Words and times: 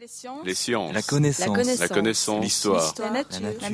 Les 0.00 0.06
sciences. 0.08 0.46
Les 0.46 0.54
sciences. 0.54 0.94
La 0.94 1.02
connaissance. 1.02 1.78
La 1.78 1.88
connaissance. 1.88 2.42
L'histoire. 2.42 2.94
La 3.00 3.10
nature. 3.10 3.40
La 3.40 3.40
nature. 3.40 3.60
La 3.60 3.68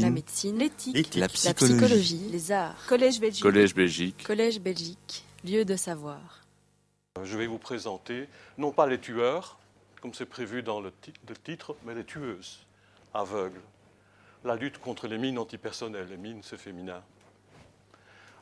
La 0.00 0.10
médecine. 0.10 0.58
L'éthique. 0.58 1.14
La 1.14 1.20
La 1.20 1.28
psychologie. 1.28 1.76
psychologie. 1.76 2.28
Les 2.32 2.50
arts. 2.50 2.86
Collège 2.88 3.20
Belgique. 3.20 3.42
Collège 3.44 3.72
Belgique. 3.74 4.24
Collège 4.26 4.60
Belgique. 4.60 5.24
Lieu 5.44 5.64
de 5.64 5.76
savoir. 5.76 6.40
Je 7.22 7.38
vais 7.38 7.46
vous 7.46 7.58
présenter 7.58 8.28
non 8.58 8.72
pas 8.72 8.88
les 8.88 8.98
tueurs, 8.98 9.60
comme 10.02 10.12
c'est 10.12 10.26
prévu 10.26 10.64
dans 10.64 10.80
le, 10.80 10.90
ti- 10.90 11.12
le 11.28 11.36
titre, 11.36 11.76
mais 11.84 11.94
les 11.94 12.04
tueuses, 12.04 12.66
aveugles. 13.14 13.60
La 14.44 14.56
lutte 14.56 14.78
contre 14.78 15.06
les 15.06 15.18
mines 15.18 15.38
antipersonnelles. 15.38 16.08
Les 16.10 16.16
mines, 16.16 16.40
c'est 16.42 16.58
féminin. 16.58 17.00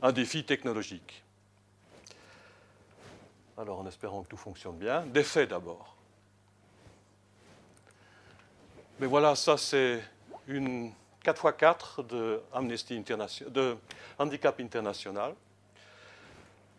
Un 0.00 0.12
défi 0.12 0.44
technologique. 0.44 1.22
Alors, 3.58 3.80
en 3.80 3.86
espérant 3.86 4.22
que 4.22 4.28
tout 4.28 4.36
fonctionne 4.38 4.78
bien, 4.78 5.04
des 5.04 5.24
faits 5.24 5.50
d'abord. 5.50 5.97
Mais 9.00 9.06
voilà, 9.06 9.36
ça 9.36 9.56
c'est 9.56 10.02
une 10.48 10.92
4x4 11.24 12.06
de 12.06 12.40
Amnesty 12.52 12.96
International, 12.96 13.52
de 13.52 13.76
Handicap 14.18 14.58
International 14.58 15.34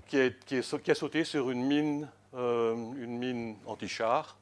qui 0.07 0.17
est, 0.17 0.61
sauté 0.61 1.23
sur 1.23 1.51
une 1.51 1.63
mine, 1.63 2.09
euh, 2.33 2.73
une 2.73 3.17
mine 3.17 3.57
anti-char 3.65 4.35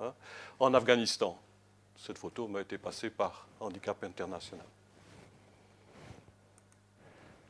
hein, 0.00 0.14
en 0.60 0.72
Afghanistan. 0.72 1.36
Cette 1.96 2.18
photo 2.18 2.46
m'a 2.46 2.60
été 2.60 2.78
passée 2.78 3.10
par 3.10 3.46
Handicap 3.60 4.02
International. 4.04 4.64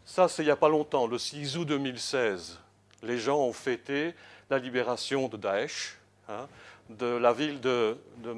Ça, 0.07 0.27
c'est 0.27 0.43
il 0.43 0.47
n'y 0.47 0.51
a 0.51 0.57
pas 0.57 0.71
longtemps, 0.71 1.07
le 1.07 1.19
6 1.19 1.59
août 1.59 1.67
2016. 1.67 2.59
Les 3.03 3.19
gens 3.19 3.39
ont 3.39 3.53
fêté 3.53 4.15
la 4.49 4.59
libération 4.59 5.29
de 5.29 5.37
Daesh, 5.37 5.99
hein, 6.29 6.49
de 6.89 7.07
la 7.07 7.35
ville 7.35 7.61
de, 7.61 7.99
de. 8.17 8.33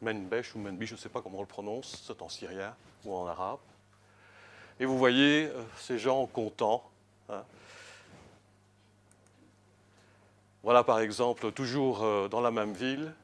Menbij 0.00 0.44
ou 0.54 0.58
Menbij, 0.58 0.86
je 0.86 0.94
ne 0.94 0.98
sais 0.98 1.08
pas 1.08 1.20
comment 1.20 1.38
on 1.38 1.42
le 1.42 1.46
prononce, 1.46 2.02
c'est 2.06 2.22
en 2.22 2.28
syrien 2.28 2.74
ou 3.04 3.14
en 3.14 3.26
arabe. 3.26 3.58
Et 4.78 4.86
vous 4.86 4.98
voyez 4.98 5.46
euh, 5.46 5.62
ces 5.76 5.98
gens 5.98 6.26
contents. 6.26 6.82
hein. 7.28 7.44
Voilà 10.62 10.84
par 10.84 11.00
exemple, 11.00 11.52
toujours 11.52 12.02
euh, 12.02 12.28
dans 12.28 12.40
la 12.40 12.50
même 12.50 12.72
ville, 12.72 13.14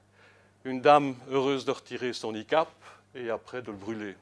une 0.65 0.81
dame 0.81 1.15
heureuse 1.31 1.65
de 1.65 1.71
retirer 1.71 2.13
son 2.13 2.33
niqab 2.33 2.69
et 3.15 3.31
après 3.31 3.63
de 3.63 3.71
le 3.71 3.77
brûler. 3.77 4.17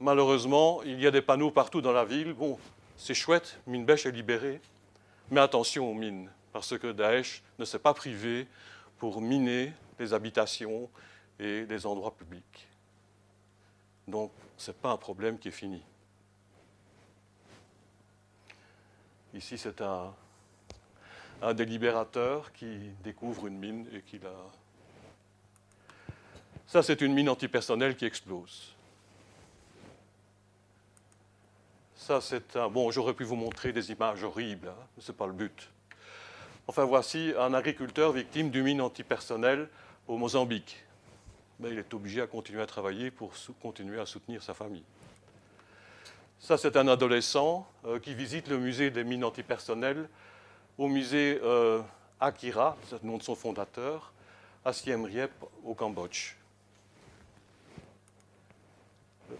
Malheureusement, 0.00 0.82
il 0.84 1.00
y 1.00 1.06
a 1.06 1.10
des 1.10 1.22
panneaux 1.22 1.50
partout 1.50 1.80
dans 1.80 1.92
la 1.92 2.04
ville. 2.04 2.32
Bon, 2.32 2.58
c'est 2.96 3.14
chouette, 3.14 3.58
Minbech 3.66 4.06
est 4.06 4.12
libérée, 4.12 4.60
mais 5.30 5.40
attention 5.40 5.90
aux 5.90 5.94
mines, 5.94 6.30
parce 6.58 6.76
que 6.76 6.90
Daesh 6.90 7.40
ne 7.60 7.64
s'est 7.64 7.78
pas 7.78 7.94
privé 7.94 8.48
pour 8.98 9.20
miner 9.20 9.72
les 10.00 10.12
habitations 10.12 10.90
et 11.38 11.64
les 11.66 11.86
endroits 11.86 12.16
publics. 12.16 12.66
Donc, 14.08 14.32
ce 14.56 14.72
n'est 14.72 14.76
pas 14.76 14.90
un 14.90 14.96
problème 14.96 15.38
qui 15.38 15.46
est 15.46 15.52
fini. 15.52 15.80
Ici, 19.34 19.56
c'est 19.56 19.80
un, 19.82 20.12
des 21.54 21.64
libérateurs 21.64 22.52
qui 22.52 22.90
découvre 23.04 23.46
une 23.46 23.56
mine 23.56 23.88
et 23.92 24.02
qui 24.02 24.18
la. 24.18 24.32
Ça, 26.66 26.82
c'est 26.82 27.00
une 27.02 27.14
mine 27.14 27.28
antipersonnelle 27.28 27.94
qui 27.94 28.04
explose. 28.04 28.74
Ça, 31.94 32.20
c'est 32.20 32.56
un. 32.56 32.68
Bon, 32.68 32.90
j'aurais 32.90 33.14
pu 33.14 33.22
vous 33.22 33.36
montrer 33.36 33.72
des 33.72 33.92
images 33.92 34.24
horribles, 34.24 34.70
hein, 34.70 34.86
mais 34.96 35.04
ce 35.04 35.12
n'est 35.12 35.16
pas 35.18 35.28
le 35.28 35.34
but. 35.34 35.70
Enfin, 36.70 36.84
voici 36.84 37.32
un 37.38 37.54
agriculteur 37.54 38.12
victime 38.12 38.50
d'une 38.50 38.64
mine 38.64 38.82
antipersonnelle 38.82 39.70
au 40.06 40.18
Mozambique. 40.18 40.84
Mais 41.58 41.70
il 41.70 41.78
est 41.78 41.94
obligé 41.94 42.20
à 42.20 42.26
continuer 42.26 42.60
à 42.60 42.66
travailler 42.66 43.10
pour 43.10 43.32
continuer 43.62 43.98
à 43.98 44.04
soutenir 44.04 44.42
sa 44.42 44.52
famille. 44.52 44.84
Ça, 46.38 46.58
c'est 46.58 46.76
un 46.76 46.86
adolescent 46.86 47.66
euh, 47.86 47.98
qui 47.98 48.14
visite 48.14 48.48
le 48.48 48.58
musée 48.58 48.90
des 48.90 49.02
mines 49.02 49.24
antipersonnelles 49.24 50.10
au 50.76 50.88
musée 50.88 51.40
euh, 51.42 51.80
Akira, 52.20 52.76
c'est 52.86 53.02
le 53.02 53.08
nom 53.08 53.16
de 53.16 53.22
son 53.22 53.34
fondateur, 53.34 54.12
à 54.62 54.74
Siem 54.74 55.06
Reap, 55.06 55.32
au 55.64 55.72
Cambodge. 55.72 56.36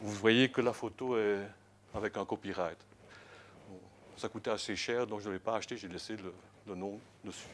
Vous 0.01 0.15
voyez 0.15 0.51
que 0.51 0.63
la 0.63 0.73
photo 0.73 1.19
est 1.19 1.47
avec 1.95 2.17
un 2.17 2.25
copyright. 2.25 2.79
Ça 4.17 4.29
coûtait 4.29 4.51
assez 4.51 4.75
cher, 4.75 5.07
donc 5.07 5.21
je 5.21 5.29
ne 5.29 5.35
l'ai 5.35 5.39
pas 5.39 5.57
acheté, 5.57 5.77
j'ai 5.77 5.89
laissé 5.89 6.17
le, 6.17 6.33
nom 6.75 6.99
dessus. 7.25 7.49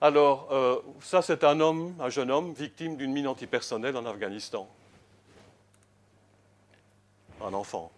Alors, 0.00 0.48
euh, 0.52 0.80
ça, 1.00 1.22
c'est 1.22 1.44
un 1.44 1.60
homme, 1.60 1.94
un 2.00 2.08
jeune 2.08 2.30
homme, 2.30 2.52
victime 2.52 2.96
d'une 2.96 3.12
mine 3.12 3.28
antipersonnelle 3.28 3.96
en 3.96 4.04
Afghanistan. 4.04 4.68
Un 7.40 7.54
enfant, 7.54 7.92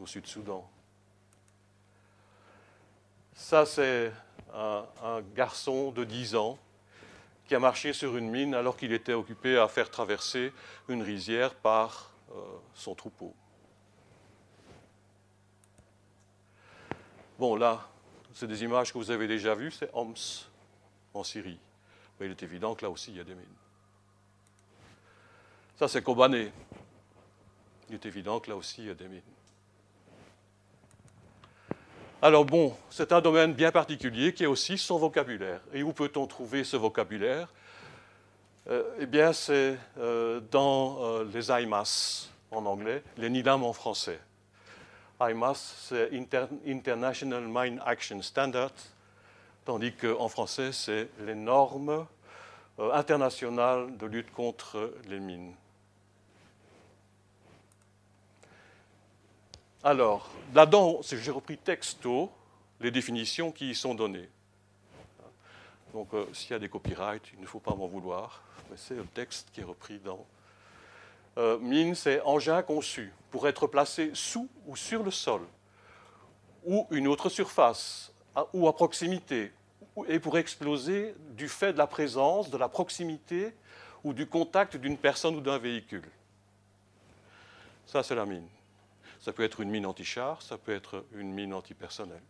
au 0.00 0.06
Sud-Soudan. 0.06 0.68
Ça, 3.34 3.64
c'est 3.64 4.12
un, 4.54 4.84
un 5.02 5.20
garçon 5.34 5.92
de 5.92 6.04
10 6.04 6.34
ans 6.34 6.58
qui 7.50 7.56
a 7.56 7.58
marché 7.58 7.92
sur 7.92 8.16
une 8.16 8.30
mine 8.30 8.54
alors 8.54 8.76
qu'il 8.76 8.92
était 8.92 9.12
occupé 9.12 9.58
à 9.58 9.66
faire 9.66 9.90
traverser 9.90 10.52
une 10.88 11.02
rizière 11.02 11.52
par 11.52 12.12
euh, 12.30 12.34
son 12.74 12.94
troupeau. 12.94 13.34
Bon, 17.40 17.56
là, 17.56 17.89
c'est 18.34 18.46
des 18.46 18.62
images 18.62 18.92
que 18.92 18.98
vous 18.98 19.10
avez 19.10 19.26
déjà 19.26 19.54
vues, 19.54 19.70
c'est 19.70 19.90
Homs 19.92 20.14
en 21.14 21.24
Syrie. 21.24 21.58
Mais 22.18 22.26
il 22.26 22.32
est 22.32 22.42
évident 22.42 22.74
que 22.74 22.84
là 22.84 22.90
aussi, 22.90 23.10
il 23.10 23.16
y 23.16 23.20
a 23.20 23.24
des 23.24 23.34
mines. 23.34 23.46
Ça, 25.78 25.88
c'est 25.88 26.02
Kobané. 26.02 26.52
Il 27.88 27.94
est 27.94 28.06
évident 28.06 28.38
que 28.38 28.50
là 28.50 28.56
aussi, 28.56 28.82
il 28.82 28.88
y 28.88 28.90
a 28.90 28.94
des 28.94 29.08
mines. 29.08 29.22
Alors 32.22 32.44
bon, 32.44 32.76
c'est 32.90 33.12
un 33.12 33.22
domaine 33.22 33.54
bien 33.54 33.72
particulier 33.72 34.34
qui 34.34 34.44
est 34.44 34.46
aussi 34.46 34.76
son 34.76 34.98
vocabulaire. 34.98 35.60
Et 35.72 35.82
où 35.82 35.94
peut-on 35.94 36.26
trouver 36.26 36.64
ce 36.64 36.76
vocabulaire? 36.76 37.48
Euh, 38.68 38.82
Eh 39.00 39.06
bien, 39.06 39.32
c'est 39.32 39.78
euh, 39.98 40.40
dans 40.50 40.98
euh, 41.02 41.24
les 41.32 41.48
IMAS 41.50 42.28
en 42.50 42.66
anglais, 42.66 43.02
les 43.16 43.30
NIDAM 43.30 43.64
en 43.64 43.72
français. 43.72 44.20
IMAS, 45.20 45.54
c'est 45.54 46.14
Inter- 46.14 46.48
International 46.66 47.44
Mine 47.46 47.80
Action 47.84 48.20
Standard, 48.22 48.72
tandis 49.64 49.92
qu'en 49.92 50.28
français, 50.28 50.72
c'est 50.72 51.08
les 51.20 51.34
normes 51.34 52.06
euh, 52.78 52.92
internationales 52.92 53.96
de 53.98 54.06
lutte 54.06 54.32
contre 54.32 54.94
les 55.08 55.20
mines. 55.20 55.54
Alors, 59.82 60.30
là-dedans, 60.54 61.00
j'ai 61.02 61.30
repris 61.30 61.56
texto 61.56 62.30
les 62.80 62.90
définitions 62.90 63.52
qui 63.52 63.70
y 63.70 63.74
sont 63.74 63.94
données. 63.94 64.28
Donc, 65.92 66.12
euh, 66.14 66.26
s'il 66.32 66.52
y 66.52 66.54
a 66.54 66.58
des 66.58 66.68
copyrights, 66.68 67.30
il 67.34 67.40
ne 67.40 67.46
faut 67.46 67.60
pas 67.60 67.74
m'en 67.74 67.86
vouloir, 67.86 68.42
mais 68.70 68.76
c'est 68.76 68.94
le 68.94 69.04
texte 69.04 69.48
qui 69.52 69.60
est 69.60 69.64
repris 69.64 69.98
dans. 69.98 70.24
Euh, 71.40 71.58
mine, 71.58 71.94
c'est 71.94 72.20
engin 72.20 72.60
conçu 72.62 73.14
pour 73.30 73.48
être 73.48 73.66
placé 73.66 74.10
sous 74.12 74.46
ou 74.66 74.76
sur 74.76 75.02
le 75.02 75.10
sol, 75.10 75.40
ou 76.66 76.86
une 76.90 77.08
autre 77.08 77.30
surface, 77.30 78.12
ou 78.52 78.68
à 78.68 78.76
proximité, 78.76 79.50
et 80.06 80.20
pour 80.20 80.36
exploser 80.36 81.14
du 81.30 81.48
fait 81.48 81.72
de 81.72 81.78
la 81.78 81.86
présence, 81.86 82.50
de 82.50 82.58
la 82.58 82.68
proximité 82.68 83.54
ou 84.04 84.12
du 84.12 84.26
contact 84.26 84.76
d'une 84.76 84.98
personne 84.98 85.34
ou 85.34 85.40
d'un 85.40 85.56
véhicule. 85.56 86.04
Ça, 87.86 88.02
c'est 88.02 88.14
la 88.14 88.26
mine. 88.26 88.46
Ça 89.18 89.32
peut 89.32 89.42
être 89.42 89.60
une 89.60 89.70
mine 89.70 89.86
anti-char, 89.86 90.42
ça 90.42 90.58
peut 90.58 90.74
être 90.74 91.06
une 91.14 91.32
mine 91.32 91.54
antipersonnelle. 91.54 92.22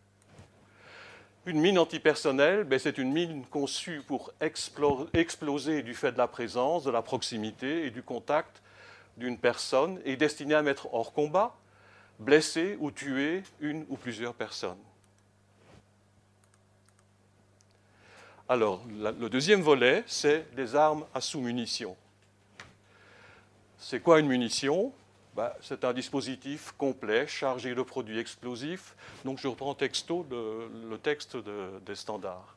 Une 1.47 1.61
mine 1.61 1.79
antipersonnelle, 1.79 2.63
ben, 2.63 2.79
c'est 2.79 2.99
une 2.99 3.13
mine 3.13 3.45
conçue 3.47 4.03
pour 4.07 4.33
explo- 4.41 5.09
exploser 5.13 5.83
du 5.83 5.95
fait 5.95 6.13
de 6.13 6.19
la 6.19 6.29
présence, 6.29 6.85
de 6.85 6.91
la 6.91 7.03
proximité 7.03 7.87
et 7.87 7.91
du 7.91 8.05
contact 8.05 8.63
d'une 9.21 9.39
personne 9.39 10.01
et 10.05 10.17
destinée 10.17 10.55
à 10.55 10.63
mettre 10.63 10.93
hors 10.93 11.13
combat, 11.13 11.55
blesser 12.19 12.77
ou 12.81 12.91
tuer 12.91 13.45
une 13.61 13.87
ou 13.89 13.97
plusieurs 13.97 14.35
personnes. 14.35 14.79
Alors, 18.49 18.83
le 18.89 19.29
deuxième 19.29 19.61
volet, 19.61 20.03
c'est 20.09 20.45
les 20.57 20.75
armes 20.75 21.07
à 21.15 21.21
sous-munitions. 21.21 21.97
C'est 23.79 24.01
quoi 24.01 24.19
une 24.19 24.27
munition? 24.27 24.93
Ben, 25.37 25.53
C'est 25.63 25.85
un 25.85 25.93
dispositif 25.93 26.73
complet 26.77 27.29
chargé 27.29 27.75
de 27.75 27.83
produits 27.83 28.19
explosifs. 28.19 28.97
Donc 29.25 29.39
je 29.39 29.47
reprends 29.47 29.75
texto 29.75 30.27
le, 30.31 30.99
texte 30.99 31.37
de- 31.37 31.79
des 31.87 31.95
standards. 31.95 32.57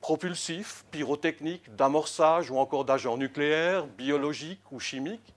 Propulsif, 0.00 0.84
pyrotechnique, 0.90 1.74
d'amorçage 1.76 2.50
ou 2.50 2.58
encore 2.58 2.84
d'agents 2.84 3.16
nucléaires, 3.16 3.86
biologiques 3.86 4.72
ou 4.72 4.80
chimiques, 4.80 5.34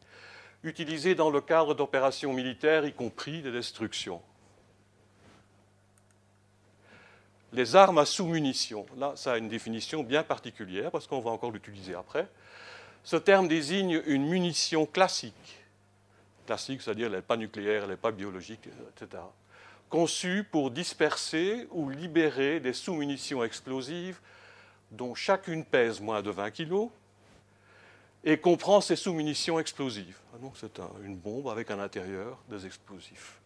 utilisés 0.63 1.15
dans 1.15 1.29
le 1.29 1.41
cadre 1.41 1.73
d'opérations 1.73 2.33
militaires, 2.33 2.85
y 2.85 2.93
compris 2.93 3.41
des 3.41 3.51
destructions. 3.51 4.21
les 7.53 7.75
armes 7.75 7.99
à 7.99 8.05
sous-munitions. 8.05 8.85
Là, 8.97 9.13
ça 9.15 9.33
a 9.33 9.37
une 9.37 9.47
définition 9.47 10.03
bien 10.03 10.23
particulière 10.23 10.91
parce 10.91 11.07
qu'on 11.07 11.19
va 11.19 11.31
encore 11.31 11.51
l'utiliser 11.51 11.93
après. 11.93 12.27
Ce 13.03 13.15
terme 13.15 13.47
désigne 13.47 14.01
une 14.05 14.25
munition 14.25 14.85
classique. 14.85 15.59
Classique, 16.45 16.81
c'est-à-dire 16.81 17.07
elle 17.07 17.13
n'est 17.13 17.21
pas 17.21 17.37
nucléaire, 17.37 17.83
elle 17.83 17.91
n'est 17.91 17.95
pas 17.95 18.11
biologique, 18.11 18.67
etc. 18.95 19.21
Conçue 19.89 20.43
pour 20.43 20.71
disperser 20.71 21.67
ou 21.71 21.89
libérer 21.89 22.59
des 22.59 22.73
sous-munitions 22.73 23.43
explosives 23.43 24.19
dont 24.91 25.13
chacune 25.15 25.63
pèse 25.63 26.01
moins 26.01 26.21
de 26.21 26.31
20 26.31 26.51
kg 26.51 26.89
et 28.23 28.37
comprend 28.37 28.81
ces 28.81 28.95
sous-munitions 28.95 29.59
explosives. 29.59 30.17
Ah, 30.33 30.37
donc 30.39 30.53
c'est 30.55 30.79
une 31.03 31.17
bombe 31.17 31.49
avec 31.49 31.69
à 31.71 31.75
l'intérieur 31.75 32.37
des 32.49 32.65
explosifs. 32.65 33.39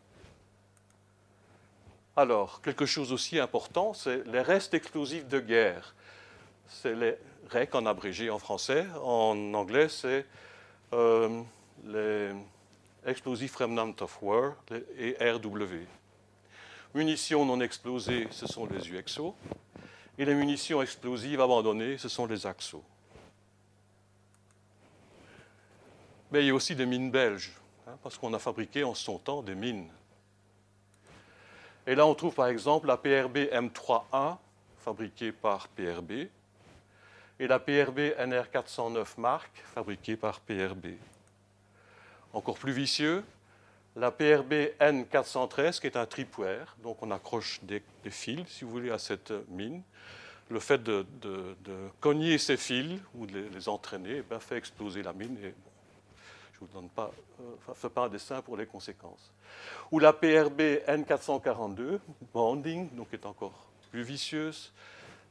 Alors, 2.15 2.61
quelque 2.61 2.85
chose 2.85 3.11
aussi 3.11 3.39
important, 3.39 3.93
c'est 3.93 4.25
les 4.25 4.41
restes 4.41 4.73
explosifs 4.73 5.27
de 5.27 5.39
guerre. 5.39 5.93
C'est 6.67 6.95
les 6.95 7.15
REC 7.49 7.75
en 7.75 7.85
abrégé 7.85 8.29
en 8.29 8.39
français. 8.39 8.85
En 9.03 9.53
anglais, 9.53 9.87
c'est 9.87 10.25
euh, 10.93 11.41
les 11.85 12.31
Explosive 13.05 13.55
Remnant 13.55 13.95
of 14.01 14.21
War, 14.21 14.55
et 14.97 15.15
RW. 15.21 15.85
Munitions 16.93 17.45
non 17.45 17.61
explosées, 17.61 18.27
ce 18.31 18.47
sont 18.47 18.65
les 18.65 18.89
UXO. 18.89 19.33
Et 20.17 20.25
les 20.25 20.33
munitions 20.33 20.81
explosives 20.81 21.39
abandonnées, 21.39 21.97
ce 21.97 22.09
sont 22.09 22.25
les 22.25 22.45
AXO. 22.45 22.83
Mais 26.31 26.43
il 26.43 26.47
y 26.47 26.49
a 26.49 26.53
aussi 26.53 26.75
des 26.75 26.85
mines 26.85 27.11
belges, 27.11 27.53
hein, 27.87 27.97
parce 28.03 28.17
qu'on 28.17 28.33
a 28.33 28.39
fabriqué 28.39 28.83
en 28.83 28.93
son 28.93 29.17
temps 29.17 29.41
des 29.41 29.55
mines. 29.55 29.89
Et 31.85 31.95
là, 31.95 32.05
on 32.05 32.15
trouve 32.15 32.35
par 32.35 32.47
exemple 32.47 32.87
la 32.87 32.97
PRB 32.97 33.37
M3A, 33.51 34.37
fabriquée 34.79 35.31
par 35.31 35.69
PRB, 35.69 36.27
et 37.39 37.47
la 37.47 37.59
PRB 37.59 37.99
NR409 38.19 39.05
Mark, 39.17 39.51
fabriquée 39.73 40.17
par 40.17 40.39
PRB. 40.41 40.87
Encore 42.33 42.57
plus 42.57 42.73
vicieux, 42.73 43.23
la 43.95 44.11
PRB 44.11 44.53
N413, 44.79 45.79
qui 45.79 45.87
est 45.87 45.97
un 45.97 46.05
tripwire, 46.05 46.75
donc 46.83 47.01
on 47.01 47.11
accroche 47.11 47.59
des, 47.63 47.81
fils, 48.09 48.47
si 48.47 48.63
vous 48.63 48.71
voulez, 48.71 48.91
à 48.91 48.99
cette 48.99 49.33
mine. 49.49 49.81
Le 50.49 50.59
fait 50.59 50.81
de, 50.81 51.05
cogner 51.99 52.37
ces 52.37 52.57
fils 52.57 52.99
ou 53.15 53.25
de 53.25 53.47
les, 53.53 53.67
entraîner 53.67 54.23
eh 54.31 54.39
fait 54.39 54.57
exploser 54.57 55.03
la 55.03 55.13
mine. 55.13 55.37
Je 56.59 56.65
ne 56.65 56.69
vous 56.69 56.73
donne 56.73 56.89
pas, 56.89 57.11
euh, 57.39 57.73
fais 57.75 57.89
pas 57.89 58.05
un 58.05 58.09
dessin 58.09 58.41
pour 58.41 58.57
les 58.57 58.65
conséquences. 58.65 59.31
Ou 59.91 59.99
la 59.99 60.13
PRB 60.13 60.81
N442, 60.87 61.99
bonding, 62.33 62.89
donc 62.95 63.07
est 63.13 63.25
encore 63.25 63.67
plus 63.91 64.03
vicieuse. 64.03 64.73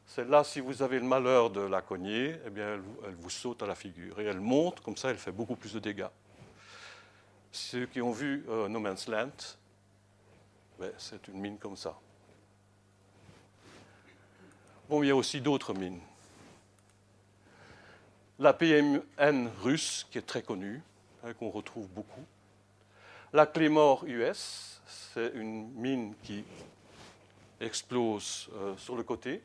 Celle-là, 0.06 0.44
si 0.44 0.60
vous 0.60 0.82
avez 0.82 1.00
le 1.00 1.04
malheur 1.04 1.50
de 1.50 1.60
la 1.60 1.82
cogner, 1.82 2.36
eh 2.46 2.50
bien, 2.50 2.74
elle, 3.04 3.14
vous 3.16 3.30
saute 3.30 3.62
à 3.62 3.66
la 3.66 3.74
figure. 3.74 4.20
Et 4.20 4.24
elle 4.24 4.40
monte, 4.40 4.80
comme 4.80 4.96
ça, 4.96 5.10
elle 5.10 5.18
fait 5.18 5.32
beaucoup 5.32 5.56
plus 5.56 5.72
de 5.72 5.80
dégâts. 5.80 6.06
Ceux 7.50 7.86
qui 7.86 8.00
ont 8.00 8.12
vu 8.12 8.44
euh, 8.48 8.68
No 8.68 8.78
Man's 8.78 9.08
Land, 9.08 9.32
ben, 10.78 10.92
c'est 10.96 11.26
une 11.26 11.40
mine 11.40 11.58
comme 11.58 11.76
ça. 11.76 11.98
Bon, 14.88 15.02
il 15.02 15.08
y 15.08 15.10
a 15.10 15.16
aussi 15.16 15.40
d'autres 15.40 15.74
mines. 15.74 16.00
La 18.38 18.52
PMN 18.52 19.48
russe, 19.62 20.06
qui 20.10 20.18
est 20.18 20.26
très 20.26 20.42
connue, 20.42 20.82
hein, 21.26 21.34
qu'on 21.34 21.50
retrouve 21.50 21.88
beaucoup. 21.88 22.24
La 23.32 23.46
Claymore 23.46 24.04
US, 24.06 24.80
c'est 24.86 25.32
une 25.34 25.70
mine 25.72 26.14
qui 26.22 26.44
explose 27.60 28.48
euh, 28.54 28.76
sur 28.76 28.96
le 28.96 29.02
côté. 29.02 29.42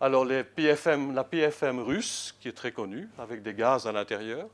Alors 0.00 0.24
la 0.24 0.44
PFM 0.44 1.80
russe, 1.80 2.34
qui 2.40 2.48
est 2.48 2.56
très 2.56 2.72
connue, 2.72 3.08
avec 3.18 3.42
des 3.42 3.52
gaz 3.52 3.86
à 3.86 3.92
l'intérieur 3.92 4.48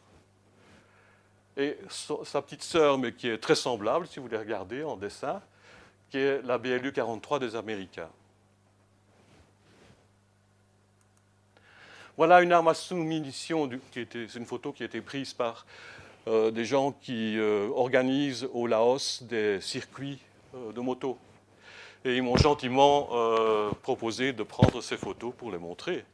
et 1.56 1.78
sa 1.88 2.42
petite 2.42 2.62
sœur, 2.62 2.98
mais 2.98 3.12
qui 3.12 3.28
est 3.28 3.38
très 3.38 3.54
semblable, 3.54 4.06
si 4.06 4.20
vous 4.20 4.28
les 4.28 4.36
regardez 4.36 4.82
en 4.82 4.96
dessin, 4.96 5.40
qui 6.10 6.18
est 6.18 6.42
la 6.42 6.58
BLU 6.58 6.92
43 6.92 7.38
des 7.38 7.56
Américains. 7.56 8.10
Voilà 12.16 12.40
une 12.40 12.50
arme 12.50 12.68
à 12.68 12.72
sous-munition, 12.72 13.68
c'est 13.92 14.34
une 14.36 14.46
photo 14.46 14.72
qui 14.72 14.82
a 14.82 14.86
été 14.86 15.02
prise 15.02 15.34
par 15.34 15.66
euh, 16.26 16.50
des 16.50 16.64
gens 16.64 16.92
qui 16.92 17.36
euh, 17.36 17.68
organisent 17.74 18.48
au 18.54 18.66
Laos 18.66 19.22
des 19.22 19.60
circuits 19.60 20.18
euh, 20.54 20.72
de 20.72 20.80
moto. 20.80 21.18
Et 22.06 22.16
ils 22.16 22.22
m'ont 22.22 22.38
gentiment 22.38 23.08
proposé 23.82 24.32
de 24.32 24.44
prendre 24.44 24.80
ces 24.80 24.96
photos 24.96 25.34
pour 25.36 25.50
les 25.50 25.58
montrer. 25.58 26.04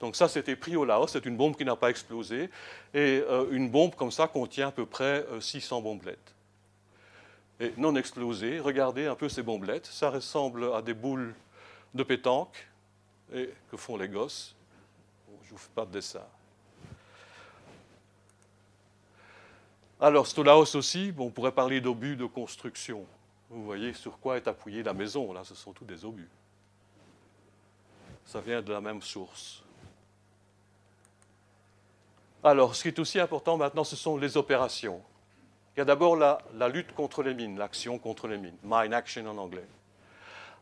Donc 0.00 0.16
ça, 0.16 0.28
c'était 0.28 0.56
pris 0.56 0.74
au 0.76 0.84
Laos, 0.84 1.12
c'est 1.12 1.26
une 1.26 1.36
bombe 1.36 1.56
qui 1.56 1.64
n'a 1.64 1.76
pas 1.76 1.90
explosé, 1.90 2.50
et 2.94 3.22
une 3.50 3.68
bombe 3.68 3.94
comme 3.94 4.10
ça 4.10 4.26
contient 4.28 4.68
à 4.68 4.72
peu 4.72 4.86
près 4.86 5.24
600 5.38 5.78
euh, 5.78 5.80
bombelettes. 5.82 6.34
Et 7.60 7.72
non 7.76 7.94
explosées, 7.94 8.58
regardez 8.58 9.06
un 9.06 9.14
peu 9.14 9.28
ces 9.28 9.42
bombelettes, 9.42 9.86
ça 9.86 10.10
ressemble 10.10 10.72
à 10.72 10.80
des 10.80 10.94
boules 10.94 11.34
de 11.94 12.02
pétanque, 12.02 12.66
et 13.32 13.50
que 13.70 13.76
font 13.76 13.98
les 13.98 14.08
gosses? 14.08 14.55
De 15.76 15.84
dessin. 15.84 16.24
Alors, 20.00 20.26
c'est 20.26 20.38
au 20.38 20.42
Laos 20.42 20.74
aussi, 20.74 21.12
on 21.18 21.30
pourrait 21.30 21.52
parler 21.52 21.80
d'obus 21.80 22.16
de 22.16 22.26
construction. 22.26 23.06
Vous 23.48 23.64
voyez 23.64 23.94
sur 23.94 24.18
quoi 24.18 24.36
est 24.36 24.46
appuyée 24.48 24.82
la 24.82 24.92
maison, 24.92 25.32
là, 25.32 25.42
ce 25.44 25.54
sont 25.54 25.72
tous 25.72 25.84
des 25.84 26.04
obus. 26.04 26.28
Ça 28.24 28.40
vient 28.40 28.60
de 28.60 28.72
la 28.72 28.80
même 28.80 29.00
source. 29.00 29.62
Alors, 32.44 32.74
ce 32.74 32.82
qui 32.82 32.88
est 32.88 32.98
aussi 32.98 33.18
important 33.18 33.56
maintenant, 33.56 33.84
ce 33.84 33.96
sont 33.96 34.16
les 34.16 34.36
opérations. 34.36 35.00
Il 35.74 35.80
y 35.80 35.82
a 35.82 35.84
d'abord 35.84 36.16
la, 36.16 36.68
lutte 36.68 36.92
contre 36.92 37.22
les 37.22 37.34
mines, 37.34 37.58
l'action 37.58 37.98
contre 37.98 38.28
les 38.28 38.38
mines, 38.38 38.56
mine 38.62 38.94
action 38.94 39.26
en 39.26 39.36
anglais. 39.36 39.66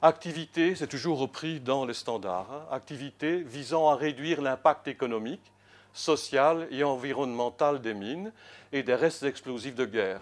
Activité, 0.02 0.74
c'est 0.74 0.86
toujours 0.86 1.18
repris 1.18 1.60
dans 1.60 1.86
les 1.86 1.94
standards, 1.94 2.52
hein. 2.52 2.66
activité 2.70 3.38
visant 3.42 3.88
à 3.88 3.96
réduire 3.96 4.42
l'impact 4.42 4.86
économique, 4.88 5.52
social 5.94 6.68
et 6.70 6.84
environnemental 6.84 7.80
des 7.80 7.94
mines 7.94 8.32
et 8.72 8.82
des 8.82 8.94
restes 8.94 9.22
explosifs 9.22 9.76
de 9.76 9.86
guerre, 9.86 10.20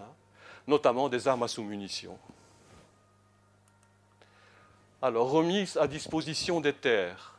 hein, 0.00 0.04
notamment 0.66 1.08
des 1.08 1.28
armes 1.28 1.44
à 1.44 1.48
sous-munitions. 1.48 2.18
Alors, 5.00 5.30
remise 5.30 5.76
à 5.78 5.88
disposition 5.88 6.60
des 6.60 6.72
terres 6.72 7.32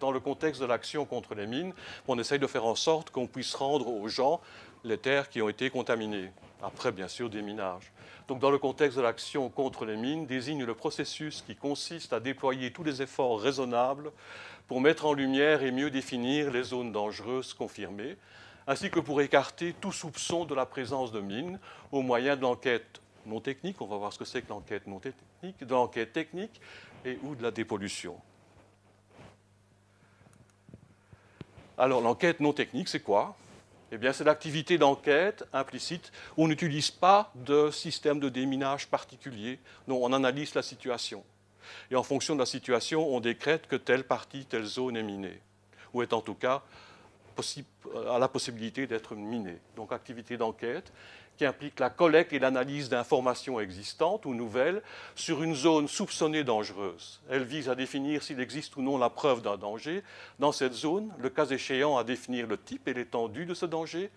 dans 0.00 0.12
le 0.12 0.20
contexte 0.20 0.60
de 0.60 0.66
l'action 0.66 1.04
contre 1.04 1.34
les 1.34 1.46
mines, 1.46 1.74
on 2.06 2.18
essaye 2.18 2.38
de 2.38 2.46
faire 2.46 2.64
en 2.64 2.74
sorte 2.74 3.10
qu'on 3.10 3.26
puisse 3.26 3.54
rendre 3.54 3.88
aux 3.88 4.08
gens 4.08 4.40
les 4.84 4.96
terres 4.96 5.28
qui 5.28 5.42
ont 5.42 5.48
été 5.48 5.68
contaminées. 5.68 6.30
Après, 6.62 6.90
bien 6.90 7.08
sûr, 7.08 7.28
des 7.28 7.42
minages. 7.42 7.92
Donc, 8.28 8.40
dans 8.40 8.50
le 8.50 8.58
contexte 8.58 8.98
de 8.98 9.02
l'action 9.02 9.48
contre 9.48 9.86
les 9.86 9.96
mines, 9.96 10.26
désigne 10.26 10.64
le 10.64 10.74
processus 10.74 11.42
qui 11.46 11.56
consiste 11.56 12.12
à 12.12 12.20
déployer 12.20 12.70
tous 12.70 12.84
les 12.84 13.00
efforts 13.00 13.40
raisonnables 13.40 14.12
pour 14.66 14.82
mettre 14.82 15.06
en 15.06 15.14
lumière 15.14 15.62
et 15.62 15.72
mieux 15.72 15.90
définir 15.90 16.50
les 16.50 16.62
zones 16.62 16.92
dangereuses 16.92 17.54
confirmées, 17.54 18.18
ainsi 18.66 18.90
que 18.90 19.00
pour 19.00 19.22
écarter 19.22 19.74
tout 19.80 19.92
soupçon 19.92 20.44
de 20.44 20.54
la 20.54 20.66
présence 20.66 21.10
de 21.10 21.20
mines 21.20 21.58
au 21.90 22.02
moyen 22.02 22.36
de 22.36 22.42
l'enquête 22.42 23.00
non 23.24 23.40
technique, 23.40 23.80
on 23.80 23.86
va 23.86 23.96
voir 23.96 24.12
ce 24.12 24.18
que 24.18 24.26
c'est 24.26 24.42
que 24.42 24.50
l'enquête 24.50 24.86
non 24.86 24.98
technique, 24.98 25.64
de 25.64 25.72
l'enquête 25.72 26.12
technique 26.12 26.60
et 27.06 27.18
ou 27.22 27.34
de 27.34 27.42
la 27.42 27.50
dépollution. 27.50 28.14
Alors 31.78 32.02
l'enquête 32.02 32.40
non 32.40 32.52
technique, 32.52 32.88
c'est 32.88 33.00
quoi? 33.00 33.36
Eh 33.90 33.96
bien, 33.96 34.12
c'est 34.12 34.24
l'activité 34.24 34.76
d'enquête 34.76 35.44
implicite 35.52 36.12
on 36.36 36.48
n'utilise 36.48 36.90
pas 36.90 37.32
de 37.34 37.70
système 37.70 38.20
de 38.20 38.28
déminage 38.28 38.88
particulier. 38.88 39.58
On 39.86 40.12
analyse 40.12 40.54
la 40.54 40.62
situation. 40.62 41.24
Et 41.90 41.96
en 41.96 42.02
fonction 42.02 42.34
de 42.34 42.40
la 42.40 42.46
situation, 42.46 43.14
on 43.14 43.20
décrète 43.20 43.66
que 43.66 43.76
telle 43.76 44.04
partie, 44.04 44.44
telle 44.44 44.64
zone 44.64 44.96
est 44.96 45.02
minée, 45.02 45.40
ou 45.92 46.02
est 46.02 46.12
en 46.12 46.20
tout 46.20 46.34
cas 46.34 46.62
à 48.08 48.18
la 48.18 48.28
possibilité 48.28 48.86
d'être 48.86 49.14
minée. 49.14 49.58
Donc 49.76 49.92
activité 49.92 50.36
d'enquête 50.36 50.92
qui 51.38 51.46
implique 51.46 51.78
la 51.78 51.88
collecte 51.88 52.32
et 52.32 52.40
l'analyse 52.40 52.88
d'informations 52.88 53.60
existantes 53.60 54.26
ou 54.26 54.34
nouvelles 54.34 54.82
sur 55.14 55.44
une 55.44 55.54
zone 55.54 55.86
soupçonnée 55.86 56.42
dangereuse. 56.42 57.20
Elle 57.30 57.44
vise 57.44 57.68
à 57.68 57.76
définir 57.76 58.24
s'il 58.24 58.40
existe 58.40 58.76
ou 58.76 58.82
non 58.82 58.98
la 58.98 59.08
preuve 59.08 59.40
d'un 59.40 59.56
danger 59.56 60.02
dans 60.40 60.50
cette 60.50 60.74
zone, 60.74 61.14
le 61.18 61.30
cas 61.30 61.46
échéant 61.46 61.96
à 61.96 62.02
définir 62.02 62.48
le 62.48 62.58
type 62.58 62.88
et 62.88 62.92
l'étendue 62.92 63.46
de 63.46 63.54
ce 63.54 63.66
danger, 63.66 64.10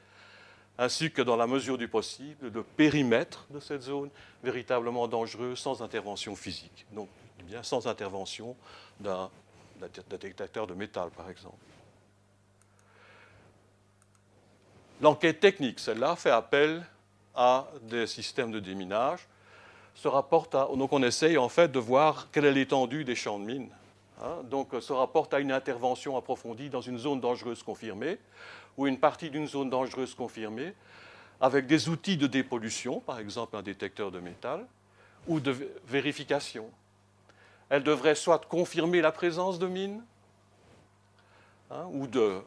ainsi 0.79 1.11
que 1.11 1.21
dans 1.21 1.35
la 1.35 1.45
mesure 1.45 1.77
du 1.77 1.87
possible 1.87 2.49
le 2.51 2.63
périmètre 2.63 3.45
de 3.51 3.59
cette 3.59 3.83
zone 3.83 4.09
véritablement 4.43 5.07
dangereuse 5.07 5.59
sans 5.59 5.83
intervention 5.83 6.35
physique. 6.35 6.87
Donc, 6.91 7.07
eh 7.39 7.43
bien 7.43 7.61
sans 7.61 7.85
intervention 7.85 8.55
d'un 8.99 9.29
détecteur 10.09 10.65
de 10.65 10.73
métal, 10.73 11.11
par 11.11 11.29
exemple. 11.29 11.55
L'enquête 15.01 15.39
technique, 15.39 15.79
celle-là, 15.79 16.15
fait 16.15 16.31
appel 16.31 16.83
à 17.35 17.67
des 17.83 18.07
systèmes 18.07 18.51
de 18.51 18.59
déminage. 18.59 19.27
se 19.95 20.07
rapporte 20.07 20.55
à. 20.55 20.67
Donc 20.75 20.93
on 20.93 21.03
essaye 21.03 21.37
en 21.37 21.49
fait 21.49 21.71
de 21.71 21.79
voir 21.79 22.29
quelle 22.31 22.45
est 22.45 22.53
l'étendue 22.53 23.03
des 23.03 23.15
champs 23.15 23.39
de 23.39 23.45
mines. 23.45 23.69
Hein. 24.23 24.43
donc 24.43 24.69
se 24.79 24.93
rapporte 24.93 25.33
à 25.33 25.39
une 25.39 25.51
intervention 25.51 26.15
approfondie 26.15 26.69
dans 26.69 26.81
une 26.81 26.99
zone 26.99 27.19
dangereuse 27.19 27.63
confirmée 27.63 28.19
ou 28.77 28.85
une 28.85 28.99
partie 28.99 29.31
d'une 29.31 29.47
zone 29.47 29.69
dangereuse 29.69 30.13
confirmée 30.13 30.75
avec 31.41 31.65
des 31.65 31.89
outils 31.89 32.17
de 32.17 32.27
dépollution, 32.27 32.99
par 32.99 33.19
exemple 33.19 33.55
un 33.57 33.63
détecteur 33.63 34.11
de 34.11 34.19
métal, 34.19 34.65
ou 35.27 35.39
de 35.39 35.55
vérification. 35.87 36.69
Elle 37.69 37.83
devrait 37.83 38.15
soit 38.15 38.45
confirmer 38.45 39.01
la 39.01 39.11
présence 39.11 39.57
de 39.57 39.67
mines 39.67 40.03
hein, 41.71 41.85
ou 41.91 42.05
de, 42.05 42.41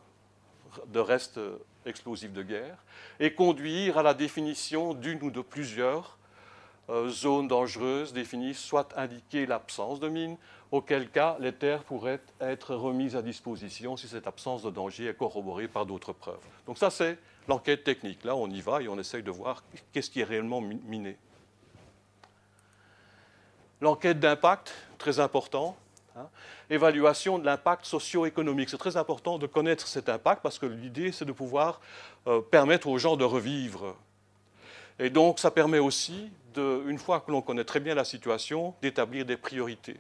de 0.89 1.01
restes 1.01 1.41
explosifs 1.87 2.33
de 2.33 2.43
guerre 2.43 2.79
et 3.21 3.35
conduire 3.35 3.99
à 3.99 4.03
la 4.03 4.15
définition 4.15 4.95
d'une 4.95 5.23
ou 5.23 5.31
de 5.31 5.41
plusieurs 5.41 6.19
euh, 6.91 7.09
zones 7.09 7.49
dangereuses 7.49 8.13
définies, 8.13 8.55
soit 8.55 8.97
indiquer 8.99 9.47
l'absence 9.47 10.01
de 10.01 10.09
mines, 10.09 10.37
auquel 10.71 11.09
cas 11.09 11.37
les 11.41 11.53
terres 11.53 11.85
pourraient 11.85 12.21
être 12.41 12.75
remises 12.75 13.17
à 13.17 13.23
disposition 13.23 13.97
si 13.97 14.09
cette 14.09 14.27
absence 14.27 14.63
de 14.63 14.71
danger 14.71 15.07
est 15.07 15.17
corroborée 15.17 15.69
par 15.69 15.87
d'autres 15.87 16.13
preuves. 16.13 16.45
Donc 16.67 16.79
ça, 16.79 16.91
c'est 16.91 17.19
l'enquête 17.49 17.85
technique. 17.85 18.25
Là, 18.25 18.37
on 18.37 18.49
y 18.51 18.61
va 18.61 18.83
et 18.83 18.89
on 18.89 18.99
essaye 18.99 19.23
de 19.23 19.31
voir 19.31 19.63
qu'est-ce 19.93 20.11
qui 20.11 20.21
est 20.21 20.25
réellement 20.25 20.61
miné. 20.61 21.17
L'enquête 23.81 24.19
d'impact, 24.19 24.75
très 24.99 25.21
important. 25.21 25.77
Hein. 26.17 26.29
Évaluation 26.71 27.39
de 27.39 27.45
l'impact 27.45 27.87
socio-économique. 27.87 28.69
C'est 28.69 28.79
très 28.79 28.97
important 28.97 29.39
de 29.39 29.47
connaître 29.47 29.89
cet 29.89 30.09
impact 30.09 30.43
parce 30.43 30.59
que 30.59 30.67
l'idée, 30.67 31.11
c'est 31.11 31.25
de 31.25 31.33
pouvoir 31.33 31.81
euh, 32.27 32.41
permettre 32.41 32.89
aux 32.89 32.99
gens 32.99 33.17
de 33.17 33.25
revivre. 33.25 33.97
Et 35.01 35.11
donc, 35.11 35.41
ça 35.41 35.51
permet 35.51 35.81
aussi, 35.81 36.31
une 36.57 36.99
fois 36.99 37.21
que 37.21 37.33
l'on 37.33 37.43
connaît 37.43 37.65
très 37.65 37.81
bien 37.81 37.97
la 37.97 38.05
situation, 38.05 38.75
d'établir 38.81 39.25
des 39.25 39.37
priorités. 39.37 39.97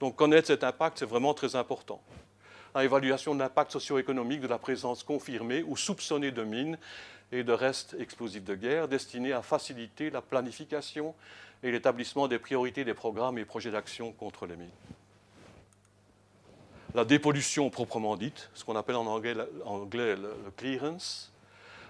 Donc, 0.00 0.16
connaître 0.16 0.48
cet 0.48 0.64
impact, 0.64 0.98
c'est 0.98 1.06
vraiment 1.06 1.32
très 1.32 1.54
important. 1.54 2.02
L'évaluation 2.74 3.34
de 3.34 3.40
l'impact 3.40 3.70
socio-économique 3.70 4.40
de 4.40 4.48
la 4.48 4.58
présence 4.58 5.04
confirmée 5.04 5.62
ou 5.62 5.76
soupçonnée 5.76 6.32
de 6.32 6.42
mines 6.42 6.76
et 7.30 7.44
de 7.44 7.52
restes 7.52 7.94
explosifs 8.00 8.44
de 8.44 8.56
guerre 8.56 8.88
destinés 8.88 9.32
à 9.32 9.42
faciliter 9.42 10.10
la 10.10 10.22
planification 10.22 11.14
et 11.62 11.70
l'établissement 11.70 12.26
des 12.26 12.40
priorités 12.40 12.84
des 12.84 12.94
programmes 12.94 13.38
et 13.38 13.44
projets 13.44 13.70
d'action 13.70 14.10
contre 14.12 14.46
les 14.46 14.56
mines 14.56 14.70
la 16.94 17.04
dépollution 17.04 17.70
proprement 17.70 18.16
dite, 18.16 18.50
ce 18.54 18.64
qu'on 18.64 18.76
appelle 18.76 18.96
en 18.96 19.06
anglais, 19.06 19.34
le, 19.34 20.34
clearance, 20.56 21.32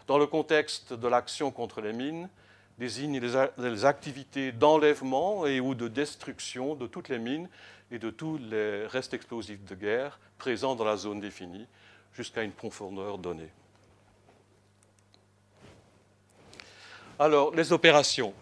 dans 0.07 0.19
le 0.19 0.27
contexte 0.27 0.93
de 0.93 1.09
l'action 1.09 1.51
contre 1.51 1.81
les 1.81 1.93
mines, 1.93 2.29
désigne 2.79 3.21
les, 3.21 3.85
activités 3.85 4.53
d'enlèvement 4.53 5.47
et 5.47 5.61
ou 5.61 5.75
de 5.75 5.89
destruction 5.89 6.75
de 6.75 6.87
toutes 6.87 7.09
les 7.09 7.19
mines 7.19 7.49
et 7.91 7.99
de 7.99 8.11
tous 8.11 8.39
les 8.39 8.87
restes 8.87 9.15
explosifs 9.15 9.65
de 9.65 9.75
guerre 9.75 10.19
présents 10.39 10.75
dans 10.75 10.85
la 10.85 10.97
zone 10.97 11.21
définie 11.21 11.67
jusqu'à 12.15 12.43
une 12.43 12.53
profondeur 12.53 13.19
donnée. 13.19 13.51
Alors, 17.19 17.55
les 17.55 17.73
opérations. 17.73 18.33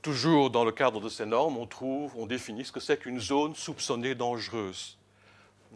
Toujours 0.00 0.50
dans 0.50 0.64
le 0.64 0.70
cadre 0.70 1.00
de 1.00 1.08
ces 1.08 1.26
normes, 1.26 1.56
on 1.56 1.66
trouve, 1.66 2.12
on 2.16 2.26
définit 2.26 2.64
ce 2.64 2.70
que 2.70 2.78
c'est 2.78 2.98
qu'une 2.98 3.18
zone 3.18 3.54
soupçonnée 3.56 4.14
dangereuse. 4.14 4.96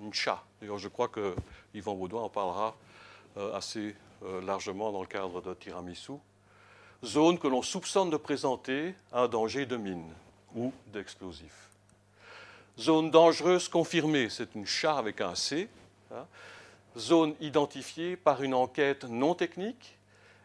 Une 0.00 0.14
chat. 0.14 0.44
D'ailleurs, 0.60 0.78
je 0.78 0.88
crois 0.88 1.08
que 1.08 1.34
Yvan 1.74 1.94
Baudouin 1.94 2.22
en 2.22 2.28
parlera 2.28 2.76
euh, 3.36 3.52
assez 3.54 3.96
euh, 4.22 4.40
largement 4.42 4.92
dans 4.92 5.00
le 5.00 5.08
cadre 5.08 5.40
de 5.40 5.52
Tiramisu. 5.54 6.12
Zone 7.04 7.38
que 7.38 7.48
l'on 7.48 7.62
soupçonne 7.62 8.10
de 8.10 8.16
présenter 8.16 8.94
un 9.12 9.26
danger 9.26 9.66
de 9.66 9.76
mine 9.76 10.12
ou 10.54 10.72
d'explosif. 10.92 11.70
Zone 12.78 13.10
dangereuse 13.10 13.68
confirmée, 13.68 14.28
c'est 14.28 14.54
une 14.54 14.66
chat 14.66 14.96
avec 14.96 15.20
un 15.20 15.34
C. 15.34 15.68
Hein. 16.12 16.26
Zone 16.96 17.34
identifiée 17.40 18.16
par 18.16 18.42
une 18.42 18.54
enquête 18.54 19.04
non 19.04 19.34
technique 19.34 19.96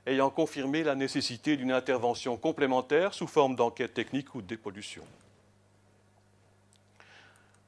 ayant 0.06 0.30
confirmé 0.30 0.84
la 0.84 0.96
nécessité 0.96 1.58
d'une 1.58 1.72
intervention 1.72 2.38
complémentaire 2.38 3.14
sous 3.14 3.28
forme 3.28 3.56
d'enquête 3.56 3.94
technique 3.94 4.34
ou 4.36 4.42
de 4.42 4.48
dépollution. 4.48 5.04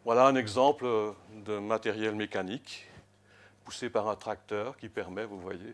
Voilà 0.06 0.28
un 0.28 0.36
exemple 0.36 0.86
de 1.46 1.60
matériel 1.60 2.16
mécanique 2.16 2.88
poussé 3.64 3.90
par 3.90 4.10
un 4.10 4.16
tracteur 4.16 4.76
qui 4.78 4.90
permet, 4.90 5.26
vous 5.26 5.40
voyez, 5.40 5.74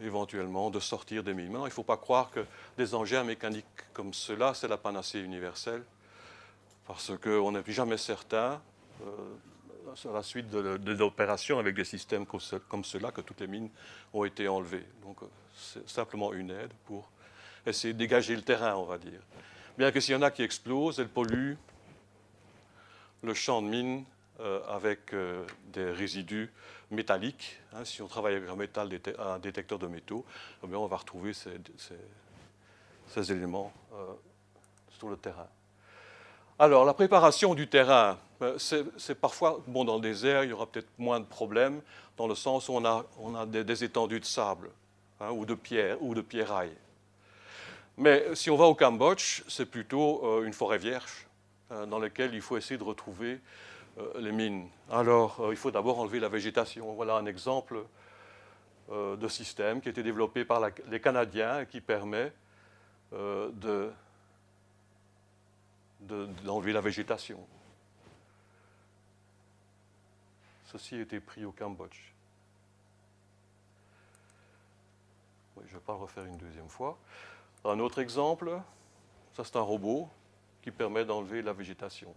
éventuellement 0.00 0.70
de 0.70 0.78
sortir 0.80 1.22
des 1.24 1.34
mines. 1.34 1.52
il 1.52 1.64
ne 1.64 1.70
faut 1.70 1.82
pas 1.82 1.96
croire 1.96 2.30
que 2.30 2.44
des 2.78 2.94
engins 2.94 3.24
mécaniques 3.24 3.66
comme 3.92 4.14
cela, 4.14 4.54
c'est 4.54 4.68
la 4.68 4.76
panacée 4.76 5.20
universelle, 5.20 5.82
parce 6.86 7.12
qu'on 7.18 7.52
n'est 7.52 7.64
jamais 7.66 7.98
certain, 7.98 8.60
à 10.04 10.12
la 10.12 10.22
suite 10.22 10.48
de, 10.50 10.92
l'opération 10.92 11.58
avec 11.58 11.74
des 11.74 11.84
systèmes 11.84 12.26
comme 12.26 12.84
cela, 12.84 13.10
que 13.12 13.20
toutes 13.20 13.40
les 13.40 13.46
mines 13.46 13.70
ont 14.12 14.24
été 14.24 14.48
enlevées. 14.48 14.86
Donc, 15.02 15.22
euh, 15.22 15.26
c'est 15.56 15.88
simplement 15.88 16.32
une 16.32 16.50
aide 16.50 16.72
pour 16.86 17.08
essayer 17.66 17.92
de 17.92 17.98
dégager 17.98 18.34
le 18.34 18.42
terrain, 18.42 18.74
on 18.76 18.84
va 18.84 18.98
dire. 18.98 19.20
Bien 19.76 19.90
que 19.92 20.00
s'il 20.00 20.14
y 20.14 20.16
en 20.16 20.22
a 20.22 20.30
qui 20.30 20.42
explosent, 20.42 21.00
elles 21.00 21.08
polluent 21.08 21.56
le 23.22 23.34
champ 23.34 23.62
de 23.62 23.66
mine 23.68 24.04
euh, 24.40 24.60
avec 24.68 25.12
euh, 25.12 25.44
des 25.66 25.90
résidus 25.90 26.50
métalliques. 26.90 27.58
Hein. 27.74 27.84
si 27.84 28.00
on 28.00 28.08
travaille 28.08 28.36
avec 28.36 28.48
un, 28.48 28.56
métal, 28.56 28.88
un 29.18 29.38
détecteur 29.38 29.78
de 29.78 29.86
métaux, 29.86 30.24
eh 30.64 30.74
on 30.74 30.86
va 30.86 30.96
retrouver 30.96 31.32
ces, 31.34 33.32
éléments 33.32 33.70
euh, 33.92 34.12
sur 34.98 35.08
le 35.10 35.16
terrain. 35.16 35.48
Alors, 36.58 36.86
la 36.86 36.94
préparation 36.94 37.54
du 37.54 37.68
terrain, 37.68 38.18
c'est 38.58 39.14
parfois, 39.20 39.62
bon, 39.66 39.84
dans 39.84 39.96
le 39.96 40.00
désert, 40.00 40.44
il 40.44 40.50
y 40.50 40.52
aura 40.52 40.66
peut-être 40.66 40.88
moins 40.98 41.20
de 41.20 41.24
problèmes, 41.24 41.80
dans 42.16 42.26
le 42.26 42.34
sens 42.34 42.68
où 42.68 42.72
on 42.72 42.84
a, 43.34 43.46
des, 43.46 43.84
étendues 43.84 44.20
de 44.20 44.24
sable. 44.24 44.70
Hein, 45.20 45.32
ou 45.32 45.44
de 45.44 45.54
pierre 45.54 46.02
ou 46.02 46.14
de 46.14 46.22
pierraille. 46.22 46.74
Mais 47.98 48.34
si 48.34 48.48
on 48.50 48.56
va 48.56 48.64
au 48.64 48.74
Cambodge, 48.74 49.42
c'est 49.48 49.66
plutôt 49.66 50.24
euh, 50.24 50.44
une 50.44 50.54
forêt 50.54 50.78
vierge 50.78 51.26
euh, 51.70 51.84
dans 51.84 51.98
laquelle 51.98 52.34
il 52.34 52.40
faut 52.40 52.56
essayer 52.56 52.78
de 52.78 52.84
retrouver 52.84 53.38
euh, 53.98 54.12
les 54.18 54.32
mines. 54.32 54.66
Alors, 54.90 55.48
il 55.50 55.56
faut 55.56 55.70
d'abord 55.70 55.98
enlever 55.98 56.20
la 56.20 56.30
végétation. 56.30 56.94
Voilà 56.94 57.16
un 57.16 57.26
exemple 57.26 57.84
de 58.90 59.28
système 59.28 59.80
qui 59.80 59.86
a 59.86 59.92
été 59.92 60.02
développé 60.02 60.44
par 60.44 60.60
les 60.90 61.00
Canadiens 61.00 61.60
et 61.60 61.66
qui 61.66 61.80
permet 61.80 62.32
d'enlever 66.42 66.72
la 66.72 66.80
végétation. 66.80 67.38
Ceci 70.72 70.94
a 70.94 71.00
été 71.00 71.18
pris 71.18 71.44
au 71.44 71.50
Cambodge. 71.50 72.12
je 75.56 75.74
ne 75.74 75.78
vais 75.78 75.84
pas 75.84 75.92
le 75.92 75.98
refaire 75.98 76.24
une 76.24 76.38
deuxième 76.38 76.68
fois. 76.68 76.96
Un 77.64 77.78
autre 77.80 77.98
exemple, 77.98 78.58
ça 79.34 79.44
c'est 79.44 79.56
un 79.56 79.62
robot 79.62 80.08
qui 80.62 80.70
permet 80.70 81.04
d'enlever 81.04 81.42
la 81.42 81.52
végétation. 81.52 82.14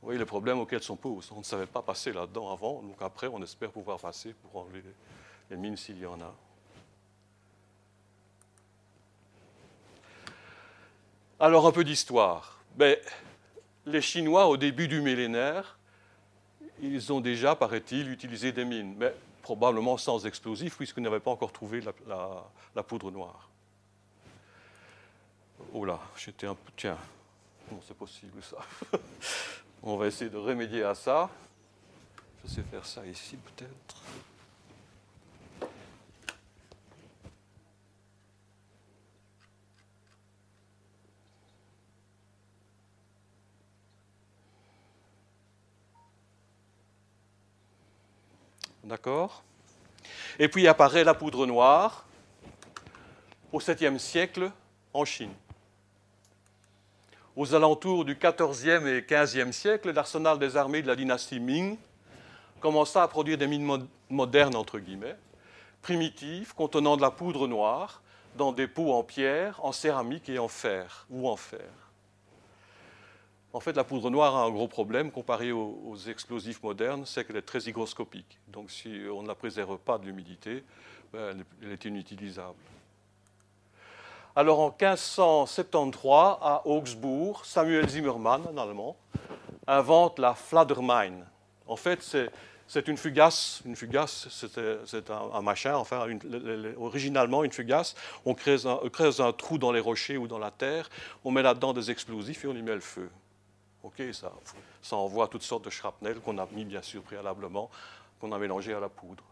Vous 0.00 0.06
voyez 0.06 0.18
les 0.18 0.26
problèmes 0.26 0.58
auxquels 0.58 0.82
sont 0.82 0.96
pose. 0.96 1.30
On 1.32 1.38
ne 1.38 1.44
savait 1.44 1.66
pas 1.66 1.80
passer 1.80 2.12
là-dedans 2.12 2.52
avant, 2.52 2.82
donc 2.82 3.00
après 3.00 3.28
on 3.28 3.40
espère 3.42 3.70
pouvoir 3.70 4.00
passer 4.00 4.34
pour 4.34 4.60
enlever 4.60 4.82
les 5.50 5.56
mines 5.56 5.76
s'il 5.76 5.98
y 5.98 6.06
en 6.06 6.20
a. 6.20 6.34
Alors 11.38 11.66
un 11.66 11.72
peu 11.72 11.84
d'histoire. 11.84 12.60
Ben, 12.74 12.98
les 13.86 14.00
Chinois, 14.00 14.46
au 14.46 14.56
début 14.56 14.88
du 14.88 15.00
millénaire, 15.00 15.78
ils 16.80 17.12
ont 17.12 17.20
déjà, 17.20 17.54
paraît-il, 17.54 18.10
utilisé 18.10 18.52
des 18.52 18.64
mines, 18.64 18.94
mais 18.98 19.14
probablement 19.42 19.96
sans 19.96 20.24
explosifs, 20.26 20.76
puisqu'ils 20.76 21.02
n'avaient 21.02 21.20
pas 21.20 21.30
encore 21.30 21.52
trouvé 21.52 21.80
la, 22.06 22.82
poudre 22.82 23.10
noire. 23.10 23.48
Oh 25.72 25.84
là, 25.84 25.98
j'étais 26.16 26.46
un 26.46 26.54
peu. 26.54 26.72
Tiens, 26.76 26.98
c'est 27.86 27.96
possible 27.96 28.42
ça 28.42 28.58
On 29.82 29.96
va 29.96 30.06
essayer 30.06 30.30
de 30.30 30.36
remédier 30.36 30.84
à 30.84 30.94
ça. 30.94 31.30
Je 32.44 32.50
sais 32.50 32.62
faire 32.62 32.84
ça 32.84 33.06
ici 33.06 33.36
peut-être. 33.36 34.02
D'accord 48.92 49.42
Et 50.38 50.48
puis 50.48 50.68
apparaît 50.68 51.02
la 51.02 51.14
poudre 51.14 51.46
noire 51.46 52.04
au 53.50 53.58
7e 53.58 53.96
siècle 53.96 54.52
en 54.92 55.06
Chine. 55.06 55.32
Aux 57.34 57.54
alentours 57.54 58.04
du 58.04 58.16
14e 58.16 58.86
et 58.86 59.00
15e 59.00 59.50
siècle, 59.52 59.92
l'arsenal 59.92 60.38
des 60.38 60.58
armées 60.58 60.82
de 60.82 60.88
la 60.88 60.94
dynastie 60.94 61.40
Ming 61.40 61.78
commença 62.60 63.02
à 63.02 63.08
produire 63.08 63.38
des 63.38 63.46
mines 63.46 63.88
modernes, 64.10 64.56
entre 64.56 64.78
guillemets, 64.78 65.16
primitives 65.80 66.54
contenant 66.54 66.98
de 66.98 67.00
la 67.00 67.10
poudre 67.10 67.48
noire 67.48 68.02
dans 68.36 68.52
des 68.52 68.66
pots 68.68 68.92
en 68.92 69.02
pierre, 69.02 69.58
en 69.64 69.72
céramique 69.72 70.28
et 70.28 70.38
en 70.38 70.48
fer 70.48 71.06
ou 71.08 71.30
en 71.30 71.36
fer. 71.36 71.81
En 73.54 73.60
fait, 73.60 73.76
la 73.76 73.84
poudre 73.84 74.08
noire 74.08 74.34
a 74.34 74.44
un 74.44 74.50
gros 74.50 74.68
problème 74.68 75.10
comparé 75.10 75.52
aux, 75.52 75.96
explosifs 76.08 76.62
modernes, 76.62 77.04
c'est 77.04 77.26
qu'elle 77.26 77.36
est 77.36 77.42
très 77.42 77.60
hygroscopique. 77.60 78.38
Donc, 78.48 78.70
si 78.70 79.02
on 79.12 79.22
ne 79.22 79.28
la 79.28 79.34
préserve 79.34 79.76
pas 79.78 79.98
de 79.98 80.06
l'humidité, 80.06 80.64
ben, 81.12 81.44
elle 81.60 81.72
est 81.72 81.84
inutilisable. 81.84 82.56
Alors, 84.34 84.60
en 84.60 84.68
1573, 84.68 86.38
à 86.40 86.62
Augsbourg, 86.66 87.44
Samuel 87.44 87.86
Zimmermann, 87.90 88.42
un 88.50 88.56
Allemand, 88.56 88.96
invente 89.66 90.18
la 90.18 90.34
Fladermine. 90.34 91.26
En 91.66 91.76
fait, 91.76 92.02
c'est 92.66 92.88
une 92.88 92.96
fugace, 92.96 93.60
une 93.66 93.76
fugace, 93.76 94.28
c'est 94.86 95.10
un, 95.10 95.42
machin, 95.42 95.74
enfin, 95.76 96.06
originalement 96.78 97.44
une 97.44 97.52
fugace, 97.52 97.94
on 98.24 98.32
creuse 98.32 98.66
un, 98.66 98.80
un, 99.26 99.32
trou 99.32 99.58
dans 99.58 99.72
les 99.72 99.80
rochers 99.80 100.16
ou 100.16 100.26
dans 100.26 100.38
la 100.38 100.50
terre, 100.50 100.88
on 101.22 101.30
met 101.30 101.42
là-dedans 101.42 101.74
des 101.74 101.90
explosifs 101.90 102.46
et 102.46 102.48
on 102.48 102.54
y 102.54 102.62
met 102.62 102.74
le 102.74 102.80
feu. 102.80 103.10
Ok, 103.82 104.00
ça, 104.12 104.96
envoie 104.96 105.26
toutes 105.26 105.42
sortes 105.42 105.64
de 105.64 105.70
shrapnel 105.70 106.20
qu'on 106.20 106.38
a 106.38 106.46
mis 106.52 106.64
bien 106.64 106.82
sûr 106.82 107.02
préalablement, 107.02 107.68
qu'on 108.20 108.30
a 108.30 108.38
mélangé 108.38 108.72
à 108.72 108.80
la 108.80 108.88
poudre. 108.88 109.24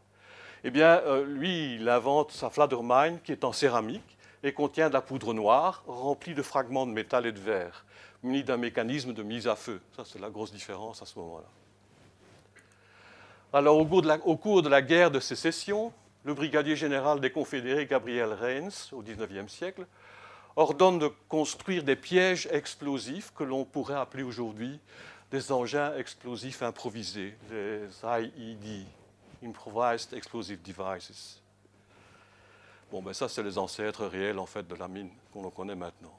Eh 0.65 0.71
bien, 0.71 1.01
euh, 1.07 1.25
lui, 1.25 1.77
il 1.77 1.89
invente 1.89 2.33
sa 2.33 2.51
Fladermine 2.51 3.21
qui 3.23 3.33
est 3.33 3.45
en 3.45 3.53
céramique 3.53 4.19
et 4.43 4.53
contient 4.53 4.89
de 4.89 4.95
la 4.95 5.01
poudre 5.03 5.33
noire 5.35 5.85
remplie 5.87 6.35
de 6.35 6.43
fragments 6.43 6.87
de 6.87 6.93
métal 6.93 7.27
et 7.27 7.33
de 7.33 7.39
verre, 7.39 7.85
munie 8.23 8.43
d'un 8.43 8.57
mécanisme 8.57 9.13
de 9.13 9.23
mise 9.23 9.47
à 9.47 9.55
feu. 9.55 9.81
C'est 10.05 10.21
la 10.21 10.31
grosse 10.31 10.53
différence 10.53 11.01
à 11.01 11.07
ce 11.07 11.19
moment-là. 11.19 11.49
Alors, 13.53 13.79
au 13.79 13.87
cours, 13.87 14.03
de 14.03 14.09
la, 14.09 14.19
au 14.27 14.37
cours, 14.37 14.63
de 14.63 14.69
la, 14.69 14.83
guerre 14.83 15.11
de 15.11 15.21
sécession, 15.21 15.93
le 16.25 16.35
brigadier 16.35 16.77
général 16.77 17.21
des 17.21 17.31
Confédérés, 17.31 17.87
Gabriel 17.87 18.33
Reins, 18.33 18.69
au 18.93 19.03
XIXe 19.03 19.53
siècle, 19.53 19.87
ordonne 20.61 20.99
de 20.99 21.09
construire 21.29 21.83
des 21.83 21.97
pièges 21.97 22.47
explosifs 22.53 23.33
que 23.35 23.45
l'on 23.45 23.65
pourrait 23.65 23.95
appeler 23.95 24.23
aujourd'hui 24.23 24.79
des 25.31 25.53
engins 25.53 25.97
explosifs 25.97 26.63
improvisés, 26.63 27.35
les 27.51 27.87
IED, 28.05 28.87
Improvised 29.43 30.13
Explosive 30.13 30.61
Devices. 30.61 31.41
Bon, 32.91 33.01
ben 33.01 33.15
ça, 33.15 33.27
c'est 33.29 33.43
les 33.43 33.57
ancêtres 33.57 34.05
réels 34.05 34.39
en 34.39 34.45
fait 34.45 34.67
de 34.69 34.75
la 34.75 34.87
mine 34.87 35.09
qu'on 35.33 35.49
connaît 35.51 35.75
maintenant. 35.75 36.13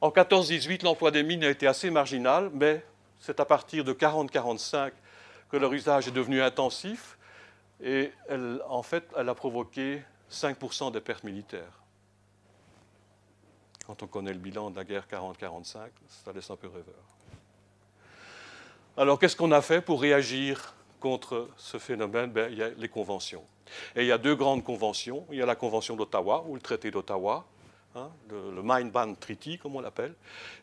En 0.00 0.10
14-18, 0.10 0.84
l'emploi 0.84 1.10
des 1.10 1.24
mines 1.24 1.42
a 1.42 1.50
été 1.50 1.66
assez 1.66 1.90
marginal, 1.90 2.50
mais 2.54 2.84
c'est 3.18 3.40
à 3.40 3.44
partir 3.44 3.82
de 3.82 3.92
40-45 3.92 4.92
que 5.50 5.56
leur 5.56 5.72
usage 5.72 6.06
est 6.06 6.12
devenu 6.12 6.40
intensif 6.40 7.18
et 7.82 8.12
en 8.68 8.84
fait, 8.84 9.04
elle 9.16 9.28
a 9.28 9.34
provoqué 9.34 10.02
5% 10.30 10.92
des 10.92 11.00
pertes 11.00 11.24
militaires. 11.24 11.81
Quand 13.86 14.02
on 14.02 14.06
connaît 14.06 14.32
le 14.32 14.38
bilan 14.38 14.70
de 14.70 14.76
la 14.76 14.84
guerre 14.84 15.06
40-45, 15.10 15.78
ça 16.24 16.32
laisse 16.32 16.50
un 16.50 16.56
peu 16.56 16.68
rêveur. 16.68 16.94
Alors, 18.96 19.18
qu'est-ce 19.18 19.36
qu'on 19.36 19.52
a 19.52 19.62
fait 19.62 19.80
pour 19.80 20.00
réagir 20.00 20.74
contre 21.00 21.48
ce 21.56 21.78
phénomène? 21.78 22.30
Ben, 22.30 22.50
Il 22.52 22.58
y 22.58 22.62
a 22.62 22.68
les 22.70 22.88
conventions. 22.88 23.44
Et 23.96 24.02
il 24.02 24.06
y 24.06 24.12
a 24.12 24.18
deux 24.18 24.34
grandes 24.34 24.64
conventions. 24.64 25.26
Il 25.30 25.38
y 25.38 25.42
a 25.42 25.46
la 25.46 25.56
Convention 25.56 25.96
d'Ottawa, 25.96 26.44
ou 26.46 26.54
le 26.54 26.60
traité 26.60 26.90
d'Ottawa, 26.90 27.46
hein, 27.94 28.10
le, 28.30 28.62
Mine 28.62 28.90
Ban 28.90 29.14
Treaty, 29.14 29.58
comme 29.58 29.76
on 29.76 29.80
l'appelle, 29.80 30.14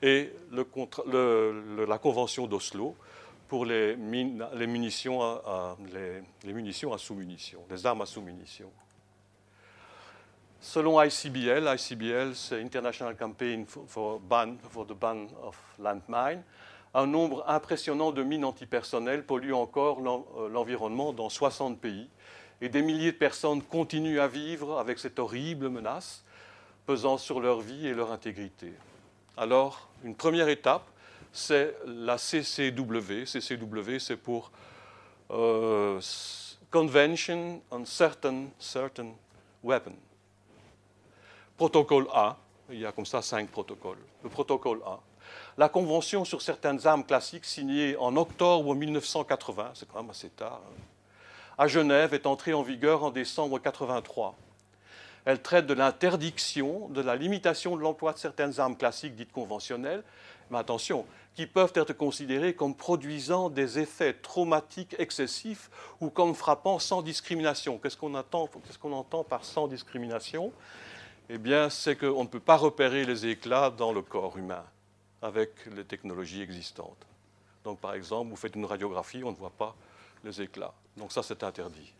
et 0.01 0.31
la 0.51 1.97
Convention 1.97 2.47
d'Oslo 2.47 2.95
pour 3.47 3.65
les, 3.65 3.95
munitions 3.95 5.23
à, 5.23 5.75
les 6.43 6.53
munitions 6.53 6.93
à 6.93 6.97
sous-munitions, 6.99 7.65
les 7.69 7.85
armes 7.85 8.01
à 8.01 8.05
sous-munitions. 8.05 8.71
Selon 10.61 11.01
ICBL, 11.01 11.73
ICBL, 11.73 12.35
c'est 12.35 12.61
International 12.61 13.15
Campaign 13.15 13.65
for, 13.65 14.19
ban, 14.19 14.57
for 14.69 14.85
the 14.85 14.93
Ban 14.93 15.27
of 15.41 15.57
Landmine, 15.79 16.43
un 16.93 17.07
nombre 17.07 17.45
impressionnant 17.47 18.11
de 18.11 18.23
mines 18.23 18.43
antipersonnelles 18.43 19.23
polluent 19.23 19.53
encore 19.53 19.99
euh, 20.37 20.49
l'environnement 20.49 21.13
dans 21.13 21.29
60 21.29 21.79
pays 21.79 22.09
et 22.59 22.67
des 22.67 22.81
milliers 22.81 23.13
de 23.13 23.17
personnes 23.17 23.61
continuent 23.61 24.19
à 24.19 24.27
vivre 24.27 24.79
avec 24.79 24.99
cette 24.99 25.17
horrible 25.17 25.69
menace 25.69 26.25
pesant 26.85 27.17
sur 27.17 27.39
leur 27.39 27.61
vie 27.61 27.87
et 27.87 27.93
leur 27.93 28.11
intégrité. 28.11 28.73
Alors, 29.37 29.87
une 30.03 30.15
première 30.15 30.49
étape, 30.49 30.83
c'est 31.31 31.73
la 31.85 32.17
CCW. 32.17 33.25
CCW, 33.25 33.99
c'est 33.99 34.17
pour 34.17 34.51
euh, 35.31 36.01
Convention 36.69 37.61
on 37.71 37.85
Certain, 37.85 38.47
certain 38.59 39.11
Weapons. 39.63 40.08
Protocole 41.59 42.07
A, 42.13 42.37
il 42.69 42.79
y 42.79 42.85
a 42.85 42.93
comme 42.93 43.05
ça 43.05 43.21
cinq 43.21 43.49
protocoles. 43.49 43.97
Le 44.23 44.29
protocole 44.29 44.79
A. 44.85 45.01
La 45.57 45.67
convention 45.67 46.23
sur 46.23 46.41
certaines 46.41 46.87
armes 46.87 47.03
classiques 47.03 47.43
signée 47.43 47.97
en 47.97 48.15
octobre 48.15 48.73
1980, 48.73 49.71
c'est 49.73 49.85
quand 49.91 50.01
même 50.01 50.09
assez 50.09 50.29
tard, 50.29 50.61
hein, 50.65 50.81
à 51.57 51.67
Genève 51.67 52.13
est 52.13 52.25
entrée 52.27 52.53
en 52.53 52.61
vigueur 52.61 53.03
en 53.03 53.11
décembre 53.11 53.57
1983. 53.57 54.35
Elle 55.25 55.41
traite 55.41 55.65
de 55.65 55.73
l'interdiction, 55.73 56.87
de 56.87 57.01
la 57.01 57.17
limitation 57.17 57.75
de 57.75 57.81
l'emploi 57.81 58.13
de 58.13 58.19
certaines 58.19 58.57
armes 58.61 58.77
classiques 58.77 59.15
dites 59.17 59.33
conventionnelles, 59.33 60.05
mais 60.51 60.59
attention, 60.59 61.05
qui 61.35 61.45
peuvent 61.45 61.73
être 61.75 61.91
considérées 61.91 62.53
comme 62.53 62.73
produisant 62.73 63.49
des 63.49 63.79
effets 63.79 64.13
traumatiques 64.13 64.95
excessifs 64.97 65.69
ou 65.99 66.09
comme 66.09 66.35
frappant 66.35 66.79
sans 66.79 67.01
discrimination. 67.01 67.79
Qu'est-ce 67.79 67.97
qu'on 67.97 68.13
entend 68.13 69.23
par 69.25 69.43
sans 69.43 69.67
discrimination? 69.67 70.53
Eh 71.29 71.37
bien, 71.37 71.69
c'est 71.69 71.95
qu'on 71.95 72.23
ne 72.23 72.27
peut 72.27 72.39
pas 72.39 72.57
repérer 72.57 73.05
les 73.05 73.27
éclats 73.27 73.69
dans 73.69 73.93
le 73.93 74.01
corps 74.01 74.37
humain 74.37 74.63
avec 75.21 75.51
les 75.75 75.85
technologies 75.85 76.41
existantes. 76.41 77.05
Donc, 77.63 77.79
par 77.79 77.93
exemple, 77.93 78.31
vous 78.31 78.35
faites 78.35 78.55
une 78.55 78.65
radiographie, 78.65 79.23
on 79.23 79.31
ne 79.31 79.35
voit 79.35 79.51
pas 79.51 79.75
les 80.23 80.41
éclats. 80.41 80.73
Donc, 80.97 81.11
ça, 81.11 81.21
c'est 81.21 81.43
interdit. 81.43 81.93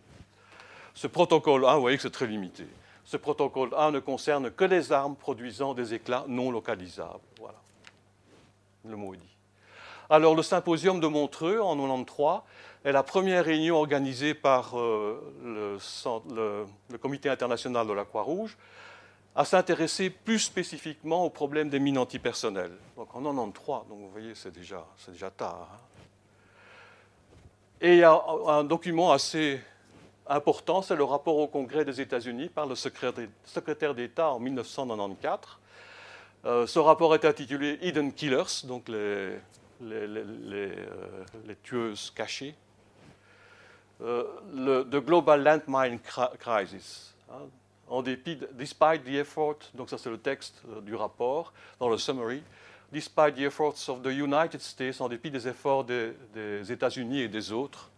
Ce 0.95 1.05
protocole 1.05 1.65
1, 1.65 1.75
vous 1.75 1.81
voyez 1.81 1.97
que 1.97 2.03
c'est 2.03 2.09
très 2.09 2.25
limité. 2.25 2.65
Ce 3.05 3.17
protocole 3.17 3.69
1 3.77 3.91
ne 3.91 3.99
concerne 3.99 4.49
que 4.49 4.65
les 4.65 4.91
armes 4.91 5.15
produisant 5.15 5.75
des 5.75 5.93
éclats 5.93 6.25
non 6.27 6.49
localisables. 6.49 7.19
Voilà. 7.39 7.57
Le 8.85 8.95
mot 8.95 9.13
est 9.13 9.17
dit. 9.17 9.35
Alors, 10.09 10.33
le 10.33 10.41
symposium 10.41 10.99
de 10.99 11.07
Montreux 11.07 11.59
en 11.59 11.75
93 11.75 12.41
est 12.83 12.91
la 12.91 13.03
première 13.03 13.45
réunion 13.45 13.75
organisée 13.75 14.33
par 14.33 14.79
euh, 14.79 15.21
le, 15.43 15.77
le 16.89 16.97
Comité 16.97 17.29
international 17.29 17.85
de 17.85 17.93
la 17.93 18.05
Croix-Rouge 18.05 18.57
à 19.39 19.45
s'intéresser 19.45 20.09
plus 20.09 20.39
spécifiquement 20.39 21.23
au 21.23 21.29
problème 21.29 21.69
des 21.69 21.79
mines 21.79 21.97
antipersonnelles. 21.97 22.75
Donc 22.97 23.15
en 23.15 23.21
93, 23.21 23.87
donc 23.87 23.99
vous 23.99 24.09
voyez, 24.09 24.35
c'est 24.35 24.51
déjà, 24.51 24.85
déjà 25.07 25.29
tard. 25.29 25.69
Hein. 25.71 25.77
Et 27.79 27.93
il 27.93 27.99
y 27.99 28.03
a 28.03 28.21
un 28.47 28.65
document 28.65 29.13
assez 29.13 29.61
important, 30.27 30.81
c'est 30.81 30.97
le 30.97 31.05
rapport 31.05 31.37
au 31.37 31.47
Congrès 31.47 31.85
des 31.85 32.01
États-Unis 32.01 32.49
par 32.49 32.65
le 32.65 32.75
secrétaire 32.75 33.95
d'État 33.95 34.29
en 34.29 34.39
1994. 34.39 35.57
Euh, 36.43 36.67
ce 36.67 36.79
rapport 36.79 37.15
est 37.15 37.23
intitulé 37.23 37.79
Hidden 37.81 38.11
Killers, 38.11 38.65
donc 38.65 38.89
les, 38.89 39.37
les, 39.79 40.73
euh, 40.75 41.55
tueuses 41.63 42.11
cachées. 42.13 42.55
Euh, 44.01 44.25
The 44.83 44.97
Global 44.97 45.41
Landmine 45.41 45.97
Crisis. 46.41 47.15
Hein 47.31 47.47
en 47.89 48.01
dépit, 48.01 48.39
despite 48.53 49.03
the 49.03 49.15
effort, 49.15 49.57
donc 49.73 49.89
ça 49.89 49.97
c'est 49.97 50.09
le 50.09 50.17
texte 50.17 50.61
euh, 50.69 50.81
du 50.81 50.95
rapport, 50.95 51.51
dans 51.79 51.89
le 51.89 51.97
summary, 51.97 52.43
despite 52.91 53.35
the 53.35 53.41
efforts 53.41 53.89
of 53.89 54.01
the 54.01 54.11
United 54.11 54.61
States, 54.61 55.01
en 55.01 55.09
dépit 55.09 55.31
des 55.31 55.47
efforts 55.47 55.83
des, 55.83 56.13
États-Unis 56.71 57.21
et 57.21 57.27
des 57.27 57.51
autres, 57.51 57.89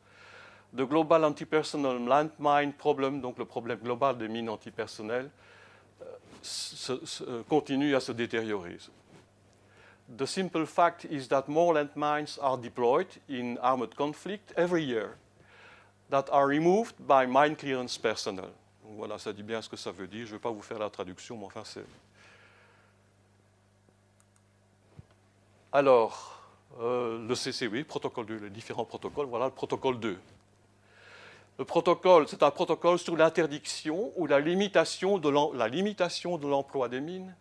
the 0.73 0.83
global 0.83 1.25
antipersonnel 1.25 2.05
landmine 2.05 2.73
problem, 2.73 3.21
donc 3.21 3.37
le 3.37 3.45
problème 3.45 3.79
global 3.79 4.17
des 4.17 4.27
mines 4.27 4.49
antipersonnelles, 4.49 5.29
euh, 6.01 6.97
euh, 7.21 7.43
continue 7.49 7.95
à 7.95 7.99
se 7.99 8.13
détériorer. 8.13 8.77
The 10.17 10.25
simple 10.25 10.65
fact 10.65 11.05
is 11.09 11.27
that 11.29 11.47
more 11.47 11.73
landmines 11.73 12.37
are 12.41 12.57
deployed 12.57 13.07
in 13.29 13.57
armed 13.61 13.95
conflict 13.95 14.53
every 14.57 14.83
year 14.83 15.17
that 16.09 16.25
are 16.31 16.47
removed 16.47 16.95
by 16.99 17.25
mine 17.25 17.55
clearance 17.55 17.97
personnel 17.97 18.51
voilà, 18.97 19.17
ça 19.17 19.33
dit 19.33 19.43
bien 19.43 19.61
ce 19.61 19.69
que 19.69 19.77
ça 19.77 19.91
veut 19.91 20.07
dire. 20.07 20.25
Je 20.25 20.31
ne 20.31 20.37
vais 20.37 20.41
pas 20.41 20.51
vous 20.51 20.61
faire 20.61 20.79
la 20.79 20.89
traduction, 20.89 21.37
mais 21.37 21.45
enfin 21.45 21.63
c'est. 21.63 21.85
Alors, 25.73 26.41
euh, 26.79 27.25
le 27.27 27.35
CCW, 27.35 27.83
protocole 27.85 28.25
2, 28.25 28.35
les 28.37 28.49
différents 28.49 28.85
protocoles, 28.85 29.27
voilà 29.27 29.45
le 29.45 29.51
protocole 29.51 29.99
2. 29.99 30.17
Le 31.59 31.65
protocole, 31.65 32.27
c'est 32.27 32.43
un 32.43 32.51
protocole 32.51 32.97
sur 32.97 33.15
l'interdiction 33.15 34.11
ou 34.17 34.25
la 34.25 34.39
limitation 34.39 35.17
de 35.17 36.47
l'emploi 36.47 36.89
des 36.89 36.99
mines, 36.99 37.35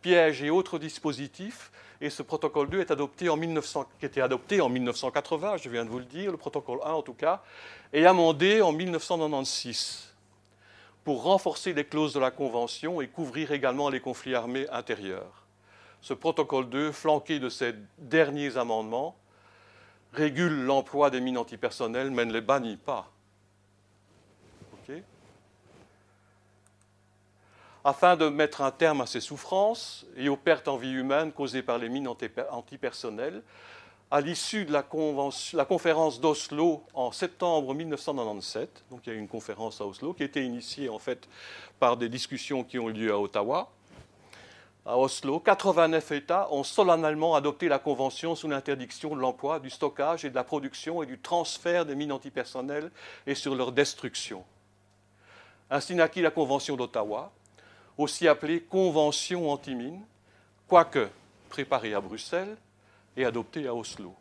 pièges 0.00 0.42
et 0.42 0.50
autres 0.50 0.78
dispositifs 0.78 1.72
Et 2.00 2.08
ce 2.08 2.22
protocole 2.22 2.70
2 2.70 2.80
est 2.80 2.90
adopté 2.90 3.28
en 3.28 3.36
1900, 3.36 3.86
qui 3.98 4.06
était 4.06 4.20
adopté 4.20 4.60
en 4.60 4.68
1980, 4.68 5.56
je 5.58 5.68
viens 5.68 5.84
de 5.84 5.90
vous 5.90 5.98
le 5.98 6.04
dire, 6.04 6.30
le 6.30 6.36
protocole 6.36 6.78
1 6.84 6.92
en 6.92 7.02
tout 7.02 7.14
cas, 7.14 7.42
et 7.92 8.06
amendé 8.06 8.62
en 8.62 8.72
1996 8.72 10.13
pour 11.04 11.22
renforcer 11.22 11.74
les 11.74 11.84
clauses 11.84 12.14
de 12.14 12.20
la 12.20 12.30
Convention 12.30 13.00
et 13.00 13.08
couvrir 13.08 13.52
également 13.52 13.90
les 13.90 14.00
conflits 14.00 14.34
armés 14.34 14.68
intérieurs. 14.70 15.44
Ce 16.00 16.14
protocole 16.14 16.68
2, 16.68 16.92
flanqué 16.92 17.38
de 17.38 17.48
ces 17.48 17.74
derniers 17.98 18.56
amendements, 18.56 19.16
régule 20.12 20.64
l'emploi 20.64 21.10
des 21.10 21.20
mines 21.20 21.38
antipersonnelles 21.38 22.10
mais 22.10 22.24
ne 22.24 22.32
les 22.32 22.40
bannit 22.40 22.76
pas. 22.76 23.10
Afin 27.86 28.16
de 28.16 28.30
mettre 28.30 28.62
un 28.62 28.70
terme 28.70 29.02
à 29.02 29.06
ces 29.06 29.20
souffrances 29.20 30.06
et 30.16 30.30
aux 30.30 30.38
pertes 30.38 30.68
en 30.68 30.78
vie 30.78 30.92
humaine 30.92 31.32
causées 31.32 31.62
par 31.62 31.76
les 31.76 31.90
mines 31.90 32.08
antipersonnelles, 32.50 33.42
à 34.14 34.20
l'issue 34.20 34.64
de 34.64 34.72
la, 34.72 34.84
conférence 35.64 36.20
d'Oslo 36.20 36.84
en 36.94 37.10
septembre 37.10 37.74
1997, 37.74 38.84
donc 38.88 39.00
il 39.04 39.10
y 39.10 39.12
a 39.12 39.16
eu 39.16 39.18
une 39.18 39.26
conférence 39.26 39.80
à 39.80 39.86
Oslo 39.86 40.12
qui 40.14 40.22
a 40.22 40.26
été 40.26 40.44
initiée 40.44 40.88
en 40.88 41.00
fait 41.00 41.28
par 41.80 41.96
des 41.96 42.08
discussions 42.08 42.62
qui 42.62 42.78
ont 42.78 42.86
lieu 42.86 43.12
à 43.12 43.18
Ottawa, 43.18 43.72
à 44.86 44.96
Oslo, 44.96 45.40
89 45.40 46.12
États 46.12 46.48
ont 46.52 46.62
solennellement 46.62 47.34
adopté 47.34 47.66
la 47.66 47.80
Convention 47.80 48.36
sur 48.36 48.46
l'interdiction 48.46 49.16
de 49.16 49.20
l'emploi, 49.20 49.58
du 49.58 49.68
stockage 49.68 50.24
et 50.24 50.30
de 50.30 50.36
la 50.36 50.44
production 50.44 51.02
et 51.02 51.06
du 51.06 51.18
transfert 51.18 51.84
des 51.84 51.96
mines 51.96 52.12
antipersonnelles 52.12 52.92
et 53.26 53.34
sur 53.34 53.56
leur 53.56 53.72
destruction. 53.72 54.44
Ainsi 55.70 55.96
naquit 55.96 56.22
la 56.22 56.30
Convention 56.30 56.76
d'Ottawa, 56.76 57.32
aussi 57.98 58.28
appelée 58.28 58.60
Convention 58.60 59.50
anti-mine, 59.50 60.04
quoique 60.68 61.08
préparée 61.48 61.94
à 61.94 62.00
Bruxelles 62.00 62.56
et 63.16 63.24
adoptée 63.24 63.66
à 63.66 63.74
Oslo, 63.74 64.14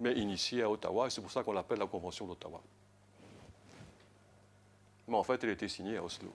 mais 0.00 0.12
initiée 0.14 0.62
à 0.62 0.70
Ottawa, 0.70 1.06
et 1.06 1.10
c'est 1.10 1.20
pour 1.20 1.30
ça 1.30 1.42
qu'on 1.42 1.52
l'appelle 1.52 1.78
la 1.78 1.86
Convention 1.86 2.26
d'Ottawa. 2.26 2.60
Mais 5.08 5.16
en 5.16 5.22
fait, 5.24 5.42
elle 5.42 5.50
a 5.50 5.52
été 5.52 5.68
signée 5.68 5.96
à 5.96 6.04
Oslo. 6.04 6.32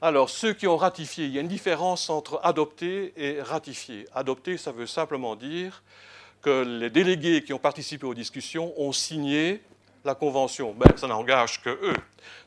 Alors, 0.00 0.28
ceux 0.28 0.52
qui 0.52 0.66
ont 0.66 0.76
ratifié, 0.76 1.26
il 1.26 1.32
y 1.32 1.38
a 1.38 1.40
une 1.40 1.48
différence 1.48 2.10
entre 2.10 2.38
adopter 2.42 3.12
et 3.16 3.40
ratifier. 3.40 4.06
Adopter, 4.14 4.58
ça 4.58 4.70
veut 4.70 4.86
simplement 4.86 5.36
dire 5.36 5.82
que 6.42 6.62
les 6.62 6.90
délégués 6.90 7.42
qui 7.42 7.52
ont 7.52 7.58
participé 7.58 8.06
aux 8.06 8.14
discussions 8.14 8.78
ont 8.80 8.92
signé 8.92 9.62
la 10.06 10.14
Convention. 10.14 10.72
Ben, 10.72 10.96
ça 10.96 11.06
n'engage 11.06 11.60
que 11.60 11.70
eux. 11.70 11.96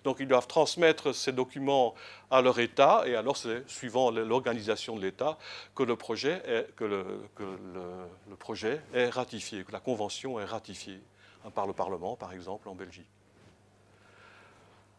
Donc, 0.04 0.18
ils 0.20 0.28
doivent 0.28 0.48
transmettre 0.48 1.14
ces 1.14 1.32
documents 1.32 1.94
à 2.32 2.42
leur 2.42 2.60
État, 2.60 3.04
et 3.06 3.16
alors 3.16 3.38
c'est 3.38 3.70
suivant 3.70 4.10
l'organisation 4.10 4.96
de 4.96 5.02
l'État 5.02 5.38
que, 5.76 5.84
le 5.84 5.96
projet 5.96 6.42
est, 8.94 9.10
ratifié, 9.10 9.64
que 9.64 9.72
la 9.72 9.80
Convention 9.80 10.40
est 10.40 10.46
ratifiée 10.46 11.00
par 11.54 11.68
le 11.68 11.74
Parlement, 11.74 12.16
par 12.16 12.34
exemple, 12.34 12.68
en 12.70 12.76
Belgique. 12.76 13.08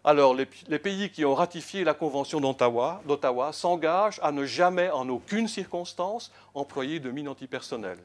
Alors, 0.03 0.35
les, 0.35 0.47
pays 0.79 1.11
qui 1.11 1.25
ont 1.27 1.35
ratifié 1.35 1.85
la 1.85 1.93
Convention 1.93 2.41
d'Ottawa 2.41 3.53
s'engagent 3.53 4.21
à 4.23 4.33
ne 4.33 4.47
jamais, 4.47 4.91
en 4.91 5.09
aucune 5.09 5.47
circonstance, 5.47 6.33
employer 6.55 7.01
de 7.01 7.11
mines 7.11 7.29
antipersonnelles. 7.29 8.03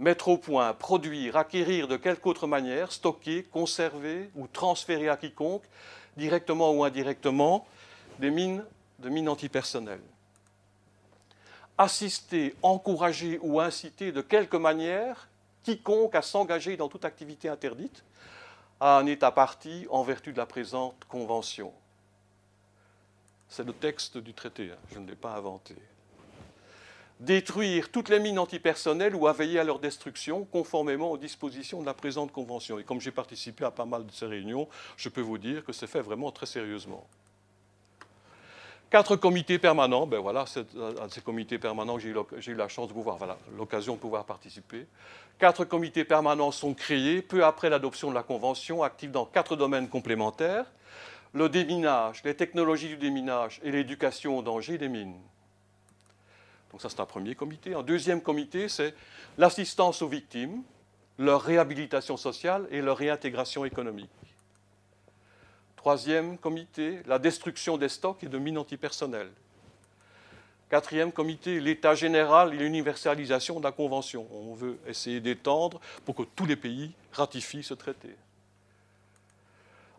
Mettre 0.00 0.28
au 0.28 0.38
point, 0.38 0.72
produire, 0.72 1.36
acquérir 1.36 1.86
de 1.86 1.96
quelque 1.96 2.26
autre 2.26 2.46
manière, 2.46 2.90
stocker, 2.90 3.44
conserver 3.44 4.30
ou 4.34 4.46
transférer 4.48 5.10
à 5.10 5.16
quiconque, 5.16 5.64
directement 6.16 6.72
ou 6.72 6.84
indirectement, 6.84 7.66
des 8.18 8.30
mines 8.30 8.64
de 8.98 9.08
mines 9.08 9.28
antipersonnelles. 9.28 10.00
Assister, 11.78 12.54
encourager 12.62 13.38
ou 13.42 13.60
inciter 13.60 14.10
de 14.10 14.20
quelque 14.20 14.56
manière 14.56 15.28
quiconque 15.62 16.14
à 16.14 16.22
s'engager 16.22 16.76
dans 16.76 16.88
toute 16.88 17.04
activité 17.04 17.48
interdite, 17.48 18.02
à 18.80 18.98
un 18.98 19.06
État 19.06 19.30
parti 19.30 19.86
en 19.90 20.02
vertu 20.02 20.32
de 20.32 20.38
la 20.38 20.46
présente 20.46 21.04
convention. 21.08 21.72
C'est 23.48 23.64
le 23.64 23.72
texte 23.74 24.16
du 24.16 24.32
traité, 24.32 24.70
hein, 24.70 24.78
je 24.92 24.98
ne 24.98 25.06
l'ai 25.06 25.16
pas 25.16 25.34
inventé. 25.34 25.74
Détruire 27.20 27.90
toutes 27.90 28.08
les 28.08 28.18
mines 28.18 28.38
antipersonnelles 28.38 29.14
ou 29.14 29.26
à 29.26 29.34
veiller 29.34 29.58
à 29.58 29.64
leur 29.64 29.78
destruction 29.78 30.44
conformément 30.46 31.10
aux 31.10 31.18
dispositions 31.18 31.82
de 31.82 31.86
la 31.86 31.92
présente 31.92 32.32
convention. 32.32 32.78
Et 32.78 32.82
comme 32.82 33.00
j'ai 33.00 33.10
participé 33.10 33.64
à 33.64 33.70
pas 33.70 33.84
mal 33.84 34.06
de 34.06 34.10
ces 34.10 34.24
réunions, 34.24 34.68
je 34.96 35.10
peux 35.10 35.20
vous 35.20 35.36
dire 35.36 35.62
que 35.62 35.72
c'est 35.72 35.86
fait 35.86 36.00
vraiment 36.00 36.30
très 36.32 36.46
sérieusement. 36.46 37.06
Quatre 38.88 39.16
comités 39.16 39.58
permanents, 39.58 40.06
ben 40.06 40.18
voilà, 40.18 40.46
c'est 40.46 40.66
à 41.00 41.08
ces 41.10 41.20
comités 41.20 41.58
permanents 41.58 41.96
que 41.96 42.40
j'ai 42.40 42.50
eu, 42.50 42.54
la 42.54 42.68
chance 42.68 42.88
de 42.88 42.92
pouvoir, 42.94 43.18
voilà, 43.18 43.36
l'occasion 43.56 43.94
de 43.94 44.00
pouvoir 44.00 44.24
participer. 44.24 44.86
Quatre 45.38 45.64
comités 45.64 46.04
permanents 46.04 46.50
sont 46.50 46.74
créés 46.74 47.22
peu 47.22 47.44
après 47.44 47.70
l'adoption 47.70 48.08
de 48.08 48.14
la 48.14 48.22
Convention, 48.22 48.82
actifs 48.82 49.12
dans 49.12 49.26
quatre 49.26 49.56
domaines 49.56 49.88
complémentaires 49.88 50.66
le 51.32 51.48
déminage, 51.48 52.22
les 52.24 52.34
technologies 52.34 52.88
du 52.88 52.96
déminage 52.96 53.60
et 53.62 53.70
l'éducation 53.70 54.38
au 54.38 54.42
danger 54.42 54.78
des 54.78 54.88
mines. 54.88 55.20
Donc 56.70 56.80
ça, 56.80 56.88
c'est 56.88 57.00
un 57.00 57.06
premier 57.06 57.34
comité. 57.34 57.74
Un 57.74 57.82
deuxième 57.82 58.20
comité, 58.20 58.68
c'est 58.68 58.94
l'assistance 59.38 60.02
aux 60.02 60.08
victimes, 60.08 60.62
leur 61.18 61.42
réhabilitation 61.42 62.16
sociale 62.16 62.66
et 62.70 62.80
leur 62.80 62.96
réintégration 62.96 63.64
économique. 63.64 64.10
Troisième 65.76 66.38
comité, 66.38 67.00
la 67.06 67.18
destruction 67.18 67.78
des 67.78 67.88
stocks 67.88 68.22
et 68.22 68.28
de 68.28 68.38
mines 68.38 68.58
antipersonnelles. 68.58 69.32
Quatrième 70.68 71.10
comité, 71.10 71.58
l'état 71.58 71.94
général 71.94 72.54
et 72.54 72.58
l'universalisation 72.58 73.58
de 73.58 73.64
la 73.64 73.72
Convention. 73.72 74.28
On 74.30 74.54
veut 74.54 74.78
essayer 74.86 75.20
d'étendre 75.20 75.80
pour 76.04 76.14
que 76.14 76.22
tous 76.22 76.46
les 76.46 76.54
pays 76.54 76.92
ratifient 77.12 77.64
ce 77.64 77.74
traité. 77.74 78.14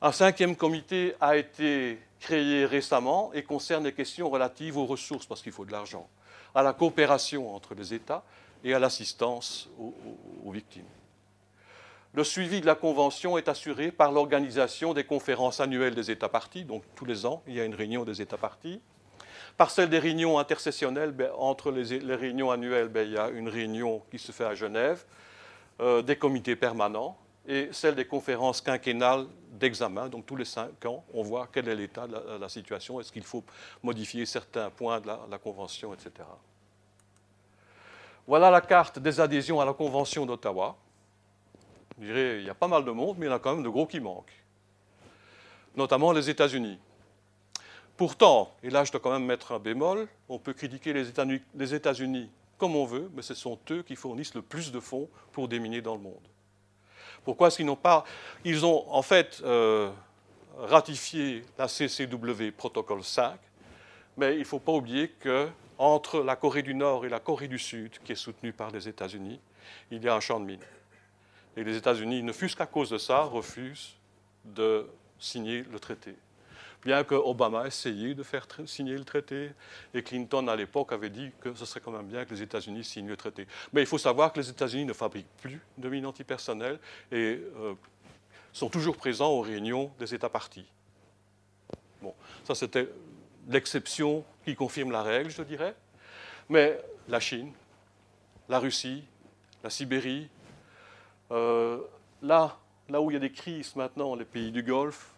Un 0.01 0.11
cinquième 0.11 0.55
comité 0.55 1.13
a 1.19 1.35
été 1.35 1.99
créé 2.19 2.65
récemment 2.65 3.33
et 3.33 3.43
concerne 3.43 3.83
les 3.83 3.93
questions 3.93 4.29
relatives 4.29 4.77
aux 4.77 4.85
ressources, 4.85 5.25
parce 5.25 5.41
qu'il 5.41 5.51
faut 5.51 5.65
de 5.65 5.71
l'argent, 5.71 6.07
à 6.55 6.63
la 6.63 6.73
coopération 6.73 7.55
entre 7.55 7.75
les 7.75 7.93
États 7.93 8.23
et 8.63 8.73
à 8.73 8.79
l'assistance 8.79 9.69
aux, 9.79 10.51
victimes. 10.51 10.85
Le 12.13 12.23
suivi 12.23 12.61
de 12.61 12.65
la 12.65 12.75
Convention 12.75 13.37
est 13.37 13.47
assuré 13.47 13.91
par 13.91 14.11
l'organisation 14.11 14.93
des 14.93 15.05
conférences 15.05 15.59
annuelles 15.61 15.95
des 15.95 16.11
États 16.11 16.29
partis, 16.29 16.65
donc 16.65 16.83
tous 16.95 17.05
les 17.05 17.25
ans, 17.25 17.41
il 17.47 17.55
y 17.55 17.61
a 17.61 17.65
une 17.65 17.75
réunion 17.75 18.03
des 18.03 18.21
États 18.21 18.37
partis. 18.37 18.81
Par 19.57 19.71
celle 19.71 19.89
des 19.89 19.99
réunions 19.99 20.37
intercessionnelles, 20.37 21.11
ben, 21.11 21.31
entre 21.37 21.71
les, 21.71 22.15
réunions 22.15 22.51
annuelles, 22.51 22.89
ben, 22.89 23.07
il 23.07 23.13
y 23.13 23.17
a 23.17 23.29
une 23.29 23.47
réunion 23.47 24.01
qui 24.11 24.19
se 24.19 24.31
fait 24.31 24.45
à 24.45 24.55
Genève, 24.55 25.05
euh, 25.79 26.01
des 26.01 26.15
comités 26.15 26.55
permanents, 26.55 27.17
et 27.47 27.69
celle 27.71 27.95
des 27.95 28.05
conférences 28.05 28.61
quinquennales 28.61 29.27
d'examen. 29.51 30.09
Donc 30.09 30.25
tous 30.25 30.35
les 30.35 30.45
cinq 30.45 30.85
ans, 30.85 31.03
on 31.13 31.23
voit 31.23 31.47
quel 31.51 31.67
est 31.67 31.75
l'état 31.75 32.07
de 32.07 32.37
la, 32.39 32.49
situation, 32.49 32.99
est-ce 32.99 33.11
qu'il 33.11 33.23
faut 33.23 33.43
modifier 33.81 34.25
certains 34.25 34.69
points 34.69 34.99
de 34.99 35.07
la 35.07 35.37
Convention, 35.37 35.93
etc. 35.93 36.27
Voilà 38.27 38.51
la 38.51 38.61
carte 38.61 38.99
des 38.99 39.19
adhésions 39.19 39.59
à 39.59 39.65
la 39.65 39.73
Convention 39.73 40.25
d'Ottawa. 40.25 40.77
Je 41.99 42.05
dirais, 42.05 42.39
il 42.39 42.45
y 42.45 42.49
a 42.49 42.55
pas 42.55 42.67
mal 42.67 42.85
de 42.85 42.91
monde, 42.91 43.17
mais 43.17 43.25
il 43.25 43.29
y 43.29 43.31
en 43.31 43.35
a 43.35 43.39
quand 43.39 43.53
même 43.53 43.63
de 43.63 43.69
gros 43.69 43.85
qui 43.85 43.99
manquent. 43.99 44.43
Notamment 45.75 46.11
les 46.11 46.29
États-Unis. 46.29 46.79
Pourtant, 47.97 48.51
et 48.63 48.69
là 48.69 48.83
je 48.83 48.91
dois 48.91 49.01
quand 49.01 49.11
même 49.11 49.25
mettre 49.25 49.51
un 49.51 49.59
bémol, 49.59 50.07
on 50.29 50.39
peut 50.39 50.53
critiquer 50.53 50.93
les 50.93 51.73
États-Unis 51.75 52.29
comme 52.57 52.75
on 52.75 52.85
veut, 52.85 53.09
mais 53.15 53.23
ce 53.23 53.33
sont 53.33 53.59
eux 53.71 53.81
qui 53.81 53.95
fournissent 53.95 54.35
le 54.35 54.43
plus 54.43 54.71
de 54.71 54.79
fonds 54.79 55.09
pour 55.31 55.47
déminer 55.47 55.81
dans 55.81 55.95
le 55.95 56.01
monde. 56.01 56.27
Pourquoi 57.23 57.47
est-ce 57.47 57.57
qu'ils 57.57 57.65
n'ont 57.65 57.75
pas. 57.75 58.03
Ils 58.43 58.65
ont 58.65 58.85
en 58.91 59.01
fait 59.01 59.41
euh, 59.43 59.91
ratifié 60.57 61.43
la 61.57 61.67
CCW 61.67 62.51
Protocole 62.55 63.03
5, 63.03 63.37
mais 64.17 64.35
il 64.35 64.39
ne 64.39 64.43
faut 64.43 64.59
pas 64.59 64.71
oublier 64.71 65.09
que 65.09 65.47
entre 65.77 66.21
la 66.21 66.35
Corée 66.35 66.61
du 66.61 66.75
Nord 66.75 67.05
et 67.05 67.09
la 67.09 67.19
Corée 67.19 67.47
du 67.47 67.57
Sud, 67.57 67.97
qui 68.03 68.11
est 68.11 68.15
soutenue 68.15 68.53
par 68.53 68.69
les 68.71 68.87
États-Unis, 68.87 69.39
il 69.89 70.03
y 70.03 70.07
a 70.07 70.15
un 70.15 70.19
champ 70.19 70.39
de 70.39 70.45
mines. 70.45 70.59
Et 71.57 71.63
les 71.63 71.75
États-Unis, 71.75 72.21
ne 72.23 72.31
fût-ce 72.31 72.55
qu'à 72.55 72.65
cause 72.65 72.91
de 72.91 72.97
ça, 72.97 73.21
refusent 73.21 73.95
de 74.45 74.87
signer 75.19 75.63
le 75.71 75.79
traité. 75.79 76.15
Bien 76.83 77.03
que 77.03 77.13
Obama 77.15 77.65
ait 77.65 77.67
essayé 77.67 78.15
de 78.15 78.23
faire 78.23 78.47
signer 78.65 78.97
le 78.97 79.03
traité, 79.03 79.51
et 79.93 80.01
Clinton 80.01 80.47
à 80.47 80.55
l'époque 80.55 80.91
avait 80.91 81.11
dit 81.11 81.31
que 81.39 81.53
ce 81.53 81.65
serait 81.65 81.79
quand 81.79 81.91
même 81.91 82.07
bien 82.07 82.25
que 82.25 82.33
les 82.33 82.41
États-Unis 82.41 82.83
signent 82.83 83.07
le 83.07 83.17
traité. 83.17 83.47
Mais 83.71 83.81
il 83.81 83.87
faut 83.87 83.99
savoir 83.99 84.33
que 84.33 84.39
les 84.39 84.49
États-Unis 84.49 84.85
ne 84.85 84.93
fabriquent 84.93 85.29
plus 85.41 85.59
de 85.77 85.89
mines 85.89 86.07
antipersonnelles 86.07 86.79
et 87.11 87.39
euh, 87.57 87.75
sont 88.51 88.69
toujours 88.69 88.97
présents 88.97 89.29
aux 89.29 89.41
réunions 89.41 89.91
des 89.99 90.15
États 90.15 90.29
partis. 90.29 90.65
Bon, 92.01 92.15
ça 92.43 92.55
c'était 92.55 92.89
l'exception 93.47 94.23
qui 94.43 94.55
confirme 94.55 94.91
la 94.91 95.03
règle, 95.03 95.29
je 95.29 95.43
dirais. 95.43 95.75
Mais 96.49 96.79
la 97.07 97.19
Chine, 97.19 97.51
la 98.49 98.59
Russie, 98.59 99.03
la 99.63 99.69
Sibérie, 99.69 100.29
euh, 101.31 101.79
là, 102.21 102.57
où 102.89 103.11
il 103.11 103.13
y 103.13 103.17
a 103.17 103.19
des 103.19 103.31
crises 103.31 103.75
maintenant, 103.75 104.15
les 104.15 104.25
pays 104.25 104.51
du 104.51 104.63
Golfe, 104.63 105.11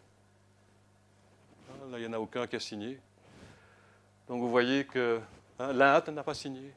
là, 1.92 2.00
il 2.00 2.02
n'y 2.02 2.08
en 2.08 2.14
a 2.14 2.20
aucun 2.20 2.48
qui 2.48 2.56
a 2.56 2.60
signé. 2.60 3.00
Donc 4.28 4.42
vous 4.42 4.50
voyez 4.50 4.86
que 4.86 5.22
Hein, 5.60 5.74
L'Inde 5.74 6.10
n'a 6.10 6.24
pas 6.24 6.34
signé. 6.34 6.74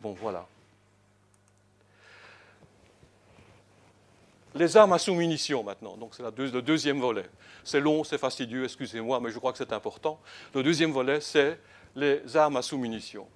Bon, 0.00 0.12
voilà. 0.12 0.46
Les 4.54 4.76
armes 4.76 4.94
à 4.94 4.98
sous-munitions 4.98 5.62
maintenant, 5.62 5.96
donc 5.96 6.14
c'est 6.14 6.22
le 6.22 6.62
deuxième 6.62 7.00
volet. 7.00 7.26
C'est 7.62 7.80
long, 7.80 8.02
c'est 8.02 8.18
fastidieux, 8.18 8.64
excusez-moi, 8.64 9.20
mais 9.20 9.30
je 9.30 9.38
crois 9.38 9.52
que 9.52 9.58
c'est 9.58 9.72
important. 9.72 10.18
Le 10.54 10.62
deuxième 10.62 10.90
volet, 10.90 11.20
c'est 11.20 11.60
les 11.94 12.36
armes 12.36 12.56
à 12.56 12.62
sous-munitions. 12.62 13.28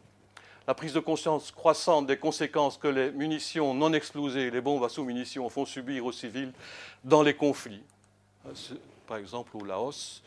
La 0.66 0.74
prise 0.74 0.94
de 0.94 1.00
conscience 1.00 1.50
croissante 1.50 2.06
des 2.06 2.16
conséquences 2.16 2.78
que 2.78 2.88
les 2.88 3.10
munitions 3.10 3.74
non 3.74 3.92
explosées, 3.92 4.50
les 4.50 4.60
bombes 4.60 4.84
à 4.84 4.88
sous-munitions 4.88 5.48
font 5.48 5.66
subir 5.66 6.06
aux 6.06 6.12
civils 6.12 6.52
dans 7.04 7.22
les 7.22 7.34
conflits. 7.34 7.82
Par 9.12 9.18
exemple, 9.18 9.54
au 9.58 9.62
Laos, 9.62 10.22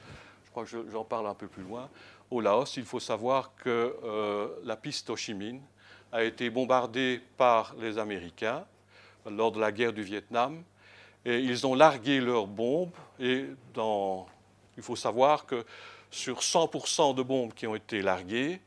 je 0.46 0.52
crois 0.52 0.64
que 0.64 0.70
j'en 0.92 1.04
parle 1.04 1.26
un 1.26 1.34
peu 1.34 1.48
plus 1.48 1.64
loin, 1.64 1.90
au 2.30 2.40
Laos, 2.40 2.78
il 2.78 2.86
faut 2.86 3.00
savoir 3.00 3.56
que 3.56 3.98
euh, 4.04 4.48
la 4.64 4.76
piste 4.76 5.10
Ho 5.10 5.16
Chi 5.16 5.34
Minh 5.34 5.60
a 6.12 6.24
été 6.24 6.52
bombardée 6.52 7.20
par 7.36 7.74
les 7.80 7.98
Américains 7.98 8.64
lors 9.28 9.52
de 9.52 9.60
la 9.60 9.72
guerre 9.72 9.92
du 9.92 10.04
Vietnam 10.04 10.64
et 11.26 11.40
ils 11.40 11.66
ont 11.66 11.74
largué 11.74 12.22
leurs 12.22 12.46
bombes. 12.46 12.92
Et 13.20 13.48
il 14.78 14.84
faut 14.84 14.96
savoir 14.96 15.48
que 15.48 15.66
sur 16.12 16.42
100% 16.42 17.16
de 17.16 17.24
bombes 17.24 17.56
qui 17.56 17.66
ont 17.66 17.74
été 17.74 18.04
larguées, 18.04 18.62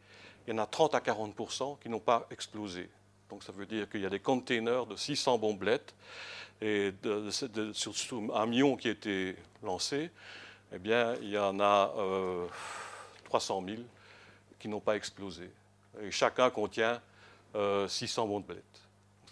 il 0.48 0.50
y 0.50 0.52
en 0.52 0.59
a 0.61 0.66
30 0.66 0.96
à 0.96 0.98
40% 0.98 1.78
qui 1.78 1.88
n'ont 1.88 2.00
pas 2.00 2.26
explosé. 2.33 2.90
Donc 3.31 3.44
ça 3.44 3.52
veut 3.52 3.66
dire 3.66 3.88
qu'il 3.88 4.00
y 4.00 4.07
a 4.07 4.11
des 4.11 4.18
containers 4.18 4.87
de 4.87 4.96
600 4.96 5.38
bombelettes 5.38 5.94
et 6.61 6.92
sur, 7.73 7.92
un 8.35 8.47
million 8.47 8.77
qui 8.77 8.88
a 8.88 8.90
été 8.90 9.37
lancé, 9.62 10.11
eh 10.73 10.79
bien, 10.79 11.14
il 11.23 11.31
y 11.31 11.38
en 11.38 11.61
a 11.61 11.92
300 13.25 13.62
euh, 13.62 13.75
000 13.77 13.83
qui 14.59 14.68
n'ont 14.68 14.81
pas 14.81 14.97
explosé. 14.97 15.51
Et 16.03 16.11
chacun 16.11 16.51
contient 16.51 17.01
600 17.55 18.25
euh, 18.25 18.27
bombelettes. 18.27 18.64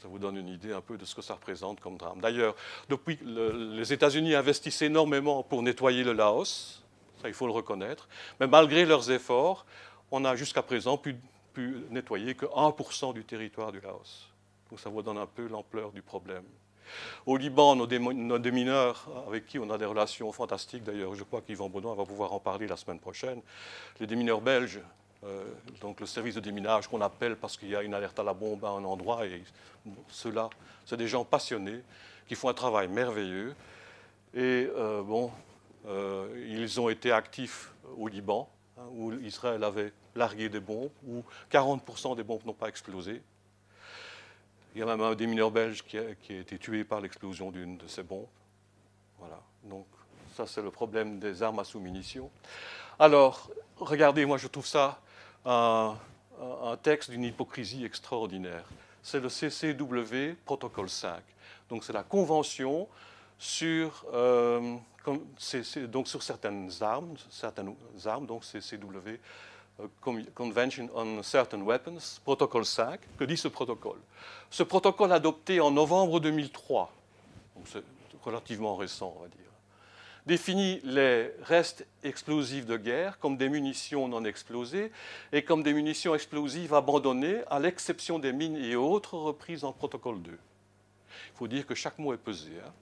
Ça 0.00 0.08
vous 0.08 0.18
donne 0.18 0.36
une 0.36 0.48
idée 0.48 0.72
un 0.72 0.80
peu 0.80 0.96
de 0.96 1.04
ce 1.04 1.14
que 1.14 1.22
ça 1.22 1.34
représente 1.34 1.80
comme 1.80 1.96
drame. 1.96 2.20
D'ailleurs, 2.20 2.54
depuis, 2.88 3.18
les 3.24 3.92
États-Unis 3.92 4.34
investissent 4.34 4.82
énormément 4.82 5.42
pour 5.42 5.62
nettoyer 5.62 6.04
le 6.04 6.12
Laos, 6.12 6.82
ça 7.20 7.28
il 7.28 7.34
faut 7.34 7.46
le 7.46 7.52
reconnaître, 7.52 8.08
mais 8.38 8.46
malgré 8.46 8.84
leurs 8.84 9.10
efforts, 9.10 9.66
on 10.10 10.20
n'a 10.20 10.36
jusqu'à 10.36 10.62
présent 10.62 10.98
pu, 10.98 11.16
pu, 11.54 11.78
nettoyer 11.90 12.34
que 12.34 12.46
1% 12.46 13.14
du 13.14 13.24
territoire 13.24 13.72
du 13.72 13.80
Laos. 13.80 14.28
Donc 14.70 14.80
ça 14.80 14.90
vous 14.90 15.02
donne 15.02 15.18
un 15.18 15.26
peu 15.26 15.48
l'ampleur 15.48 15.90
du 15.92 16.02
problème. 16.02 16.44
Au 17.26 17.36
Liban, 17.36 17.76
nos, 17.76 17.86
démineurs, 17.86 19.08
avec 19.26 19.46
qui 19.46 19.58
on 19.58 19.70
a 19.70 19.78
des 19.78 19.84
relations 19.84 20.30
fantastiques, 20.32 20.84
d'ailleurs, 20.84 21.14
je 21.14 21.24
crois 21.24 21.40
qu'Yvan 21.40 21.68
Benoît 21.68 21.94
va 21.94 22.04
pouvoir 22.04 22.32
en 22.32 22.40
parler 22.40 22.66
la 22.66 22.76
semaine 22.76 22.98
prochaine, 22.98 23.40
les 24.00 24.06
démineurs 24.06 24.40
belges, 24.40 24.80
euh, 25.24 25.44
donc 25.80 26.00
le 26.00 26.06
service 26.06 26.34
de 26.34 26.40
déminage 26.40 26.88
qu'on 26.88 27.00
appelle 27.00 27.36
parce 27.36 27.56
qu'il 27.56 27.68
y 27.68 27.76
a 27.76 27.82
une 27.82 27.94
alerte 27.94 28.18
à 28.18 28.22
la 28.22 28.34
bombe 28.34 28.64
à 28.64 28.68
un 28.68 28.84
endroit. 28.84 29.26
Et 29.26 29.42
ceux-là, 30.08 30.50
c'est 30.84 30.96
des 30.96 31.08
gens 31.08 31.24
passionnés 31.24 31.82
qui 32.28 32.34
font 32.34 32.48
un 32.48 32.54
travail 32.54 32.88
merveilleux. 32.88 33.54
Et 34.34 34.68
euh, 34.76 35.02
bon, 35.02 35.30
euh, 35.86 36.28
ils 36.48 36.80
ont 36.80 36.88
été 36.88 37.12
actifs 37.12 37.72
au 37.96 38.08
Liban, 38.08 38.48
hein, 38.78 38.82
où 38.92 39.12
Israël 39.14 39.62
avait 39.64 39.92
largué 40.14 40.48
des 40.48 40.60
bombes, 40.60 40.90
où 41.06 41.22
40% 41.50 42.16
des 42.16 42.22
bombes 42.22 42.44
n'ont 42.44 42.52
pas 42.52 42.68
explosé. 42.68 43.22
Il 44.76 44.80
y 44.80 44.82
a 44.82 44.84
même 44.84 45.00
un 45.00 45.14
démineur 45.14 45.50
belge 45.50 45.82
qui 45.82 45.96
a, 45.96 46.14
qui 46.16 46.34
a 46.34 46.40
été 46.40 46.58
tué 46.58 46.84
par 46.84 47.00
l'explosion 47.00 47.50
d'une 47.50 47.78
de 47.78 47.86
ces 47.86 48.02
bombes. 48.02 48.26
Voilà. 49.18 49.40
Donc, 49.64 49.86
ça, 50.34 50.46
c'est 50.46 50.60
le 50.60 50.70
problème 50.70 51.18
des 51.18 51.42
armes 51.42 51.58
à 51.60 51.64
sous-munitions. 51.64 52.30
Alors, 52.98 53.50
regardez, 53.78 54.26
moi, 54.26 54.36
je 54.36 54.48
trouve 54.48 54.66
ça 54.66 55.00
un, 55.46 55.96
texte 56.82 57.10
d'une 57.10 57.24
hypocrisie 57.24 57.86
extraordinaire. 57.86 58.66
C'est 59.02 59.18
le 59.18 59.30
CCW 59.30 60.36
Protocole 60.44 60.90
5. 60.90 61.22
Donc 61.70 61.82
c'est 61.82 61.94
la 61.94 62.02
convention 62.02 62.86
sur, 63.38 64.04
euh, 64.12 64.76
donc 65.88 66.06
sur 66.06 66.22
certaines 66.22 66.70
armes, 66.82 67.14
certaines 67.30 67.74
armes, 68.04 68.26
donc 68.26 68.44
CCW, 68.44 69.20
Convention 70.34 70.88
on 70.94 71.22
Certain 71.22 71.62
Weapons, 71.62 72.20
protocole 72.24 72.64
5. 72.64 73.00
Que 73.18 73.24
dit 73.24 73.36
ce 73.36 73.48
protocole? 73.48 73.98
Ce 74.50 74.62
protocole 74.62 75.12
adopté 75.12 75.60
en 75.60 75.70
novembre 75.70 76.20
2003, 76.20 76.92
donc 77.54 77.66
c'est 77.68 77.84
relativement 78.22 78.76
récent, 78.76 79.14
on 79.18 79.22
va 79.22 79.28
dire 79.28 79.46
définit 80.26 80.80
les 80.82 81.30
restes 81.42 81.86
explosifs 82.02 82.66
de 82.66 82.76
guerre 82.76 83.18
comme 83.18 83.36
des 83.36 83.48
munitions 83.48 84.08
non 84.08 84.24
explosées 84.24 84.90
et 85.32 85.42
comme 85.42 85.62
des 85.62 85.72
munitions 85.72 86.14
explosives 86.14 86.74
abandonnées, 86.74 87.42
à 87.48 87.60
l'exception 87.60 88.18
des 88.18 88.32
mines 88.32 88.56
et 88.56 88.74
autres 88.74 89.16
reprises 89.16 89.64
en 89.64 89.72
protocole 89.72 90.20
2. 90.20 90.32
Il 90.32 91.36
faut 91.36 91.48
dire 91.48 91.64
que 91.64 91.74
chaque 91.74 91.98
mot 91.98 92.12
est 92.12 92.18
pesé. 92.18 92.50
Hein. 92.64 92.72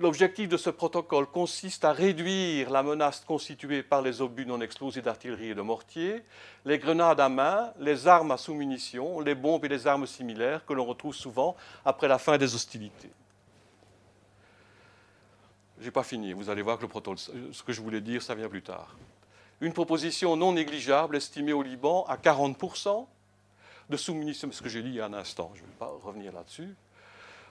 L'objectif 0.00 0.48
de 0.48 0.56
ce 0.56 0.70
protocole 0.70 1.26
consiste 1.26 1.84
à 1.84 1.92
réduire 1.92 2.68
la 2.70 2.82
menace 2.82 3.20
constituée 3.24 3.84
par 3.84 4.02
les 4.02 4.20
obus 4.20 4.44
non 4.44 4.60
explosés 4.60 5.02
d'artillerie 5.02 5.50
et 5.50 5.54
de 5.54 5.62
mortier, 5.62 6.24
les 6.64 6.78
grenades 6.78 7.20
à 7.20 7.28
main, 7.28 7.72
les 7.78 8.08
armes 8.08 8.32
à 8.32 8.36
sous-munitions, 8.36 9.20
les 9.20 9.36
bombes 9.36 9.64
et 9.64 9.68
les 9.68 9.86
armes 9.86 10.06
similaires 10.06 10.66
que 10.66 10.72
l'on 10.72 10.84
retrouve 10.84 11.14
souvent 11.14 11.54
après 11.84 12.08
la 12.08 12.18
fin 12.18 12.38
des 12.38 12.56
hostilités. 12.56 13.12
Je 15.78 15.84
n'ai 15.84 15.92
pas 15.92 16.02
fini. 16.02 16.32
Vous 16.32 16.50
allez 16.50 16.62
voir 16.62 16.76
que 16.76 16.82
le 16.82 16.88
protocole, 16.88 17.18
ce 17.52 17.62
que 17.62 17.72
je 17.72 17.80
voulais 17.80 18.00
dire, 18.00 18.20
ça 18.20 18.34
vient 18.34 18.48
plus 18.48 18.62
tard. 18.62 18.96
Une 19.60 19.72
proposition 19.72 20.34
non 20.36 20.52
négligeable 20.52 21.16
estimée 21.16 21.52
au 21.52 21.62
Liban 21.62 22.04
à 22.08 22.16
40% 22.16 23.06
de 23.90 23.96
sous-munitions, 23.96 24.50
ce 24.50 24.60
que 24.60 24.68
j'ai 24.68 24.82
dit 24.82 24.88
il 24.88 24.94
y 24.96 25.00
a 25.00 25.06
un 25.06 25.12
instant, 25.12 25.52
je 25.54 25.62
ne 25.62 25.66
vais 25.66 25.72
pas 25.78 25.92
revenir 26.02 26.32
là-dessus. 26.32 26.74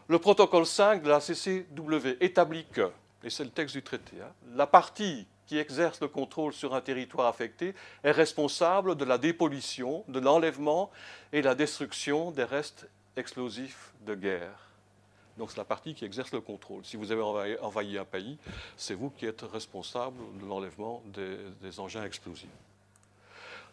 Le 0.09 0.19
protocole 0.19 0.65
5 0.65 1.01
de 1.01 1.09
la 1.09 1.19
CCW 1.21 2.17
établit 2.19 2.65
que, 2.65 2.91
et 3.23 3.29
c'est 3.29 3.45
le 3.45 3.49
texte 3.49 3.75
du 3.75 3.83
traité, 3.83 4.17
hein, 4.21 4.31
la 4.53 4.67
partie 4.67 5.25
qui 5.45 5.57
exerce 5.57 6.01
le 6.01 6.07
contrôle 6.07 6.53
sur 6.53 6.73
un 6.73 6.81
territoire 6.81 7.27
affecté 7.27 7.73
est 8.03 8.11
responsable 8.11 8.95
de 8.95 9.05
la 9.05 9.17
dépollution, 9.17 10.03
de 10.07 10.19
l'enlèvement 10.19 10.91
et 11.31 11.41
de 11.41 11.45
la 11.45 11.55
destruction 11.55 12.31
des 12.31 12.43
restes 12.43 12.87
explosifs 13.15 13.93
de 14.05 14.15
guerre. 14.15 14.69
Donc 15.37 15.51
c'est 15.51 15.57
la 15.57 15.65
partie 15.65 15.95
qui 15.95 16.05
exerce 16.05 16.31
le 16.31 16.41
contrôle. 16.41 16.85
Si 16.85 16.95
vous 16.97 17.11
avez 17.11 17.21
envahi, 17.61 17.97
un 17.97 18.05
pays, 18.05 18.37
c'est 18.77 18.93
vous 18.93 19.09
qui 19.09 19.25
êtes 19.25 19.41
responsable 19.41 20.17
de 20.39 20.45
l'enlèvement 20.45 21.01
des, 21.05 21.79
engins 21.79 22.03
explosifs. 22.03 22.49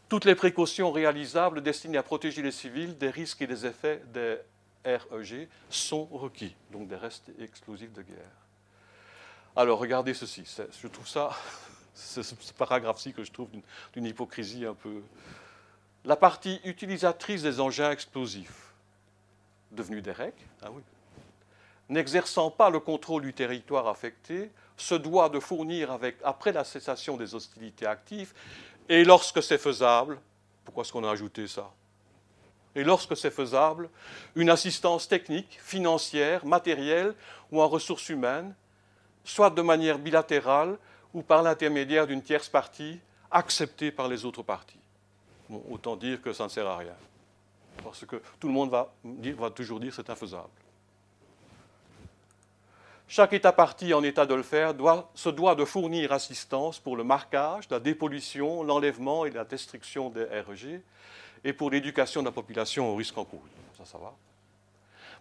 Toutes 0.08 0.24
les 0.24 0.34
précautions 0.34 0.90
réalisables 0.90 1.62
destinées 1.62 1.98
à 1.98 2.02
protéger 2.02 2.42
les 2.42 2.50
civils 2.50 2.96
des 2.96 3.10
risques 3.10 3.42
et 3.42 3.46
des 3.46 3.66
effets 3.66 4.02
des 4.12 4.38
REG 4.84 5.48
sont 5.68 6.04
requis, 6.06 6.54
donc 6.70 6.88
des 6.88 6.96
restes 6.96 7.30
explosifs 7.38 7.92
de 7.92 8.02
guerre. 8.02 8.16
Alors 9.56 9.78
regardez 9.78 10.14
ceci, 10.14 10.44
je 10.80 10.86
trouve 10.88 11.08
ça, 11.08 11.30
ce 11.94 12.52
paragraphe-ci 12.56 13.12
que 13.12 13.24
je 13.24 13.32
trouve 13.32 13.48
d'une 13.92 14.06
hypocrisie 14.06 14.64
un 14.64 14.74
peu. 14.74 15.02
La 16.04 16.16
partie 16.16 16.60
utilisatrice 16.64 17.42
des 17.42 17.60
engins 17.60 17.90
explosifs, 17.90 18.72
devenus 19.70 20.02
des 20.02 20.12
REC, 20.12 20.34
ah 20.62 20.70
oui, 20.70 20.82
n'exerçant 21.88 22.50
pas 22.50 22.70
le 22.70 22.80
contrôle 22.80 23.22
du 23.22 23.34
territoire 23.34 23.88
affecté, 23.88 24.50
se 24.76 24.94
doit 24.94 25.28
de 25.28 25.40
fournir, 25.40 25.90
avec, 25.90 26.16
après 26.24 26.52
la 26.52 26.64
cessation 26.64 27.16
des 27.16 27.34
hostilités 27.34 27.86
actives, 27.86 28.32
et 28.88 29.04
lorsque 29.04 29.42
c'est 29.42 29.58
faisable, 29.58 30.18
pourquoi 30.64 30.82
est-ce 30.82 30.92
qu'on 30.92 31.04
a 31.04 31.10
ajouté 31.10 31.46
ça? 31.46 31.70
Et 32.74 32.84
lorsque 32.84 33.16
c'est 33.16 33.30
faisable, 33.30 33.88
une 34.36 34.50
assistance 34.50 35.08
technique, 35.08 35.58
financière, 35.62 36.46
matérielle 36.46 37.14
ou 37.50 37.60
en 37.60 37.68
ressources 37.68 38.08
humaines, 38.08 38.54
soit 39.24 39.50
de 39.50 39.62
manière 39.62 39.98
bilatérale 39.98 40.78
ou 41.12 41.22
par 41.22 41.42
l'intermédiaire 41.42 42.06
d'une 42.06 42.22
tierce 42.22 42.48
partie 42.48 43.00
acceptée 43.30 43.90
par 43.90 44.08
les 44.08 44.24
autres 44.24 44.42
parties. 44.42 44.78
autant 45.70 45.96
dire 45.96 46.22
que 46.22 46.32
ça 46.32 46.44
ne 46.44 46.48
sert 46.48 46.66
à 46.66 46.76
rien. 46.76 46.94
Parce 47.82 48.04
que 48.04 48.22
tout 48.38 48.46
le 48.46 48.52
monde 48.52 48.70
va, 48.70 48.92
toujours 49.50 49.80
dire 49.80 49.90
que 49.90 49.96
c'est 49.96 50.10
infaisable. 50.10 50.48
Chaque 53.08 53.32
État 53.32 53.52
parti 53.52 53.92
en 53.92 54.04
état 54.04 54.24
de 54.24 54.34
le 54.34 54.44
faire 54.44 54.72
se 55.14 55.28
doit 55.30 55.56
de 55.56 55.64
fournir 55.64 56.12
assistance 56.12 56.78
pour 56.78 56.96
le 56.96 57.02
marquage, 57.02 57.64
la 57.68 57.80
dépollution, 57.80 58.62
l'enlèvement 58.62 59.26
et 59.26 59.30
la 59.30 59.44
destruction 59.44 60.10
des 60.10 60.24
REG 60.24 60.80
et 61.44 61.52
pour 61.52 61.70
l'éducation 61.70 62.20
de 62.20 62.26
la 62.26 62.32
population 62.32 62.90
au 62.90 62.96
risque 62.96 63.16
en 63.16 63.24
cours. 63.24 63.42
Ça, 63.76 63.84
ça 63.84 63.98
va. 63.98 64.14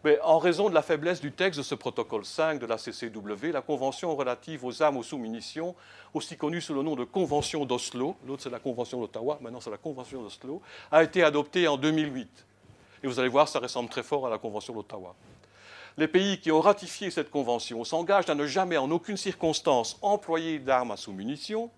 Mais 0.04 0.20
en 0.22 0.38
raison 0.38 0.70
de 0.70 0.74
la 0.74 0.82
faiblesse 0.82 1.20
du 1.20 1.32
texte 1.34 1.58
de 1.58 1.64
ce 1.64 1.76
protocole 1.76 2.24
5 2.24 2.60
de 2.60 2.66
la 2.66 2.78
CCW, 2.78 3.52
la 3.52 3.62
convention 3.62 4.16
relative 4.16 4.64
aux 4.64 4.82
armes 4.82 4.98
aux 4.98 5.04
sous-munitions, 5.04 5.76
aussi 6.14 6.38
connue 6.38 6.62
sous 6.62 6.74
le 6.74 6.84
nom 6.84 6.96
de 6.96 7.04
Convention 7.04 7.66
d'Oslo, 7.66 8.16
l'autre 8.26 8.44
c'est 8.44 8.50
la 8.50 8.60
Convention 8.60 9.02
d'Ottawa, 9.02 9.38
maintenant 9.42 9.60
c'est 9.60 9.70
la 9.70 9.78
Convention 9.78 10.22
d'Oslo, 10.22 10.62
a 10.90 11.04
été 11.04 11.22
adoptée 11.22 11.68
en 11.68 11.76
2008. 11.76 12.46
Et 13.04 13.08
vous 13.08 13.20
allez 13.20 13.28
voir, 13.28 13.50
ça 13.50 13.60
ressemble 13.60 13.90
très 13.90 14.04
fort 14.04 14.26
à 14.26 14.30
la 14.30 14.38
Convention 14.38 14.74
d'Ottawa 14.74 15.16
les 16.00 16.08
pays 16.08 16.40
qui 16.40 16.52
ont 16.52 16.62
ratifié 16.62 17.12
cette 17.12 17.30
convention 17.30 17.84
s'engagent 17.84 18.30
à 18.30 18.36
ne 18.36 18.48
jamais, 18.48 18.78
en 18.78 18.90
aucune 18.90 19.18
circonstance, 19.18 19.98
employer 20.02 20.58
d'armes 20.58 20.92
à 20.92 20.98
sous-munitions, 20.98 21.70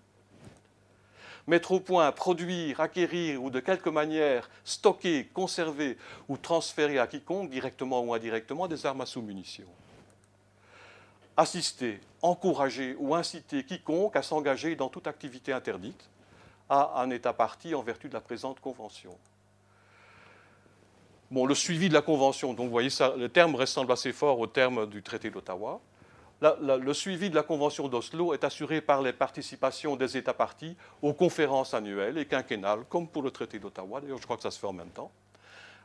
mettre 1.46 1.72
au 1.72 1.80
point, 1.80 2.10
produire, 2.12 2.80
acquérir 2.80 3.42
ou 3.42 3.50
de 3.50 3.60
quelque 3.60 3.88
manière 3.88 4.48
stocker, 4.64 5.26
conserver 5.32 5.96
ou 6.28 6.36
transférer 6.36 6.98
à 6.98 7.06
quiconque, 7.06 7.50
directement 7.50 8.00
ou 8.00 8.14
indirectement, 8.14 8.68
des 8.68 8.86
armes 8.86 9.00
à 9.00 9.06
sous-munitions. 9.06 9.66
Assister, 11.36 12.00
encourager 12.20 12.94
ou 12.98 13.14
inciter 13.14 13.64
quiconque 13.64 14.16
à 14.16 14.22
s'engager 14.22 14.76
dans 14.76 14.88
toute 14.88 15.06
activité 15.06 15.52
interdite 15.52 16.08
à 16.68 17.00
un 17.02 17.10
État 17.10 17.32
parti 17.32 17.74
en 17.74 17.82
vertu 17.82 18.08
de 18.08 18.14
la 18.14 18.20
présente 18.20 18.60
Convention. 18.60 19.16
Bon, 21.30 21.46
le 21.46 21.54
suivi 21.54 21.88
de 21.88 21.94
la 21.94 22.02
Convention, 22.02 22.52
donc 22.52 22.66
vous 22.66 22.72
voyez 22.72 22.90
le 23.16 23.28
terme 23.28 23.54
ressemble 23.54 23.90
assez 23.92 24.12
fort 24.12 24.38
au 24.38 24.46
terme 24.46 24.86
du 24.86 25.02
traité 25.02 25.30
d'Ottawa 25.30 25.80
le 26.60 26.92
suivi 26.92 27.30
de 27.30 27.34
la 27.34 27.42
Convention 27.42 27.88
d'Oslo 27.88 28.34
est 28.34 28.44
assuré 28.44 28.80
par 28.80 29.02
les 29.02 29.12
participations 29.12 29.96
des 29.96 30.16
États 30.16 30.34
partis 30.34 30.76
aux 31.00 31.12
conférences 31.12 31.74
annuelles 31.74 32.18
et 32.18 32.26
quinquennales, 32.26 32.84
comme 32.88 33.06
pour 33.06 33.22
le 33.22 33.30
traité 33.30 33.58
d'Ottawa, 33.58 34.00
d'ailleurs 34.00 34.18
je 34.18 34.24
crois 34.24 34.36
que 34.36 34.42
ça 34.42 34.50
se 34.50 34.58
fait 34.58 34.66
en 34.66 34.72
même 34.72 34.90
temps, 34.90 35.10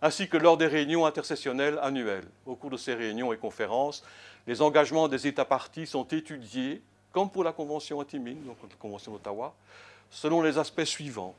ainsi 0.02 0.28
que 0.28 0.38
lors 0.38 0.58
des 0.58 0.68
réunions 0.68 1.06
intercessionnelles 1.06 1.80
annuelles. 1.82 2.28
Au 2.46 2.56
cours 2.56 2.70
de 2.70 2.78
ces 2.78 2.96
réunions 2.96 3.32
et 3.34 3.38
conférences, 3.38 4.04
les 4.48 4.62
engagements 4.62 5.08
des 5.08 5.28
États 5.28 5.46
partis 5.46 5.86
sont 5.86 6.08
étudiés, 6.08 6.82
comme 7.12 7.30
pour 7.30 7.44
la 7.44 7.52
Convention 7.52 8.00
anti-mine, 8.00 8.44
donc 8.44 8.58
la 8.64 8.76
Convention 8.80 9.12
d'Ottawa, 9.12 9.54
selon 10.10 10.42
les 10.42 10.58
aspects 10.58 10.86
suivants. 10.86 11.36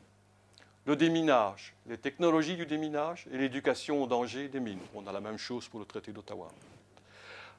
Le 0.87 0.97
déminage, 0.97 1.75
les 1.87 1.99
technologies 1.99 2.57
du 2.57 2.67
déminage 2.67 3.27
et 3.33 3.37
l'éducation 3.37 4.03
au 4.03 4.07
danger 4.07 4.49
des 4.49 4.61
mines. 4.61 4.81
On 4.95 5.07
a 5.07 5.13
la 5.13 5.21
même 5.21 5.37
chose 5.37 5.69
pour 5.69 5.81
le 5.81 5.87
traité 5.87 6.13
d'Ottawa 6.13 6.49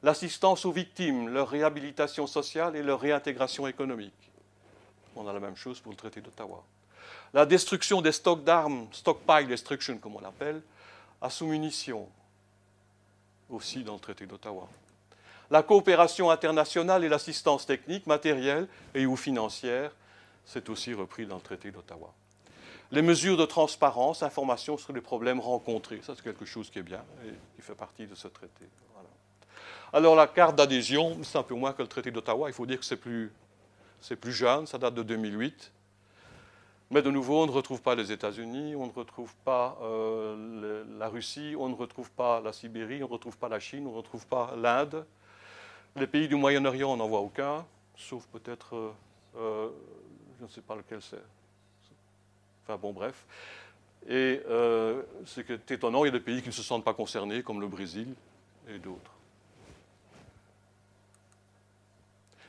l'assistance 0.03 0.65
aux 0.65 0.71
victimes, 0.71 1.29
leur 1.29 1.49
réhabilitation 1.49 2.27
sociale 2.27 2.75
et 2.75 2.83
leur 2.83 2.99
réintégration 2.99 3.67
économique. 3.67 4.13
On 5.15 5.27
a 5.27 5.33
la 5.33 5.39
même 5.39 5.55
chose 5.55 5.79
pour 5.79 5.91
le 5.91 5.97
traité 5.97 6.21
d'Ottawa. 6.21 6.63
La 7.33 7.45
destruction 7.45 8.01
des 8.01 8.11
stocks 8.11 8.43
d'armes, 8.43 8.87
stockpile 8.91 9.47
destruction 9.47 9.97
comme 9.97 10.15
on 10.15 10.21
l'appelle, 10.21 10.61
à 11.21 11.29
sous-munitions, 11.29 12.07
aussi 13.49 13.83
dans 13.83 13.95
le 13.95 13.99
traité 13.99 14.25
d'Ottawa. 14.25 14.67
La 15.51 15.63
coopération 15.63 16.29
internationale 16.29 17.03
et 17.03 17.09
l'assistance 17.09 17.65
technique, 17.65 18.05
matérielle 18.07 18.67
et 18.93 19.05
ou 19.05 19.15
financière, 19.15 19.91
c'est 20.45 20.69
aussi 20.69 20.93
repris 20.93 21.25
dans 21.25 21.35
le 21.35 21.41
traité 21.41 21.71
d'Ottawa. 21.71 22.13
Les 22.91 23.01
mesures 23.01 23.37
de 23.37 23.45
transparence, 23.45 24.23
information 24.23 24.77
sur 24.77 24.93
les 24.93 25.01
problèmes 25.01 25.39
rencontrés, 25.39 26.01
ça 26.03 26.13
c'est 26.15 26.23
quelque 26.23 26.45
chose 26.45 26.69
qui 26.69 26.79
est 26.79 26.83
bien 26.83 27.03
et 27.25 27.33
qui 27.55 27.61
fait 27.61 27.75
partie 27.75 28.07
de 28.07 28.15
ce 28.15 28.27
traité. 28.27 28.65
Alors 29.91 30.15
la 30.15 30.27
carte 30.27 30.55
d'adhésion, 30.55 31.17
c'est 31.23 31.37
un 31.37 31.43
peu 31.43 31.55
moins 31.55 31.73
que 31.73 31.81
le 31.81 31.87
traité 31.87 32.11
d'Ottawa, 32.11 32.47
il 32.47 32.53
faut 32.53 32.67
dire 32.67 32.79
que 32.79 32.85
c'est 32.85 32.95
plus, 32.95 33.31
plus 34.21 34.31
jeune, 34.31 34.67
ça 34.67 34.77
date 34.77 34.93
de 34.93 35.01
2008. 35.01 35.71
Mais 36.91 37.01
de 37.01 37.09
nouveau, 37.09 37.43
on 37.43 37.47
ne 37.47 37.51
retrouve 37.51 37.81
pas 37.81 37.95
les 37.95 38.11
États-Unis, 38.11 38.75
on 38.75 38.87
ne 38.87 38.91
retrouve 38.91 39.33
pas 39.45 39.77
euh, 39.81 40.83
la 40.99 41.07
Russie, 41.07 41.55
on 41.57 41.69
ne 41.69 41.75
retrouve 41.75 42.09
pas 42.11 42.39
la 42.41 42.53
Sibérie, 42.53 43.03
on 43.03 43.07
ne 43.07 43.11
retrouve 43.11 43.37
pas 43.37 43.49
la 43.49 43.59
Chine, 43.59 43.85
on 43.87 43.91
ne 43.91 43.97
retrouve 43.97 44.25
pas 44.27 44.53
l'Inde. 44.55 45.05
Les 45.95 46.07
pays 46.07 46.27
du 46.27 46.35
Moyen-Orient, 46.35 46.91
on 46.91 46.97
n'en 46.97 47.07
voit 47.07 47.19
aucun, 47.19 47.65
sauf 47.95 48.25
peut-être, 48.27 48.75
euh, 48.75 48.91
euh, 49.37 49.69
je 50.39 50.45
ne 50.45 50.49
sais 50.49 50.61
pas 50.61 50.75
lequel 50.75 51.01
c'est. 51.01 51.21
Enfin 52.63 52.77
bon, 52.77 52.93
bref. 52.93 53.25
Et 54.07 54.41
ce 54.45 55.41
qui 55.41 55.51
est 55.51 55.71
étonnant, 55.71 56.05
il 56.05 56.07
y 56.07 56.09
a 56.09 56.17
des 56.17 56.23
pays 56.23 56.41
qui 56.41 56.49
ne 56.49 56.53
se 56.53 56.63
sentent 56.63 56.85
pas 56.85 56.93
concernés, 56.93 57.41
comme 57.41 57.59
le 57.59 57.67
Brésil 57.67 58.13
et 58.67 58.77
d'autres. 58.77 59.18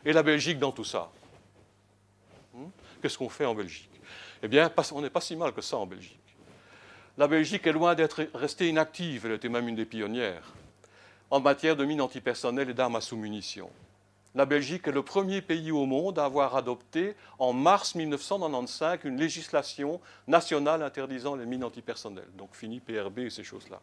Et 0.04 0.12
la 0.12 0.22
Belgique 0.22 0.58
dans 0.58 0.72
tout 0.72 0.84
ça 0.84 1.10
hmm? 2.54 2.66
Qu'est-ce 3.00 3.18
qu'on 3.18 3.28
fait 3.28 3.44
en 3.44 3.54
Belgique? 3.54 3.90
Eh 4.42 4.48
bien, 4.48 4.70
on 4.92 5.02
n'est 5.02 5.10
pas 5.10 5.20
si 5.20 5.36
mal 5.36 5.52
que 5.52 5.60
ça 5.60 5.76
en 5.76 5.86
Belgique. 5.86 6.18
La 7.18 7.28
Belgique 7.28 7.66
est 7.66 7.72
loin 7.72 7.94
d'être 7.94 8.26
restée 8.34 8.68
inactive, 8.68 9.26
elle 9.26 9.32
était 9.32 9.48
même 9.48 9.68
une 9.68 9.74
des 9.74 9.84
pionnières, 9.84 10.54
en 11.30 11.40
matière 11.40 11.76
de 11.76 11.84
mines 11.84 12.00
antipersonnelles 12.00 12.70
et 12.70 12.74
d'armes 12.74 12.96
à 12.96 13.00
sous-munitions. 13.00 13.70
La 14.34 14.46
Belgique 14.46 14.86
est 14.86 14.92
le 14.92 15.02
premier 15.02 15.42
pays 15.42 15.72
au 15.72 15.86
monde 15.86 16.18
à 16.18 16.24
avoir 16.24 16.54
adopté 16.54 17.16
en 17.38 17.52
mars 17.52 17.96
1995 17.96 19.00
une 19.04 19.16
législation 19.16 20.00
nationale 20.28 20.82
interdisant 20.82 21.34
les 21.34 21.46
mines 21.46 21.64
antipersonnelles. 21.64 22.30
Donc 22.38 22.54
fini 22.54 22.78
PRB 22.78 23.18
et 23.18 23.30
ces 23.30 23.42
choses-là. 23.42 23.80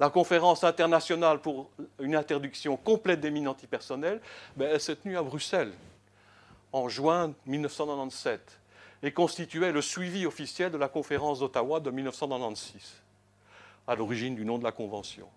La 0.00 0.10
conférence 0.10 0.62
internationale 0.62 1.40
pour 1.40 1.70
une 1.98 2.14
interdiction 2.14 2.76
complète 2.76 3.20
des 3.20 3.30
mines 3.30 3.48
antipersonnelles, 3.48 4.20
ben, 4.56 4.78
s'est 4.78 4.96
tenue 4.96 5.18
à 5.18 5.22
Bruxelles 5.22 5.72
en 6.72 6.88
juin 6.88 7.34
1997 7.46 8.60
et 9.02 9.12
constituait 9.12 9.72
le 9.72 9.82
suivi 9.82 10.26
officiel 10.26 10.70
de 10.70 10.76
la 10.76 10.88
conférence 10.88 11.40
d'Ottawa 11.40 11.80
de 11.80 11.90
1996, 11.90 13.02
à 13.86 13.94
l'origine 13.96 14.34
du 14.34 14.44
nom 14.44 14.58
de 14.58 14.64
la 14.64 14.72
Convention. 14.72 15.28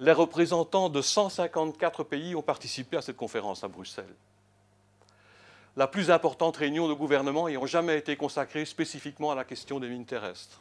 Les 0.00 0.12
représentants 0.12 0.88
de 0.88 1.02
154 1.02 2.04
pays 2.04 2.34
ont 2.34 2.42
participé 2.42 2.98
à 2.98 3.02
cette 3.02 3.16
conférence 3.16 3.64
à 3.64 3.68
Bruxelles. 3.68 4.14
La 5.76 5.86
plus 5.86 6.10
importante 6.10 6.56
réunion 6.56 6.88
de 6.88 6.94
gouvernement 6.94 7.48
ayant 7.48 7.66
jamais 7.66 7.98
été 7.98 8.16
consacrée 8.16 8.64
spécifiquement 8.64 9.30
à 9.30 9.34
la 9.34 9.44
question 9.44 9.80
des 9.80 9.88
mines 9.88 10.06
terrestres. 10.06 10.60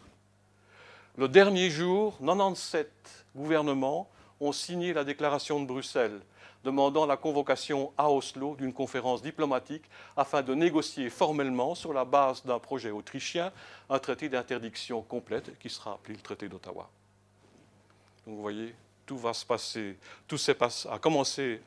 Le 1.18 1.28
dernier 1.28 1.72
jour, 1.72 2.16
97 2.20 3.26
gouvernements 3.36 4.08
ont 4.40 4.52
signé 4.52 4.94
la 4.94 5.04
déclaration 5.04 5.60
de 5.60 5.66
Bruxelles 5.66 6.22
demandant 6.64 7.08
la 7.08 7.18
convocation 7.18 7.92
à 7.98 8.12
Oslo 8.12 8.56
d'une 8.56 8.72
conférence 8.72 9.24
diplomatique 9.24 9.86
afin 10.16 10.44
de 10.44 10.54
négocier 10.54 11.10
formellement, 11.10 11.74
sur 11.74 11.92
la 11.92 12.06
base 12.06 12.46
d'un 12.46 12.60
projet 12.60 12.92
autrichien, 12.92 13.52
un 13.90 13.98
traité 13.98 14.30
d'interdiction 14.30 15.02
complète 15.02 15.58
qui 15.58 15.72
sera 15.72 15.94
appelé 15.94 16.14
le 16.14 16.22
traité 16.22 16.48
d'Ottawa. 16.50 16.88
Donc 18.28 18.36
vous 18.36 18.42
voyez, 18.42 18.76
tout 19.08 19.18
va 19.18 19.34
se 19.34 19.46
passer, 19.46 19.98
tout 20.28 20.38
a 20.92 21.00
commencé 21.00 21.62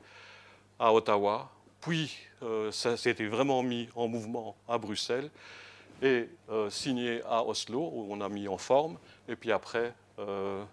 à 0.78 0.94
Ottawa, 0.94 1.50
puis 1.80 2.16
euh, 2.44 2.70
ça 2.70 2.96
s'est 2.96 3.14
vraiment 3.14 3.64
mis 3.64 3.88
en 3.96 4.06
mouvement 4.06 4.54
à 4.68 4.78
Bruxelles 4.78 5.30
et 6.02 6.28
euh, 6.48 6.70
signé 6.70 7.22
à 7.28 7.44
Oslo, 7.44 7.90
où 7.92 8.06
on 8.10 8.20
a 8.20 8.28
mis 8.28 8.48
en 8.48 8.58
forme, 8.58 8.98
et 9.28 9.36
puis 9.36 9.52
après, 9.52 9.92
euh, 10.18 10.64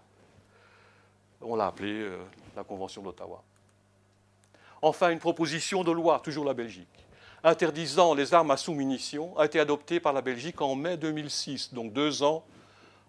on 1.41 1.55
l'a 1.55 1.67
appelé 1.67 1.91
euh, 1.91 2.17
la 2.55 2.63
Convention 2.63 3.01
d'Ottawa. 3.01 3.43
Enfin, 4.81 5.09
une 5.09 5.19
proposition 5.19 5.83
de 5.83 5.91
loi, 5.91 6.19
toujours 6.23 6.45
la 6.45 6.53
Belgique, 6.53 6.87
interdisant 7.43 8.13
les 8.13 8.33
armes 8.33 8.51
à 8.51 8.57
sous-munitions, 8.57 9.37
a 9.37 9.45
été 9.45 9.59
adoptée 9.59 9.99
par 9.99 10.13
la 10.13 10.21
Belgique 10.21 10.61
en 10.61 10.75
mai 10.75 10.97
2006, 10.97 11.73
donc 11.73 11.93
deux 11.93 12.23
ans 12.23 12.43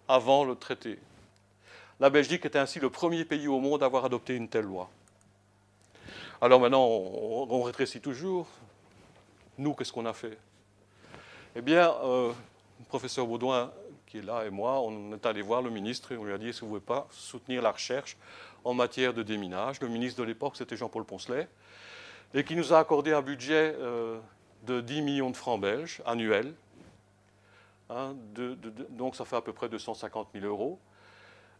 avant 0.07 0.43
le 0.43 0.55
traité. 0.55 0.99
La 1.99 2.09
Belgique 2.09 2.45
était 2.45 2.59
ainsi 2.59 2.79
le 2.79 2.89
premier 2.89 3.25
pays 3.25 3.47
au 3.47 3.59
monde 3.59 3.83
à 3.83 3.85
avoir 3.85 4.05
adopté 4.05 4.35
une 4.35 4.47
telle 4.47 4.65
loi. 4.65 4.89
Alors 6.41 6.59
maintenant, 6.61 6.85
on 6.85 7.61
rétrécit 7.63 7.99
toujours. 7.99 8.47
Nous, 9.57 9.73
qu'est-ce 9.73 9.91
qu'on 9.91 10.05
a 10.05 10.13
fait? 10.13 10.37
Eh 11.55 11.61
bien, 11.61 11.91
euh, 12.03 12.31
le 12.79 12.85
professeur 12.85 13.25
Baudouin 13.25 13.71
qui 14.05 14.19
est 14.19 14.21
là, 14.21 14.45
et 14.45 14.51
moi, 14.51 14.81
on 14.81 15.13
est 15.13 15.25
allé 15.25 15.41
voir 15.41 15.63
le 15.63 15.71
ministre 15.71 16.11
et 16.11 16.17
on 16.17 16.23
lui 16.23 16.33
a 16.33 16.37
dit 16.37 16.49
est-ce 16.49 16.61
que 16.61 16.65
vous 16.65 16.75
ne 16.75 16.79
pouvez 16.79 16.99
pas 16.99 17.07
soutenir 17.11 17.61
la 17.61 17.71
recherche 17.71 18.17
en 18.63 18.75
matière 18.75 19.13
de 19.15 19.23
déminage? 19.23 19.81
Le 19.81 19.87
ministre 19.87 20.19
de 20.19 20.25
l'époque, 20.25 20.57
c'était 20.57 20.77
Jean-Paul 20.77 21.05
Poncelet, 21.05 21.47
et 22.35 22.43
qui 22.43 22.55
nous 22.55 22.71
a 22.71 22.79
accordé 22.79 23.13
un 23.13 23.21
budget 23.23 23.75
euh, 23.79 24.19
de 24.67 24.81
10 24.81 25.01
millions 25.01 25.29
de 25.31 25.35
francs 25.35 25.59
belges 25.59 26.01
annuels. 26.05 26.53
Hein, 27.89 28.15
donc 28.89 29.15
ça 29.15 29.25
fait 29.25 29.35
à 29.35 29.41
peu 29.41 29.53
près 29.53 29.69
250 29.69 30.29
000 30.33 30.45
euros. 30.45 30.79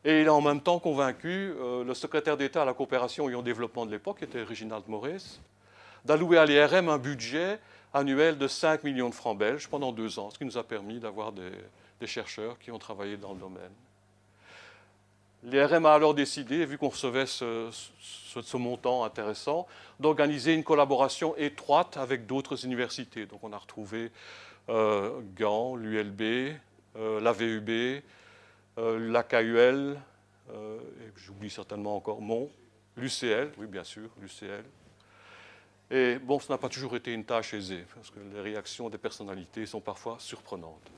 Et 0.06 0.22
il 0.22 0.28
a 0.28 0.34
en 0.34 0.42
même 0.42 0.62
temps 0.62 0.80
convaincu 0.80 1.54
euh, 1.60 1.84
le 1.84 1.94
secrétaire 1.96 2.38
d'État 2.38 2.62
à 2.62 2.66
la 2.66 2.74
coopération 2.74 3.28
et 3.30 3.34
au 3.34 3.42
développement 3.42 3.88
de 3.88 3.92
l'époque, 3.92 4.20
qui 4.20 4.24
était 4.26 4.44
Reginald 4.44 4.84
Maurice, 4.88 5.42
d'allouer 6.06 6.38
à 6.38 6.46
l'IRM 6.46 6.90
un 6.90 7.00
budget 7.00 7.60
annuel 7.94 8.38
de 8.38 8.48
5 8.48 8.84
millions 8.84 9.10
de 9.10 9.16
francs 9.16 9.38
belges 9.38 9.68
pendant 9.68 9.92
deux 9.92 10.20
ans, 10.20 10.30
ce 10.30 10.38
qui 10.38 10.46
nous 10.46 10.58
a 10.58 10.64
permis 10.64 11.00
d'avoir 11.00 11.32
des, 11.32 11.52
chercheurs 12.06 12.58
qui 12.60 12.72
ont 12.72 12.80
travaillé 12.80 13.18
dans 13.18 13.34
le 13.34 13.40
domaine. 13.40 13.72
L'IRM 15.44 15.86
a 15.86 15.94
alors 15.94 16.14
décidé, 16.14 16.66
vu 16.66 16.78
qu'on 16.78 16.90
recevait 16.90 17.26
ce, 17.26 18.58
montant 18.58 19.04
intéressant, 19.04 19.68
d'organiser 20.00 20.54
une 20.54 20.64
collaboration 20.64 21.36
étroite 21.38 21.98
avec 21.98 22.26
d'autres 22.26 22.66
universités. 22.66 23.26
Donc 23.26 23.44
on 23.44 23.54
a 23.54 23.58
retrouvé 23.58 24.12
euh, 24.70 25.22
Gand, 25.36 25.76
l'ULB, 25.76 26.22
euh, 26.96 27.22
la 27.22 27.32
VUB, 27.32 28.02
euh, 28.78 29.12
l'AKUL, 29.12 29.98
et 30.52 31.12
j'oublie 31.16 31.50
certainement 31.50 31.96
encore 31.96 32.22
Mont, 32.22 32.50
l'UCL, 32.98 33.52
oui 33.58 33.68
bien 33.68 33.84
sûr, 33.84 34.10
l'UCL. 34.20 34.64
Et 35.92 36.20
bon, 36.20 36.40
ce 36.40 36.52
n'a 36.52 36.58
pas 36.58 36.70
toujours 36.70 36.96
été 36.96 37.14
une 37.14 37.26
tâche 37.26 37.54
aisée, 37.54 37.86
parce 37.96 38.12
que 38.12 38.20
les 38.20 38.42
réactions 38.42 38.90
des 38.90 38.98
personnalités 38.98 39.66
sont 39.66 39.82
parfois 39.82 40.18
surprenantes. 40.20 40.92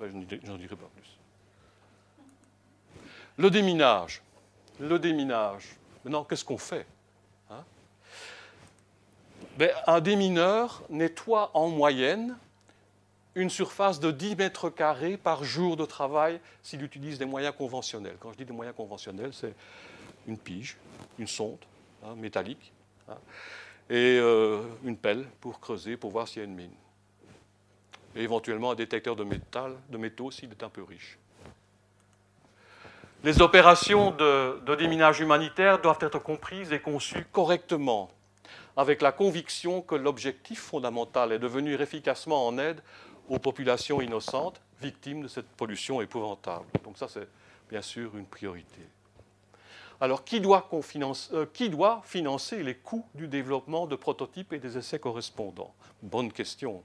Je 0.00 0.06
n'en 0.46 0.56
dirai 0.56 0.76
pas 0.76 0.90
plus. 0.94 1.18
Le 3.36 3.50
déminage. 3.50 4.22
Le 4.80 4.98
déminage. 4.98 5.76
Maintenant, 6.04 6.24
qu'est-ce 6.24 6.44
qu'on 6.44 6.58
fait 6.58 6.86
hein? 7.50 7.64
Ben, 9.56 9.70
Un 9.86 10.00
démineur 10.00 10.82
nettoie 10.90 11.50
en 11.54 11.68
moyenne 11.68 12.36
une 13.36 13.50
surface 13.50 14.00
de 14.00 14.10
10 14.10 14.36
mètres 14.36 14.70
carrés 14.70 15.16
par 15.18 15.44
jour 15.44 15.76
de 15.76 15.84
travail 15.84 16.40
s'il 16.62 16.82
utilise 16.82 17.18
des 17.18 17.26
moyens 17.26 17.54
conventionnels. 17.56 18.16
Quand 18.18 18.32
je 18.32 18.38
dis 18.38 18.46
des 18.46 18.52
moyens 18.52 18.74
conventionnels, 18.74 19.32
c'est 19.32 19.54
une 20.26 20.38
pige, 20.38 20.76
une 21.18 21.26
sonde 21.26 21.58
hein, 22.02 22.14
métallique 22.16 22.72
hein, 23.08 23.18
et 23.88 24.18
euh, 24.20 24.62
une 24.84 24.96
pelle 24.96 25.26
pour 25.40 25.60
creuser, 25.60 25.96
pour 25.96 26.10
voir 26.10 26.26
s'il 26.26 26.42
y 26.42 26.44
a 26.44 26.48
une 26.48 26.54
mine. 26.54 26.74
Et 28.14 28.22
éventuellement 28.22 28.72
un 28.72 28.74
détecteur 28.74 29.14
de 29.14 29.24
métal, 29.24 29.76
de 29.90 29.98
métaux 29.98 30.30
s'il 30.30 30.50
est 30.50 30.62
un 30.62 30.68
peu 30.68 30.82
riche. 30.82 31.18
Les 33.22 33.40
opérations 33.42 34.10
de, 34.10 34.60
de 34.64 34.74
déminage 34.74 35.20
humanitaire 35.20 35.80
doivent 35.80 35.98
être 36.00 36.18
comprises 36.18 36.72
et 36.72 36.80
conçues 36.80 37.26
correctement, 37.32 38.10
avec 38.76 39.02
la 39.02 39.12
conviction 39.12 39.82
que 39.82 39.94
l'objectif 39.94 40.60
fondamental 40.60 41.32
est 41.32 41.38
de 41.38 41.46
venir 41.46 41.80
efficacement 41.80 42.46
en 42.46 42.58
aide 42.58 42.82
aux 43.28 43.38
populations 43.38 44.00
innocentes 44.00 44.60
victimes 44.80 45.22
de 45.22 45.28
cette 45.28 45.48
pollution 45.48 46.00
épouvantable. 46.00 46.66
Donc 46.84 46.98
ça, 46.98 47.08
c'est 47.08 47.28
bien 47.70 47.82
sûr 47.82 48.16
une 48.16 48.26
priorité. 48.26 48.80
Alors, 50.00 50.24
qui 50.24 50.40
doit, 50.40 50.68
euh, 51.32 51.46
qui 51.52 51.70
doit, 51.70 52.02
financer 52.04 52.62
les 52.62 52.74
coûts 52.74 53.06
du 53.14 53.28
développement 53.28 53.86
de 53.86 53.96
prototypes 53.96 54.52
et 54.52 54.58
des 54.58 54.76
essais 54.76 54.98
correspondants? 54.98 55.74
Bonne 56.02 56.30
question. 56.30 56.82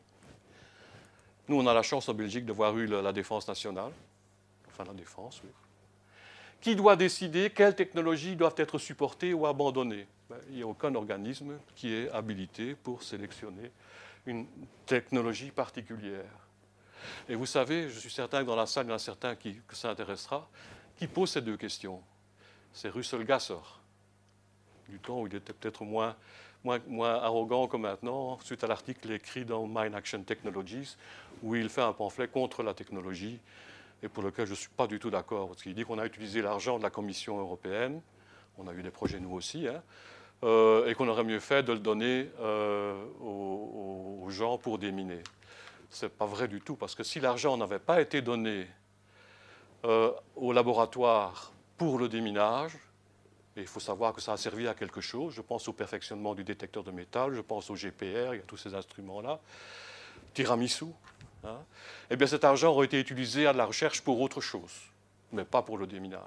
Nous, 1.48 1.58
on 1.60 1.68
a 1.68 1.74
la 1.74 1.82
chance 1.82 2.08
en 2.08 2.14
Belgique 2.14 2.46
d'avoir 2.46 2.78
eu 2.78 2.86
la, 2.86 3.12
défense 3.12 3.48
nationale, 3.48 3.92
enfin 4.70 4.86
la 4.86 4.94
défense, 4.94 5.42
oui. 5.44 5.50
Qui 6.62 6.76
doit 6.76 6.96
décider 6.96 7.50
quelles 7.50 7.76
technologies 7.76 8.36
doivent 8.36 8.56
être 8.58 8.78
supportées 8.78 9.34
ou 9.34 9.48
abandonnées? 9.48 10.06
Ben, 10.30 10.38
Il 10.50 10.58
n'y 10.58 10.62
a 10.62 10.68
aucun 10.68 10.94
organisme 10.94 11.58
qui 11.76 11.92
est 11.92 12.10
habilité 12.12 12.76
pour 12.76 13.02
sélectionner 13.02 13.72
une 14.28 14.46
technologie 14.86 15.50
particulière. 15.50 16.30
Et 17.28 17.34
vous 17.34 17.48
savez, 17.48 17.90
je 17.90 18.00
suis 18.00 18.12
certain 18.12 18.42
que 18.42 18.48
dans 18.48 18.56
la 18.56 18.68
salle, 18.68 18.86
il 18.86 18.90
y 18.90 18.92
en 18.92 18.96
a 18.96 19.00
certains 19.00 19.36
qui, 19.36 19.56
que 19.68 19.76
qui 20.98 21.08
posent 21.08 21.32
ces 21.32 21.42
deux 21.42 21.58
questions. 21.58 22.02
C'est 22.74 22.90
Russell 22.90 23.26
Gasser, 23.26 23.56
du 24.88 25.00
temps 25.00 25.22
où 25.22 25.28
il 25.28 25.36
était 25.36 25.54
peut-être 25.54 25.84
moins, 25.84 26.16
moins, 26.64 27.16
arrogant 27.16 27.68
que 27.68 27.76
maintenant, 27.78 28.40
suite 28.44 28.64
à 28.64 28.68
l'article 28.68 29.12
écrit 29.12 29.44
dans 29.44 29.68
Mind 29.68 29.94
Action 29.94 30.24
Technologies, 30.24 30.96
où 31.44 31.56
il 31.56 31.70
fait 31.70 31.82
un 31.82 31.94
pamphlet 31.94 32.28
contre 32.28 32.64
la 32.64 32.74
technologie, 32.74 33.40
et 34.04 34.08
pour 34.08 34.24
lequel 34.24 34.46
je 34.46 34.52
ne 34.52 34.56
suis 34.56 34.70
pas 34.70 34.88
du 34.88 35.00
tout 35.00 35.10
d'accord, 35.10 35.50
parce 35.50 35.64
qu'il 35.64 35.74
dit 35.76 35.84
qu'on 35.84 36.00
a 36.00 36.06
utilisé 36.06 36.42
l'argent 36.42 36.78
de 36.78 36.84
la 36.84 36.90
Commission 36.90 37.40
européenne, 37.40 38.02
on 38.58 38.68
a 38.68 38.74
eu 38.74 38.82
des 38.84 38.92
projets 38.92 39.20
nous 39.20 39.34
aussi, 39.34 39.68
hein, 39.68 39.84
euh, 40.44 40.88
et 40.88 40.96
qu'on 40.96 41.08
aurait 41.08 41.24
mieux 41.24 41.40
fait 41.40 41.64
de 41.64 41.74
le 41.74 41.80
donner 41.80 42.30
euh, 42.40 42.96
aux, 43.20 44.28
gens 44.30 44.58
pour 44.58 44.78
déminer. 44.78 45.22
Ce 45.90 46.06
n'est 46.06 46.10
pas 46.10 46.26
vrai 46.26 46.48
du 46.48 46.62
tout, 46.62 46.78
parce 46.78 46.96
que 46.96 47.04
si 47.04 47.20
l'argent 47.20 47.58
n'avait 47.58 47.80
pas 47.80 48.00
été 48.00 48.22
donné 48.22 48.66
euh, 49.84 50.12
au 50.38 50.54
laboratoire 50.54 51.52
pour 51.82 51.98
le 51.98 52.08
déminage, 52.08 52.78
et 53.58 53.62
il 53.62 53.66
faut 53.66 53.80
savoir 53.80 54.14
que 54.14 54.22
ça 54.22 54.34
a 54.34 54.38
servi 54.38 54.68
à 54.68 54.76
quelque 54.76 55.02
chose, 55.02 55.34
je 55.34 55.42
pense 55.42 55.68
au 55.68 55.74
perfectionnement 55.74 56.36
du 56.36 56.44
détecteur 56.44 56.84
de 56.84 56.92
métal, 56.92 57.34
je 57.34 57.42
pense 57.42 57.72
au 57.72 57.74
GPR, 57.74 58.36
il 58.36 58.38
y 58.38 58.40
a 58.40 58.46
tous 58.46 58.58
ces 58.58 58.76
instruments-là, 58.76 59.40
tiramisu, 60.36 60.86
hein, 61.44 61.58
eh 62.12 62.16
bien 62.16 62.28
cet 62.28 62.44
argent 62.44 62.70
aurait 62.70 62.86
été 62.86 63.00
utilisé 63.00 63.48
à 63.48 63.54
la 63.54 63.66
recherche 63.66 64.02
pour 64.02 64.22
autre 64.22 64.42
chose, 64.42 64.72
mais 65.32 65.44
pas 65.44 65.64
pour 65.64 65.80
le 65.80 65.88
déminage. 65.88 66.22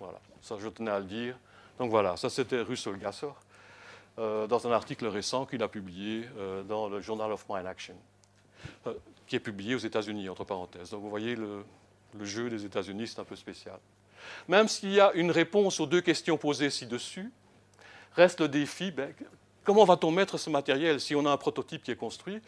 Voilà, 0.00 0.18
ça 0.42 0.56
je 0.58 0.66
tenais 0.66 0.90
à 0.90 0.98
le 0.98 1.04
dire. 1.04 1.38
Donc 1.78 1.90
voilà, 1.90 2.16
ça 2.16 2.28
c'était 2.28 2.60
Russell 2.60 2.98
Gasser, 2.98 3.28
euh, 4.18 4.48
dans 4.48 4.66
un 4.66 4.72
article 4.72 5.06
récent 5.06 5.46
qu'il 5.46 5.62
a 5.62 5.68
publié 5.68 6.28
euh, 6.38 6.64
dans 6.64 6.88
le 6.88 7.00
Journal 7.00 7.30
of 7.30 7.46
Mind 7.48 7.66
Action, 7.66 7.94
euh, 8.88 8.94
qui 9.28 9.36
est 9.36 9.40
publié 9.40 9.76
aux 9.76 9.78
États-Unis, 9.78 10.28
entre 10.28 10.42
parenthèses. 10.42 10.90
Donc 10.90 11.02
vous 11.02 11.10
voyez, 11.10 11.36
le, 11.36 11.64
jeu 12.24 12.50
des 12.50 12.64
États-Unis, 12.64 13.06
c'est 13.06 13.20
un 13.20 13.24
peu 13.24 13.36
spécial. 13.36 13.78
Même 14.48 14.68
s'il 14.68 14.92
y 14.92 15.00
a 15.00 15.12
une 15.14 15.30
réponse 15.30 15.80
aux 15.80 15.86
deux 15.86 16.00
questions 16.00 16.36
posées 16.36 16.70
ci-dessus, 16.70 17.30
reste 18.12 18.40
le 18.40 18.48
défi, 18.48 18.90
ben, 18.90 19.12
comment 19.64 19.84
va-t-on 19.84 20.10
mettre 20.10 20.38
ce 20.38 20.50
matériel 20.50 21.00
si 21.00 21.14
on 21.14 21.26
a 21.26 21.30
un 21.30 21.36
prototype 21.36 21.82
qui 21.82 21.90
est 21.90 21.96
construit? 21.96 22.40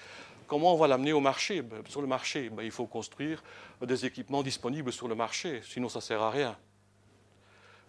Comment 0.46 0.74
on 0.74 0.76
va 0.76 0.86
l'amener 0.86 1.12
au 1.12 1.20
marché? 1.20 1.62
Ben, 1.62 1.82
Sur 1.88 2.00
le 2.00 2.06
marché, 2.06 2.50
ben, 2.50 2.62
il 2.62 2.70
faut 2.70 2.86
construire 2.86 3.42
des 3.82 4.06
équipements 4.06 4.42
disponibles 4.42 4.92
sur 4.92 5.08
le 5.08 5.14
marché, 5.14 5.60
sinon 5.64 5.88
ça 5.88 5.98
ne 5.98 6.02
sert 6.02 6.22
à 6.22 6.30
rien. 6.30 6.56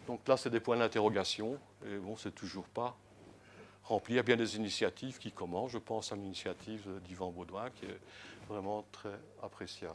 Donc 0.09 0.27
là, 0.27 0.37
c'est 0.37 0.49
des 0.49 0.59
points 0.59 0.75
d'interrogation. 0.75 1.59
Et 1.85 1.97
bon, 1.97 2.17
c'est 2.17 2.33
toujours 2.33 2.65
pas 2.65 2.97
rempli. 3.83 4.15
Il 4.15 4.17
y 4.17 4.19
a 4.19 4.23
bien 4.23 4.37
des 4.37 4.55
initiatives 4.55 5.19
qui 5.19 5.31
commencent. 5.31 5.71
Je 5.71 5.77
pense 5.77 6.11
à 6.11 6.15
l'initiative 6.15 6.87
d'Yvan 7.07 7.29
Baudouin 7.29 7.69
qui 7.69 7.85
est 7.85 7.99
vraiment 8.47 8.85
très 8.91 9.19
appréciable. 9.43 9.93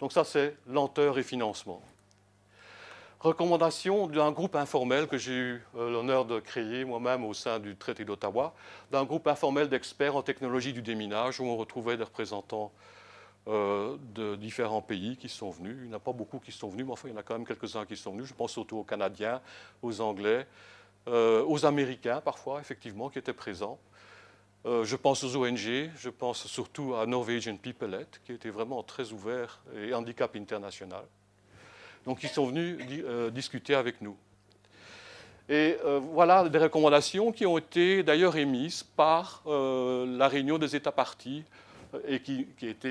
Donc 0.00 0.12
ça, 0.12 0.24
c'est 0.24 0.56
lenteur 0.66 1.18
et 1.18 1.22
financement. 1.22 1.82
Recommandation 3.20 4.06
d'un 4.06 4.32
groupe 4.32 4.54
informel 4.54 5.06
que 5.06 5.16
j'ai 5.16 5.32
eu 5.32 5.62
euh, 5.76 5.90
l'honneur 5.90 6.26
de 6.26 6.40
créer 6.40 6.84
moi-même 6.84 7.24
au 7.24 7.32
sein 7.32 7.58
du 7.58 7.74
traité 7.74 8.04
d'Ottawa, 8.04 8.54
d'un 8.90 9.04
groupe 9.04 9.26
informel 9.26 9.68
d'experts 9.70 10.16
en 10.16 10.22
technologie 10.22 10.74
du 10.74 10.82
déminage 10.82 11.40
où 11.40 11.44
on 11.44 11.56
retrouvait 11.56 11.96
des 11.96 12.04
représentants 12.04 12.70
euh, 13.48 13.96
de 14.14 14.36
différents 14.36 14.82
pays 14.82 15.16
qui 15.16 15.30
sont 15.30 15.50
venus. 15.50 15.76
Il 15.80 15.88
n'y 15.88 15.94
en 15.94 15.96
a 15.96 16.00
pas 16.00 16.12
beaucoup 16.12 16.38
qui 16.38 16.52
sont 16.52 16.68
venus, 16.68 16.84
mais 16.84 16.92
enfin, 16.92 17.08
il 17.08 17.12
y 17.12 17.14
en 17.14 17.20
a 17.20 17.22
quand 17.22 17.34
même 17.34 17.46
quelques-uns 17.46 17.86
qui 17.86 17.96
sont 17.96 18.12
venus. 18.12 18.26
Je 18.26 18.34
pense 18.34 18.52
surtout 18.52 18.76
aux 18.76 18.84
Canadiens, 18.84 19.40
aux 19.80 20.02
Anglais, 20.02 20.46
euh, 21.08 21.42
aux 21.46 21.64
Américains 21.64 22.20
parfois, 22.20 22.60
effectivement, 22.60 23.08
qui 23.08 23.18
étaient 23.18 23.32
présents. 23.32 23.78
Je 24.66 24.96
pense 24.96 25.22
aux 25.24 25.36
ONG, 25.36 25.90
je 25.94 26.08
pense 26.08 26.46
surtout 26.46 26.94
à 26.94 27.04
Norwegian 27.04 27.58
Peoplelet, 27.58 28.06
qui 28.24 28.32
était 28.32 28.48
vraiment 28.48 28.82
très 28.82 29.12
ouvert 29.12 29.62
et 29.76 29.92
handicap 29.92 30.34
international. 30.36 31.04
Donc, 32.04 32.22
ils 32.22 32.28
sont 32.28 32.46
venus 32.46 32.78
discuter 33.32 33.74
avec 33.74 34.00
nous. 34.00 34.16
Et 35.48 35.76
voilà 36.12 36.48
des 36.48 36.58
recommandations 36.58 37.32
qui 37.32 37.44
ont 37.44 37.58
été 37.58 38.02
d'ailleurs 38.02 38.36
émises 38.36 38.82
par 38.82 39.42
la 39.46 40.28
réunion 40.28 40.58
des 40.58 40.74
États 40.76 40.92
partis 40.92 41.44
et 42.06 42.20
qui, 42.20 42.46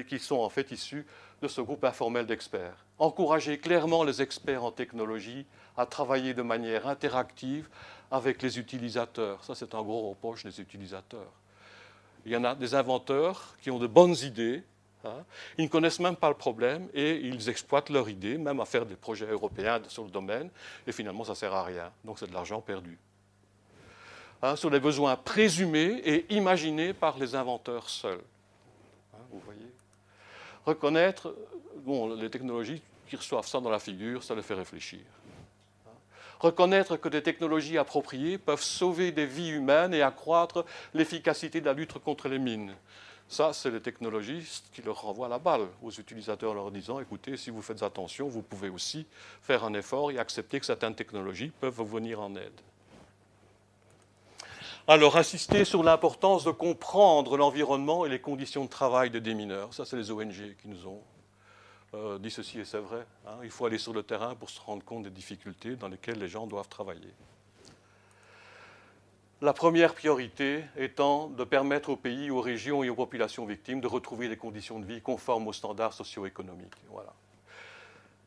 qui, 0.08 0.20
sont 0.20 0.38
en 0.38 0.50
fait 0.50 0.72
issus 0.72 1.06
de 1.42 1.48
ce 1.48 1.62
groupe 1.62 1.84
informel 1.84 2.26
d'experts. 2.26 2.86
Encourager 3.00 3.58
clairement 3.58 4.04
les 4.04 4.22
experts 4.22 4.64
en 4.64 4.72
technologie 4.72 5.46
à 5.76 5.86
travailler 5.86 6.34
de 6.34 6.42
manière 6.42 6.88
interactive 6.88 7.68
avec 8.12 8.42
les 8.42 8.60
utilisateurs. 8.60 9.44
Ça, 9.44 9.56
c'est 9.56 9.74
un 9.74 9.82
gros 9.82 10.10
reproche 10.10 10.44
des 10.44 10.62
utilisateurs. 10.62 11.32
Il 12.26 12.32
y 12.32 12.38
en 12.38 12.44
a 12.44 12.56
des 12.56 12.76
inventeurs 12.76 13.58
qui 13.62 13.72
ont 13.72 13.80
de 13.80 13.88
bonnes 13.88 14.16
idées. 14.24 14.64
Ils 15.58 15.66
ne 15.66 15.70
connaissent 15.70 16.00
même 16.00 16.16
pas 16.16 16.30
le 16.30 16.36
problème 16.36 16.88
et 16.94 17.16
ils 17.16 17.50
exploitent 17.50 17.90
leur 17.90 18.10
idée, 18.10 18.38
même 18.38 18.60
à 18.60 18.66
faire 18.66 18.86
des 18.86 18.96
projets 18.96 19.28
européens 19.28 19.82
sur 19.88 20.04
le 20.04 20.10
domaine, 20.10 20.50
et 20.88 20.92
finalement, 20.92 21.24
ça 21.24 21.32
ne 21.32 21.38
sert 21.38 21.54
à 21.54 21.64
rien. 21.64 21.92
Donc, 22.06 22.20
c'est 22.20 22.28
de 22.28 22.34
l'argent 22.34 22.62
perdu. 22.62 22.98
Hein, 24.42 24.56
sur 24.56 24.70
les 24.70 24.80
besoins 24.80 25.16
présumés 25.16 26.02
et 26.04 26.34
imaginés 26.34 26.94
par 26.94 27.18
les 27.18 27.36
inventeurs 27.36 27.90
seuls 27.90 28.22
vous 29.34 29.42
voyez. 29.46 29.72
Reconnaître, 30.66 31.36
bon, 31.78 32.14
les 32.16 32.30
technologies 32.30 32.82
qui 33.08 33.16
reçoivent 33.16 33.48
ça 33.48 33.60
dans 33.60 33.70
la 33.70 33.80
figure, 33.80 34.24
ça 34.24 34.36
les 34.36 34.42
fait 34.42 34.54
réfléchir. 34.54 35.02
Reconnaître 36.40 36.98
que 36.98 37.10
des 37.10 37.24
technologies 37.24 37.78
appropriées 37.78 38.38
peuvent 38.38 38.62
sauver 38.62 39.12
des 39.12 39.26
vies 39.26 39.50
humaines 39.50 39.94
et 39.94 40.02
accroître 40.02 40.66
l'efficacité 40.94 41.62
de 41.62 41.66
la 41.66 41.74
lutte 41.74 41.94
contre 42.00 42.28
les 42.28 42.40
mines. 42.40 42.76
Ça, 43.34 43.52
c'est 43.52 43.72
les 43.72 43.82
technologistes 43.82 44.68
qui 44.72 44.84
leur 44.84 45.02
renvoient 45.02 45.28
la 45.28 45.40
balle 45.40 45.68
aux 45.82 45.90
utilisateurs 45.90 46.54
leur 46.54 46.70
disant, 46.70 47.00
écoutez, 47.00 47.36
si 47.36 47.50
vous 47.50 47.64
faites 47.64 47.82
attention, 47.82 48.28
vous 48.28 48.44
pouvez 48.44 48.70
aussi 48.70 49.08
faire 49.42 49.64
un 49.64 49.74
effort 49.74 50.12
et 50.12 50.20
accepter 50.20 50.60
que 50.60 50.68
certaines 50.68 50.94
technologies 50.94 51.52
peuvent 51.60 51.74
vous 51.74 51.88
venir 51.88 52.22
en 52.22 52.36
aide. 52.36 52.54
Alors, 54.88 55.18
insister 55.18 55.66
sur 55.66 55.82
l'importance 55.82 56.44
de 56.44 56.52
comprendre 56.52 57.36
l'environnement 57.36 58.06
et 58.06 58.10
les 58.10 58.22
conditions 58.22 58.66
de 58.66 58.70
travail 58.70 59.10
des 59.10 59.20
démineurs. 59.20 59.74
Ça, 59.74 59.84
c'est 59.84 59.98
les 59.98 60.12
ONG 60.12 60.56
qui 60.62 60.68
nous 60.68 60.86
ont 60.86 61.02
euh, 61.96 62.20
dit 62.20 62.30
ceci 62.30 62.60
et 62.60 62.66
c'est 62.66 62.78
vrai. 62.78 63.04
Hein. 63.26 63.38
Il 63.44 63.50
faut 63.50 63.66
aller 63.66 63.80
sur 63.80 63.94
le 63.94 64.04
terrain 64.04 64.36
pour 64.36 64.52
se 64.52 64.62
rendre 64.62 64.86
compte 64.86 65.06
des 65.06 65.10
difficultés 65.10 65.76
dans 65.76 65.88
lesquelles 65.88 66.20
les 66.20 66.28
gens 66.28 66.46
doivent 66.46 66.70
travailler. 66.70 67.12
La 69.44 69.52
première 69.52 69.94
priorité 69.94 70.64
étant 70.78 71.28
de 71.28 71.44
permettre 71.44 71.90
aux 71.90 71.98
pays, 71.98 72.32
aux 72.32 72.40
régions 72.40 72.82
et 72.82 72.90
aux 72.90 72.96
populations 72.96 73.46
victimes 73.46 73.82
de 73.82 73.88
retrouver 73.88 74.30
des 74.30 74.38
conditions 74.38 74.80
de 74.80 74.86
vie 74.86 75.02
conformes 75.02 75.50
aux 75.50 75.52
standards 75.52 75.92
socio-économiques. 75.92 76.78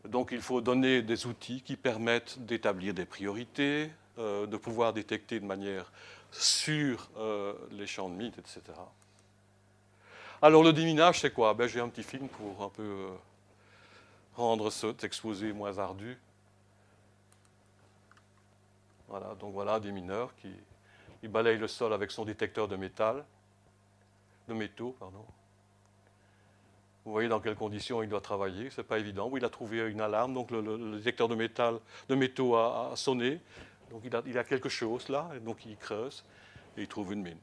Donc 0.04 0.28
il 0.30 0.42
faut 0.42 0.60
donner 0.60 1.00
des 1.00 1.26
outils 1.26 1.62
qui 1.62 1.76
permettent 1.76 2.38
d'établir 2.40 2.92
des 2.92 3.06
priorités, 3.06 3.90
euh, 4.18 4.46
de 4.46 4.58
pouvoir 4.58 4.92
détecter 4.92 5.40
de 5.40 5.46
manière 5.46 5.90
sur 6.32 7.08
euh, 7.16 7.54
les 7.70 7.86
champs 7.86 8.10
de 8.10 8.14
mythes, 8.14 8.38
etc. 8.38 8.60
Alors 10.42 10.62
le 10.62 10.74
déminage, 10.74 11.22
c'est 11.22 11.32
quoi? 11.32 11.54
Ben, 11.54 11.66
J'ai 11.66 11.80
un 11.80 11.88
petit 11.88 12.02
film 12.02 12.28
pour 12.28 12.62
un 12.62 12.68
peu 12.68 12.82
euh, 12.82 13.08
rendre 14.34 14.68
cet 14.68 15.02
exposé 15.02 15.54
moins 15.54 15.78
ardu. 15.78 16.18
Voilà, 19.08 19.34
donc 19.40 19.54
voilà 19.54 19.80
des 19.80 19.92
mineurs 19.92 20.34
qui 20.42 20.50
il 21.26 21.32
balaye 21.32 21.58
le 21.58 21.66
sol 21.66 21.92
avec 21.92 22.12
son 22.12 22.24
détecteur 22.24 22.68
de 22.68 22.76
métal, 22.76 23.24
de 24.48 24.54
métaux, 24.54 24.94
pardon. 25.00 25.24
Vous 27.04 27.10
voyez 27.10 27.28
dans 27.28 27.40
quelles 27.40 27.56
conditions 27.56 28.00
il 28.00 28.08
doit 28.08 28.20
travailler, 28.20 28.70
ce 28.70 28.80
n'est 28.80 28.86
pas 28.86 29.00
évident. 29.00 29.30
il 29.36 29.44
a 29.44 29.48
trouvé 29.48 29.90
une 29.90 30.00
alarme, 30.00 30.34
donc 30.34 30.52
le, 30.52 30.98
détecteur 30.98 31.28
de, 31.28 31.34
métal, 31.34 31.80
de 32.08 32.14
métaux 32.14 32.54
a, 32.54 32.92
sonné. 32.94 33.40
Donc 33.90 34.02
il 34.04 34.38
a, 34.38 34.44
quelque 34.44 34.68
chose 34.68 35.08
là, 35.08 35.28
et 35.36 35.40
donc 35.40 35.66
il 35.66 35.76
creuse 35.76 36.24
et 36.76 36.82
il 36.82 36.88
trouve 36.88 37.12
une 37.12 37.22
mine. 37.22 37.38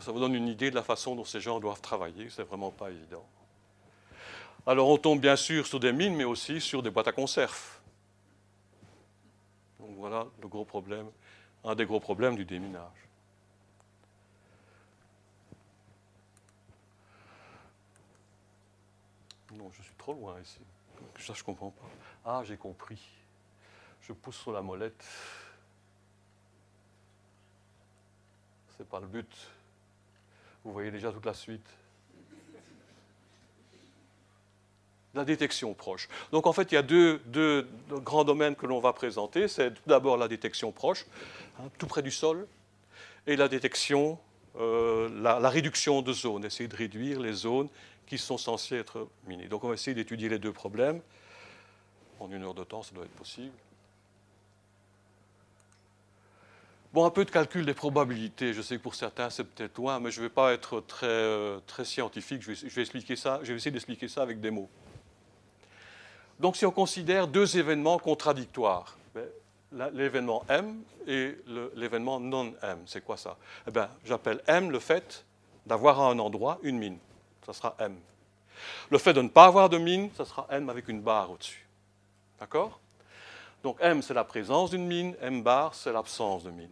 ça 0.00 0.12
vous 0.12 0.20
donne 0.20 0.34
une 0.34 0.48
idée 0.48 0.70
de 0.70 0.74
la 0.74 0.82
façon 0.82 1.14
dont 1.14 1.26
ces 1.26 1.40
gens 1.40 1.60
doivent 1.60 1.82
travailler, 1.82 2.30
c'est 2.30 2.44
vraiment 2.44 2.70
pas 2.70 2.90
évident. 2.90 3.26
Alors 4.66 4.88
on 4.88 4.96
tombe 4.96 5.20
bien 5.20 5.36
sûr 5.36 5.66
sur 5.66 5.78
des 5.78 5.92
mines, 5.92 6.16
mais 6.16 6.24
aussi 6.24 6.58
sur 6.58 6.82
des 6.82 6.88
boîtes 6.88 7.08
à 7.08 7.12
conserve. 7.12 7.81
Voilà 10.02 10.26
le 10.40 10.48
gros 10.48 10.64
problème, 10.64 11.08
un 11.62 11.76
des 11.76 11.86
gros 11.86 12.00
problèmes 12.00 12.34
du 12.34 12.44
déminage. 12.44 13.08
Non, 19.52 19.70
je 19.70 19.80
suis 19.80 19.94
trop 19.94 20.12
loin 20.12 20.40
ici. 20.40 20.58
Ça, 21.20 21.34
je 21.34 21.40
ne 21.40 21.44
comprends 21.44 21.70
pas. 21.70 21.86
Ah, 22.24 22.42
j'ai 22.44 22.56
compris. 22.56 23.00
Je 24.00 24.12
pousse 24.12 24.38
sur 24.38 24.50
la 24.50 24.60
molette. 24.60 25.06
Ce 28.70 28.82
n'est 28.82 28.88
pas 28.88 28.98
le 28.98 29.06
but. 29.06 29.32
Vous 30.64 30.72
voyez 30.72 30.90
déjà 30.90 31.12
toute 31.12 31.26
la 31.26 31.34
suite. 31.34 31.70
La 35.14 35.24
détection 35.24 35.74
proche. 35.74 36.08
Donc 36.30 36.46
en 36.46 36.52
fait, 36.52 36.72
il 36.72 36.74
y 36.74 36.78
a 36.78 36.82
deux, 36.82 37.20
grands 37.90 38.24
domaines 38.24 38.56
que 38.56 38.66
l'on 38.66 38.80
va 38.80 38.92
présenter. 38.92 39.46
C'est 39.46 39.72
tout 39.72 39.82
d'abord 39.86 40.16
la 40.16 40.26
détection 40.26 40.72
proche, 40.72 41.04
hein, 41.58 41.64
tout 41.78 41.86
près 41.86 42.02
du 42.02 42.10
sol, 42.10 42.46
et 43.26 43.36
la 43.36 43.48
détection, 43.48 44.18
euh, 44.56 45.10
la, 45.20 45.48
réduction 45.50 46.00
de 46.00 46.12
zones, 46.12 46.44
essayer 46.44 46.68
de 46.68 46.76
réduire 46.76 47.20
les 47.20 47.32
zones 47.32 47.68
qui 48.06 48.16
sont 48.16 48.38
censées 48.38 48.76
être 48.76 49.06
minées. 49.26 49.48
Donc 49.48 49.64
on 49.64 49.68
va 49.68 49.74
essayer 49.74 49.94
d'étudier 49.94 50.30
les 50.30 50.38
deux 50.38 50.52
problèmes. 50.52 51.00
En 52.18 52.30
une 52.30 52.42
heure 52.42 52.54
de 52.54 52.64
temps, 52.64 52.82
ça 52.82 52.94
doit 52.94 53.04
être 53.04 53.10
possible. 53.10 53.52
Bon, 56.92 57.06
un 57.06 57.10
peu 57.10 57.24
de 57.24 57.30
calcul 57.30 57.64
des 57.64 57.72
probabilités. 57.72 58.52
Je 58.52 58.60
sais 58.60 58.76
que 58.76 58.82
pour 58.82 58.94
certains, 58.94 59.30
c'est 59.30 59.44
peut-être 59.44 59.76
loin, 59.78 59.98
mais 59.98 60.10
je 60.10 60.20
ne 60.20 60.26
vais 60.26 60.30
pas 60.30 60.52
être 60.52 60.80
très, 60.80 61.06
euh, 61.06 61.58
scientifique. 61.84 62.42
Je 62.42 62.52
vais, 62.52 62.82
expliquer 62.82 63.16
je 63.16 63.50
vais 63.50 63.56
essayer 63.56 63.70
d'expliquer 63.70 64.08
ça 64.08 64.22
avec 64.22 64.40
des 64.40 64.50
mots. 64.50 64.68
Donc, 66.42 66.56
si 66.56 66.66
on 66.66 66.70
considère 66.70 67.26
deux 67.26 67.56
événements 67.56 67.98
contradictoires, 67.98 68.98
ben, 69.14 69.26
l'événement 69.94 70.44
M 70.48 70.82
et 71.06 71.38
l'événement 71.74 72.20
non-M, 72.20 72.78
c'est 72.84 73.02
quoi 73.02 73.16
ça? 73.16 73.36
Eh 73.66 73.70
bien, 73.70 73.88
J'appelle 74.04 74.42
M 74.46 74.70
le 74.70 74.80
fait 74.80 75.24
d'avoir 75.64 76.00
à 76.00 76.10
un 76.10 76.18
endroit 76.18 76.58
une 76.62 76.78
mine 76.78 76.98
ça 77.44 77.52
sera 77.52 77.74
M. 77.78 77.96
Le 78.90 78.98
fait 78.98 79.12
de 79.12 79.22
ne 79.22 79.28
pas 79.28 79.46
avoir 79.46 79.68
de 79.68 79.78
mine, 79.78 80.10
ça 80.16 80.24
sera 80.24 80.46
M 80.50 80.68
avec 80.68 80.88
une 80.88 81.00
barre 81.00 81.30
au-dessus. 81.30 81.66
D'accord? 82.38 82.80
Donc 83.62 83.76
M, 83.80 84.02
c'est 84.02 84.14
la 84.14 84.24
présence 84.24 84.70
d'une 84.70 84.86
mine, 84.86 85.16
M 85.20 85.42
bar, 85.42 85.74
c'est 85.74 85.92
l'absence 85.92 86.44
de 86.44 86.50
mine. 86.50 86.70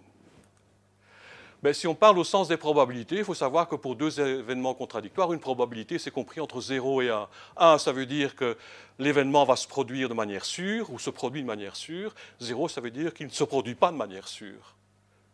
Mais 1.62 1.74
si 1.74 1.86
on 1.86 1.94
parle 1.94 2.18
au 2.18 2.24
sens 2.24 2.48
des 2.48 2.56
probabilités, 2.56 3.16
il 3.16 3.24
faut 3.24 3.34
savoir 3.34 3.68
que 3.68 3.76
pour 3.76 3.94
deux 3.94 4.18
événements 4.18 4.72
contradictoires, 4.72 5.32
une 5.32 5.40
probabilité, 5.40 5.98
c'est 5.98 6.10
compris 6.10 6.40
entre 6.40 6.60
0 6.60 7.02
et 7.02 7.10
1. 7.10 7.28
1, 7.58 7.78
ça 7.78 7.92
veut 7.92 8.06
dire 8.06 8.34
que 8.34 8.56
l'événement 8.98 9.44
va 9.44 9.56
se 9.56 9.68
produire 9.68 10.08
de 10.08 10.14
manière 10.14 10.46
sûre 10.46 10.90
ou 10.90 10.98
se 10.98 11.10
produit 11.10 11.42
de 11.42 11.46
manière 11.46 11.76
sûre. 11.76 12.14
0, 12.40 12.68
ça 12.68 12.80
veut 12.80 12.90
dire 12.90 13.12
qu'il 13.12 13.26
ne 13.26 13.32
se 13.32 13.44
produit 13.44 13.74
pas 13.74 13.92
de 13.92 13.96
manière 13.96 14.26
sûre. 14.26 14.74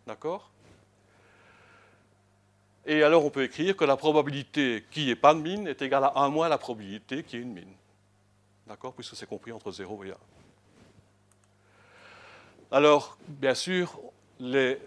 D'accord? 0.07 0.51
Et 2.87 3.03
alors 3.03 3.25
on 3.25 3.31
peut 3.31 3.43
écrire 3.45 3.77
que 3.77 3.85
la 3.85 3.97
probabilité 3.97 4.85
qu'il 4.91 5.05
n'y 5.05 5.11
ait 5.11 5.17
pas 5.17 5.35
de 5.35 5.41
mine 5.41 5.67
est 5.67 5.83
égale 5.83 6.05
à 6.05 6.13
1 6.17 6.29
moins 6.29 6.49
la 6.49 6.59
probabilité 6.59 7.23
qu'il 7.23 7.39
y 7.39 7.43
ait 7.43 7.45
une 7.45 7.53
mine. 7.53 7.75
D'accord? 8.67 8.95
Puisque 8.95 9.15
c'est 9.15 9.27
compris 9.27 9.53
entre 9.53 9.71
0 9.71 10.05
et 10.05 10.11
1. 10.11 10.15
Alors, 12.73 13.17
bien 13.29 13.55
sûr, 13.55 14.01
les, 14.41 14.79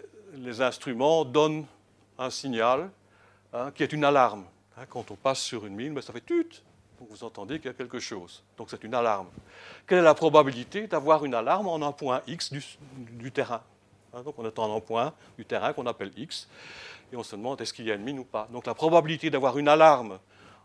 instruments 0.60 1.24
donnent 1.24 1.66
un 2.18 2.30
signal 2.30 2.90
hein, 3.52 3.70
qui 3.74 3.82
est 3.82 3.92
une 3.92 4.04
alarme. 4.04 4.44
Hein, 4.76 4.84
quand 4.88 5.10
on 5.10 5.16
passe 5.16 5.40
sur 5.40 5.66
une 5.66 5.74
mine, 5.74 5.94
ben, 5.94 6.02
ça 6.02 6.12
fait 6.12 6.24
tut. 6.24 6.62
Vous 7.08 7.24
entendez 7.24 7.58
qu'il 7.58 7.66
y 7.66 7.70
a 7.70 7.74
quelque 7.74 7.98
chose. 7.98 8.42
Donc 8.58 8.68
c'est 8.70 8.84
une 8.84 8.94
alarme. 8.94 9.28
Quelle 9.86 9.98
est 9.98 10.02
la 10.02 10.14
probabilité 10.14 10.86
d'avoir 10.86 11.24
une 11.24 11.34
alarme 11.34 11.68
en 11.68 11.80
un 11.80 11.92
point 11.92 12.20
X 12.26 12.52
du, 12.52 13.32
terrain? 13.32 13.62
Hein, 14.12 14.22
Donc 14.22 14.38
on 14.38 14.44
est 14.44 14.58
en 14.58 14.76
un 14.76 14.80
point 14.80 15.14
du 15.38 15.46
terrain 15.46 15.72
qu'on 15.72 15.86
appelle 15.86 16.12
X 16.16 16.46
et 17.12 17.16
on 17.16 17.22
se 17.22 17.36
demande 17.36 17.60
est-ce 17.60 17.72
qu'il 17.72 17.86
y 17.86 17.90
a 17.90 17.94
une 17.94 18.02
mine 18.02 18.18
ou 18.18 18.24
pas? 18.24 18.48
Donc 18.52 18.66
la 18.66 18.74
probabilité 18.74 19.30
d'avoir 19.30 19.58
une 19.58 19.68
alarme 19.68 20.18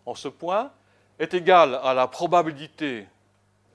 en 0.05 0.15
ce 0.15 0.27
point 0.27 0.71
est 1.19 1.33
égale 1.33 1.79
à 1.81 1.93
la 1.93 2.07
probabilité, 2.07 3.07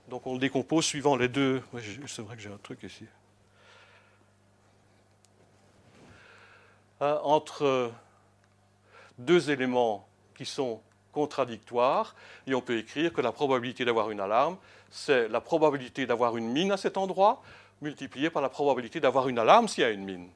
donc 0.08 0.26
on 0.26 0.34
le 0.34 0.38
décompose 0.38 0.84
suivant 0.84 1.16
les 1.16 1.28
deux, 1.28 1.62
c'est 2.06 2.22
vrai 2.22 2.36
que 2.36 2.42
j'ai 2.42 2.52
un 2.52 2.58
truc 2.62 2.82
ici, 2.82 3.04
hein, 7.00 7.20
entre 7.22 7.92
deux 9.18 9.50
éléments 9.50 10.06
qui 10.34 10.46
sont 10.46 10.80
contradictoires, 11.12 12.14
et 12.46 12.54
on 12.54 12.60
peut 12.60 12.78
écrire 12.78 13.12
que 13.12 13.20
la 13.20 13.32
probabilité 13.32 13.84
d'avoir 13.84 14.10
une 14.10 14.20
alarme, 14.20 14.56
c'est 14.90 15.28
la 15.28 15.40
probabilité 15.40 16.06
d'avoir 16.06 16.36
une 16.36 16.50
mine 16.50 16.72
à 16.72 16.76
cet 16.76 16.96
endroit, 16.96 17.42
multipliée 17.80 18.30
par 18.30 18.42
la 18.42 18.48
probabilité 18.48 19.00
d'avoir 19.00 19.28
une 19.28 19.38
alarme 19.38 19.68
s'il 19.68 19.82
y 19.82 19.86
a 19.86 19.90
une 19.90 20.04
mine. 20.04 20.28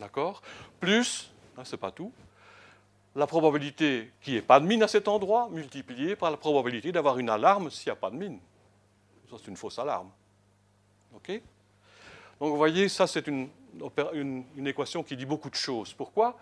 D'accord? 0.00 0.42
Plus, 0.80 1.32
hein, 1.56 1.64
ce 1.64 1.72
n'est 1.72 1.80
pas 1.80 1.90
tout, 1.90 2.12
la 3.14 3.26
probabilité 3.26 4.12
qu'il 4.20 4.34
n'y 4.34 4.38
ait 4.38 4.42
pas 4.42 4.60
de 4.60 4.66
mine 4.66 4.82
à 4.82 4.88
cet 4.88 5.08
endroit 5.08 5.48
multipliée 5.50 6.16
par 6.16 6.30
la 6.30 6.36
probabilité 6.36 6.92
d'avoir 6.92 7.18
une 7.18 7.30
alarme 7.30 7.70
s'il 7.70 7.88
n'y 7.90 7.92
a 7.92 7.96
pas 7.96 8.10
de 8.10 8.16
mine. 8.16 8.38
Ça, 9.30 9.36
c'est 9.38 9.48
une 9.48 9.56
fausse 9.56 9.78
alarme. 9.78 10.10
OK? 11.14 11.28
Donc, 12.38 12.50
vous 12.50 12.56
voyez, 12.56 12.88
ça, 12.88 13.06
c'est 13.06 13.26
une, 13.26 13.48
une, 14.12 14.44
équation 14.66 15.02
qui 15.02 15.16
dit 15.16 15.26
beaucoup 15.26 15.50
de 15.50 15.54
choses. 15.54 15.92
Pourquoi? 15.92 16.38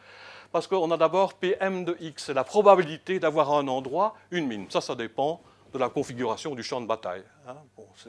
Parce 0.53 0.66
qu'on 0.66 0.91
a 0.91 0.97
d'abord 0.97 1.35
Pm 1.35 1.85
de 1.85 1.97
x, 2.01 2.30
la 2.30 2.45
probabilité 2.45 3.18
d'avoir 3.18 3.53
à 3.53 3.59
un 3.59 3.68
endroit 3.68 4.14
une 4.30 4.47
mine. 4.47 4.66
Ça, 4.70 4.80
ça 4.80 4.95
dépend 4.95 5.41
de 5.72 5.78
la 5.78 5.89
configuration 5.89 6.55
du 6.55 6.62
champ 6.62 6.80
de 6.80 6.87
bataille. 6.87 7.24
Hein. 7.49 7.57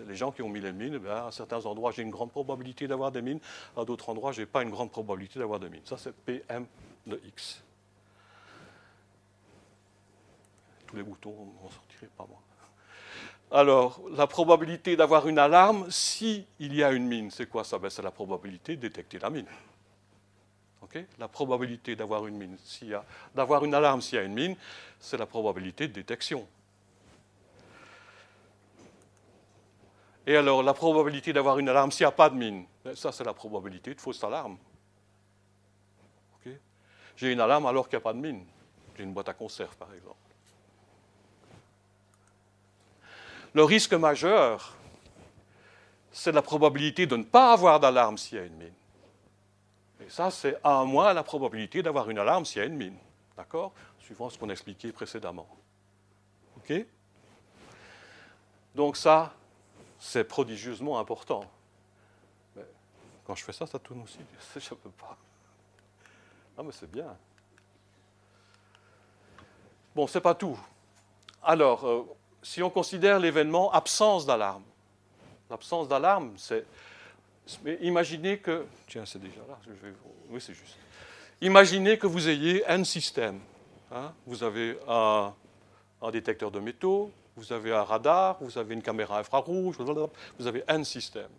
les 0.08 0.16
gens 0.16 0.32
qui 0.32 0.44
ont 0.44 0.50
mis 0.50 0.62
les 0.62 0.72
mines, 0.72 1.02
eh 1.04 1.10
à 1.10 1.30
certains 1.32 1.66
endroits, 1.66 1.92
j'ai 1.92 2.04
une 2.04 2.12
grande 2.12 2.32
probabilité 2.32 2.88
d'avoir 2.88 3.12
des 3.12 3.24
mines, 3.24 3.40
à 3.76 3.84
d'autres 3.84 4.08
endroits, 4.10 4.32
je 4.32 4.42
n'ai 4.42 4.46
pas 4.46 4.62
une 4.62 4.70
grande 4.70 4.92
probabilité 4.92 5.40
d'avoir 5.40 5.60
des 5.60 5.70
mines. 5.70 5.82
Ça, 5.86 5.98
c'est 5.98 6.16
PM 6.16 6.68
de 7.08 7.20
X. 7.26 7.64
Tous 10.86 10.96
les 10.96 11.04
boutons 11.04 11.32
vont 11.32 11.70
sortir, 11.70 12.08
pas 12.16 12.28
moi. 12.30 12.40
Alors, 13.56 14.02
la 14.12 14.28
probabilité 14.28 14.98
d'avoir 14.98 15.30
une 15.30 15.40
alarme, 15.40 15.90
s'il 15.90 16.44
y 16.60 16.84
a 16.84 16.92
une 16.92 17.08
mine, 17.08 17.32
c'est 17.32 17.48
quoi 17.48 17.64
ça? 17.64 17.80
Ben, 17.80 17.90
C'est 17.90 18.02
la 18.02 18.12
probabilité 18.12 18.76
de 18.76 18.82
détecter 18.82 19.18
la 19.18 19.30
mine. 19.30 19.46
la 21.18 21.30
probabilité 21.30 21.96
d'avoir 21.96 22.28
une 22.28 22.36
mine, 22.36 22.58
alarme 23.74 24.02
s'il 24.02 24.16
y 24.18 24.22
a 24.22 24.24
une 24.24 24.34
mine, 24.34 24.58
c'est 25.00 25.18
la 25.18 25.26
probabilité 25.26 25.88
de 25.88 25.94
détection. 25.94 26.46
Et 30.28 30.36
alors, 30.36 30.62
la 30.62 30.74
probabilité 30.74 31.32
d'avoir 31.32 31.58
une 31.58 31.70
alarme 31.70 31.94
s'il 31.94 32.04
n'y 32.04 32.10
a 32.10 32.12
pas 32.12 32.30
de 32.30 32.36
mine, 32.36 32.66
ben, 32.84 32.94
ça 32.94 33.14
c'est 33.14 33.24
la 33.24 33.34
probabilité 33.34 33.96
de 33.96 34.02
fausse 34.02 34.22
alarme. 34.22 34.58
J'ai 37.16 37.32
une 37.32 37.40
alarme 37.40 37.68
alors 37.68 37.88
qu'il 37.88 37.96
n'y 37.98 38.02
a 38.02 38.04
pas 38.04 38.14
de 38.14 38.20
mine. 38.20 38.46
J'ai 38.98 39.04
une 39.04 39.14
boîte 39.14 39.30
à 39.30 39.34
conserve, 39.34 39.78
par 39.78 39.94
exemple. 39.94 40.35
Le 43.56 43.64
risque 43.64 43.94
majeur, 43.94 44.76
c'est 46.12 46.34
la 46.34 46.42
probabilité 46.42 47.08
de 47.08 47.16
ne 47.16 47.24
pas 47.24 47.54
avoir 47.54 47.80
d'alarme 47.80 48.18
s'il 48.18 48.38
y 48.38 48.42
a 48.42 48.44
une 48.44 48.58
mine. 48.58 48.74
Et 50.06 50.10
ça, 50.10 50.30
c'est 50.30 50.58
à 50.62 50.84
moins 50.84 51.14
la 51.14 51.24
probabilité 51.24 51.82
d'avoir 51.82 52.10
une 52.10 52.20
alarme 52.20 52.44
s'il 52.44 52.58
y 52.58 52.62
a 52.62 52.68
une 52.68 52.76
mine. 52.76 52.98
D'accord? 53.38 53.72
Suivant 54.02 54.30
ce 54.30 54.38
qu'on 54.38 54.50
a 54.50 54.52
expliqué 54.52 54.92
précédemment. 54.92 55.48
OK? 56.58 56.86
Donc 58.76 58.98
ça, 58.98 59.34
c'est 60.00 60.26
prodigieusement 60.26 61.00
important. 61.00 61.46
Mais 62.58 62.66
quand 63.26 63.36
je 63.36 63.46
fais 63.46 63.54
ça, 63.54 63.66
ça 63.66 63.80
tourne 63.80 64.02
aussi. 64.02 64.20
Je 64.60 64.74
ne 64.74 64.80
peux 64.80 64.90
pas. 64.90 65.16
Non, 66.58 66.66
mais 66.66 66.74
c'est 66.74 66.92
bien. 66.92 67.16
Bon, 69.96 70.08
c'est 70.08 70.20
pas 70.20 70.36
tout. 70.36 70.60
Alors, 71.42 71.88
euh, 71.88 72.04
si 72.46 72.62
on 72.62 72.70
considère 72.70 73.20
l'événement 73.20 73.72
absence 73.72 74.24
d'alarme, 74.24 74.64
l'absence 75.50 75.88
d'alarme, 75.88 76.34
c'est. 76.38 76.64
Imaginez 77.82 78.38
que. 78.38 78.68
Tiens, 78.88 79.04
c'est 79.06 79.20
déjà 79.20 79.42
là. 79.50 79.58
Oui, 80.30 80.40
c'est 80.40 80.54
juste. 80.54 80.78
Imaginez 81.42 81.98
que 81.98 82.06
vous 82.06 82.30
ayez 82.30 82.66
un 82.68 82.84
système. 82.84 83.40
Hein. 83.92 84.14
Vous 84.28 84.44
avez 84.44 84.78
un 84.88 85.34
détecteur 86.12 86.52
de 86.52 86.60
métaux, 86.60 87.12
vous 87.36 87.52
avez 87.52 87.74
un 87.74 87.84
radar, 87.84 88.38
vous 88.40 88.58
avez 88.60 88.76
une 88.76 88.84
caméra 88.84 89.20
infrarouge, 89.20 89.78
vous 89.78 90.48
avez 90.48 90.64
un 90.68 90.84
système. 90.84 91.32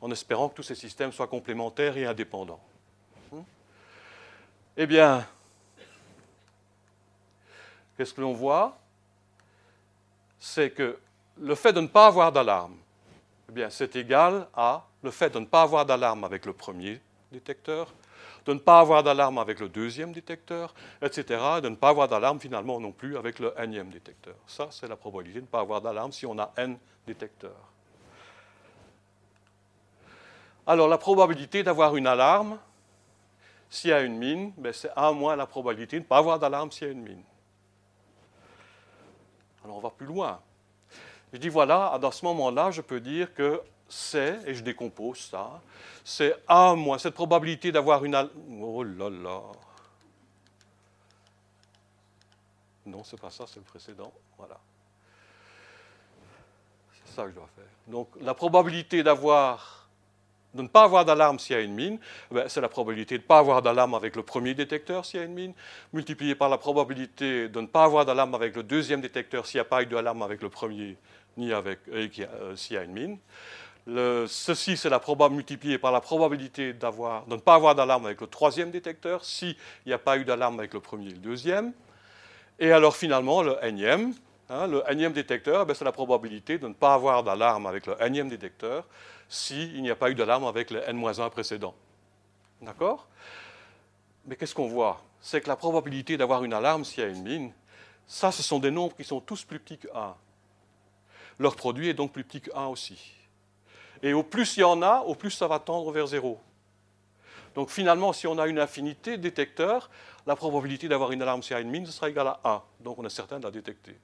en 0.00 0.10
espérant 0.12 0.48
que 0.48 0.54
tous 0.54 0.62
ces 0.62 0.76
systèmes 0.76 1.10
soient 1.10 1.26
complémentaires 1.26 1.96
et 1.96 2.06
indépendants. 2.06 2.60
Hmm? 3.32 3.42
Eh 4.76 4.86
bien, 4.86 5.26
qu'est-ce 7.96 8.14
que 8.14 8.20
l'on 8.20 8.34
voit? 8.34 8.78
C'est 10.40 10.70
que 10.70 10.98
le 11.40 11.54
fait 11.54 11.72
de 11.72 11.80
ne 11.80 11.86
pas 11.86 12.06
avoir 12.06 12.32
d'alarme, 12.32 12.76
eh 13.48 13.52
bien, 13.52 13.70
c'est 13.70 13.96
égal 13.96 14.46
à 14.54 14.84
le 15.02 15.10
fait 15.10 15.30
de 15.30 15.38
ne 15.38 15.46
pas 15.46 15.62
avoir 15.62 15.86
d'alarme 15.86 16.24
avec 16.24 16.44
le 16.44 16.52
premier 16.52 17.00
détecteur, 17.32 17.92
de 18.46 18.54
ne 18.54 18.58
pas 18.58 18.80
avoir 18.80 19.02
d'alarme 19.02 19.38
avec 19.38 19.60
le 19.60 19.68
deuxième 19.68 20.12
détecteur, 20.12 20.74
etc., 21.02 21.60
de 21.62 21.68
ne 21.68 21.76
pas 21.76 21.90
avoir 21.90 22.08
d'alarme 22.08 22.40
finalement 22.40 22.80
non 22.80 22.92
plus 22.92 23.16
avec 23.16 23.38
le 23.38 23.52
nème 23.66 23.90
détecteur. 23.90 24.34
Ça, 24.46 24.68
c'est 24.70 24.88
la 24.88 24.96
probabilité 24.96 25.40
de 25.40 25.44
ne 25.44 25.50
pas 25.50 25.60
avoir 25.60 25.80
d'alarme 25.80 26.12
si 26.12 26.26
on 26.26 26.38
a 26.38 26.52
n 26.56 26.78
détecteurs. 27.06 27.52
Alors, 30.66 30.88
la 30.88 30.98
probabilité 30.98 31.62
d'avoir 31.62 31.96
une 31.96 32.06
alarme 32.06 32.58
s'il 33.70 33.90
y 33.90 33.92
a 33.92 34.00
une 34.00 34.16
mine, 34.16 34.52
ben, 34.56 34.72
c'est 34.72 34.90
1 34.96 35.12
moins 35.12 35.36
la 35.36 35.46
probabilité 35.46 35.96
de 35.96 36.02
ne 36.02 36.08
pas 36.08 36.18
avoir 36.18 36.38
d'alarme 36.38 36.70
s'il 36.70 36.86
y 36.86 36.90
a 36.90 36.92
une 36.92 37.02
mine. 37.02 37.22
On 39.68 39.80
va 39.80 39.90
plus 39.90 40.06
loin. 40.06 40.40
Je 41.32 41.38
dis 41.38 41.48
voilà, 41.48 41.98
dans 42.00 42.10
ce 42.10 42.24
moment-là, 42.24 42.70
je 42.70 42.80
peux 42.80 43.00
dire 43.00 43.34
que 43.34 43.62
c'est, 43.88 44.40
et 44.46 44.54
je 44.54 44.62
décompose 44.62 45.18
ça, 45.18 45.60
c'est 46.04 46.34
1 46.48 46.74
moins 46.74 46.98
cette 46.98 47.14
probabilité 47.14 47.70
d'avoir 47.70 48.04
une... 48.04 48.28
Oh 48.60 48.82
là 48.82 49.10
là. 49.10 49.42
Non, 52.86 53.04
c'est 53.04 53.20
pas 53.20 53.30
ça, 53.30 53.44
c'est 53.46 53.56
le 53.56 53.64
précédent. 53.66 54.12
Voilà. 54.38 54.58
C'est 57.04 57.14
ça 57.14 57.24
que 57.24 57.30
je 57.30 57.34
dois 57.34 57.48
faire. 57.54 57.64
Donc 57.86 58.08
la 58.20 58.32
probabilité 58.34 59.02
d'avoir 59.02 59.77
de 60.58 60.62
ne 60.62 60.68
pas 60.68 60.84
avoir 60.84 61.04
d'alarme 61.04 61.38
s'il 61.38 61.56
y 61.56 61.58
a 61.58 61.62
une 61.62 61.74
mine, 61.74 61.98
ben, 62.30 62.48
c'est 62.48 62.60
la 62.60 62.68
probabilité 62.68 63.16
de 63.16 63.22
ne 63.22 63.26
pas 63.26 63.38
avoir 63.38 63.62
d'alarme 63.62 63.94
avec 63.94 64.16
le 64.16 64.22
premier 64.22 64.54
détecteur 64.54 65.06
s'il 65.06 65.20
y 65.20 65.22
a 65.22 65.26
une 65.26 65.34
mine, 65.34 65.54
multiplié 65.92 66.34
par 66.34 66.48
la 66.50 66.58
probabilité 66.58 67.48
de 67.48 67.60
ne 67.60 67.66
pas 67.66 67.84
avoir 67.84 68.04
d'alarme 68.04 68.34
avec 68.34 68.54
le 68.56 68.62
deuxième 68.62 69.00
détecteur 69.00 69.46
s'il 69.46 69.58
n'y 69.58 69.62
a 69.62 69.64
pas 69.64 69.82
eu 69.82 69.86
d'alarme 69.86 70.22
avec 70.22 70.42
le 70.42 70.50
premier, 70.50 70.96
ni 71.36 71.52
avec 71.52 71.78
euh, 71.88 72.08
euh, 72.18 72.56
s'il 72.56 72.74
y 72.74 72.78
a 72.78 72.82
une 72.82 72.92
mine 72.92 73.18
ceci, 74.26 74.76
c'est 74.76 74.90
la 74.90 74.98
probabilité 74.98 75.36
multipliée 75.38 75.78
par 75.78 75.92
la 75.92 76.00
probabilité 76.00 76.72
de 76.74 76.86
ne 76.86 77.36
pas 77.36 77.54
avoir 77.54 77.74
d'alarme 77.74 78.04
avec 78.04 78.20
le 78.20 78.26
troisième 78.26 78.70
détecteur 78.70 79.24
s'il 79.24 79.56
n'y 79.86 79.92
a 79.92 79.98
pas 79.98 80.18
eu 80.18 80.24
d'alarme 80.24 80.58
avec 80.58 80.74
le 80.74 80.80
premier 80.80 81.06
et 81.06 81.12
le 81.12 81.18
deuxième. 81.18 81.72
Et 82.58 82.72
alors 82.72 82.96
finalement, 82.96 83.42
le 83.42 83.56
énième, 83.64 84.12
hein, 84.48 84.66
le 84.66 84.82
énième 84.90 85.12
détecteur, 85.12 85.66
ben, 85.66 85.74
c'est 85.74 85.84
la 85.84 85.92
probabilité 85.92 86.58
de 86.58 86.68
ne 86.68 86.74
pas 86.74 86.94
avoir 86.94 87.22
d'alarme 87.22 87.66
avec 87.66 87.86
le 87.86 88.00
énième 88.02 88.28
détecteur 88.28 88.84
s'il 89.28 89.82
n'y 89.82 89.90
a 89.90 89.96
pas 89.96 90.10
eu 90.10 90.14
d'alarme 90.14 90.44
avec 90.44 90.70
le 90.70 90.82
n-1 90.88 91.30
précédent. 91.30 91.74
D'accord? 92.62 93.06
Mais 94.26 94.36
qu'est-ce 94.36 94.54
qu'on 94.54 94.68
voit? 94.68 95.02
C'est 95.20 95.40
que 95.40 95.48
la 95.48 95.56
probabilité 95.56 96.16
d'avoir 96.16 96.44
une 96.44 96.52
alarme 96.52 96.84
s'il 96.84 97.02
y 97.02 97.06
a 97.06 97.10
une 97.10 97.22
mine, 97.22 97.52
ça, 98.06 98.32
ce 98.32 98.42
sont 98.42 98.58
des 98.58 98.70
nombres 98.70 98.96
qui 98.96 99.04
sont 99.04 99.20
tous 99.20 99.44
plus 99.44 99.58
petits 99.58 99.78
que 99.78 99.88
1. 99.94 100.14
Leur 101.38 101.56
produit 101.56 101.88
est 101.88 101.94
donc 101.94 102.12
plus 102.12 102.24
petit 102.24 102.40
que 102.40 102.50
1 102.54 102.66
aussi. 102.66 103.12
Et 104.02 104.12
au 104.12 104.22
plus 104.22 104.56
il 104.56 104.60
y 104.60 104.64
en 104.64 104.82
a, 104.82 105.00
au 105.00 105.14
plus 105.14 105.30
ça 105.30 105.46
va 105.46 105.58
tendre 105.58 105.90
vers 105.92 106.06
zéro. 106.06 106.40
Donc 107.54 107.70
finalement, 107.70 108.12
si 108.12 108.26
on 108.26 108.38
a 108.38 108.46
une 108.46 108.58
infinité 108.58 109.16
de 109.16 109.22
détecteurs, 109.22 109.90
la 110.26 110.36
probabilité 110.36 110.88
d'avoir 110.88 111.12
une 111.12 111.22
alarme 111.22 111.42
s'il 111.42 111.52
y 111.52 111.56
a 111.56 111.60
une 111.60 111.70
mine, 111.70 111.86
ce 111.86 111.92
sera 111.92 112.08
égale 112.08 112.28
à 112.28 112.40
1. 112.44 112.62
Donc 112.80 112.98
on 112.98 113.04
est 113.04 113.10
certain 113.10 113.38
de 113.38 113.44
la 113.44 113.50
détecter. 113.50 113.96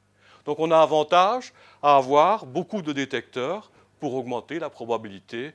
Donc 0.45 0.59
on 0.59 0.70
a 0.70 0.78
avantage 0.78 1.53
à 1.82 1.97
avoir 1.97 2.47
beaucoup 2.47 2.82
de 2.82 2.92
détecteurs 2.92 3.70
pour 4.01 4.14
augmenter 4.14 4.59
la 4.59 4.70
probabilité 4.70 5.55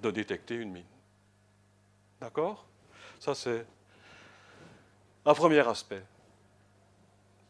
de 0.00 0.10
détecter 0.10 0.54
une 0.54 0.70
mine. 0.70 0.84
D'accord? 2.20 2.64
Ça, 3.18 3.34
c'est 3.34 3.66
un 5.26 5.34
premier 5.34 5.66
aspect. 5.66 6.02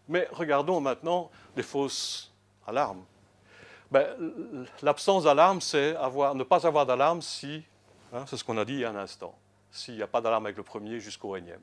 Mais 0.08 0.28
regardons 0.32 0.80
maintenant 0.80 1.30
les 1.56 1.62
fausses 1.62 2.32
alarmes. 2.66 3.04
Ben, 3.90 4.06
l'absence 4.82 5.24
d'alarme, 5.24 5.60
c'est 5.60 5.94
ne 5.94 6.42
pas 6.44 6.66
avoir 6.66 6.86
d'alarme 6.86 7.22
si, 7.22 7.62
hein, 8.12 8.24
c'est 8.26 8.36
ce 8.36 8.44
qu'on 8.44 8.56
a 8.58 8.64
dit 8.64 8.74
il 8.74 8.80
y 8.80 8.84
a 8.84 8.90
un 8.90 8.96
instant, 8.96 9.36
s'il 9.70 9.96
n'y 9.96 10.02
a 10.02 10.06
pas 10.06 10.20
d'alarme 10.20 10.46
avec 10.46 10.56
le 10.56 10.62
premier 10.62 11.00
jusqu'au 11.00 11.36
énième. 11.36 11.60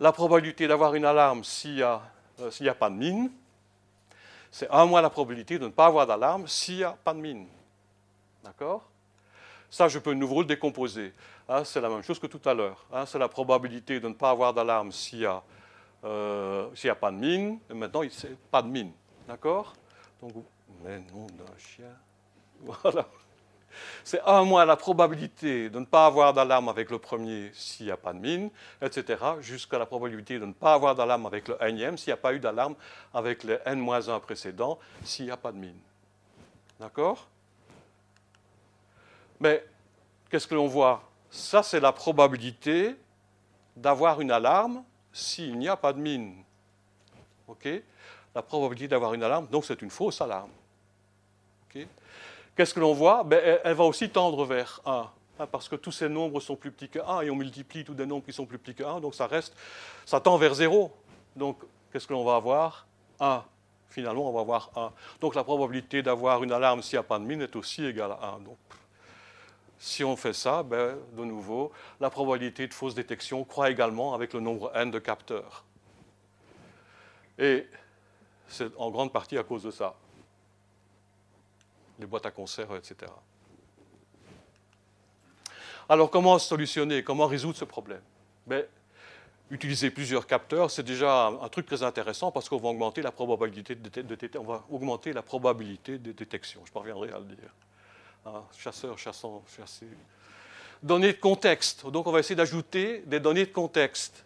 La 0.00 0.12
probabilité 0.12 0.66
d'avoir 0.66 0.94
une 0.94 1.04
alarme 1.04 1.44
s'il 1.44 1.76
n'y 1.76 1.82
a, 1.82 2.02
euh, 2.40 2.68
a, 2.68 2.74
pas 2.74 2.90
de 2.90 2.94
mine, 2.94 3.30
c'est 4.50 4.70
un 4.70 4.86
moins 4.86 5.00
la 5.00 5.10
probabilité 5.10 5.58
de 5.58 5.66
ne 5.66 5.70
pas 5.70 5.86
avoir 5.86 6.06
d'alarme 6.06 6.46
s'il 6.46 6.76
n'y 6.76 6.84
a 6.84 6.92
pas 6.92 7.14
de 7.14 7.20
mine. 7.20 7.46
D'accord? 8.44 8.88
Ça, 9.70 9.88
je 9.88 9.98
peux 9.98 10.10
de 10.10 10.18
nouveau 10.18 10.40
le 10.40 10.46
décomposer. 10.46 11.12
Hein, 11.48 11.64
c'est 11.64 11.80
la 11.80 11.88
même 11.88 12.02
chose 12.02 12.18
que 12.18 12.26
tout 12.26 12.40
à 12.48 12.54
l'heure. 12.54 12.84
Hein, 12.92 13.04
c'est 13.06 13.18
la 13.18 13.28
probabilité 13.28 14.00
de 14.00 14.08
ne 14.08 14.14
pas 14.14 14.30
avoir 14.30 14.54
d'alarme 14.54 14.92
s'il 14.92 15.20
n'y 15.20 15.26
a, 15.26 15.42
euh, 16.04 16.68
a, 16.84 16.94
pas 16.94 17.10
de 17.10 17.16
mine. 17.16 17.58
Et 17.70 17.74
maintenant, 17.74 18.02
il 18.02 18.08
n'y 18.08 18.36
pas 18.50 18.62
de 18.62 18.68
mine. 18.68 18.92
D'accord? 19.26 19.74
Donc, 20.22 20.32
mais 20.82 20.98
non 21.12 21.26
d'un 21.26 21.58
chien. 21.58 21.94
Voilà. 22.60 23.06
C'est 24.04 24.20
un 24.26 24.44
moins 24.44 24.64
la 24.64 24.76
probabilité 24.76 25.70
de 25.70 25.78
ne 25.78 25.84
pas 25.84 26.06
avoir 26.06 26.32
d'alarme 26.32 26.68
avec 26.68 26.90
le 26.90 26.98
premier 26.98 27.50
s'il 27.54 27.86
n'y 27.86 27.92
a 27.92 27.96
pas 27.96 28.12
de 28.12 28.18
mine, 28.18 28.50
etc., 28.80 29.22
jusqu'à 29.40 29.78
la 29.78 29.86
probabilité 29.86 30.38
de 30.38 30.46
ne 30.46 30.52
pas 30.52 30.74
avoir 30.74 30.94
d'alarme 30.94 31.26
avec 31.26 31.48
le 31.48 31.62
énième 31.62 31.96
s'il 31.98 32.10
n'y 32.10 32.14
a 32.14 32.16
pas 32.16 32.32
eu 32.34 32.40
d'alarme 32.40 32.74
avec 33.12 33.44
le 33.44 33.60
n-1 33.66 34.20
précédent 34.20 34.78
s'il 35.04 35.26
n'y 35.26 35.30
a 35.30 35.36
pas 35.36 35.52
de 35.52 35.58
mine. 35.58 35.78
D'accord? 36.80 37.26
Mais 39.40 39.64
qu'est-ce 40.30 40.46
que 40.46 40.54
l'on 40.54 40.66
voit? 40.66 41.02
Ça, 41.30 41.62
c'est 41.62 41.80
la 41.80 41.92
probabilité 41.92 42.96
d'avoir 43.76 44.20
une 44.20 44.30
alarme 44.30 44.82
s'il 45.12 45.58
n'y 45.58 45.68
a 45.68 45.76
pas 45.76 45.92
de 45.92 46.00
mine. 46.00 46.42
OK? 47.46 47.68
La 48.34 48.42
probabilité 48.42 48.88
d'avoir 48.88 49.14
une 49.14 49.22
alarme, 49.22 49.46
donc 49.48 49.64
c'est 49.64 49.80
une 49.82 49.90
fausse 49.90 50.20
alarme. 50.20 50.50
Qu'est-ce 52.58 52.74
que 52.74 52.80
l'on 52.80 52.92
voit? 52.92 53.22
Ben, 53.22 53.60
elle, 53.62 53.74
va 53.76 53.84
aussi 53.84 54.10
tendre 54.10 54.44
vers 54.44 54.80
1, 54.84 55.08
hein, 55.38 55.46
parce 55.46 55.68
que 55.68 55.76
tous 55.76 55.92
ces 55.92 56.08
nombres 56.08 56.40
sont 56.40 56.56
plus 56.56 56.72
petits 56.72 56.88
que 56.88 56.98
1, 56.98 57.20
et 57.20 57.30
on 57.30 57.36
multiplie 57.36 57.84
tous 57.84 57.94
des 57.94 58.04
nombres 58.04 58.24
qui 58.24 58.32
sont 58.32 58.46
plus 58.46 58.58
petits 58.58 58.74
que 58.74 58.82
1, 58.82 58.98
donc 58.98 59.14
ça 59.14 59.28
reste, 59.28 59.54
ça 60.04 60.18
tend 60.18 60.36
vers 60.38 60.54
0. 60.54 60.92
Donc, 61.36 61.60
qu'est-ce 61.92 62.08
que 62.08 62.12
l'on 62.12 62.24
va 62.24 62.34
avoir? 62.34 62.88
1. 63.20 63.44
Finalement, 63.90 64.28
on 64.28 64.32
va 64.32 64.40
avoir 64.40 64.70
1. 64.74 64.92
Donc, 65.20 65.36
la 65.36 65.44
probabilité 65.44 66.02
d'avoir 66.02 66.42
une 66.42 66.50
alarme 66.50 66.82
s'il 66.82 66.96
n'y 66.96 66.98
a 66.98 67.04
pas 67.04 67.20
de 67.20 67.24
mine 67.24 67.42
est 67.42 67.54
aussi 67.54 67.84
égale 67.84 68.10
à 68.20 68.30
1. 68.30 68.40
Donc, 68.40 68.58
si 69.78 70.02
on 70.02 70.16
fait 70.16 70.32
ça, 70.32 70.64
ben, 70.64 70.96
de 71.12 71.24
nouveau, 71.24 71.70
la 72.00 72.10
probabilité 72.10 72.66
de 72.66 72.74
fausse 72.74 72.96
détection 72.96 73.44
croît 73.44 73.70
également 73.70 74.14
avec 74.14 74.32
le 74.32 74.40
nombre 74.40 74.72
n 74.74 74.90
de 74.90 74.98
capteurs. 74.98 75.62
Et 77.38 77.68
c'est 78.48 78.76
en 78.78 78.90
grande 78.90 79.12
partie 79.12 79.38
à 79.38 79.44
cause 79.44 79.62
de 79.62 79.70
ça 79.70 79.94
les 81.98 82.06
boîtes 82.06 82.26
à 82.26 82.30
conserve, 82.30 82.76
etc. 82.76 83.10
Alors, 85.88 86.10
comment 86.10 86.38
solutionner, 86.38 87.02
comment 87.02 87.26
résoudre 87.26 87.56
ce 87.56 87.64
problème? 87.64 88.02
Ben, 88.46 88.64
Utiliser 89.50 89.90
plusieurs 89.90 90.26
capteurs, 90.26 90.70
c'est 90.70 90.82
déjà 90.82 91.28
un, 91.28 91.48
truc 91.48 91.64
très 91.64 91.82
intéressant 91.82 92.30
parce 92.30 92.50
qu'on 92.50 92.58
va 92.58 92.68
augmenter 92.68 93.00
la 93.00 93.10
probabilité 93.10 93.74
de, 93.74 94.38
on 94.38 94.44
va 94.44 94.62
augmenter 94.68 95.14
la 95.14 95.22
probabilité 95.22 95.96
de 95.96 96.12
détection. 96.12 96.60
Je 96.66 96.72
parviendrai 96.72 97.10
à 97.12 97.18
le 97.18 97.24
dire. 97.24 97.54
Hein, 98.26 98.42
chasseur, 98.58 98.98
chassant, 98.98 99.42
chassé. 99.56 99.86
Données 100.82 101.14
de 101.14 101.18
contexte. 101.18 101.86
Donc, 101.86 102.06
on 102.06 102.12
va 102.12 102.18
essayer 102.18 102.36
d'ajouter 102.36 103.02
des 103.06 103.20
données 103.20 103.46
de 103.46 103.52
contexte. 103.52 104.22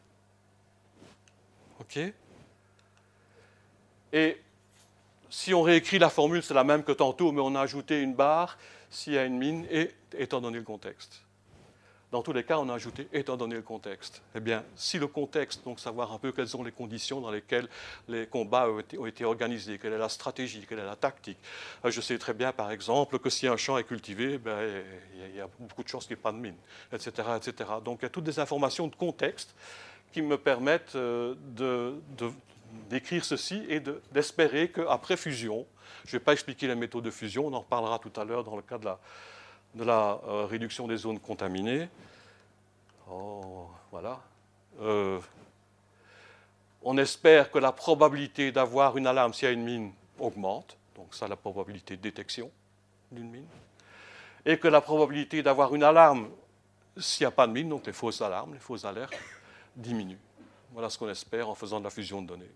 OK? 1.78 2.00
Et 4.12 4.42
si 5.32 5.54
on 5.54 5.62
réécrit 5.62 5.98
la 5.98 6.10
formule, 6.10 6.42
c'est 6.42 6.52
la 6.52 6.62
même 6.62 6.84
que 6.84 6.92
tantôt, 6.92 7.32
mais 7.32 7.40
on 7.40 7.54
a 7.54 7.60
ajouté 7.62 8.02
une 8.02 8.14
barre 8.14 8.58
s'il 8.90 9.14
y 9.14 9.18
a 9.18 9.24
une 9.24 9.38
mine, 9.38 9.66
et 9.70 9.90
étant 10.12 10.42
donné 10.42 10.58
le 10.58 10.64
contexte. 10.64 11.22
Dans 12.10 12.20
tous 12.20 12.34
les 12.34 12.44
cas, 12.44 12.58
on 12.58 12.68
a 12.68 12.74
ajouté 12.74 13.08
étant 13.14 13.38
donné 13.38 13.54
le 13.54 13.62
contexte. 13.62 14.20
Eh 14.34 14.40
bien, 14.40 14.62
si 14.76 14.98
le 14.98 15.06
contexte, 15.06 15.64
donc 15.64 15.80
savoir 15.80 16.12
un 16.12 16.18
peu 16.18 16.32
quelles 16.32 16.48
sont 16.48 16.62
les 16.62 16.70
conditions 16.70 17.22
dans 17.22 17.30
lesquelles 17.30 17.66
les 18.08 18.26
combats 18.26 18.68
ont 18.68 19.06
été, 19.06 19.24
organisés, 19.24 19.78
quelle 19.78 19.94
est 19.94 19.98
la 19.98 20.10
stratégie, 20.10 20.66
quelle 20.68 20.80
est 20.80 20.84
la 20.84 20.96
tactique. 20.96 21.38
Euh, 21.86 21.90
je 21.90 22.02
sais 22.02 22.18
très 22.18 22.34
bien, 22.34 22.52
par 22.52 22.70
exemple, 22.70 23.18
que 23.18 23.30
si 23.30 23.48
un 23.48 23.56
champ 23.56 23.78
est 23.78 23.84
cultivé, 23.84 24.36
ben, 24.36 24.84
il 25.14 25.34
y 25.34 25.40
a 25.40 25.48
beaucoup 25.58 25.82
de 25.82 25.88
chances 25.88 26.04
qu'il 26.04 26.14
n'y 26.14 26.20
ait 26.20 26.22
pas 26.22 26.32
de 26.32 26.36
mine, 26.36 26.56
etc., 26.92 27.10
etc. 27.38 27.70
Donc, 27.82 28.00
il 28.00 28.02
y 28.02 28.06
a 28.06 28.10
toutes 28.10 28.24
des 28.24 28.38
informations 28.38 28.86
de 28.86 28.96
contexte 28.96 29.54
qui 30.12 30.20
me 30.20 30.36
permettent 30.36 30.94
euh, 30.94 31.34
de, 31.56 31.94
d'écrire 32.88 33.24
ceci 33.24 33.64
et 33.68 33.80
d'espérer 34.12 34.70
qu'après 34.70 35.16
fusion, 35.16 35.66
je 36.04 36.08
ne 36.08 36.18
vais 36.18 36.24
pas 36.24 36.32
expliquer 36.32 36.66
la 36.66 36.74
méthode 36.74 37.04
de 37.04 37.10
fusion, 37.10 37.46
on 37.46 37.52
en 37.52 37.60
reparlera 37.60 37.98
tout 37.98 38.12
à 38.20 38.24
l'heure 38.24 38.44
dans 38.44 38.56
le 38.56 38.62
cas 38.62 38.78
de 38.78 38.84
la, 38.84 38.98
de 39.74 39.84
la 39.84 40.20
euh, 40.26 40.46
réduction 40.46 40.86
des 40.86 40.96
zones 40.96 41.18
contaminées. 41.18 41.88
Oh, 43.10 43.68
voilà. 43.90 44.20
Euh, 44.80 45.20
on 46.82 46.98
espère 46.98 47.50
que 47.50 47.58
la 47.58 47.72
probabilité 47.72 48.52
d'avoir 48.52 48.96
une 48.96 49.06
alarme 49.06 49.32
s'il 49.32 49.44
y 49.44 49.48
a 49.48 49.52
une 49.52 49.64
mine 49.64 49.92
augmente, 50.18 50.76
donc 50.96 51.14
ça 51.14 51.28
la 51.28 51.36
probabilité 51.36 51.96
de 51.96 52.02
détection 52.02 52.50
d'une 53.10 53.30
mine. 53.30 53.46
et 54.44 54.58
que 54.58 54.68
la 54.68 54.80
probabilité 54.80 55.42
d'avoir 55.42 55.74
une 55.74 55.84
alarme 55.84 56.28
s'il 56.96 57.24
n'y 57.24 57.28
a 57.28 57.30
pas 57.30 57.46
de 57.46 57.52
mine, 57.52 57.68
donc 57.68 57.86
les 57.86 57.92
fausses 57.92 58.20
alarmes, 58.20 58.54
les 58.54 58.60
fausses 58.60 58.84
alertes, 58.84 59.14
diminuent. 59.76 60.18
Voilà 60.72 60.90
ce 60.90 60.98
qu'on 60.98 61.08
espère 61.08 61.48
en 61.48 61.54
faisant 61.54 61.78
de 61.78 61.84
la 61.84 61.90
fusion 61.90 62.22
de 62.22 62.28
données. 62.28 62.50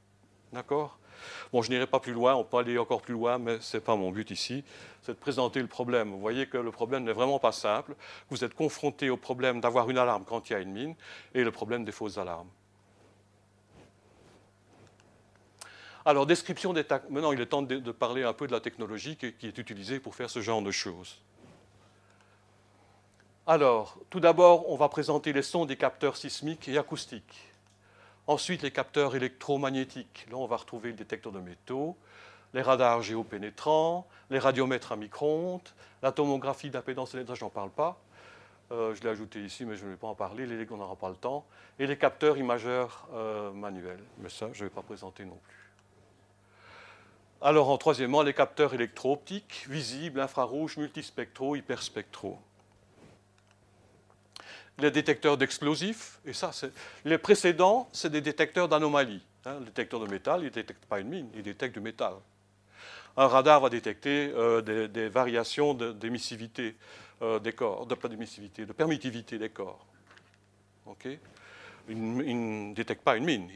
D'accord? 0.57 0.99
Bon, 1.53 1.61
je 1.61 1.69
n'irai 1.71 1.87
pas 1.87 2.01
plus 2.01 2.15
loin, 2.15 2.35
on 2.35 2.43
peut 2.43 2.57
aller 2.57 2.79
encore 2.79 3.03
plus 3.03 3.13
loin, 3.13 3.37
mais 3.37 3.61
ce 3.61 3.77
n'est 3.77 3.83
pas 3.83 3.95
mon 3.95 4.11
but 4.11 4.31
ici, 4.31 4.65
c'est 5.03 5.13
de 5.13 5.19
présenter 5.19 5.61
le 5.61 5.67
problème. 5.67 6.13
Vous 6.13 6.19
voyez 6.19 6.47
que 6.47 6.57
le 6.57 6.71
problème 6.71 7.05
n'est 7.05 7.13
vraiment 7.13 7.39
pas 7.39 7.53
simple. 7.53 7.95
Vous 8.31 8.43
êtes 8.43 8.55
confronté 8.55 9.11
au 9.11 9.19
problème 9.19 9.61
d'avoir 9.61 9.91
une 9.91 9.99
alarme 9.99 10.25
quand 10.27 10.49
il 10.49 10.55
y 10.55 10.57
a 10.57 10.61
une 10.61 10.73
mine 10.73 10.95
et 11.35 11.45
le 11.45 11.51
problème 11.51 11.85
des 11.85 11.93
fausses 11.93 12.17
alarmes. 12.17 12.49
Alors, 16.07 16.25
description 16.25 16.73
des 16.73 16.87
Maintenant, 17.11 17.33
il 17.33 17.41
est 17.43 17.47
temps 17.47 17.61
de, 17.61 17.93
parler 17.93 18.23
un 18.23 18.33
peu 18.33 18.47
de 18.47 18.53
la 18.53 18.61
technologie 18.61 19.17
qui, 19.17 19.35
qui 19.35 19.49
est 19.49 19.59
utilisée 19.59 20.01
pour 20.01 20.15
faire 20.15 20.31
ce 20.31 20.41
genre 20.41 20.63
de 20.63 20.71
choses. 20.71 21.21
Alors, 23.47 23.99
tout 24.09 24.21
d'abord, 24.21 24.71
on 24.71 24.77
va 24.77 24.89
présenter 24.89 25.35
les 25.35 25.43
sons 25.43 25.67
des 25.67 25.77
capteurs 25.77 26.17
sismiques 26.17 26.67
et 26.67 26.79
acoustiques. 26.79 27.53
Ensuite, 28.29 28.63
les 28.63 28.73
capteurs 28.73 29.15
électromagnétiques. 29.15 30.27
Là, 30.31 30.37
on 30.37 30.47
va 30.47 30.57
retrouver 30.57 30.91
le 30.91 30.97
détecteur 30.97 31.33
de 31.33 31.39
métaux, 31.39 31.97
les 32.55 32.63
radars 32.63 33.03
géopénétrants, 33.03 34.07
les 34.31 34.41
radiomètres 34.41 34.91
à 34.91 34.97
micro-ondes, 34.97 35.69
la 36.03 36.11
tomographie 36.11 36.71
d'impédance 36.71 37.15
électrique, 37.15 37.39
je 37.39 37.45
n'en 37.45 37.51
parle 37.51 37.71
pas. 37.71 38.01
Euh, 38.73 38.97
je 38.97 39.03
l'ai 39.03 39.11
ajouté 39.11 39.41
ici, 39.45 39.65
mais 39.65 39.77
je 39.77 39.85
ne 39.85 39.91
vais 39.91 39.97
pas 39.97 40.09
en 40.09 40.17
parler, 40.17 40.67
on 40.71 40.77
n'aura 40.77 40.97
pas 40.97 41.09
le 41.09 41.15
temps. 41.15 41.47
Et 41.79 41.87
les 41.87 41.97
capteurs 41.97 42.37
imageurs 42.37 43.07
euh, 43.15 43.53
manuels. 43.53 44.03
Mais 44.19 44.29
ça, 44.29 44.49
je 44.53 44.65
ne 44.65 44.69
vais 44.69 44.75
pas 44.75 44.83
présenter 44.83 45.25
non 45.25 45.39
plus. 45.47 45.73
Alors, 47.41 47.69
en 47.69 47.79
troisièmement, 47.79 48.23
les 48.23 48.35
capteurs 48.35 48.75
électro-optiques, 48.75 49.67
visibles, 49.69 50.21
infrarouges, 50.21 50.79
multispectraux, 50.79 51.55
hyperspectraux 51.55 52.41
les 54.79 54.91
détecteurs 54.91 55.37
d'explosifs, 55.37 56.19
et 56.25 56.33
ça, 56.33 56.51
les 57.05 57.19
précédents, 57.19 57.89
c'est 57.93 58.11
des 58.11 58.21
détecteurs 58.21 58.69
d'anomalies. 58.69 59.23
Hein. 59.45 59.59
le 59.61 59.67
détecteur 59.67 60.01
de 60.01 60.07
métal, 60.07 60.41
il 60.41 60.47
ne 60.47 60.51
détecte 60.51 60.85
pas 60.87 61.01
une 61.01 61.09
mine, 61.09 61.29
il 61.35 61.43
détecte 61.43 61.75
du 61.75 61.81
métal. 61.81 62.15
Un 63.17 63.29
radar 63.29 63.61
va 63.61 63.71
détecter 63.71 64.33
euh, 64.35 64.61
des, 64.89 65.09
variations 65.09 65.73
d'émissivité 65.73 66.77
euh, 67.23 67.39
des 67.39 67.53
corps, 67.53 67.87
de, 67.87 67.95
pas 67.95 68.09
de 68.09 68.73
permittivité 68.73 69.39
des 69.39 69.49
corps. 69.49 69.87
il, 71.89 72.69
ne 72.69 72.75
détecte 72.75 73.03
pas 73.03 73.17
une 73.17 73.25
mine, 73.25 73.49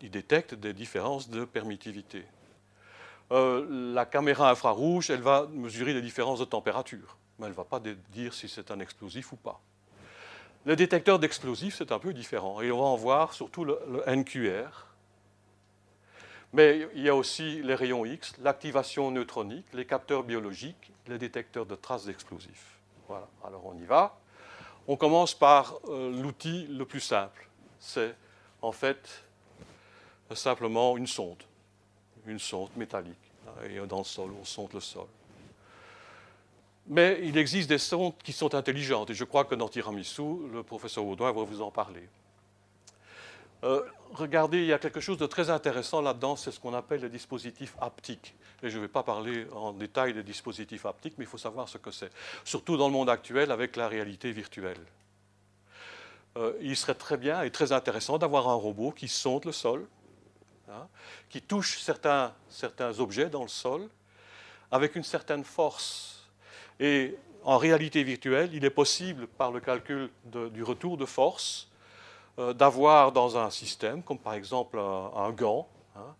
il 0.00 0.10
détecte, 0.10 0.54
des 0.54 0.72
différences 0.72 1.28
de 1.28 1.44
permittivité. 1.44 2.24
Euh, 3.30 3.92
la 3.94 4.04
caméra 4.04 4.50
infrarouge, 4.50 5.10
elle 5.10 5.22
va 5.22 5.46
mesurer 5.52 5.94
les 5.94 6.02
différences 6.02 6.40
de 6.40 6.44
température, 6.44 7.16
mais 7.38 7.46
elle 7.46 7.52
ne 7.52 7.56
va 7.56 7.64
pas 7.64 7.80
dire 8.10 8.34
si 8.34 8.48
c'est 8.48 8.70
un 8.72 8.80
explosif 8.80 9.32
ou 9.32 9.36
pas. 9.36 9.60
Le 10.64 10.76
détecteur 10.76 11.18
d'explosifs, 11.18 11.76
c'est 11.76 11.92
un 11.92 11.98
peu 11.98 12.14
différent. 12.14 12.62
Et 12.62 12.70
on 12.70 12.78
va 12.78 12.84
en 12.84 12.96
voir 12.96 13.34
surtout 13.34 13.64
le, 13.64 13.78
NQR. 14.06 14.86
Mais 16.54 16.88
il 16.94 17.02
y 17.02 17.08
a 17.08 17.14
aussi 17.14 17.62
les 17.62 17.74
rayons 17.74 18.06
X, 18.06 18.34
l'activation 18.42 19.10
neutronique, 19.10 19.66
les 19.74 19.84
capteurs 19.84 20.22
biologiques, 20.22 20.92
les 21.08 21.18
détecteurs 21.18 21.66
de 21.66 21.74
traces 21.74 22.06
d'explosifs. 22.06 22.78
Voilà, 23.08 23.28
alors 23.44 23.66
on 23.66 23.76
y 23.76 23.84
va. 23.84 24.16
On 24.86 24.96
commence 24.96 25.34
par 25.34 25.74
euh, 25.88 26.10
l'outil 26.22 26.66
le 26.68 26.84
plus 26.86 27.00
simple. 27.00 27.48
C'est 27.78 28.14
en 28.62 28.72
fait 28.72 29.24
simplement 30.34 30.96
une 30.96 31.06
sonde, 31.06 31.42
une 32.26 32.38
sonde 32.38 32.70
métallique. 32.76 33.16
Et 33.68 33.78
dans 33.86 33.98
le 33.98 34.04
sol, 34.04 34.30
on 34.40 34.44
sonde 34.44 34.72
le 34.72 34.80
sol. 34.80 35.06
Mais 36.86 37.20
il 37.22 37.38
existe 37.38 37.68
des 37.68 37.78
sondes 37.78 38.12
qui 38.22 38.32
sont 38.32 38.54
intelligentes, 38.54 39.10
et 39.10 39.14
je 39.14 39.24
crois 39.24 39.44
que 39.44 39.54
dans 39.54 39.68
Tiramisu, 39.68 40.48
le 40.52 40.62
professeur 40.62 41.04
Audouin 41.06 41.32
va 41.32 41.42
vous 41.42 41.62
en 41.62 41.70
parler. 41.70 42.08
Euh, 43.64 43.82
regardez, 44.12 44.58
il 44.58 44.66
y 44.66 44.72
a 44.74 44.78
quelque 44.78 45.00
chose 45.00 45.16
de 45.16 45.24
très 45.24 45.48
intéressant 45.48 46.02
là-dedans, 46.02 46.36
c'est 46.36 46.50
ce 46.50 46.60
qu'on 46.60 46.74
appelle 46.74 47.00
les 47.00 47.08
dispositifs 47.08 47.74
haptiques. 47.80 48.34
Et 48.62 48.68
je 48.68 48.76
ne 48.76 48.82
vais 48.82 48.88
pas 48.88 49.02
parler 49.02 49.46
en 49.52 49.72
détail 49.72 50.12
des 50.12 50.22
dispositifs 50.22 50.84
haptiques, 50.84 51.14
mais 51.16 51.24
il 51.24 51.28
faut 51.28 51.38
savoir 51.38 51.70
ce 51.70 51.78
que 51.78 51.90
c'est. 51.90 52.10
Surtout 52.44 52.76
dans 52.76 52.88
le 52.88 52.92
monde 52.92 53.08
actuel 53.08 53.50
avec 53.50 53.76
la 53.76 53.88
réalité 53.88 54.32
virtuelle. 54.32 54.84
Euh, 56.36 56.52
il 56.60 56.76
serait 56.76 56.94
très 56.94 57.16
bien 57.16 57.42
et 57.42 57.50
très 57.50 57.72
intéressant 57.72 58.18
d'avoir 58.18 58.48
un 58.48 58.54
robot 58.54 58.90
qui 58.90 59.08
sonde 59.08 59.46
le 59.46 59.52
sol, 59.52 59.86
hein, 60.68 60.86
qui 61.30 61.40
touche 61.40 61.78
certains, 61.78 62.34
certains 62.50 62.98
objets 63.00 63.30
dans 63.30 63.42
le 63.42 63.48
sol, 63.48 63.88
avec 64.70 64.96
une 64.96 65.04
certaine 65.04 65.44
force 65.44 66.13
et 66.80 67.16
en 67.42 67.58
réalité 67.58 68.02
virtuelle, 68.02 68.50
il 68.52 68.64
est 68.64 68.70
possible, 68.70 69.26
par 69.26 69.52
le 69.52 69.60
calcul 69.60 70.10
du 70.24 70.62
retour 70.62 70.96
de 70.96 71.04
force, 71.04 71.68
euh, 72.38 72.52
d'avoir 72.52 73.12
dans 73.12 73.36
un 73.36 73.50
système, 73.50 74.02
comme 74.02 74.18
par 74.18 74.34
exemple 74.34 74.78
un, 74.78 75.30
gant, 75.30 75.68
hein, 75.94 76.14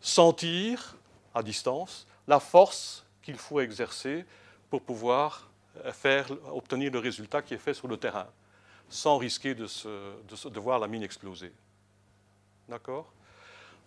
sentir 0.00 0.96
à 1.34 1.42
distance 1.42 2.06
la 2.26 2.40
force 2.40 3.04
qu'il 3.22 3.36
faut 3.36 3.60
exercer 3.60 4.24
pour 4.70 4.82
pouvoir 4.82 5.50
faire, 5.92 6.28
obtenir 6.52 6.92
le 6.92 6.98
résultat 6.98 7.42
qui 7.42 7.54
est 7.54 7.58
fait 7.58 7.74
sur 7.74 7.88
le 7.88 7.96
terrain, 7.96 8.26
sans 8.88 9.18
risquer 9.18 9.54
de, 9.54 9.66
de 9.66 10.60
voir 10.60 10.78
la 10.78 10.88
mine 10.88 11.02
exploser. 11.02 11.52
D'accord? 12.68 13.12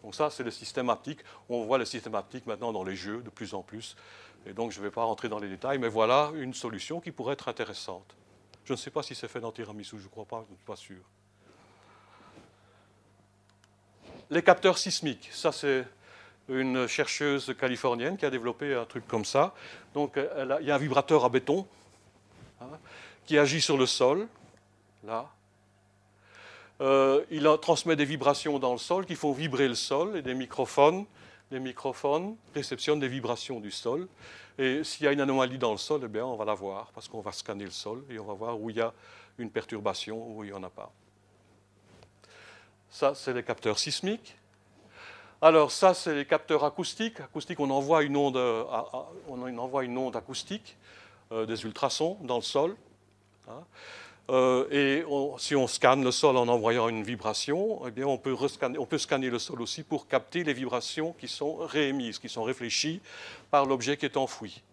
Donc 0.04 0.16
ça, 0.16 0.30
c'est 0.30 0.44
le 0.44 0.52
système 0.52 0.90
haptique. 0.90 1.20
On 1.48 1.64
voit 1.64 1.78
le 1.78 1.86
système 1.86 2.16
haptique 2.16 2.46
maintenant 2.48 2.72
dans 2.72 2.84
les 2.84 2.96
jeux 2.96 3.22
de 3.22 3.30
plus 3.30 3.54
en 3.54 3.62
plus. 3.62 3.96
Et 4.46 4.54
donc, 4.54 4.72
je 4.72 4.80
ne 4.80 4.86
vais 4.86 4.92
pas 4.92 5.04
rentrer 5.04 5.30
dans 5.30 5.40
les 5.40 5.50
détails, 5.50 5.78
mais 5.78 5.88
voilà 5.88 6.32
une 6.36 6.54
solution 6.54 7.00
qui 7.00 7.12
pourrait 7.12 7.34
être 7.34 7.48
intéressante. 7.48 8.16
Je 8.66 8.74
ne 8.74 8.78
sais 8.78 8.92
pas 8.92 9.04
si 9.04 9.16
c'est 9.16 9.28
fait 9.28 9.40
dans 9.40 9.52
Tiramisu, 9.52 9.98
je 10.00 10.04
ne 10.04 10.10
crois 10.10 10.26
pas, 10.26 10.44
je 10.48 10.52
ne 10.52 10.58
suis 10.58 10.66
pas 10.66 10.76
sûr. 10.76 11.02
Les 14.30 14.42
capteurs 14.42 14.78
sismiques, 14.78 15.30
ça 15.32 15.52
c'est 15.52 15.86
une 16.48 16.88
chercheuse 16.88 17.54
californienne 17.60 18.18
qui 18.18 18.26
a 18.26 18.30
développé 18.30 18.74
un 18.74 18.86
truc 18.86 19.08
comme 19.08 19.26
ça. 19.26 19.54
Donc, 19.94 20.18
il 20.18 20.66
y 20.66 20.72
a 20.72 20.76
un 20.76 20.78
vibrateur 20.78 21.26
à 21.26 21.30
béton 21.30 21.68
hein, 22.62 22.66
qui 23.26 23.38
agit 23.38 23.62
sur 23.62 23.78
le 23.78 23.86
sol, 23.86 24.28
là. 25.04 25.30
Euh, 26.82 27.24
il 27.30 27.48
transmet 27.62 27.96
des 27.96 28.06
vibrations 28.06 28.58
dans 28.58 28.72
le 28.72 28.80
sol 28.80 29.06
qui 29.06 29.16
font 29.16 29.34
vibrer 29.34 29.68
le 29.68 29.76
sol 29.76 30.18
et 30.18 30.24
des 30.24 30.34
microphones 30.34 31.06
les 31.52 31.60
microphones 31.60 32.36
réceptionnent 32.56 33.00
des 33.00 33.08
vibrations 33.08 33.60
du 33.60 33.72
sol. 33.72 34.08
Et 34.58 34.84
s'il 34.84 35.06
y 35.06 35.08
a 35.08 35.12
une 35.12 35.22
anomalie 35.22 35.58
dans 35.58 35.72
le 35.72 35.78
sol, 35.78 36.02
eh 36.04 36.08
bien, 36.08 36.26
on 36.26 36.36
va 36.36 36.46
la 36.46 36.54
voir 36.54 36.92
parce 36.94 37.08
qu'on 37.08 37.22
va 37.22 37.32
scanner 37.32 37.66
le 37.66 37.72
sol 37.72 38.04
et 38.10 38.18
on 38.20 38.26
va 38.26 38.34
voir 38.34 38.60
où 38.60 38.70
il 38.70 38.78
y 38.78 38.82
a 38.82 38.94
une 39.38 39.52
perturbation 39.52 40.36
où 40.36 40.44
il 40.44 40.52
n'y 40.52 40.56
en 40.56 40.64
a 40.64 40.70
pas. 40.70 40.92
Ça, 42.90 43.16
c'est 43.16 43.34
les 43.34 43.44
capteurs 43.44 43.80
sismiques. 43.80 44.36
Alors 45.42 45.72
ça, 45.72 45.94
c'est 45.94 46.14
les 46.14 46.26
capteurs 46.26 46.64
acoustiques. 46.64 47.20
Acoustique, 47.20 47.60
on 47.60 47.70
envoie 47.70 48.04
une 48.04 48.16
onde, 48.16 48.38
euh, 48.38 48.66
acoustique, 50.14 50.78
euh, 51.32 51.46
des 51.46 51.64
ultrasons 51.64 52.18
dans 52.22 52.36
le 52.36 52.44
sol. 52.44 52.76
Hein. 53.48 53.64
Euh, 54.32 54.66
et 54.72 55.04
si 55.40 55.56
on 55.58 55.68
scanne 55.68 56.04
le 56.04 56.12
sol 56.12 56.38
en 56.38 56.48
envoyant 56.48 56.88
une 56.88 57.04
vibration, 57.04 57.86
eh 57.86 57.92
bien 57.92 58.08
on, 58.08 58.18
peut 58.18 58.36
on 58.80 58.86
peut 58.86 58.98
scanner 58.98 59.30
le 59.30 59.40
sol 59.40 59.62
aussi 59.62 59.84
pour 59.84 60.08
capter 60.08 60.46
les 60.46 60.54
vibrations 60.54 61.12
qui 61.12 61.28
sont 61.28 61.56
réémises, 61.58 62.18
qui 62.18 62.30
sont 62.30 62.44
réfléchies 62.44 63.02
par 63.50 63.66
l'objet 63.66 63.98
qui 63.98 64.06
est 64.06 64.16
enfoui. 64.16 64.64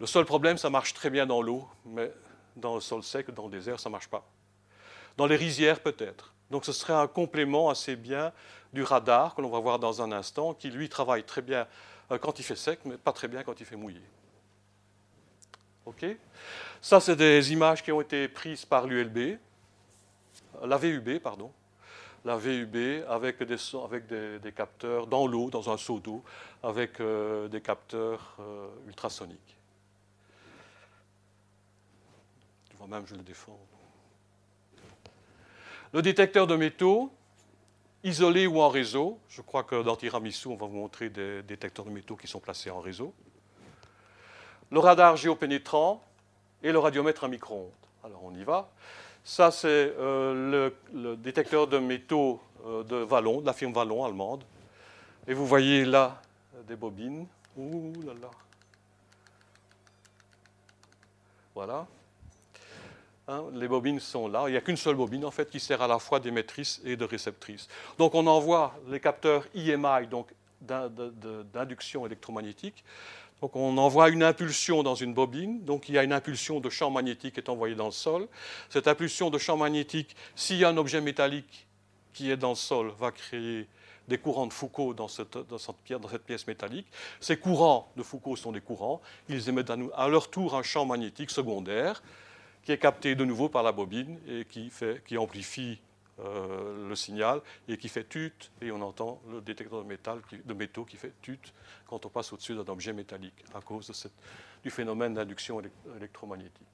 Le 0.00 0.06
seul 0.06 0.24
problème, 0.24 0.58
ça 0.58 0.68
marche 0.68 0.94
très 0.94 1.10
bien 1.10 1.26
dans 1.26 1.42
l'eau, 1.42 1.66
mais 1.84 2.10
dans 2.56 2.74
le 2.74 2.80
sol 2.80 3.04
sec, 3.04 3.30
dans 3.32 3.44
le 3.44 3.50
désert, 3.50 3.78
ça 3.78 3.88
ne 3.88 3.92
marche 3.92 4.08
pas. 4.08 4.26
Dans 5.16 5.26
les 5.26 5.36
rizières, 5.36 5.80
peut-être. 5.80 6.34
Donc 6.50 6.64
ce 6.64 6.72
serait 6.72 6.92
un 6.92 7.06
complément 7.06 7.70
assez 7.70 7.94
bien 7.94 8.32
du 8.72 8.82
radar 8.82 9.36
que 9.36 9.42
l'on 9.42 9.48
va 9.48 9.60
voir 9.60 9.78
dans 9.78 10.02
un 10.02 10.10
instant, 10.10 10.54
qui 10.54 10.70
lui 10.70 10.88
travaille 10.88 11.22
très 11.22 11.40
bien 11.40 11.68
euh, 12.10 12.18
quand 12.18 12.40
il 12.40 12.42
fait 12.42 12.56
sec, 12.56 12.80
mais 12.84 12.96
pas 12.96 13.12
très 13.12 13.28
bien 13.28 13.44
quand 13.44 13.60
il 13.60 13.66
fait 13.66 13.76
mouillé. 13.76 14.02
OK? 15.86 16.04
Ça, 16.86 17.00
c'est 17.00 17.16
des 17.16 17.52
images 17.52 17.82
qui 17.82 17.90
ont 17.90 18.00
été 18.00 18.28
prises 18.28 18.64
par 18.64 18.86
l'ULB, 18.86 19.38
la 20.62 20.76
VUB, 20.76 21.18
pardon, 21.18 21.50
la 22.24 22.36
VUB 22.36 23.04
avec 23.08 23.42
des, 23.42 23.56
avec 23.84 24.06
des, 24.06 24.52
capteurs 24.52 25.08
dans 25.08 25.26
l'eau, 25.26 25.50
dans 25.50 25.68
un 25.68 25.76
seau 25.78 25.98
d'eau, 25.98 26.22
avec 26.62 27.00
euh, 27.00 27.48
des 27.48 27.60
capteurs 27.60 28.36
euh, 28.38 28.68
ultrasoniques. 28.86 29.56
Tu 32.70 32.76
vois 32.76 32.86
même, 32.86 33.04
je 33.04 33.16
le 33.16 33.22
défends. 33.22 33.58
Le 35.92 36.02
détecteur 36.02 36.46
de 36.46 36.54
métaux, 36.54 37.12
isolé 38.04 38.46
ou 38.46 38.60
en 38.60 38.68
réseau. 38.68 39.18
Je 39.28 39.42
crois 39.42 39.64
que 39.64 39.82
dans 39.82 39.96
Tiramisu, 39.96 40.46
on 40.46 40.56
va 40.56 40.66
vous 40.66 40.76
montrer 40.76 41.10
des 41.10 41.42
détecteurs 41.42 41.86
de 41.86 41.90
métaux 41.90 42.14
qui 42.14 42.28
sont 42.28 42.38
placés 42.38 42.70
en 42.70 42.78
réseau. 42.78 43.12
Le 44.70 44.78
radar 44.78 45.16
géopénétrant, 45.16 46.06
et 46.62 46.72
le 46.72 46.78
radiomètre 46.78 47.24
à 47.24 47.28
micro-ondes. 47.28 47.70
Alors 48.04 48.20
on 48.24 48.34
y 48.34 48.44
va. 48.44 48.68
Ça, 49.24 49.50
c'est 49.50 49.66
euh, 49.98 50.72
le, 50.92 51.16
détecteur 51.16 51.66
de 51.66 51.78
métaux 51.78 52.40
euh, 52.64 52.84
de 52.84 52.96
Vallon, 52.96 53.40
de 53.40 53.46
la 53.46 53.52
firme 53.52 53.72
Vallon 53.72 54.04
allemande. 54.04 54.44
Et 55.26 55.34
vous 55.34 55.46
voyez 55.46 55.84
là 55.84 56.22
des 56.68 56.76
bobines. 56.76 57.26
Ouh 57.56 57.92
là 58.06 58.12
là. 58.20 58.30
Voilà. 61.54 61.86
Hein, 63.28 63.44
les 63.54 63.66
bobines 63.66 63.98
sont 63.98 64.28
là. 64.28 64.44
Il 64.46 64.52
n'y 64.52 64.56
a 64.56 64.60
qu'une 64.60 64.76
seule 64.76 64.94
bobine 64.94 65.24
en 65.24 65.32
fait 65.32 65.50
qui 65.50 65.58
sert 65.58 65.82
à 65.82 65.88
la 65.88 65.98
fois 65.98 66.20
d'émettrice 66.20 66.80
et 66.84 66.96
de 66.96 67.04
réceptrice. 67.04 67.66
Donc 67.98 68.14
on 68.14 68.26
envoie 68.28 68.74
les 68.86 69.00
capteurs 69.00 69.44
IMI, 69.54 70.06
donc 70.08 70.28
d'induction 70.60 72.06
électromagnétique. 72.06 72.84
Donc 73.40 73.54
on 73.54 73.76
envoie 73.76 74.08
une 74.08 74.22
impulsion 74.22 74.82
dans 74.82 74.94
une 74.94 75.12
bobine, 75.12 75.62
donc 75.64 75.88
il 75.88 75.94
y 75.94 75.98
a 75.98 76.04
une 76.04 76.12
impulsion 76.12 76.60
de 76.60 76.70
champ 76.70 76.90
magnétique 76.90 77.34
qui 77.34 77.40
est 77.40 77.50
envoyée 77.50 77.74
dans 77.74 77.86
le 77.86 77.92
sol. 77.92 78.28
Cette 78.70 78.88
impulsion 78.88 79.30
de 79.30 79.38
champ 79.38 79.56
magnétique, 79.56 80.16
s'il 80.34 80.56
y 80.56 80.64
a 80.64 80.68
un 80.68 80.76
objet 80.76 81.00
métallique 81.00 81.66
qui 82.14 82.30
est 82.30 82.36
dans 82.36 82.50
le 82.50 82.54
sol, 82.54 82.92
va 82.98 83.10
créer 83.10 83.66
des 84.08 84.18
courants 84.18 84.46
de 84.46 84.52
Foucault 84.52 84.94
dans 84.94 85.08
cette, 85.08 85.36
pièce 86.26 86.46
métallique. 86.46 86.86
Ces 87.20 87.36
courants 87.36 87.90
de 87.96 88.02
Foucault 88.02 88.36
sont 88.36 88.52
des 88.52 88.60
courants, 88.60 89.00
ils 89.28 89.48
émettent 89.48 89.72
à 89.94 90.08
leur 90.08 90.30
tour 90.30 90.54
un 90.54 90.62
champ 90.62 90.86
magnétique 90.86 91.30
secondaire 91.30 92.02
qui 92.64 92.72
est 92.72 92.78
capté 92.78 93.14
de 93.14 93.24
nouveau 93.24 93.48
par 93.48 93.62
la 93.62 93.72
bobine 93.72 94.18
et 94.28 94.44
qui, 94.44 95.16
amplifie 95.16 95.80
euh, 96.18 96.88
le 96.88 96.96
signal 96.96 97.42
et 97.68 97.76
qui 97.76 97.88
fait 97.88 98.08
tut, 98.08 98.32
et 98.62 98.70
on 98.70 98.80
entend 98.80 99.20
le 99.30 99.40
détecteur 99.42 99.82
de, 99.82 99.86
métal, 99.86 100.20
de 100.44 100.54
métaux 100.54 100.84
qui 100.84 100.96
fait 100.96 101.12
tut 101.20 101.38
quand 101.86 102.06
on 102.06 102.08
passe 102.08 102.32
au-dessus 102.32 102.54
d'un 102.54 102.66
objet 102.72 102.94
métallique 102.94 103.44
à 103.54 103.60
cause 103.60 104.10
du 104.62 104.70
phénomène 104.70 105.12
d'induction 105.12 105.60
électromagnétique. 105.96 106.66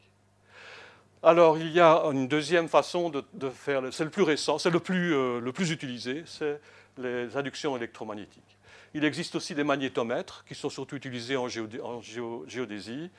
Alors, 1.24 1.56
il 1.58 1.70
y 1.72 1.80
a 1.80 2.02
une 2.12 2.26
deuxième 2.26 2.68
façon 2.68 3.10
de, 3.10 3.50
faire, 3.50 3.82
c'est 3.92 4.04
le 4.04 4.10
plus 4.10 4.22
récent, 4.22 4.58
c'est 4.58 4.70
le 4.70 4.80
plus, 4.80 5.14
euh, 5.14 5.40
le 5.40 5.52
plus 5.52 5.70
utilisé, 5.70 6.24
c'est 6.26 6.60
les 6.98 7.36
inductions 7.36 7.76
électromagnétiques. 7.76 8.58
Il 8.94 9.04
existe 9.04 9.34
aussi 9.36 9.54
des 9.54 9.64
magnétomètres 9.64 10.44
qui 10.46 10.54
sont 10.54 10.68
surtout 10.68 10.96
utilisés 10.96 11.36
en, 11.36 11.48
géodésie, 11.48 13.10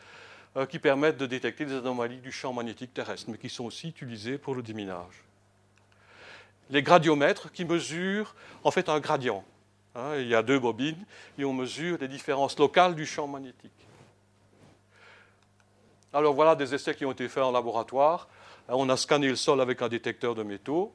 euh, 0.55 0.65
qui 0.65 0.80
permettent 0.80 1.17
de 1.17 1.26
détecter 1.26 1.65
des 1.65 1.74
anomalies 1.74 2.19
du 2.19 2.32
champ 2.32 2.53
magnétique 2.53 2.93
terrestre, 2.93 3.30
mais 3.30 3.38
qui 3.38 3.49
sont 3.49 3.65
aussi 3.65 3.89
utilisés 3.89 4.38
pour 4.38 4.53
le 4.53 4.61
déminage. 4.61 5.24
Les 6.70 6.82
gradiomètres 6.82 7.51
qui 7.51 7.66
mesurent 7.66 8.36
en 8.64 8.72
fait 8.72 8.89
un 8.89 8.99
gradient. 8.99 9.43
Hein, 9.95 10.16
il 10.18 10.28
y 10.28 10.36
a 10.36 10.41
deux 10.41 10.59
bobines 10.59 11.05
et 11.38 11.45
on 11.45 11.53
mesure 11.53 11.97
les 12.01 12.07
différences 12.07 12.57
locales 12.57 12.95
du 12.95 13.05
champ 13.05 13.28
magnétique. 13.28 13.72
Alors 16.14 16.34
voilà 16.34 16.55
des 16.55 16.74
essais 16.74 16.95
qui 16.95 17.05
ont 17.05 17.11
été 17.11 17.28
faits 17.28 17.43
en 17.43 17.51
laboratoire. 17.51 18.28
On 18.68 18.89
a 18.89 18.97
scanné 18.97 19.28
le 19.28 19.36
sol 19.36 19.61
avec 19.61 19.82
un 19.82 19.89
détecteur 19.89 20.36
de 20.36 20.43
métaux. 20.43 20.93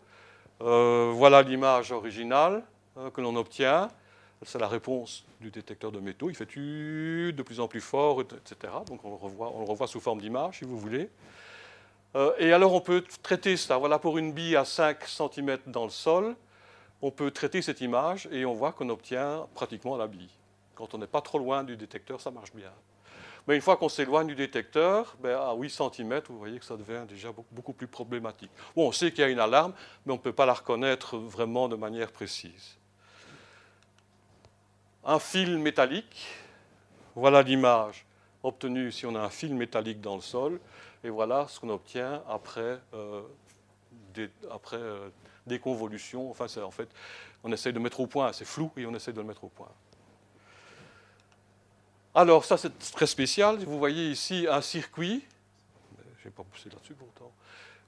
Euh, 0.60 1.12
voilà 1.14 1.42
l'image 1.42 1.92
originale 1.92 2.64
euh, 2.96 3.10
que 3.10 3.20
l'on 3.20 3.36
obtient. 3.36 3.88
C'est 4.42 4.58
la 4.58 4.68
réponse 4.68 5.24
du 5.40 5.50
détecteur 5.50 5.90
de 5.90 5.98
métaux. 5.98 6.30
Il 6.30 6.36
fait 6.36 6.46
de 6.46 7.42
plus 7.42 7.60
en 7.60 7.68
plus 7.68 7.80
fort, 7.80 8.20
etc. 8.20 8.72
Donc 8.86 9.04
on 9.04 9.18
on 9.20 9.58
le 9.60 9.64
revoit 9.64 9.88
sous 9.88 10.00
forme 10.00 10.20
d'image, 10.20 10.58
si 10.58 10.64
vous 10.64 10.78
voulez. 10.78 11.10
Euh, 12.16 12.32
et 12.38 12.52
alors 12.52 12.72
on 12.74 12.80
peut 12.80 13.04
traiter 13.22 13.56
ça. 13.56 13.76
Voilà 13.76 13.98
pour 13.98 14.18
une 14.18 14.32
bille 14.32 14.56
à 14.56 14.64
5 14.64 15.04
cm 15.04 15.58
dans 15.66 15.84
le 15.84 15.90
sol. 15.90 16.36
On 17.02 17.10
peut 17.10 17.30
traiter 17.30 17.62
cette 17.62 17.80
image 17.80 18.28
et 18.32 18.44
on 18.44 18.54
voit 18.54 18.72
qu'on 18.72 18.88
obtient 18.88 19.46
pratiquement 19.54 19.96
la 19.96 20.06
bille. 20.06 20.30
Quand 20.74 20.94
on 20.94 20.98
n'est 20.98 21.06
pas 21.06 21.20
trop 21.20 21.38
loin 21.38 21.64
du 21.64 21.76
détecteur, 21.76 22.20
ça 22.20 22.30
marche 22.30 22.52
bien. 22.52 22.72
Mais 23.46 23.56
une 23.56 23.62
fois 23.62 23.76
qu'on 23.76 23.88
s'éloigne 23.88 24.26
du 24.26 24.34
détecteur, 24.34 25.16
ben, 25.20 25.38
à 25.38 25.54
8 25.54 25.70
cm, 25.70 26.20
vous 26.28 26.38
voyez 26.38 26.58
que 26.58 26.64
ça 26.64 26.76
devient 26.76 27.04
déjà 27.08 27.30
beaucoup 27.50 27.72
plus 27.72 27.86
problématique. 27.86 28.50
Bon, 28.76 28.88
on 28.88 28.92
sait 28.92 29.10
qu'il 29.10 29.20
y 29.20 29.24
a 29.24 29.28
une 29.28 29.40
alarme, 29.40 29.72
mais 30.04 30.12
on 30.12 30.16
ne 30.16 30.20
peut 30.20 30.34
pas 30.34 30.44
la 30.44 30.52
reconnaître 30.52 31.16
vraiment 31.16 31.68
de 31.68 31.76
manière 31.76 32.12
précise. 32.12 32.76
Un 35.04 35.18
fil 35.18 35.56
métallique, 35.58 36.26
voilà 37.14 37.42
l'image 37.42 38.04
obtenue 38.42 38.92
si 38.92 39.06
on 39.06 39.14
a 39.14 39.20
un 39.20 39.30
fil 39.30 39.54
métallique 39.54 40.00
dans 40.00 40.16
le 40.16 40.20
sol, 40.20 40.60
et 41.04 41.10
voilà 41.10 41.46
ce 41.48 41.60
qu'on 41.60 41.68
obtient 41.70 42.22
après, 42.28 42.80
euh, 42.94 43.22
des, 44.14 44.30
après 44.50 44.76
euh, 44.76 45.08
déconvolution. 45.46 46.30
Enfin, 46.30 46.46
en 46.62 46.70
fait, 46.70 46.88
on 47.44 47.52
essaie 47.52 47.72
de 47.72 47.78
mettre 47.78 48.00
au 48.00 48.06
point, 48.06 48.32
c'est 48.32 48.44
flou, 48.44 48.70
et 48.76 48.86
on 48.86 48.94
essaie 48.94 49.12
de 49.12 49.20
le 49.20 49.26
mettre 49.26 49.44
au 49.44 49.48
point. 49.48 49.68
Alors, 52.14 52.44
ça, 52.44 52.56
c'est 52.56 52.76
très 52.92 53.06
spécial. 53.06 53.58
Vous 53.58 53.78
voyez 53.78 54.10
ici 54.10 54.46
un 54.50 54.60
circuit. 54.60 55.24
Je 56.18 56.24
n'ai 56.24 56.30
pas 56.32 56.42
poussé 56.42 56.68
là-dessus 56.68 56.94
pourtant. 56.94 57.30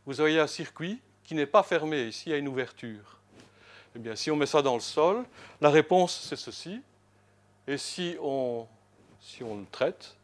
Vous 0.06 0.12
voyez 0.12 0.38
un 0.38 0.46
circuit 0.46 1.00
qui 1.24 1.34
n'est 1.34 1.46
pas 1.46 1.62
fermé. 1.62 2.04
Ici, 2.04 2.24
il 2.26 2.32
y 2.32 2.34
a 2.34 2.38
une 2.38 2.48
ouverture. 2.48 3.18
Eh 3.96 3.98
bien, 3.98 4.14
si 4.14 4.30
on 4.30 4.36
met 4.36 4.46
ça 4.46 4.62
dans 4.62 4.74
le 4.74 4.80
sol, 4.80 5.24
la 5.60 5.70
réponse, 5.70 6.26
c'est 6.28 6.36
ceci. 6.36 6.80
Et 7.66 7.76
si 7.76 8.16
on, 8.20 8.68
si 9.20 9.42
on 9.42 9.56
le 9.56 9.66
traite, 9.66 10.16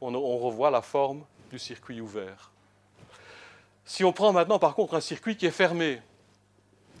on 0.00 0.38
revoit 0.38 0.70
la 0.70 0.82
forme 0.82 1.24
du 1.50 1.58
circuit 1.58 2.00
ouvert. 2.00 2.50
Si 3.84 4.04
on 4.04 4.12
prend 4.12 4.32
maintenant, 4.32 4.58
par 4.58 4.74
contre, 4.74 4.94
un 4.94 5.00
circuit 5.00 5.36
qui 5.36 5.46
est 5.46 5.50
fermé, 5.50 6.00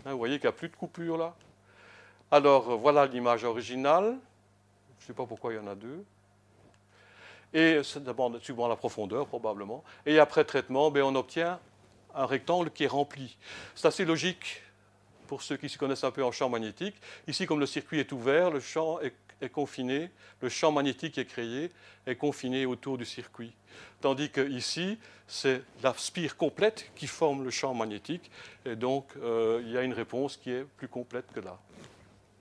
hein, 0.04 0.12
vous 0.12 0.18
voyez 0.18 0.38
qu'il 0.38 0.46
n'y 0.46 0.54
a 0.54 0.56
plus 0.56 0.68
de 0.68 0.76
coupure 0.76 1.16
là. 1.16 1.34
Alors, 2.30 2.76
voilà 2.78 3.06
l'image 3.06 3.44
originale. 3.44 4.16
Je 4.98 5.04
ne 5.04 5.06
sais 5.06 5.12
pas 5.12 5.26
pourquoi 5.26 5.52
il 5.52 5.56
y 5.56 5.58
en 5.58 5.66
a 5.66 5.74
deux 5.74 6.04
et 7.52 7.80
suivant 7.82 8.68
la 8.68 8.76
profondeur 8.76 9.26
probablement. 9.26 9.82
Et 10.06 10.18
après 10.18 10.44
traitement, 10.44 10.90
ben, 10.90 11.02
on 11.02 11.14
obtient 11.14 11.58
un 12.14 12.26
rectangle 12.26 12.70
qui 12.70 12.84
est 12.84 12.88
rempli. 12.88 13.36
C'est 13.74 13.88
assez 13.88 14.04
logique 14.04 14.62
pour 15.26 15.42
ceux 15.42 15.56
qui 15.56 15.68
se 15.68 15.78
connaissent 15.78 16.04
un 16.04 16.10
peu 16.10 16.24
en 16.24 16.32
champ 16.32 16.48
magnétique. 16.48 16.96
Ici, 17.26 17.46
comme 17.46 17.60
le 17.60 17.66
circuit 17.66 18.00
est 18.00 18.12
ouvert, 18.12 18.50
le 18.50 18.60
champ 18.60 19.00
est, 19.00 19.14
confiné, 19.48 20.10
le 20.40 20.48
champ 20.48 20.72
magnétique 20.72 21.18
est 21.18 21.24
créé, 21.24 21.70
est 22.06 22.16
confiné 22.16 22.66
autour 22.66 22.98
du 22.98 23.04
circuit. 23.04 23.52
Tandis 24.00 24.30
que 24.30 24.46
ici, 24.48 24.98
c'est 25.26 25.62
la 25.82 25.94
spire 25.96 26.36
complète 26.36 26.90
qui 26.94 27.06
forme 27.06 27.44
le 27.44 27.50
champ 27.50 27.72
magnétique, 27.74 28.30
et 28.64 28.76
donc 28.76 29.06
euh, 29.22 29.62
il 29.64 29.70
y 29.70 29.78
a 29.78 29.82
une 29.82 29.94
réponse 29.94 30.36
qui 30.36 30.50
est 30.50 30.64
plus 30.76 30.88
complète 30.88 31.26
que 31.32 31.40
là. 31.40 31.58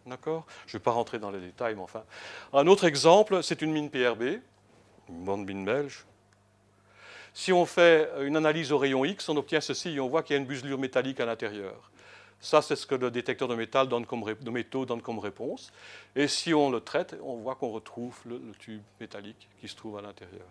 D'accord? 0.06 0.46
Je 0.66 0.76
ne 0.76 0.80
vais 0.80 0.84
pas 0.84 0.92
rentrer 0.92 1.20
dans 1.20 1.32
les 1.32 1.40
détails, 1.40 1.76
mais 1.76 1.82
enfin. 1.82 2.04
Un 2.52 2.68
autre 2.68 2.86
exemple, 2.86 3.44
c'est 3.44 3.62
une 3.62 3.72
mine 3.72 3.90
PRB 3.90 4.40
une 5.10 5.24
bande 5.24 5.46
mine 5.46 5.66
belge. 5.66 6.06
Si 7.34 7.54
on 7.54 7.66
fait 7.66 8.10
une 8.22 8.36
analyse 8.36 8.72
au 8.72 8.78
rayon 8.78 9.06
X, 9.06 9.30
on 9.30 9.38
obtient 9.38 9.62
ceci 9.62 9.90
et 9.90 10.00
on 10.00 10.08
voit 10.08 10.24
qu'il 10.24 10.36
y 10.36 10.40
a 10.40 10.42
une 10.42 10.48
buselure 10.48 10.78
métallique 10.78 11.20
à 11.20 11.26
l'intérieur. 11.26 11.92
Ça, 12.42 12.62
c'est 12.62 12.76
ce 12.76 12.88
que 12.88 12.96
le 12.96 13.12
détecteur 13.12 13.48
de, 13.48 13.56
métal 13.56 13.88
donne 13.88 14.06
comme, 14.06 14.24
métaux 14.52 14.86
donne 14.86 15.02
comme 15.02 15.20
réponse. 15.20 15.72
Et 16.16 16.28
si 16.28 16.54
on 16.54 16.70
le 16.70 16.80
traite, 16.80 17.16
on 17.24 17.36
voit 17.38 17.56
qu'on 17.56 17.72
retrouve 17.72 18.16
le, 18.26 18.40
tube 18.58 18.82
métallique 19.00 19.50
qui 19.60 19.68
se 19.68 19.76
trouve 19.76 19.98
à 19.98 20.02
l'intérieur. 20.02 20.48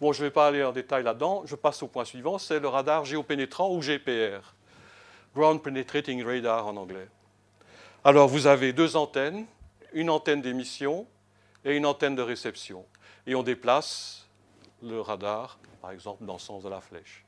Bon, 0.00 0.12
je 0.12 0.22
ne 0.22 0.28
vais 0.28 0.30
pas 0.30 0.46
aller 0.46 0.64
en 0.64 0.72
détail 0.72 1.02
là-dedans. 1.02 1.42
Je 1.44 1.54
passe 1.54 1.82
au 1.82 1.88
point 1.88 2.04
suivant. 2.04 2.38
C'est 2.38 2.60
le 2.60 2.68
radar 2.68 3.04
géopénétrant 3.04 3.70
ou 3.70 3.80
GPR. 3.80 4.54
Ground 5.34 5.62
Penetrating 5.62 6.24
Radar 6.24 6.66
en 6.66 6.76
anglais. 6.76 7.08
Alors, 8.04 8.28
vous 8.28 8.46
avez 8.46 8.72
deux 8.72 8.96
antennes, 8.96 9.44
une 9.92 10.08
antenne 10.08 10.40
d'émission 10.40 11.06
et 11.64 11.76
une 11.76 11.84
antenne 11.84 12.14
de 12.14 12.22
réception 12.22 12.86
et 13.26 13.34
on 13.34 13.42
déplace 13.42 14.26
le 14.82 15.00
radar, 15.00 15.58
par 15.80 15.90
exemple, 15.90 16.24
dans 16.24 16.34
le 16.34 16.38
sens 16.38 16.62
de 16.62 16.68
la 16.68 16.80
flèche. 16.80 17.24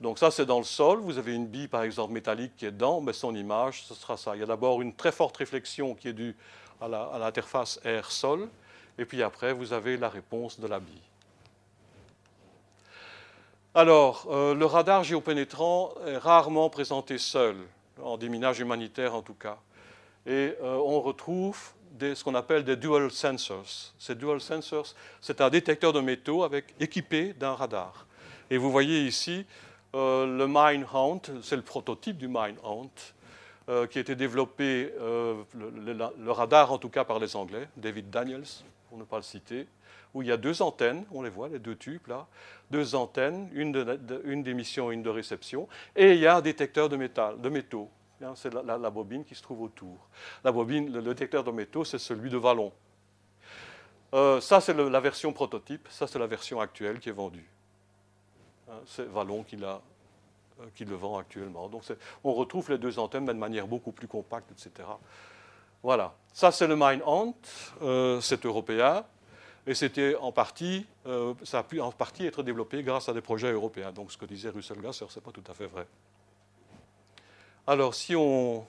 Donc 0.00 0.18
ça, 0.18 0.30
c'est 0.30 0.46
dans 0.46 0.58
le 0.58 0.64
sol. 0.64 1.00
Vous 1.00 1.18
avez 1.18 1.34
une 1.34 1.46
bille, 1.46 1.68
par 1.68 1.82
exemple, 1.82 2.12
métallique 2.12 2.56
qui 2.56 2.66
est 2.66 2.70
dedans, 2.70 3.00
mais 3.00 3.12
son 3.12 3.34
image, 3.34 3.82
ce 3.82 3.94
sera 3.94 4.16
ça. 4.16 4.34
Il 4.34 4.40
y 4.40 4.42
a 4.42 4.46
d'abord 4.46 4.80
une 4.80 4.94
très 4.94 5.12
forte 5.12 5.36
réflexion 5.36 5.94
qui 5.94 6.08
est 6.08 6.12
due 6.12 6.36
à 6.80 7.18
l'interface 7.18 7.78
air-sol, 7.84 8.48
et 8.98 9.04
puis 9.04 9.22
après, 9.22 9.52
vous 9.52 9.74
avez 9.74 9.98
la 9.98 10.08
réponse 10.08 10.58
de 10.58 10.66
la 10.66 10.80
bille. 10.80 11.02
Alors, 13.74 14.26
euh, 14.30 14.54
le 14.54 14.64
radar 14.66 15.04
géopénétrant 15.04 15.92
est 16.06 16.16
rarement 16.16 16.70
présenté 16.70 17.18
seul, 17.18 17.56
en 18.02 18.16
déminage 18.16 18.58
humanitaire 18.58 19.14
en 19.14 19.22
tout 19.22 19.34
cas. 19.34 19.58
Et 20.26 20.56
euh, 20.62 20.76
on 20.84 21.00
retrouve 21.00 21.56
ce 22.00 22.24
qu'on 22.24 22.34
appelle 22.34 22.64
des 22.64 22.76
dual 22.76 23.10
sensors. 23.10 23.92
Ces 23.98 24.14
dual 24.14 24.40
sensors, 24.40 24.94
c'est 25.20 25.40
un 25.40 25.50
détecteur 25.50 25.92
de 25.92 26.00
métaux 26.00 26.42
avec, 26.42 26.74
équipé 26.80 27.32
d'un 27.34 27.54
radar. 27.54 28.06
Et 28.50 28.56
vous 28.56 28.72
voyez 28.72 29.06
ici 29.06 29.46
euh, 29.94 30.26
le 30.26 30.46
Minehunt, 30.46 31.22
c'est 31.42 31.56
le 31.56 31.62
prototype 31.62 32.16
du 32.16 32.28
Minehunt, 32.28 32.90
euh, 33.68 33.86
qui 33.86 33.98
a 33.98 34.00
été 34.00 34.14
développé, 34.14 34.92
euh, 35.00 35.34
le, 35.54 36.30
radar 36.30 36.72
en 36.72 36.78
tout 36.78 36.88
cas 36.88 37.04
par 37.04 37.18
les 37.18 37.36
Anglais, 37.36 37.68
David 37.76 38.10
Daniels, 38.10 38.44
pour 38.88 38.98
ne 38.98 39.04
pas 39.04 39.16
le 39.16 39.22
citer, 39.22 39.66
où 40.14 40.22
il 40.22 40.28
y 40.28 40.32
a 40.32 40.36
deux 40.36 40.62
antennes, 40.62 41.04
on 41.12 41.22
les 41.22 41.30
voit, 41.30 41.48
les 41.48 41.58
deux 41.58 41.76
tubes 41.76 42.06
là, 42.08 42.26
deux 42.70 42.94
antennes, 42.94 43.48
une 43.52 44.42
d'émission 44.42 44.90
et 44.90 44.94
une 44.94 45.02
de 45.02 45.10
réception, 45.10 45.68
et 45.94 46.12
il 46.12 46.18
y 46.18 46.26
a 46.26 46.36
un 46.36 46.40
détecteur 46.40 46.88
de, 46.88 46.96
métal, 46.96 47.40
de 47.40 47.48
métaux 47.48 47.90
Hein, 48.22 48.34
c'est 48.36 48.52
la, 48.52 48.90
bobine 48.90 49.24
qui 49.24 49.34
se 49.34 49.42
trouve 49.42 49.62
autour. 49.62 49.96
La 50.44 50.52
bobine, 50.52 50.92
le 50.92 51.02
détecteur 51.02 51.42
de 51.42 51.50
métaux, 51.50 51.84
c'est 51.84 51.98
celui 51.98 52.28
de 52.28 52.36
Vallon. 52.36 52.72
Euh, 54.12 54.40
ça, 54.40 54.60
c'est 54.60 54.74
la 54.74 55.00
version 55.00 55.32
prototype. 55.32 55.88
Ça, 55.90 56.06
c'est 56.06 56.18
la 56.18 56.26
version 56.26 56.60
actuelle 56.60 56.98
qui 56.98 57.08
est 57.08 57.12
vendue. 57.12 57.48
Hein, 58.70 58.80
c'est 58.86 59.08
Vallon 59.08 59.42
qui, 59.42 59.56
euh, 59.62 59.78
qui, 60.74 60.84
le 60.84 60.94
vend 60.94 61.18
actuellement. 61.18 61.68
On 62.22 62.32
retrouve 62.34 62.70
les 62.70 62.78
deux 62.78 62.98
antennes, 62.98 63.24
mais 63.24 63.34
de 63.34 63.38
manière 63.38 63.66
beaucoup 63.66 63.92
plus 63.92 64.06
compacte, 64.06 64.50
etc. 64.52 64.88
Voilà. 65.82 66.14
Ça, 66.32 66.52
c'est 66.52 66.66
le 66.66 66.76
Mine 66.76 67.02
Hunt. 67.04 67.34
Euh, 67.82 68.20
c'est 68.20 68.44
européen. 68.46 69.04
Et 69.66 69.74
c'était 69.74 70.16
en 70.16 70.32
partie, 70.32 70.86
euh, 71.06 71.34
ça 71.42 71.58
a 71.58 71.62
pu 71.62 71.80
en 71.80 71.92
partie 71.92 72.26
être 72.26 72.42
développé 72.42 72.82
grâce 72.82 73.08
à 73.08 73.12
des 73.12 73.20
projets 73.20 73.52
européens. 73.52 73.92
Donc 73.92 74.10
ce 74.10 74.16
que 74.16 74.24
disait 74.24 74.48
Russell 74.48 74.80
Gasser, 74.80 75.04
ce 75.08 75.18
n'est 75.18 75.24
pas 75.24 75.32
tout 75.32 75.44
à 75.48 75.54
fait 75.54 75.66
vrai. 75.66 75.86
Alors 77.66 77.94
si 77.94 78.16
on, 78.16 78.66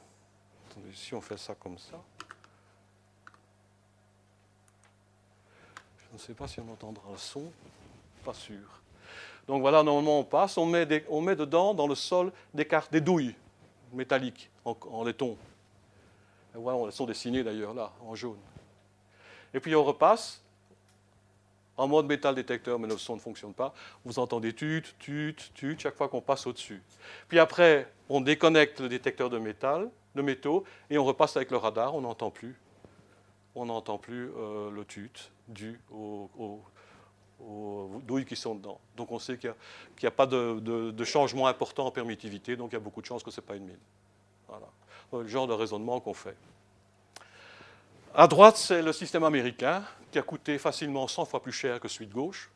si 0.93 1.15
on 1.15 1.21
fait 1.21 1.37
ça 1.37 1.55
comme 1.55 1.77
ça, 1.77 1.97
je 5.97 6.13
ne 6.13 6.17
sais 6.17 6.33
pas 6.33 6.47
si 6.47 6.59
on 6.59 6.69
entendra 6.69 7.09
le 7.09 7.17
son, 7.17 7.49
pas 8.25 8.33
sûr. 8.33 8.80
Donc 9.51 9.59
voilà, 9.59 9.83
normalement 9.83 10.17
on 10.17 10.23
passe, 10.23 10.57
on 10.57 10.65
met, 10.65 11.03
on 11.09 11.19
met 11.19 11.35
dedans 11.35 11.73
dans 11.73 11.85
le 11.85 11.93
sol 11.93 12.31
des 12.53 12.63
cartes, 12.63 12.89
des 12.89 13.01
douilles 13.01 13.35
métalliques 13.91 14.49
en, 14.63 15.03
laiton. 15.03 15.35
Et 16.55 16.57
voilà, 16.57 16.79
elles 16.85 16.93
sont 16.93 17.05
dessinées 17.05 17.43
d'ailleurs 17.43 17.73
là, 17.73 17.91
en 18.07 18.15
jaune. 18.15 18.39
Et 19.53 19.59
puis 19.59 19.75
on 19.75 19.83
repasse 19.83 20.41
en 21.75 21.85
mode 21.85 22.05
métal 22.05 22.33
détecteur, 22.33 22.79
mais 22.79 22.87
le 22.87 22.97
son 22.97 23.15
ne 23.15 23.19
fonctionne 23.19 23.53
pas. 23.53 23.73
Vous 24.05 24.19
entendez 24.19 24.53
tut, 24.53 24.85
tut, 24.99 25.35
tut, 25.53 25.77
chaque 25.77 25.95
fois 25.95 26.07
qu'on 26.07 26.21
passe 26.21 26.47
au-dessus. 26.47 26.81
Puis 27.27 27.37
après, 27.37 27.91
on 28.07 28.21
déconnecte 28.21 28.79
le 28.79 28.87
détecteur 28.87 29.29
de 29.29 29.37
métal, 29.37 29.89
de 30.15 30.21
métaux, 30.21 30.63
et 30.89 30.97
on 30.97 31.03
repasse 31.03 31.35
avec 31.35 31.51
le 31.51 31.57
radar, 31.57 31.93
on 31.93 31.99
n'entend 31.99 32.31
plus. 32.31 32.55
On 33.55 33.65
n'entend 33.65 33.97
plus 33.97 34.31
euh, 34.37 34.71
le 34.71 34.85
tut 34.85 35.11
dû 35.49 35.77
au, 35.91 36.61
aux 37.47 38.01
douilles 38.03 38.25
qui 38.25 38.35
sont 38.35 38.55
dedans. 38.55 38.79
Donc 38.95 39.11
on 39.11 39.19
sait 39.19 39.37
qu'il 39.37 39.53
n'y 40.01 40.07
a, 40.07 40.11
pas 40.11 40.25
de, 40.25 41.03
changement 41.03 41.47
important 41.47 41.87
en 41.87 41.91
permittivité, 41.91 42.55
donc 42.55 42.71
il 42.71 42.75
y 42.75 42.77
a 42.77 42.81
beaucoup 42.81 43.01
de 43.01 43.05
chances 43.05 43.23
que 43.23 43.31
ce 43.31 43.41
n'est 43.41 43.47
pas 43.47 43.55
une 43.55 43.65
mine. 43.65 43.79
Voilà 44.47 44.67
le 45.19 45.27
genre 45.27 45.47
de 45.47 45.53
raisonnement 45.53 45.99
qu'on 45.99 46.13
fait. 46.13 46.35
À 48.13 48.27
droite, 48.27 48.57
c'est 48.57 48.81
le 48.81 48.93
système 48.93 49.23
américain 49.23 49.83
qui 50.11 50.19
a 50.19 50.21
coûté 50.21 50.57
facilement 50.57 51.07
100 51.07 51.25
fois 51.25 51.41
plus 51.41 51.51
cher 51.51 51.79
que 51.79 51.87
celui 51.87 52.07
de 52.07 52.13
gauche. 52.13 52.49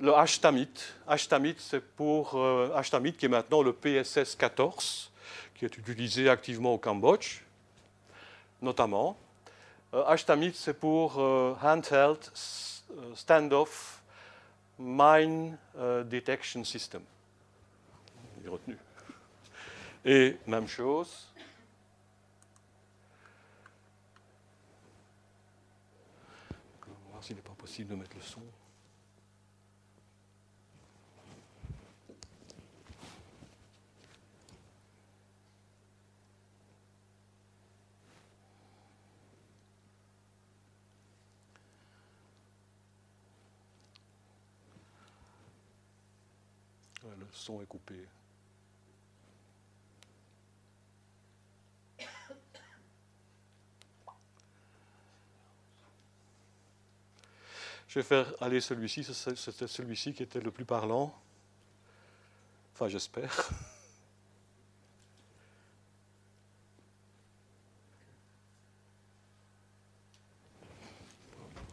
Le 0.00 0.12
HTAMIT, 0.12 0.70
HTAMIT 1.08 1.56
c'est 1.58 1.80
pour 1.80 2.36
euh, 2.36 2.80
qui 3.18 3.26
est 3.26 3.28
maintenant 3.28 3.62
le 3.62 3.72
PSS 3.72 4.36
14, 4.36 5.10
qui 5.56 5.64
est 5.64 5.76
utilisé 5.76 6.28
activement 6.28 6.74
au 6.74 6.78
Cambodge, 6.78 7.40
notamment. 8.62 9.16
Euh, 9.92 10.16
c'est 10.54 10.78
pour 10.78 11.18
euh, 11.18 11.56
Handheld 11.60 12.18
euh, 12.18 12.30
Standoff 13.14 14.02
Mine 14.78 15.58
euh, 15.76 16.04
Detection 16.04 16.64
System. 16.64 17.02
retenu. 18.46 18.78
Et 20.04 20.36
même 20.46 20.68
chose. 20.68 21.32
On 26.86 26.90
va 26.90 27.10
voir 27.10 27.24
s'il 27.24 27.36
n'est 27.36 27.42
pas 27.42 27.52
possible 27.52 27.90
de 27.90 27.96
mettre 27.96 28.16
le 28.16 28.22
son. 28.22 28.42
le 47.17 47.17
son 47.32 47.62
est 47.62 47.66
coupé. 47.66 48.06
Je 57.88 58.00
vais 58.00 58.02
faire 58.02 58.32
aller 58.42 58.60
celui-ci, 58.60 59.02
c'était 59.02 59.66
celui-ci 59.66 60.12
qui 60.12 60.22
était 60.22 60.40
le 60.40 60.50
plus 60.50 60.66
parlant. 60.66 61.12
Enfin, 62.74 62.88
j'espère. 62.88 63.34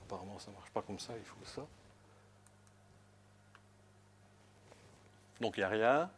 Apparemment, 0.05 0.39
ça 0.39 0.51
ne 0.51 0.55
marche 0.55 0.71
pas 0.71 0.81
comme 0.81 0.99
ça, 0.99 1.13
il 1.17 1.25
faut 1.25 1.35
ça. 1.43 1.67
Donc 5.41 5.57
il 5.57 5.61
n'y 5.61 5.63
a 5.65 5.69
rien. 5.69 6.11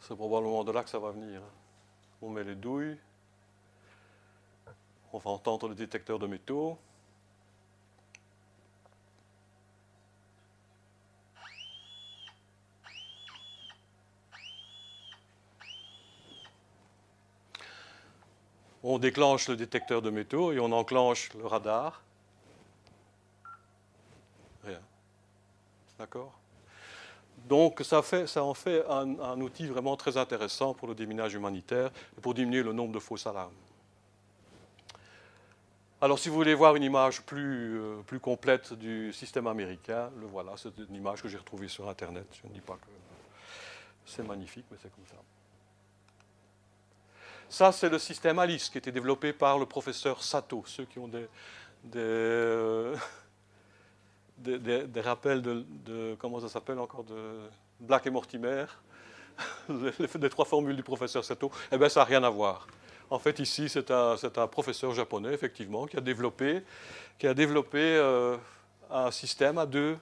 C'est 0.00 0.16
probablement 0.16 0.64
de 0.64 0.72
là 0.72 0.82
que 0.82 0.90
ça 0.90 0.98
va 0.98 1.10
venir. 1.10 1.40
On 2.22 2.30
met 2.30 2.44
les 2.44 2.54
douilles. 2.54 2.98
On 5.12 5.18
va 5.18 5.30
entendre 5.30 5.68
le 5.68 5.74
détecteur 5.74 6.18
de 6.18 6.26
métaux. 6.26 6.78
On 18.82 18.98
déclenche 18.98 19.48
le 19.48 19.56
détecteur 19.56 20.02
de 20.02 20.10
métaux 20.10 20.52
et 20.52 20.60
on 20.60 20.72
enclenche 20.72 21.32
le 21.34 21.46
radar. 21.46 22.02
Rien. 24.64 24.80
D'accord? 25.98 26.38
Donc 27.48 27.80
ça, 27.82 27.98
en 27.98 28.54
fait 28.54 28.84
un, 28.88 29.40
outil 29.40 29.66
vraiment 29.66 29.96
très 29.96 30.16
intéressant 30.16 30.74
pour 30.74 30.86
le 30.86 30.94
déminage 30.94 31.34
humanitaire 31.34 31.90
et 32.16 32.20
pour 32.20 32.34
diminuer 32.34 32.62
le 32.62 32.72
nombre 32.72 32.92
de 32.92 32.98
fausses 32.98 33.26
alarmes. 33.26 33.52
Alors 36.00 36.18
si 36.18 36.28
vous 36.28 36.36
voulez 36.36 36.54
voir 36.54 36.76
une 36.76 36.84
image 36.84 37.22
plus, 37.22 37.80
euh, 37.80 37.96
plus 38.06 38.20
complète 38.20 38.72
du 38.72 39.12
système 39.12 39.48
américain, 39.48 40.10
le 40.20 40.26
voilà, 40.26 40.52
c'est 40.56 40.76
une 40.78 40.94
image 40.94 41.22
que 41.22 41.28
j'ai 41.28 41.38
retrouvée 41.38 41.66
sur 41.66 41.88
Internet. 41.88 42.26
Je 42.40 42.48
ne 42.48 42.52
dis 42.52 42.60
pas 42.60 42.74
que 42.74 42.86
c'est 44.06 44.22
magnifique, 44.22 44.66
mais 44.70 44.76
c'est 44.80 44.94
comme 44.94 45.06
ça. 45.06 45.16
Ça, 47.48 47.72
c'est 47.72 47.88
le 47.88 47.98
système 47.98 48.38
ALICE 48.38 48.68
qui 48.68 48.76
a 48.76 48.80
été 48.80 48.92
développé 48.92 49.32
par 49.32 49.58
le 49.58 49.66
professeur 49.66 50.22
Sato. 50.22 50.62
Ceux 50.66 50.84
qui 50.84 50.98
ont 50.98 51.08
des, 51.08 51.26
des, 51.82 52.92
des, 54.38 55.00
rappels 55.00 55.42
de, 55.42 56.16
comment 56.18 56.40
ça 56.40 56.48
s'appelle 56.48 56.78
encore, 56.78 57.04
de 57.04 57.14
Black 57.80 58.06
et 58.06 58.10
Mortimer, 58.10 58.64
des 59.68 60.28
trois 60.28 60.44
formules 60.44 60.76
du 60.76 60.82
professeur 60.82 61.24
Sato, 61.24 61.50
eh 61.72 61.78
bien, 61.78 61.88
ça 61.88 62.00
n'a 62.00 62.04
rien 62.04 62.22
à 62.24 62.30
voir. 62.30 62.66
En 63.10 63.18
fait, 63.18 63.38
ici, 63.38 63.68
c'est 63.68 63.90
un, 63.90 64.16
un, 64.36 64.46
professeur 64.46 64.92
japonais, 64.92 65.32
effectivement, 65.32 65.86
qui 65.86 65.96
a 65.96 66.00
développé, 66.00 66.62
qui 67.18 67.26
a 67.26 67.34
développé 67.34 67.78
euh, 67.78 68.36
un 68.90 69.10
système 69.10 69.58
à 69.58 69.66
deux, 69.66 69.96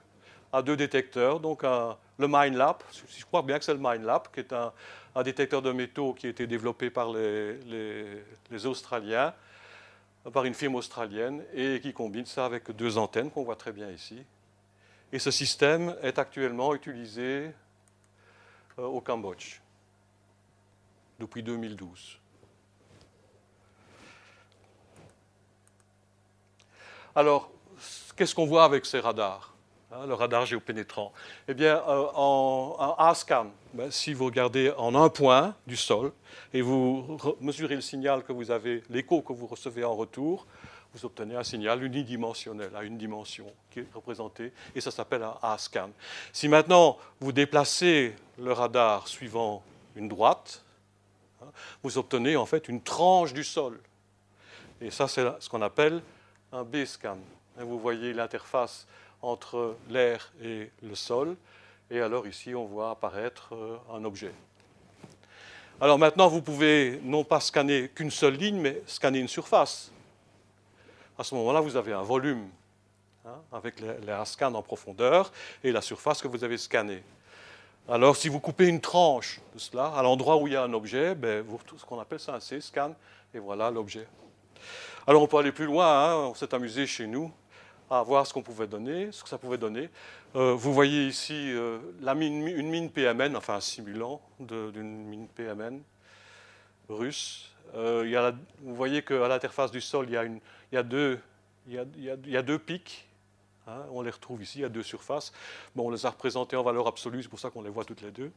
à 0.51 0.61
deux 0.61 0.75
détecteurs, 0.75 1.39
donc 1.39 1.63
le 1.63 2.27
MineLab, 2.27 2.77
je 2.91 3.25
crois 3.25 3.41
bien 3.41 3.59
que 3.59 3.65
c'est 3.65 3.73
le 3.73 3.79
MineLab, 3.79 4.23
qui 4.33 4.39
est 4.39 4.53
un, 4.53 4.73
un, 5.15 5.23
détecteur 5.23 5.61
de 5.61 5.71
métaux 5.71 6.13
qui 6.13 6.27
a 6.27 6.29
été 6.29 6.47
développé 6.47 6.89
par 6.89 7.11
les 7.11 8.65
Australiens, 8.65 9.33
par 10.31 10.45
une 10.45 10.53
firme 10.53 10.75
australienne 10.75 11.43
et 11.53 11.79
qui 11.81 11.93
combine 11.93 12.25
ça 12.25 12.45
avec 12.45 12.71
deux 12.71 12.97
antennes 12.97 13.31
qu'on 13.31 13.43
voit 13.43 13.55
très 13.55 13.71
bien 13.71 13.89
ici. 13.89 14.23
Et 15.11 15.19
ce 15.19 15.31
système 15.31 15.95
est 16.01 16.19
actuellement 16.19 16.75
utilisé 16.75 17.51
euh, 18.77 18.83
au 18.83 18.99
Cambodge 18.99 19.61
depuis 21.19 21.41
2012. 21.43 22.19
Alors, 27.15 27.49
qu'est-ce 28.15 28.35
qu'on 28.35 28.45
voit 28.45 28.65
avec 28.65 28.85
ces 28.85 28.99
radars? 28.99 29.56
Hein, 29.89 30.05
le 30.05 30.13
radar 30.13 30.45
géopénétrant. 30.45 31.13
Eh 31.47 31.53
bien, 31.53 31.77
euh, 31.87 32.07
en, 32.13 32.95
ASCAN, 32.97 33.47
ben, 33.73 33.89
si 33.89 34.13
vous 34.13 34.25
regardez 34.25 34.69
en 34.77 34.93
un 34.95 35.07
point 35.07 35.55
du 35.65 35.77
sol 35.77 36.11
et 36.53 36.61
vous 36.61 37.17
mesurez 37.39 37.75
le 37.75 37.81
signal 37.81 38.23
que 38.23 38.33
vous 38.33 38.51
avez, 38.51 38.83
l'écho 38.89 39.21
que 39.21 39.31
vous 39.31 39.47
recevez 39.47 39.85
en 39.85 39.95
retour, 39.95 40.45
vous 40.93 41.05
obtenez 41.05 41.37
un 41.37 41.43
signal 41.43 41.81
unidimensionnel 41.83 42.71
à 42.75 42.83
une 42.83 42.97
dimension 42.97 43.45
qui 43.71 43.79
est 43.79 43.87
représentée, 43.93 44.51
et 44.75 44.81
ça 44.81 44.91
s'appelle 44.91 45.23
un 45.23 45.37
ASCAN. 45.41 45.91
Si 46.33 46.49
maintenant 46.49 46.97
vous 47.21 47.31
déplacez 47.31 48.13
le 48.37 48.51
radar 48.51 49.07
suivant 49.07 49.63
une 49.95 50.09
droite, 50.09 50.65
hein, 51.41 51.47
vous 51.81 51.97
obtenez 51.97 52.35
en 52.35 52.45
fait 52.45 52.67
une 52.67 52.81
tranche 52.81 53.31
du 53.31 53.45
sol. 53.45 53.79
Et 54.81 54.91
ça, 54.91 55.07
c'est 55.07 55.25
ce 55.39 55.47
qu'on 55.47 55.61
appelle 55.61 56.01
un 56.51 56.63
B-scan. 56.65 57.19
Vous 57.57 57.79
voyez 57.79 58.13
l'interface 58.13 58.85
entre 59.21 59.75
l'air 59.89 60.31
et 60.41 60.69
le 60.81 60.95
sol. 60.95 61.35
Et 61.89 62.01
alors 62.01 62.27
ici, 62.27 62.53
on 62.53 62.65
voit 62.65 62.91
apparaître 62.91 63.55
euh, 63.55 63.77
un 63.93 64.03
objet. 64.03 64.33
Alors 65.79 65.99
maintenant, 65.99 66.27
vous 66.27 66.41
pouvez 66.41 66.99
non 67.03 67.23
pas 67.23 67.39
scanner 67.39 67.89
qu'une 67.89 68.11
seule 68.11 68.35
ligne, 68.35 68.59
mais 68.59 68.81
scanner 68.87 69.19
une 69.19 69.27
surface. 69.27 69.91
À 71.17 71.23
ce 71.23 71.35
moment-là, 71.35 71.61
vous 71.61 71.75
avez 71.75 71.93
un 71.93 72.03
volume 72.03 72.49
hein, 73.25 73.39
avec 73.51 73.79
les 73.79 74.25
scans 74.25 74.53
en 74.53 74.61
profondeur 74.61 75.31
et 75.63 75.71
la 75.71 75.81
surface 75.81 76.21
que 76.21 76.27
vous 76.27 76.43
avez 76.43 76.57
scannée. 76.57 77.03
Alors, 77.89 78.17
si 78.17 78.27
vous 78.27 78.39
coupez 78.39 78.67
une 78.67 78.81
tranche 78.81 79.39
de 79.53 79.59
cela, 79.59 79.87
à 79.95 80.03
l'endroit 80.03 80.37
où 80.37 80.47
il 80.47 80.53
y 80.53 80.55
a 80.57 80.63
un 80.63 80.73
objet, 80.73 81.15
ben, 81.15 81.41
vous, 81.41 81.59
ce 81.77 81.85
qu'on 81.85 81.99
appelle 81.99 82.19
ça 82.19 82.35
un 82.35 82.39
C-scan, 82.39 82.93
et 83.33 83.39
voilà 83.39 83.71
l'objet. 83.71 84.07
Alors 85.05 85.21
on 85.21 85.27
peut 85.27 85.37
aller 85.37 85.51
plus 85.51 85.65
loin, 85.65 85.87
hein. 85.87 86.15
on 86.15 86.33
s'est 86.33 86.53
amusé 86.53 86.85
chez 86.85 87.07
nous 87.07 87.31
à 87.89 88.01
voir 88.03 88.27
ce 88.27 88.33
qu'on 88.33 88.41
pouvait 88.41 88.67
donner, 88.67 89.11
ce 89.11 89.23
que 89.23 89.29
ça 89.29 89.37
pouvait 89.37 89.57
donner. 89.57 89.89
Euh, 90.35 90.53
vous 90.53 90.73
voyez 90.73 91.07
ici 91.07 91.51
euh, 91.53 91.79
une 92.01 92.69
mine 92.69 92.91
PMN, 92.91 93.35
enfin 93.35 93.55
un 93.55 93.61
simulant 93.61 94.21
d'une 94.39 95.05
mine 95.05 95.27
PMN 95.27 95.81
russe. 96.89 97.51
Euh, 97.75 98.31
vous 98.61 98.75
voyez 98.75 99.03
qu'à 99.03 99.27
l'interface 99.27 99.71
du 99.71 99.81
sol, 99.81 100.07
il 100.09 100.13
y 100.71 100.77
a, 100.77 100.83
deux, 100.83 102.59
pics. 102.59 103.07
Hein. 103.67 103.83
on 103.91 104.01
les 104.01 104.11
retrouve 104.11 104.41
ici, 104.41 104.59
il 104.59 104.61
y 104.61 104.65
a 104.65 104.69
deux 104.69 104.83
surfaces. 104.83 105.31
Bon, 105.75 105.87
on 105.87 105.91
les 105.91 106.05
a 106.05 106.09
représentés 106.09 106.55
en 106.55 106.63
valeur 106.63 106.87
absolue, 106.87 107.23
c'est 107.23 107.29
pour 107.29 107.39
ça 107.39 107.49
qu'on 107.49 107.61
les 107.61 107.69
voit 107.69 107.85
toutes 107.85 108.01
les 108.01 108.11
deux. 108.11 108.31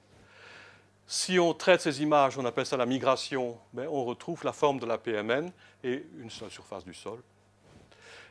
Si 1.07 1.41
on 1.41 1.55
traite 1.55 1.81
ces 1.81 2.03
images, 2.03 2.39
on 2.39 2.45
appelle 2.45 2.67
ça 2.67 2.77
la 2.77 2.87
migration, 2.87 3.59
mais 3.75 3.87
on 3.89 4.05
retrouve 4.05 4.45
la 4.45 4.53
forme 4.53 4.79
de 4.79 4.87
la 4.87 4.97
PMN 4.97 5.51
et 5.83 6.07
une 6.21 6.31
seule 6.31 6.51
surface 6.51 6.85
du 6.85 6.95
sol. 6.95 7.21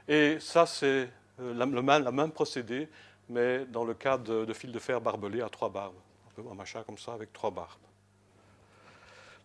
Et 0.09 0.39
ça, 0.39 0.65
c'est 0.65 1.07
euh, 1.39 1.53
le 1.53 2.11
même, 2.11 2.31
procédé, 2.31 2.89
mais 3.29 3.63
dans 3.65 3.83
le 3.83 3.93
cas 3.93 4.17
de, 4.17 4.43
de 4.43 4.53
fil 4.53 4.71
de 4.71 4.79
fer 4.79 4.99
barbelé 4.99 5.39
à 5.41 5.49
trois 5.49 5.69
barbes. 5.69 5.93
Un 6.49 6.55
machin 6.55 6.81
comme 6.83 6.97
ça 6.97 7.13
avec 7.13 7.31
trois 7.31 7.51
barbes. 7.51 7.79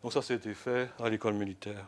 Donc 0.03 0.15
ça, 0.15 0.23
c'était 0.23 0.55
fait 0.55 0.89
à 0.99 1.11
l'école 1.11 1.35
militaire. 1.35 1.85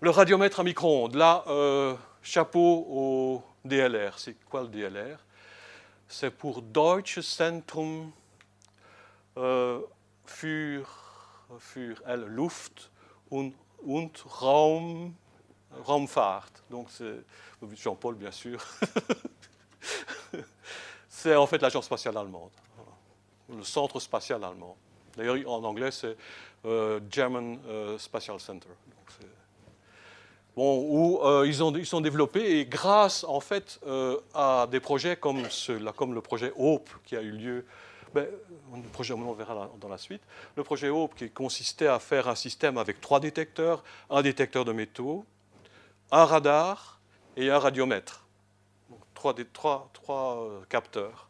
Le 0.00 0.10
radiomètre 0.10 0.58
à 0.58 0.64
micro-ondes. 0.64 1.14
Là, 1.14 1.44
euh, 1.46 1.94
chapeau 2.20 2.86
au 2.88 3.42
DLR. 3.64 4.18
C'est 4.18 4.34
quoi 4.44 4.62
le 4.62 4.68
DLR 4.68 5.18
C'est 6.08 6.30
pour 6.30 6.62
Deutsche 6.62 7.20
Zentrum 7.22 8.10
äh, 9.36 9.76
für, 10.24 10.84
für 11.60 11.94
Luft 12.26 12.90
und 13.30 13.54
Raum, 14.40 15.14
Raumfahrt. 15.84 16.62
Donc 16.70 16.88
c'est 16.90 17.24
Jean-Paul, 17.74 18.14
bien 18.14 18.30
sûr. 18.30 18.64
c'est 21.08 21.34
en 21.34 21.46
fait 21.46 21.60
l'agence 21.60 21.86
spatiale 21.86 22.16
allemande, 22.16 22.50
le 23.48 23.64
centre 23.64 24.00
spatial 24.00 24.42
allemand. 24.44 24.76
D'ailleurs, 25.16 25.36
en 25.50 25.64
anglais, 25.64 25.90
c'est 25.90 26.16
euh, 26.64 27.00
German 27.10 27.58
euh, 27.68 27.98
Spatial 27.98 28.38
Center. 28.38 28.68
bon, 30.56 30.84
où 30.88 31.20
euh, 31.24 31.44
ils, 31.46 31.62
ont, 31.62 31.74
ils, 31.74 31.86
sont 31.86 32.00
développés 32.00 32.58
et 32.58 32.66
grâce 32.66 33.24
en 33.24 33.40
fait 33.40 33.80
à 34.34 34.68
des 34.70 34.80
projets 34.80 35.16
comme, 35.16 35.42
comme 35.96 36.14
le 36.14 36.20
projet 36.20 36.52
HOPE 36.56 36.90
qui 37.04 37.16
a 37.16 37.22
eu 37.22 37.30
lieu 37.30 37.66
ben, 38.14 38.26
le 38.74 38.88
projet, 38.88 39.12
on 39.12 39.32
verra 39.34 39.70
dans 39.78 39.88
la 39.88 39.98
suite. 39.98 40.22
Le 40.56 40.64
projet 40.64 40.88
HOPE 40.88 41.14
qui 41.14 41.30
consistait 41.30 41.88
à 41.88 41.98
faire 41.98 42.28
un 42.28 42.34
système 42.34 42.78
avec 42.78 43.00
trois 43.00 43.20
détecteurs, 43.20 43.84
un 44.08 44.22
détecteur 44.22 44.64
de 44.64 44.72
métaux, 44.72 45.26
un 46.10 46.24
radar 46.24 47.00
et 47.36 47.50
un 47.50 47.58
radiomètre. 47.58 48.24
Donc, 48.90 49.00
trois, 49.14 49.34
trois, 49.52 49.90
trois 49.92 50.42
euh, 50.42 50.60
capteurs. 50.68 51.28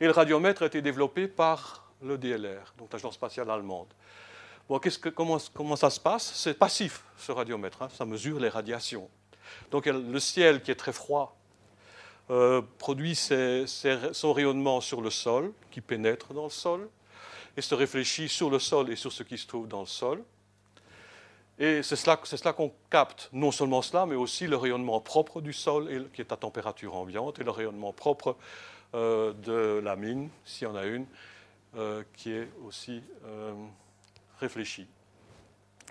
Et 0.00 0.06
le 0.06 0.12
radiomètre 0.12 0.62
a 0.62 0.66
été 0.66 0.82
développé 0.82 1.28
par 1.28 1.92
le 2.02 2.16
DLR, 2.16 2.74
donc 2.78 2.92
l'agence 2.92 3.14
spatiale 3.14 3.50
allemande. 3.50 3.88
Bon, 4.68 4.78
que, 4.78 5.08
comment, 5.08 5.38
comment, 5.52 5.76
ça 5.76 5.90
se 5.90 6.00
passe? 6.00 6.32
C'est 6.34 6.54
passif, 6.54 7.02
ce 7.18 7.32
radiomètre. 7.32 7.82
Hein. 7.82 7.88
ça 7.92 8.04
mesure 8.04 8.38
les 8.40 8.48
radiations. 8.48 9.10
Donc 9.70 9.86
le 9.86 10.20
ciel 10.20 10.62
qui 10.62 10.70
est 10.70 10.76
très 10.76 10.92
froid 10.92 11.36
euh, 12.30 12.62
produit 12.78 13.16
son 13.16 14.32
rayonnement 14.32 14.80
sur 14.80 15.00
le 15.00 15.10
sol, 15.10 15.52
qui 15.72 15.80
pénètre 15.80 16.32
dans 16.32 16.44
le 16.44 16.50
sol, 16.50 16.88
et 17.56 17.60
se 17.60 17.74
réfléchit 17.74 18.28
sur 18.28 18.50
le 18.50 18.60
sol 18.60 18.90
et 18.90 18.96
sur 18.96 19.10
ce 19.10 19.24
qui 19.24 19.36
se 19.36 19.48
trouve 19.48 19.66
dans 19.66 19.80
le 19.80 19.86
sol. 19.86 20.22
Et 21.60 21.82
c'est 21.82 21.94
cela, 21.94 22.16
qu'on 22.54 22.72
capte, 22.90 23.28
non 23.32 23.52
seulement 23.52 23.82
cela, 23.82 24.06
mais 24.06 24.16
aussi 24.16 24.46
le 24.46 24.56
rayonnement 24.56 25.00
propre 25.00 25.42
du 25.42 25.52
sol, 25.52 26.08
qui 26.14 26.22
est 26.22 26.32
à 26.32 26.36
température 26.36 26.96
ambiante, 26.96 27.38
et 27.38 27.44
le 27.44 27.50
rayonnement 27.50 27.92
propre 27.92 28.36
euh, 28.94 29.34
de 29.34 29.78
la 29.84 29.94
mine, 29.94 30.30
s'il 30.44 30.66
y 30.66 30.70
en 30.70 30.74
a 30.74 30.86
une, 30.86 31.06
euh, 31.76 32.02
qui 32.16 32.32
est 32.32 32.48
aussi 32.66 33.02
réfléchi, 34.40 34.88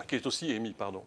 qui 0.08 0.16
est 0.16 0.26
aussi 0.26 0.50
émis, 0.50 0.72
pardon 0.72 1.04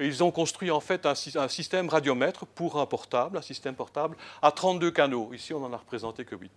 ils 0.00 0.22
ont 0.22 0.30
construit 0.30 0.70
en 0.70 0.80
fait 0.80 1.06
un, 1.06 1.14
système 1.14 1.88
radiomètre 1.88 2.46
pour 2.46 2.80
un 2.80 2.86
portable, 2.86 3.38
un 3.38 3.42
système 3.42 3.74
portable 3.74 4.16
à 4.42 4.50
32 4.50 4.90
canaux. 4.90 5.32
Ici, 5.32 5.54
on 5.54 5.60
n'en 5.60 5.72
a 5.72 5.78
représenté 5.78 6.24
que 6.24 6.36
8. 6.36 6.52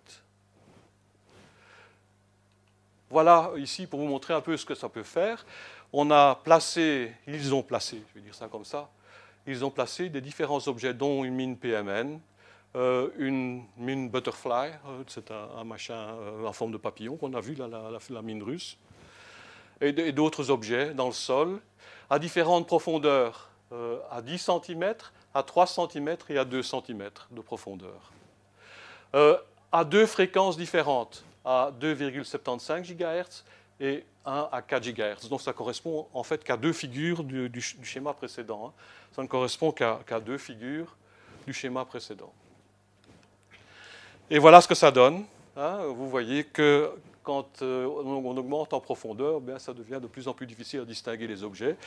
Voilà 3.10 3.52
ici 3.58 3.88
pour 3.88 4.00
vous 4.00 4.08
montrer 4.08 4.34
un 4.36 4.42
peu 4.42 4.56
ce 4.56 4.66
que 4.66 4.76
ça 4.76 4.88
peut 4.88 5.04
faire. 5.04 5.46
On 5.92 6.12
a 6.12 6.36
placé, 6.36 7.12
ils 7.28 7.54
ont 7.54 7.64
placé, 7.64 8.02
je 8.10 8.20
vais 8.20 8.22
dire 8.22 8.36
ça 8.36 8.48
comme 8.48 8.66
ça, 8.66 8.90
ils 9.48 9.66
ont 9.66 9.72
placé 9.72 10.10
des 10.10 10.22
différents 10.22 10.68
objets, 10.68 10.94
dont 10.94 11.24
une 11.24 11.34
mine 11.34 11.58
PMN, 11.58 12.20
euh, 12.76 13.10
une 13.18 13.64
mine 13.78 14.10
Butterfly, 14.10 14.70
euh, 14.70 15.04
c'est 15.08 15.32
un, 15.32 15.64
machin 15.64 15.96
euh, 15.96 16.46
en 16.46 16.54
forme 16.54 16.72
de 16.72 16.78
papillon 16.78 17.18
qu'on 17.18 17.34
a 17.34 17.42
vu, 17.42 17.56
la, 17.56 18.22
mine 18.22 18.44
russe, 18.44 18.78
et 19.82 20.12
d'autres 20.12 20.52
objets 20.52 20.94
dans 20.94 21.08
le 21.08 21.14
sol 21.14 21.60
à 22.10 22.20
différentes 22.20 22.68
profondeurs, 22.68 23.50
à 24.12 24.22
10 24.22 24.38
cm, 24.38 24.96
à 25.34 25.44
3 25.44 25.68
cm 25.68 26.18
et 26.30 26.38
à 26.38 26.44
2 26.44 26.62
cm 26.62 27.10
de 27.32 27.42
profondeur. 27.42 28.12
À 29.72 29.86
deux 29.86 30.06
fréquences 30.06 30.58
différentes, 30.58 31.24
à 31.46 31.72
2,75 31.80 32.82
GHz 32.82 33.44
et 33.80 34.04
1 34.26 34.50
à 34.52 34.62
4 34.62 34.84
GHz. 34.84 35.30
Donc 35.30 35.42
ça 35.42 35.54
correspond 35.54 36.08
en 36.14 36.24
fait 36.24 36.44
qu'à 36.44 36.58
deux 36.58 36.74
figures 36.74 37.24
du, 37.24 37.62
schéma 37.62 38.14
précédent. 38.14 38.68
Hein. 38.68 38.74
Ça 39.16 39.22
ne 39.22 39.28
correspond 39.28 39.72
qu'à 39.72 40.20
deux 40.20 40.38
figures 40.38 40.96
du 41.46 41.54
schéma 41.54 41.86
précédent. 41.86 42.34
Et 44.30 44.40
voilà 44.40 44.62
ce 44.62 44.68
que 44.68 44.76
ça 44.76 44.92
donne. 44.92 45.26
Hein. 45.58 45.80
Vous 45.88 46.10
voyez 46.10 46.44
que 46.44 46.92
quand 47.24 47.62
euh, 47.62 47.86
on 47.86 48.38
augmente 48.38 48.74
en 48.74 48.80
profondeur, 48.80 49.40
bien, 49.40 49.60
ça 49.60 49.74
devient 49.74 50.00
de 50.02 50.08
plus 50.08 50.28
en 50.28 50.34
plus 50.34 50.48
difficile 50.48 50.80
à 50.80 50.86
distinguer 50.86 51.28
les 51.28 51.44
objets. 51.44 51.78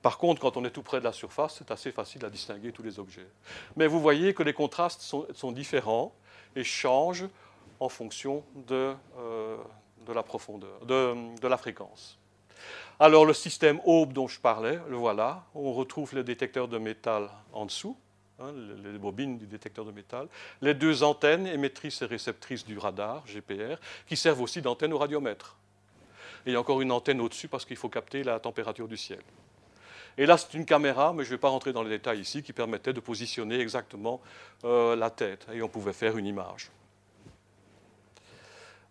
Par 0.00 0.16
contre, 0.16 0.40
quand 0.40 0.56
on 0.56 0.64
est 0.64 0.70
tout 0.70 0.82
près 0.82 1.00
de 1.00 1.04
la 1.04 1.12
surface, 1.12 1.56
c'est 1.58 1.70
assez 1.70 1.92
facile 1.92 2.24
à 2.24 2.30
distinguer 2.30 2.72
tous 2.72 2.82
les 2.82 2.98
objets. 2.98 3.26
Mais 3.76 3.86
vous 3.86 4.00
voyez 4.00 4.32
que 4.32 4.42
les 4.42 4.54
contrastes 4.54 5.02
sont, 5.02 5.52
différents 5.52 6.14
et 6.56 6.64
changent 6.64 7.28
en 7.78 7.88
fonction 7.88 8.42
de, 8.68 8.94
euh, 9.18 9.56
de 10.06 10.12
la 10.12 10.22
profondeur, 10.22 10.84
de, 10.86 11.14
de, 11.40 11.48
la 11.48 11.56
fréquence. 11.56 12.18
Alors 12.98 13.24
le 13.24 13.34
système 13.34 13.80
Aube 13.84 14.12
dont 14.12 14.28
je 14.28 14.40
parlais, 14.40 14.78
le 14.88 14.96
voilà. 14.96 15.44
On 15.54 15.72
retrouve 15.72 16.14
le 16.14 16.24
détecteur 16.24 16.68
de 16.68 16.78
métal 16.78 17.28
en 17.52 17.66
dessous. 17.66 17.96
Hein, 18.40 18.54
les 18.82 18.98
bobines 18.98 19.36
du 19.36 19.46
détecteur 19.46 19.84
de 19.84 19.92
métal, 19.92 20.26
les 20.62 20.72
deux 20.72 21.02
antennes 21.02 21.46
émettrices 21.46 22.00
et 22.00 22.06
réceptrices 22.06 22.64
du 22.64 22.78
radar, 22.78 23.22
GPR, 23.26 23.76
qui 24.06 24.16
servent 24.16 24.40
aussi 24.40 24.62
d'antenne 24.62 24.94
au 24.94 24.98
radiomètre. 24.98 25.56
Et 26.46 26.50
il 26.50 26.52
y 26.54 26.56
a 26.56 26.60
encore 26.60 26.80
une 26.80 26.90
antenne 26.90 27.20
au-dessus 27.20 27.48
parce 27.48 27.66
qu'il 27.66 27.76
faut 27.76 27.90
capter 27.90 28.24
la 28.24 28.40
température 28.40 28.88
du 28.88 28.96
ciel. 28.96 29.20
Et 30.16 30.24
là, 30.24 30.38
c'est 30.38 30.54
une 30.54 30.64
caméra, 30.64 31.12
mais 31.12 31.22
je 31.24 31.28
ne 31.28 31.34
vais 31.34 31.40
pas 31.40 31.50
rentrer 31.50 31.74
dans 31.74 31.82
les 31.82 31.90
détails 31.90 32.20
ici, 32.20 32.42
qui 32.42 32.54
permettait 32.54 32.94
de 32.94 33.00
positionner 33.00 33.60
exactement 33.60 34.22
euh, 34.64 34.96
la 34.96 35.10
tête. 35.10 35.46
Et 35.52 35.60
on 35.62 35.68
pouvait 35.68 35.92
faire 35.92 36.16
une 36.16 36.26
image. 36.26 36.70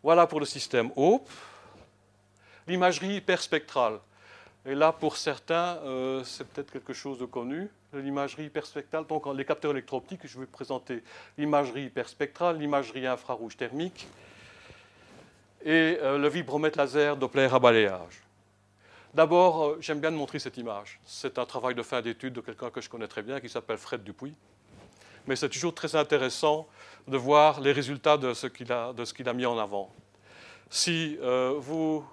Voilà 0.01 0.27
pour 0.27 0.39
le 0.39 0.45
système 0.45 0.91
HOPE. 0.95 1.29
L'imagerie 2.67 3.15
hyperspectrale. 3.15 3.99
Et 4.65 4.75
là, 4.75 4.91
pour 4.91 5.17
certains, 5.17 5.77
euh, 5.83 6.23
c'est 6.23 6.47
peut-être 6.47 6.71
quelque 6.71 6.93
chose 6.93 7.17
de 7.17 7.25
connu, 7.25 7.69
l'imagerie 7.93 8.45
hyperspectrale. 8.45 9.05
Donc, 9.07 9.25
les 9.33 9.45
capteurs 9.45 9.71
électro-optiques, 9.71 10.21
je 10.25 10.39
vais 10.39 10.45
présenter 10.45 11.01
l'imagerie 11.37 11.85
hyperspectrale, 11.85 12.57
l'imagerie 12.57 13.07
infrarouge 13.07 13.57
thermique 13.57 14.07
et 15.63 15.97
euh, 16.01 16.17
le 16.17 16.29
vibromètre 16.29 16.77
laser 16.77 17.17
Doppler 17.17 17.49
à 17.51 17.59
balayage. 17.59 18.21
D'abord, 19.13 19.63
euh, 19.63 19.77
j'aime 19.81 19.99
bien 19.99 20.11
montrer 20.11 20.39
cette 20.39 20.57
image. 20.57 20.99
C'est 21.05 21.39
un 21.39 21.45
travail 21.45 21.75
de 21.75 21.81
fin 21.81 22.01
d'études 22.01 22.33
de 22.33 22.41
quelqu'un 22.41 22.69
que 22.69 22.81
je 22.81 22.89
connais 22.89 23.07
très 23.07 23.23
bien, 23.23 23.39
qui 23.39 23.49
s'appelle 23.49 23.77
Fred 23.77 24.03
Dupuis. 24.03 24.35
Mais 25.27 25.35
c'est 25.35 25.49
toujours 25.49 25.73
très 25.73 25.95
intéressant 25.95 26.67
de 27.07 27.17
voir 27.17 27.59
les 27.61 27.71
résultats 27.71 28.17
de 28.17 28.33
ce 28.33 28.47
qu'il 28.47 28.71
a, 28.71 28.93
a, 28.93 29.33
mis 29.33 29.45
en 29.45 29.57
avant. 29.57 29.93
Si 30.69 31.17
vous 31.57 32.03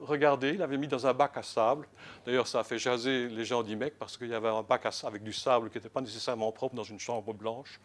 regardez, 0.00 0.50
il 0.50 0.62
avait 0.62 0.76
mis 0.76 0.88
dans 0.88 1.06
un 1.06 1.12
bac 1.12 1.36
à 1.36 1.42
sable. 1.42 1.86
D'ailleurs, 2.24 2.46
ça 2.46 2.60
a 2.60 2.64
fait 2.64 2.78
jaser 2.78 3.28
les 3.28 3.44
gens 3.44 3.62
d'IMEC 3.62 3.98
parce 3.98 4.16
qu'il 4.16 4.28
y 4.28 4.34
avait 4.34 4.48
un 4.48 4.62
bac 4.62 4.86
avec 5.04 5.22
du 5.22 5.32
sable 5.32 5.70
qui 5.70 5.78
n'était 5.78 5.88
pas 5.88 6.00
nécessairement 6.00 6.50
propre 6.52 6.74
dans 6.74 6.84
une 6.84 6.98
chambre 6.98 7.32
blanche. 7.32 7.80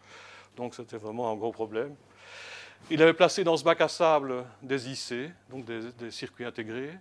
Donc 0.56 0.74
c'était 0.74 0.96
vraiment 0.96 1.30
un 1.30 1.36
gros 1.36 1.52
problème. 1.52 1.94
Il 2.90 3.02
avait 3.02 3.12
placé 3.12 3.44
dans 3.44 3.56
ce 3.56 3.64
bac 3.64 3.80
à 3.80 3.88
sable 3.88 4.44
des 4.62 4.90
IC, 4.90 5.30
donc 5.50 5.64
des, 5.64 6.10
circuits 6.10 6.44
intégrés, 6.44 6.92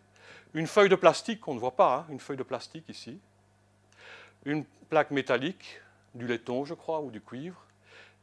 une 0.54 0.68
feuille 0.68 0.90
de 0.90 0.96
plastique 0.96 1.42
qu'on 1.42 1.54
ne 1.54 1.60
voit 1.60 1.76
pas, 1.76 1.98
hein, 1.98 2.06
une 2.10 2.20
feuille 2.20 2.38
de 2.38 2.44
plastique 2.44 2.86
ici, 2.90 3.20
une 4.46 4.66
plaque 4.90 5.12
métallique, 5.12 5.82
du 6.14 6.28
laiton, 6.28 6.66
je 6.66 6.74
crois, 6.74 7.02
ou 7.02 7.12
du 7.12 7.22
cuivre, 7.22 7.62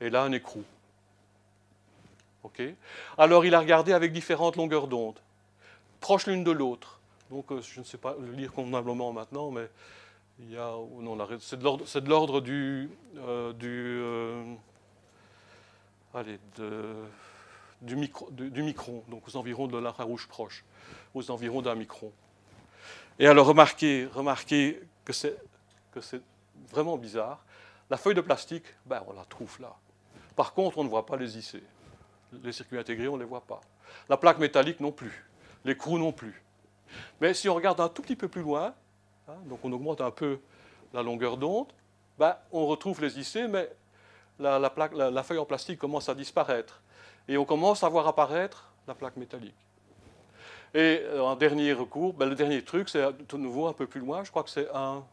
et 0.02 0.10
là 0.10 0.22
un 0.22 0.32
écrou. 0.32 0.64
Alors 3.16 3.46
il 3.46 3.54
a 3.54 3.60
regardé 3.60 3.94
avec 3.94 4.12
différentes 4.12 4.56
longueurs 4.56 4.86
d'onde 4.86 5.18
proches 6.02 6.26
l'une 6.26 6.44
de 6.44 6.50
l'autre. 6.50 7.00
Donc, 7.30 7.50
euh, 7.50 7.62
je 7.62 7.80
ne 7.80 7.84
sais 7.86 7.96
pas 7.96 8.14
le 8.20 8.32
lire 8.32 8.52
convenablement 8.52 9.10
maintenant, 9.14 9.50
mais 9.50 9.70
Il 10.38 10.50
y 10.50 10.56
a, 10.58 10.74
oh 10.76 11.00
non, 11.00 11.16
c'est 11.38 11.58
de 11.58 12.08
l'ordre 12.08 12.40
du, 12.40 12.90
euh, 13.16 13.52
du, 13.52 14.00
euh, 14.02 14.54
allez, 16.14 16.38
du, 17.80 17.96
micro, 17.96 18.28
du, 18.30 18.62
micron, 18.62 19.04
donc 19.08 19.28
aux 19.28 19.36
environs 19.36 19.68
de 19.68 19.78
l'infrarouge 19.78 20.26
proche, 20.26 20.64
aux 21.14 21.30
environs 21.30 21.62
d'un 21.62 21.76
micron. 21.76 22.10
Et 23.18 23.26
alors 23.28 23.46
remarquez, 23.46 24.08
remarquez 24.12 24.80
que 25.04 25.12
c'est 25.12 25.36
vraiment 26.70 26.96
bizarre. 26.96 27.44
La 27.88 27.98
feuille 27.98 28.14
de 28.14 28.22
plastique, 28.22 28.64
ben, 28.86 29.02
on 29.06 29.12
la 29.12 29.24
trouve 29.26 29.60
là. 29.60 29.76
Par 30.36 30.54
contre, 30.54 30.78
on 30.78 30.84
ne 30.84 30.88
voit 30.88 31.06
pas 31.06 31.16
les 31.16 31.38
IC. 31.38 31.62
Les 32.42 32.52
circuits 32.52 32.78
intégrés, 32.78 33.08
on 33.08 33.16
ne 33.16 33.22
les 33.22 33.28
voit 33.28 33.42
pas. 33.42 33.60
La 34.08 34.16
plaque 34.16 34.38
métallique 34.38 34.80
non 34.80 34.92
plus. 34.92 35.26
Les 35.64 35.76
crous 35.76 35.98
non 35.98 36.12
plus. 36.12 36.42
Mais 37.20 37.34
si 37.34 37.48
on 37.48 37.54
regarde 37.54 37.80
un 37.80 37.88
tout 37.88 38.02
petit 38.02 38.16
peu 38.16 38.28
plus 38.28 38.42
loin, 38.42 38.74
hein, 39.28 39.36
donc 39.46 39.60
on 39.64 39.72
augmente 39.72 40.00
un 40.00 40.10
peu 40.10 40.38
la 40.92 41.02
longueur 41.02 41.36
d'onde, 41.36 41.72
ben, 42.18 42.36
on 42.50 42.66
retrouve 42.66 43.00
les 43.00 43.18
IC, 43.18 43.48
mais 43.48 43.70
la, 44.38 45.22
feuille 45.22 45.38
en 45.38 45.44
plastique 45.44 45.78
commence 45.78 46.08
à 46.08 46.14
disparaître. 46.14 46.82
Et 47.28 47.36
on 47.36 47.44
commence 47.44 47.84
à 47.84 47.88
voir 47.88 48.06
apparaître 48.08 48.70
la 48.86 48.94
plaque 48.94 49.16
métallique. 49.16 49.54
Et 50.74 51.02
en 51.18 51.36
dernier 51.36 51.72
recours, 51.74 52.14
ben, 52.14 52.28
le 52.28 52.34
dernier 52.34 52.62
truc, 52.64 52.88
c'est 52.88 53.02
de 53.02 53.36
nouveau 53.36 53.66
un 53.66 53.72
peu 53.72 53.86
plus 53.86 54.00
loin, 54.00 54.24
je 54.24 54.30
crois 54.30 54.42
que 54.42 54.50
c'est 54.50 54.68
un. 54.74 55.04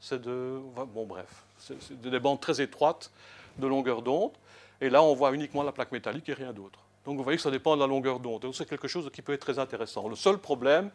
C'est 0.00 0.20
de. 0.20 0.60
Bon, 0.94 1.06
bref, 1.06 1.44
c'est 1.58 1.98
des 2.00 2.20
bandes 2.20 2.40
très 2.40 2.60
étroites 2.60 3.10
de 3.58 3.66
longueur 3.66 4.02
d'onde. 4.02 4.32
Et 4.80 4.90
là, 4.90 5.02
on 5.02 5.14
voit 5.14 5.32
uniquement 5.32 5.62
la 5.62 5.72
plaque 5.72 5.92
métallique 5.92 6.28
et 6.28 6.34
rien 6.34 6.52
d'autre. 6.52 6.78
Donc 7.04 7.16
vous 7.16 7.22
voyez 7.22 7.36
que 7.36 7.42
ça 7.42 7.50
dépend 7.50 7.76
de 7.76 7.80
la 7.80 7.86
longueur 7.86 8.18
d'onde. 8.18 8.52
C'est 8.52 8.68
quelque 8.68 8.88
chose 8.88 9.08
qui 9.12 9.22
peut 9.22 9.32
être 9.32 9.40
très 9.40 9.58
intéressant. 9.58 10.08
Le 10.08 10.16
seul 10.16 10.38
problème, 10.38 10.90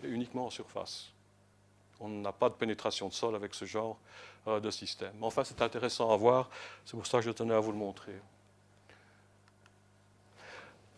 c'est 0.00 0.08
uniquement 0.08 0.46
en 0.46 0.50
surface. 0.50 1.10
On 2.00 2.08
n'a 2.08 2.32
pas 2.32 2.50
de 2.50 2.54
pénétration 2.54 3.08
de 3.08 3.12
sol 3.14 3.34
avec 3.34 3.54
ce 3.54 3.64
genre 3.64 3.96
euh, 4.46 4.60
de 4.60 4.70
système. 4.70 5.14
Enfin, 5.22 5.42
c'est 5.42 5.62
intéressant 5.62 6.12
à 6.12 6.16
voir. 6.16 6.50
C'est 6.84 6.96
pour 6.96 7.06
ça 7.06 7.18
que 7.18 7.24
je 7.24 7.30
tenais 7.30 7.54
à 7.54 7.60
vous 7.60 7.72
le 7.72 7.78
montrer. 7.78 8.12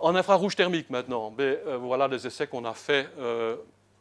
En 0.01 0.17
infrarouge 0.17 0.57
thermique 0.57 0.91
maintenant, 0.91 1.31
ben, 1.31 1.57
euh, 1.67 1.79
voilà 1.79 2.09
les 2.09 2.27
essais 2.27 2.49
qu'on 2.49 2.65
a 2.65 2.75
faits 2.75 3.09
euh, 3.19 3.57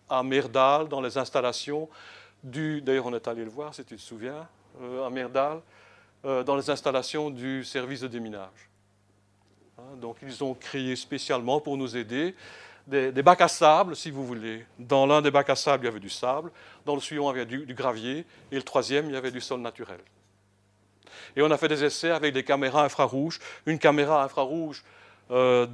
à 0.10 0.24
Merdal 0.24 0.88
dans 0.88 1.00
les 1.00 1.18
installations 1.18 1.88
du. 2.44 2.82
D'ailleurs, 2.82 3.06
on 3.06 3.14
est 3.14 3.28
allé 3.28 3.44
le 3.44 3.52
voir, 3.52 3.74
si 3.76 3.86
tu 3.86 3.96
te 3.96 4.02
souviens, 4.02 4.48
à 5.06 5.10
Merdal, 5.10 5.62
dans 6.26 6.56
les 6.56 6.70
installations 6.70 7.30
du 7.30 7.64
service 7.64 8.02
de 8.02 8.08
déminage. 8.08 8.70
Hein, 9.78 9.98
donc 10.02 10.18
ils 10.24 10.44
ont 10.44 10.54
créé 10.54 10.96
spécialement 10.96 11.60
pour 11.60 11.78
nous 11.78 11.96
aider 11.96 12.36
des, 12.88 13.24
bacs 13.24 13.42
à 13.42 13.48
sable, 13.48 13.96
si 13.96 14.12
vous 14.12 14.26
voulez. 14.26 14.66
Dans 14.78 15.06
l'un 15.06 15.22
des 15.22 15.32
bacs 15.32 15.50
à 15.50 15.56
sable, 15.56 15.84
il 15.84 15.88
y 15.88 15.90
avait 15.90 16.00
du 16.00 16.10
sable, 16.10 16.52
dans 16.86 16.96
le 16.96 17.02
suivant, 17.02 17.32
il 17.32 17.38
y 17.38 17.42
avait 17.42 17.58
du, 17.66 17.74
gravier, 17.74 18.26
et 18.52 18.56
le 18.56 18.64
troisième, 18.64 19.08
il 19.08 19.14
y 19.14 19.18
avait 19.18 19.32
du 19.32 19.42
sol 19.42 19.60
naturel. 19.60 20.00
Et 21.36 21.42
on 21.42 21.52
a 21.52 21.58
fait 21.58 21.68
des 21.68 21.84
essais 21.84 22.12
avec 22.12 22.34
des 22.34 22.44
caméras 22.44 22.84
infrarouges. 22.84 23.40
Une 23.66 23.80
caméra 23.80 24.24
infrarouge 24.24 24.84
euh, 25.32 25.68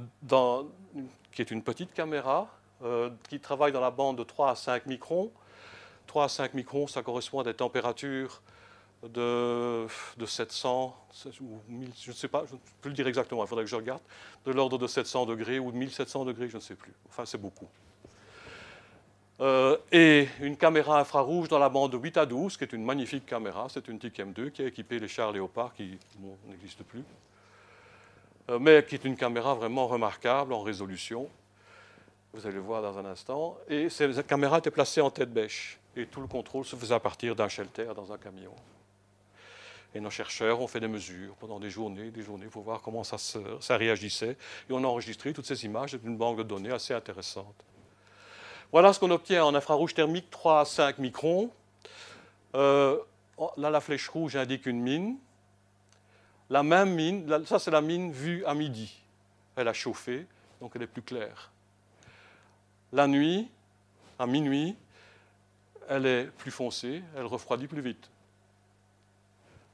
qui 1.32 1.42
est 1.42 1.50
une 1.50 1.62
petite 1.62 1.92
caméra 1.92 2.48
euh, 2.82 3.10
qui 3.28 3.38
travaille 3.38 3.72
dans 3.72 3.80
la 3.80 3.90
bande 3.90 4.18
de 4.18 4.24
3 4.24 4.50
à 4.50 4.54
5 4.54 4.86
microns. 4.86 5.30
3 6.06 6.24
à 6.24 6.28
5 6.28 6.54
microns, 6.54 6.86
ça 6.86 7.02
correspond 7.02 7.40
à 7.40 7.44
des 7.44 7.54
températures 7.54 8.42
de, 9.08 9.86
de 10.16 10.26
700, 10.26 10.96
ou 11.40 11.58
je 12.00 12.10
ne 12.10 12.14
sais 12.14 12.28
pas, 12.28 12.44
je 12.48 12.54
ne 12.54 12.58
peux 12.80 12.88
le 12.88 12.94
dire 12.94 13.06
exactement, 13.08 13.44
il 13.44 13.48
faudrait 13.48 13.64
que 13.64 13.70
je 13.70 13.76
regarde, 13.76 14.02
de 14.44 14.52
l'ordre 14.52 14.78
de 14.78 14.86
700 14.86 15.26
degrés 15.26 15.58
ou 15.58 15.72
de 15.72 15.76
1700 15.76 16.24
degrés, 16.24 16.48
je 16.48 16.56
ne 16.56 16.60
sais 16.60 16.76
plus. 16.76 16.92
Enfin, 17.08 17.24
c'est 17.24 17.38
beaucoup. 17.38 17.68
Euh, 19.40 19.76
et 19.90 20.28
une 20.40 20.56
caméra 20.56 21.00
infrarouge 21.00 21.48
dans 21.48 21.58
la 21.58 21.68
bande 21.68 21.92
de 21.92 21.98
8 21.98 22.16
à 22.16 22.26
12, 22.26 22.56
qui 22.56 22.64
est 22.64 22.72
une 22.72 22.84
magnifique 22.84 23.26
caméra, 23.26 23.66
c'est 23.68 23.88
une 23.88 23.98
TIC 23.98 24.18
M2 24.18 24.50
qui 24.52 24.62
a 24.62 24.66
équipé 24.66 25.00
les 25.00 25.08
chars 25.08 25.32
Léopard, 25.32 25.74
qui 25.74 25.98
n'existent 26.46 26.84
plus, 26.84 27.02
euh, 28.50 28.58
mais 28.60 28.84
qui 28.84 28.94
est 28.94 29.04
une 29.04 29.16
caméra 29.16 29.54
vraiment 29.54 29.88
remarquable 29.88 30.52
en 30.52 30.62
résolution. 30.62 31.28
Vous 32.32 32.46
allez 32.46 32.54
le 32.54 32.62
voir 32.62 32.82
dans 32.82 32.96
un 32.98 33.04
instant. 33.04 33.58
Et 33.68 33.90
cette 33.90 34.26
caméra 34.26 34.58
était 34.58 34.70
placée 34.70 35.00
en 35.00 35.10
tête 35.10 35.32
bêche, 35.32 35.80
et 35.96 36.06
tout 36.06 36.20
le 36.20 36.28
contrôle 36.28 36.64
se 36.64 36.76
faisait 36.76 36.94
à 36.94 37.00
partir 37.00 37.34
d'un 37.34 37.48
shelter 37.48 37.88
dans 37.96 38.12
un 38.12 38.18
camion. 38.18 38.54
Et 39.94 40.00
nos 40.00 40.10
chercheurs 40.10 40.60
ont 40.60 40.66
fait 40.66 40.80
des 40.80 40.88
mesures 40.88 41.34
pendant 41.36 41.60
des 41.60 41.68
journées, 41.68 42.10
des 42.10 42.22
journées, 42.22 42.46
pour 42.46 42.62
voir 42.62 42.80
comment 42.80 43.04
ça, 43.04 43.76
réagissait. 43.76 44.36
Et 44.68 44.72
on 44.72 44.82
a 44.84 44.86
enregistré 44.86 45.32
toutes 45.32 45.46
ces 45.46 45.64
images 45.64 45.94
d'une 45.94 46.16
banque 46.16 46.38
de 46.38 46.42
données 46.42 46.72
assez 46.72 46.94
intéressante. 46.94 47.64
Voilà 48.70 48.92
ce 48.92 49.00
qu'on 49.00 49.10
obtient 49.10 49.44
en 49.44 49.54
infrarouge 49.54 49.92
thermique 49.92 50.30
3 50.30 50.60
à 50.60 50.64
5 50.64 50.98
microns. 50.98 51.50
Euh, 52.54 52.98
là, 53.58 53.68
la 53.68 53.80
flèche 53.80 54.08
rouge 54.08 54.34
indique 54.36 54.64
une 54.64 54.80
mine. 54.80 55.16
La 56.48 56.62
même 56.62 56.94
mine, 56.94 57.44
ça 57.46 57.58
c'est 57.58 57.70
la 57.70 57.80
mine 57.80 58.12
vue 58.12 58.44
à 58.46 58.54
midi. 58.54 59.02
Elle 59.56 59.68
a 59.68 59.72
chauffé, 59.72 60.26
donc 60.60 60.72
elle 60.74 60.82
est 60.82 60.86
plus 60.86 61.02
claire. 61.02 61.50
La 62.92 63.06
nuit, 63.06 63.48
à 64.18 64.26
minuit, 64.26 64.76
elle 65.88 66.06
est 66.06 66.24
plus 66.24 66.50
foncée, 66.50 67.02
elle 67.16 67.26
refroidit 67.26 67.66
plus 67.66 67.80
vite. 67.80 68.11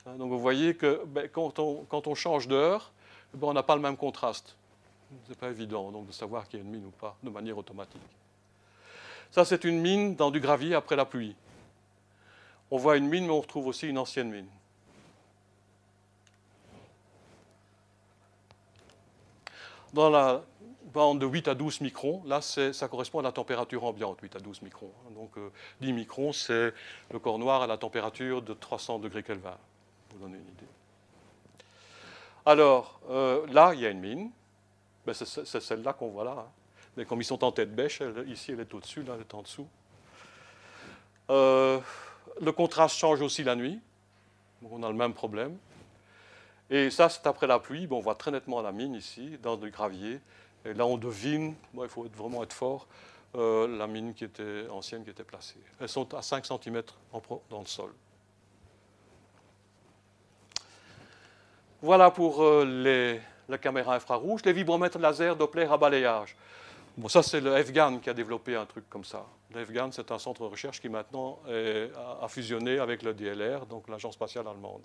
Hein, 0.09 0.17
donc 0.17 0.31
vous 0.31 0.39
voyez 0.39 0.75
que 0.75 1.05
ben, 1.07 1.29
quand, 1.29 1.59
on, 1.59 2.15
change 2.15 2.49
d'heure, 2.49 2.93
ben, 3.35 3.49
on 3.49 3.53
n'a 3.53 3.63
pas 3.63 3.77
le 3.77 3.83
même 3.83 3.97
contraste. 3.97 4.57
Ce 5.25 5.31
n'est 5.31 5.37
pas 5.37 5.49
évident 5.49 5.91
donc, 5.91 6.07
de 6.07 6.13
savoir 6.13 6.49
qu'il 6.49 6.61
y 6.61 6.63
a 6.63 6.65
une 6.65 6.71
mine 6.71 6.87
ou 6.87 6.91
pas 6.91 7.17
de 7.23 7.31
manière 7.31 7.59
automatique. 7.59 8.01
Ça, 9.31 9.45
c'est 9.45 9.65
une 9.65 9.81
mine 9.81 10.15
dans 10.15 10.31
du 10.31 10.41
gravier 10.41 10.75
après 10.75 10.97
la 10.97 11.05
pluie. 11.05 11.35
On 12.71 12.77
voit 12.77 12.97
une 12.97 13.09
mine, 13.09 13.27
mais 13.27 13.33
on 13.33 13.41
retrouve 13.41 13.67
aussi 13.67 13.89
une 13.89 13.99
ancienne 13.99 14.31
mine. 14.31 14.49
Dans 19.93 20.11
la 20.11 20.43
bande 20.93 21.19
de 21.19 21.27
8 21.27 21.49
à 21.49 21.55
12 21.55 21.81
microns, 21.81 22.23
là, 22.27 22.41
ça 22.41 22.89
correspond 22.89 23.21
à 23.21 23.23
la 23.23 23.33
température 23.33 23.85
ambiante, 23.85 24.19
8 24.21 24.37
à 24.37 24.39
12 24.39 24.63
microns. 24.63 24.93
Donc 25.15 25.33
10 25.81 25.91
euh, 25.91 25.93
microns, 25.93 26.33
c'est 26.33 26.73
le 27.11 27.19
corps 27.19 27.39
noir 27.39 27.63
à 27.63 27.67
la 27.67 27.79
température 27.79 28.43
de 28.43 28.53
300 28.55 28.99
degrés 28.99 29.23
Kelvin 29.23 29.57
donner 30.19 30.39
une 30.39 30.49
idée. 30.49 30.67
Alors, 32.45 33.01
euh, 33.11 33.47
là, 33.49 33.73
il 33.75 33.81
y 33.81 33.87
a 33.87 33.91
une 33.91 34.01
mine. 34.01 34.31
Ben, 35.07 35.15
c'est 35.15 35.61
celle-là 35.61 35.93
qu'on 35.93 36.09
voit 36.09 36.25
là. 36.25 36.37
Hein. 36.39 36.47
Mais 36.97 37.05
comme 37.05 37.21
ils 37.21 37.25
sont 37.25 37.45
en 37.45 37.53
tête 37.53 37.75
bêche, 37.75 38.03
ici, 38.27 38.53
elle 38.53 38.61
est 38.61 38.75
au-dessus, 38.75 39.03
là, 39.03 39.15
elle 39.15 39.21
est 39.21 39.35
en 39.35 39.43
dessous. 39.43 39.69
Euh, 41.31 41.79
le 42.41 42.53
contraste 42.53 42.97
change 42.97 43.21
aussi 43.21 43.45
la 43.45 43.55
nuit. 43.55 43.81
On 44.71 44.83
a 44.83 44.89
le 44.89 44.95
même 44.97 45.15
problème. 45.15 45.57
Et 46.71 46.91
ça, 46.91 47.09
c'est 47.09 47.27
après 47.27 47.47
la 47.47 47.59
pluie. 47.59 47.87
Bon, 47.87 47.99
on 47.99 48.01
voit 48.01 48.15
très 48.15 48.31
nettement 48.31 48.61
la 48.61 48.73
mine 48.73 48.95
ici, 48.95 49.39
dans 49.43 49.57
du 49.57 49.71
gravier. 49.71 50.21
Et 50.65 50.75
là, 50.75 50.87
on 50.87 50.99
devine, 50.99 51.55
il 51.81 51.89
faut 51.89 52.05
vraiment 52.17 52.43
être 52.43 52.53
fort, 52.53 52.89
euh, 53.37 53.69
la 53.79 53.87
mine 53.87 54.15
qui 54.15 54.25
était 54.25 54.67
ancienne 54.71 55.05
qui 55.05 55.11
était 55.11 55.25
placée. 55.25 55.61
Elles 55.81 55.89
sont 55.89 56.13
à 56.15 56.23
5 56.23 56.45
cm 56.45 56.83
dans 57.51 57.61
le 57.61 57.67
sol. 57.67 57.93
Voilà 61.81 62.11
pour 62.11 62.43
euh, 62.43 63.21
la 63.49 63.59
caméra 63.59 63.95
infrarouge. 63.95 64.45
Les 64.45 64.53
vibromètres 64.53 64.99
laser 64.99 65.37
Doppler 65.37 65.65
à 65.65 65.77
balayage. 65.77 66.35
Bon, 66.97 67.09
ça, 67.09 67.23
c'est 67.23 67.41
le 67.41 67.63
FGAN 67.63 67.99
qui 67.99 68.11
a 68.11 68.15
développé 68.15 68.57
un 68.57 68.67
truc 68.67 68.91
comme 68.91 69.05
ça. 69.05 69.25
Le 69.55 69.65
FGAN, 69.65 69.93
c'est 69.93 70.11
un 70.11 70.19
centre 70.19 70.43
de 70.43 70.49
recherche 70.49 70.81
qui 70.81 70.89
maintenant 70.89 71.39
a, 72.21 72.27
fusionné 72.27 72.81
avec 72.81 73.05
le 73.05 73.15
DLR, 73.15 73.65
donc 73.67 73.89
l'Agence 73.89 74.15
spatiale 74.15 74.49
allemande. 74.49 74.83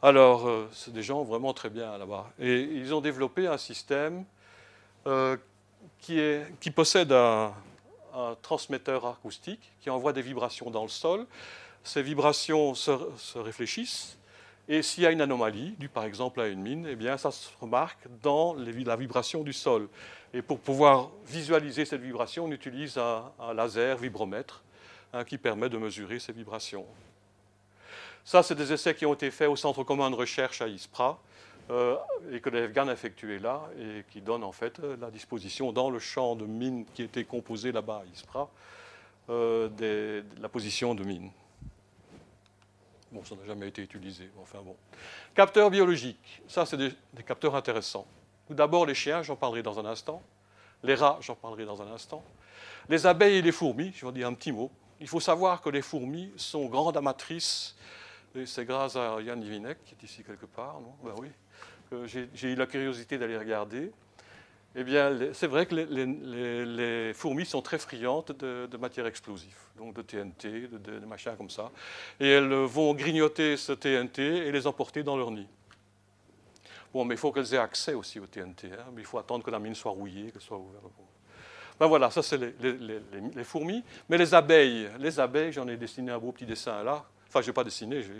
Alors, 0.00 0.46
euh, 0.46 0.68
c'est 0.72 0.92
des 0.92 1.02
gens 1.02 1.24
vraiment 1.24 1.52
très 1.52 1.70
bien 1.70 1.98
là-bas. 1.98 2.30
Et 2.38 2.60
ils 2.60 2.94
ont 2.94 3.00
développé 3.00 3.48
un 3.48 3.58
système 3.58 4.24
euh, 5.08 5.36
qui, 5.98 6.70
possède 6.70 7.10
un, 7.10 7.52
transmetteur 8.42 9.06
acoustique 9.06 9.72
qui 9.80 9.90
envoie 9.90 10.12
des 10.12 10.22
vibrations 10.22 10.70
dans 10.70 10.82
le 10.82 10.88
sol. 10.88 11.26
Ces 11.82 12.02
vibrations 12.02 12.76
se 12.76 13.38
réfléchissent 13.38 14.17
et 14.68 14.82
s'il 14.82 15.04
y 15.04 15.06
a 15.06 15.10
une 15.10 15.22
anomalie, 15.22 15.74
due 15.78 15.88
par 15.88 16.04
exemple 16.04 16.40
à 16.40 16.48
une 16.48 16.60
mine, 16.60 16.86
eh 16.90 16.94
bien, 16.94 17.16
ça 17.16 17.30
se 17.30 17.48
remarque 17.58 18.06
dans 18.22 18.54
la 18.54 18.96
vibration 18.96 19.42
du 19.42 19.54
sol. 19.54 19.88
Et 20.34 20.42
pour 20.42 20.60
pouvoir 20.60 21.10
visualiser 21.26 21.86
cette 21.86 22.02
vibration, 22.02 22.44
on 22.44 22.52
utilise 22.52 22.98
un, 22.98 23.54
laser 23.54 23.96
vibromètre 23.96 24.62
hein, 25.14 25.24
qui 25.24 25.38
permet 25.38 25.70
de 25.70 25.78
mesurer 25.78 26.18
ces 26.18 26.32
vibrations. 26.32 26.84
Ça, 28.24 28.42
c'est 28.42 28.54
des 28.54 28.70
essais 28.70 28.94
qui 28.94 29.06
ont 29.06 29.14
été 29.14 29.30
faits 29.30 29.48
au 29.48 29.56
Centre 29.56 29.84
commun 29.84 30.10
de 30.10 30.16
recherche 30.16 30.60
à 30.60 30.68
ISPRA 30.68 31.18
euh, 31.70 31.96
et 32.30 32.40
que 32.40 32.50
l'EFGAN 32.50 32.88
a 32.88 32.92
effectué 32.92 33.38
là 33.38 33.62
et 33.80 34.04
qui 34.10 34.20
donnent 34.20 34.44
en 34.44 34.52
fait 34.52 34.80
euh, 34.80 34.98
la 35.00 35.10
disposition 35.10 35.72
dans 35.72 35.88
le 35.88 35.98
champ 35.98 36.36
de 36.36 36.44
mine 36.44 36.84
qui 36.92 37.02
était 37.02 37.24
composé 37.24 37.72
là-bas 37.72 38.02
à 38.04 38.06
ISPRA 38.12 38.50
euh, 39.30 39.68
de 39.68 40.24
la 40.42 40.48
position 40.50 40.94
de 40.94 41.04
mine. 41.04 41.30
Bon, 43.10 43.24
ça 43.24 43.34
n'a 43.36 43.44
jamais 43.46 43.68
été 43.68 43.82
utilisé. 43.82 44.30
Enfin 44.40 44.60
bon. 44.62 44.76
Capteurs 45.34 45.70
biologiques. 45.70 46.42
Ça, 46.46 46.66
c'est 46.66 46.76
des, 46.76 46.92
capteurs 47.26 47.54
intéressants. 47.54 48.06
D'abord, 48.50 48.86
les 48.86 48.94
chiens, 48.94 49.22
j'en 49.22 49.36
parlerai 49.36 49.62
dans 49.62 49.78
un 49.78 49.86
instant. 49.86 50.22
Les 50.82 50.94
rats, 50.94 51.18
j'en 51.20 51.34
parlerai 51.34 51.64
dans 51.64 51.80
un 51.82 51.92
instant. 51.92 52.22
Les 52.88 53.06
abeilles 53.06 53.36
et 53.36 53.42
les 53.42 53.52
fourmis, 53.52 53.92
je 53.94 54.06
vais 54.06 54.12
dire 54.12 54.28
un 54.28 54.34
petit 54.34 54.52
mot. 54.52 54.70
Il 55.00 55.08
faut 55.08 55.20
savoir 55.20 55.60
que 55.60 55.70
les 55.70 55.82
fourmis 55.82 56.32
sont 56.36 56.66
grandes 56.66 56.96
amatrices, 56.96 57.76
et 58.34 58.46
c'est 58.46 58.64
grâce 58.64 58.96
à 58.96 59.20
Yann 59.20 59.40
Divinek, 59.40 59.84
qui 59.84 59.94
est 59.94 60.02
ici 60.04 60.24
quelque 60.24 60.46
part, 60.46 60.80
non? 60.80 60.94
Ben 61.04 61.14
oui, 61.18 61.28
que 61.90 62.06
j'ai 62.06 62.52
eu 62.52 62.54
la 62.54 62.66
curiosité 62.66 63.18
d'aller 63.18 63.38
regarder. 63.38 63.92
Eh 64.76 64.84
bien, 64.84 65.16
c'est 65.32 65.46
vrai 65.46 65.66
que 65.66 65.74
les, 65.74 67.12
fourmis 67.14 67.46
sont 67.46 67.62
très 67.62 67.78
friandes 67.78 68.36
de, 68.38 68.76
matière 68.76 69.06
explosive, 69.06 69.56
donc 69.76 69.94
de 69.94 70.02
TNT, 70.02 70.68
de, 70.68 71.06
machins 71.06 71.34
comme 71.36 71.50
ça. 71.50 71.70
Et 72.20 72.28
elles 72.28 72.52
vont 72.52 72.94
grignoter 72.94 73.56
ce 73.56 73.72
TNT 73.72 74.20
et 74.20 74.52
les 74.52 74.66
emporter 74.66 75.02
dans 75.02 75.16
leur 75.16 75.30
nid. 75.30 75.48
Bon, 76.92 77.04
mais 77.04 77.14
il 77.14 77.18
faut 77.18 77.32
qu'elles 77.32 77.52
aient 77.54 77.58
accès 77.58 77.94
aussi 77.94 78.18
au 78.18 78.26
TNT. 78.26 78.68
Hein, 78.72 78.86
mais 78.94 79.02
il 79.02 79.06
faut 79.06 79.18
attendre 79.18 79.44
que 79.44 79.50
la 79.50 79.58
mine 79.58 79.74
soit 79.74 79.90
rouillée, 79.90 80.30
qu'elle 80.30 80.42
soit 80.42 80.58
ouverte. 80.58 80.84
Ben 81.78 81.86
voilà, 81.86 82.10
ça 82.10 82.22
c'est 82.22 82.38
les, 82.38 83.44
fourmis. 83.44 83.84
Mais 84.08 84.18
les 84.18 84.34
abeilles, 84.34 84.90
les 84.98 85.20
abeilles, 85.20 85.52
j'en 85.52 85.68
ai 85.68 85.76
dessiné 85.76 86.10
un 86.10 86.18
beau 86.18 86.32
petit 86.32 86.46
dessin 86.46 86.82
là. 86.82 87.04
Enfin, 87.28 87.42
je 87.42 87.48
n'ai 87.48 87.52
pas 87.52 87.64
dessiné, 87.64 88.02
j'ai 88.02 88.12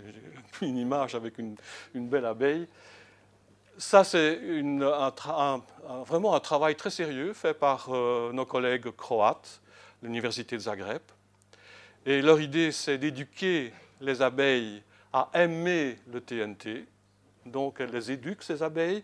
une 0.65 0.77
image 0.77 1.15
avec 1.15 1.39
une, 1.39 1.55
belle 1.93 2.25
abeille. 2.25 2.67
Ça, 3.81 4.03
c'est 4.03 4.41
vraiment 6.05 6.35
un 6.35 6.39
travail 6.41 6.75
très 6.75 6.89
sérieux 6.89 7.31
fait 7.31 7.53
par 7.53 7.87
euh, 7.87 8.29
nos 8.33 8.45
collègues 8.45 8.91
croates, 8.91 9.61
l'Université 10.03 10.57
de 10.57 10.61
Zagreb. 10.61 11.01
Et 12.05 12.21
leur 12.21 12.41
idée, 12.41 12.73
c'est 12.73 12.97
d'éduquer 12.97 13.71
les 14.01 14.21
abeilles 14.21 14.83
à 15.13 15.29
aimer 15.33 15.97
le 16.11 16.19
TNT. 16.19 16.87
Donc, 17.45 17.77
elles 17.79 17.91
les 17.91 18.11
éduquent, 18.11 18.43
ces 18.43 18.61
abeilles, 18.61 19.01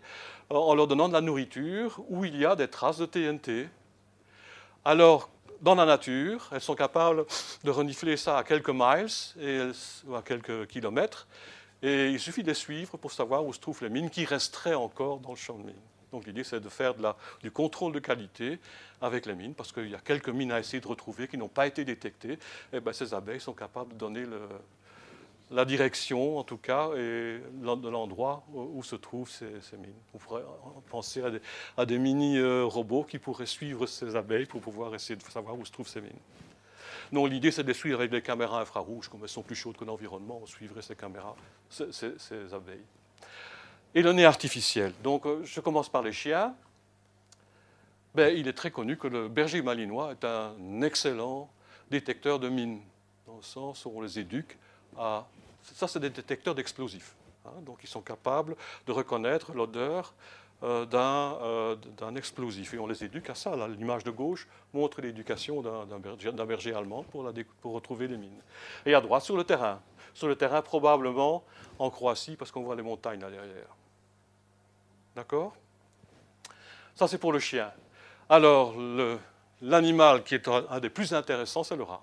en 0.50 0.74
leur 0.74 0.86
donnant 0.86 1.08
de 1.08 1.14
la 1.14 1.22
nourriture 1.22 1.98
où 2.10 2.26
il 2.26 2.36
y 2.36 2.44
a 2.44 2.54
des 2.54 2.68
traces 2.68 2.98
de 2.98 3.06
TNT. 3.06 3.70
Alors, 4.84 5.30
dans 5.62 5.74
la 5.74 5.86
nature, 5.86 6.50
elles 6.52 6.60
sont 6.60 6.74
capables 6.74 7.24
de 7.64 7.70
renifler 7.70 8.18
ça 8.18 8.36
à 8.36 8.44
quelques 8.44 8.68
miles 8.68 9.72
ou 10.06 10.14
à 10.14 10.20
quelques 10.20 10.66
kilomètres. 10.66 11.26
Et 11.82 12.10
il 12.10 12.20
suffit 12.20 12.42
de 12.42 12.48
les 12.48 12.54
suivre 12.54 12.96
pour 12.96 13.12
savoir 13.12 13.44
où 13.44 13.52
se 13.52 13.60
trouvent 13.60 13.82
les 13.82 13.90
mines 13.90 14.10
qui 14.10 14.24
resteraient 14.24 14.74
encore 14.74 15.18
dans 15.18 15.30
le 15.30 15.36
champ 15.36 15.58
de 15.58 15.64
mines. 15.64 15.74
Donc 16.12 16.26
l'idée, 16.26 16.44
c'est 16.44 16.60
de 16.60 16.68
faire 16.68 16.94
du 17.42 17.50
contrôle 17.50 17.92
de 17.92 17.98
qualité 17.98 18.58
avec 19.02 19.26
les 19.26 19.34
mines, 19.34 19.54
parce 19.54 19.72
qu'il 19.72 19.90
y 19.90 19.94
a 19.94 19.98
quelques 19.98 20.28
mines 20.28 20.52
à 20.52 20.58
essayer 20.58 20.80
de 20.80 20.88
retrouver 20.88 21.28
qui 21.28 21.36
n'ont 21.36 21.48
pas 21.48 21.66
été 21.66 21.84
détectées. 21.84 22.32
Et 22.32 22.38
eh 22.74 22.80
bien, 22.80 22.92
ces 22.92 23.12
abeilles 23.12 23.40
sont 23.40 23.52
capables 23.52 23.92
de 23.92 23.98
donner 23.98 24.24
la 25.50 25.64
direction, 25.64 26.38
en 26.38 26.44
tout 26.44 26.56
cas, 26.56 26.90
et 26.96 27.38
de 27.38 27.88
l'endroit 27.88 28.44
où 28.54 28.82
se 28.82 28.96
trouvent 28.96 29.30
ces, 29.30 29.76
mines. 29.76 29.92
On 30.14 30.18
pourrait 30.18 30.44
penser 30.88 31.22
à 31.76 31.84
des, 31.84 31.98
mini-robots 31.98 33.04
qui 33.04 33.18
pourraient 33.18 33.46
suivre 33.46 33.86
ces 33.86 34.16
abeilles 34.16 34.46
pour 34.46 34.60
pouvoir 34.60 34.94
essayer 34.94 35.16
de 35.16 35.22
savoir 35.22 35.58
où 35.58 35.66
se 35.66 35.72
trouvent 35.72 35.88
ces 35.88 36.00
mines. 36.00 36.12
Non, 37.12 37.26
l'idée, 37.26 37.50
c'est 37.50 37.64
de 37.64 37.72
suivre 37.72 38.00
avec 38.00 38.10
des 38.10 38.22
caméras 38.22 38.60
infrarouges. 38.60 39.08
Comme 39.08 39.20
elles 39.22 39.28
sont 39.28 39.42
plus 39.42 39.54
chaudes 39.54 39.76
que 39.76 39.84
l'environnement, 39.84 40.40
on 40.42 40.46
suivrait 40.46 40.82
ces 40.82 40.96
caméras, 40.96 41.36
ces, 41.70 41.92
abeilles. 42.52 42.84
Et 43.94 44.02
le 44.02 44.12
nez 44.12 44.24
artificiel. 44.24 44.92
Donc, 45.02 45.26
euh, 45.26 45.42
je 45.44 45.60
commence 45.60 45.88
par 45.88 46.02
les 46.02 46.12
chiens. 46.12 46.54
Ben, 48.14 48.36
il 48.36 48.48
est 48.48 48.52
très 48.52 48.70
connu 48.70 48.96
que 48.96 49.08
le 49.08 49.28
berger 49.28 49.62
malinois 49.62 50.12
est 50.12 50.24
un 50.24 50.82
excellent 50.82 51.50
détecteur 51.90 52.38
de 52.38 52.48
mines, 52.48 52.80
dans 53.26 53.36
le 53.36 53.42
sens 53.42 53.84
où 53.84 53.92
on 53.94 54.00
les 54.00 54.18
éduque 54.18 54.56
à 54.98 55.26
ça, 55.74 55.88
c'est 55.88 56.00
des 56.00 56.10
détecteurs 56.10 56.54
d'explosifs. 56.54 57.14
Hein. 57.44 57.60
donc, 57.62 57.78
ils 57.82 57.88
sont 57.88 58.00
capables 58.00 58.56
de 58.86 58.92
reconnaître 58.92 59.52
l'odeur 59.52 60.14
d'un 60.62 62.14
explosif. 62.16 62.74
Et 62.74 62.78
on 62.78 62.86
les 62.86 63.04
éduque 63.04 63.30
à 63.30 63.34
ça. 63.34 63.54
L'image 63.68 64.04
de 64.04 64.10
gauche 64.10 64.48
montre 64.72 65.00
l'éducation 65.00 65.62
d'un 65.62 66.46
berger, 66.46 66.74
allemand 66.74 67.04
pour, 67.04 67.24
retrouver 67.64 68.08
les 68.08 68.16
mines. 68.16 68.42
Et 68.84 68.94
à 68.94 69.00
droite, 69.00 69.22
sur 69.22 69.36
le 69.36 69.44
terrain. 69.44 69.80
Sur 70.14 70.28
le 70.28 70.36
terrain, 70.36 70.62
probablement 70.62 71.44
en 71.78 71.90
Croatie, 71.90 72.36
parce 72.36 72.50
qu'on 72.50 72.62
voit 72.62 72.74
les 72.76 72.82
montagnes 72.82 73.20
là 73.20 73.30
derrière. 73.30 73.68
D'accord? 75.14 75.54
Ça, 76.94 77.06
c'est 77.06 77.18
pour 77.18 77.32
le 77.32 77.38
chien. 77.38 77.70
Alors, 78.28 78.74
l'animal 79.60 80.24
qui 80.24 80.34
est 80.34 80.48
un 80.48 80.80
des 80.80 80.90
plus 80.90 81.12
intéressants, 81.12 81.64
c'est 81.64 81.76
le 81.76 81.82
rat. 81.82 82.02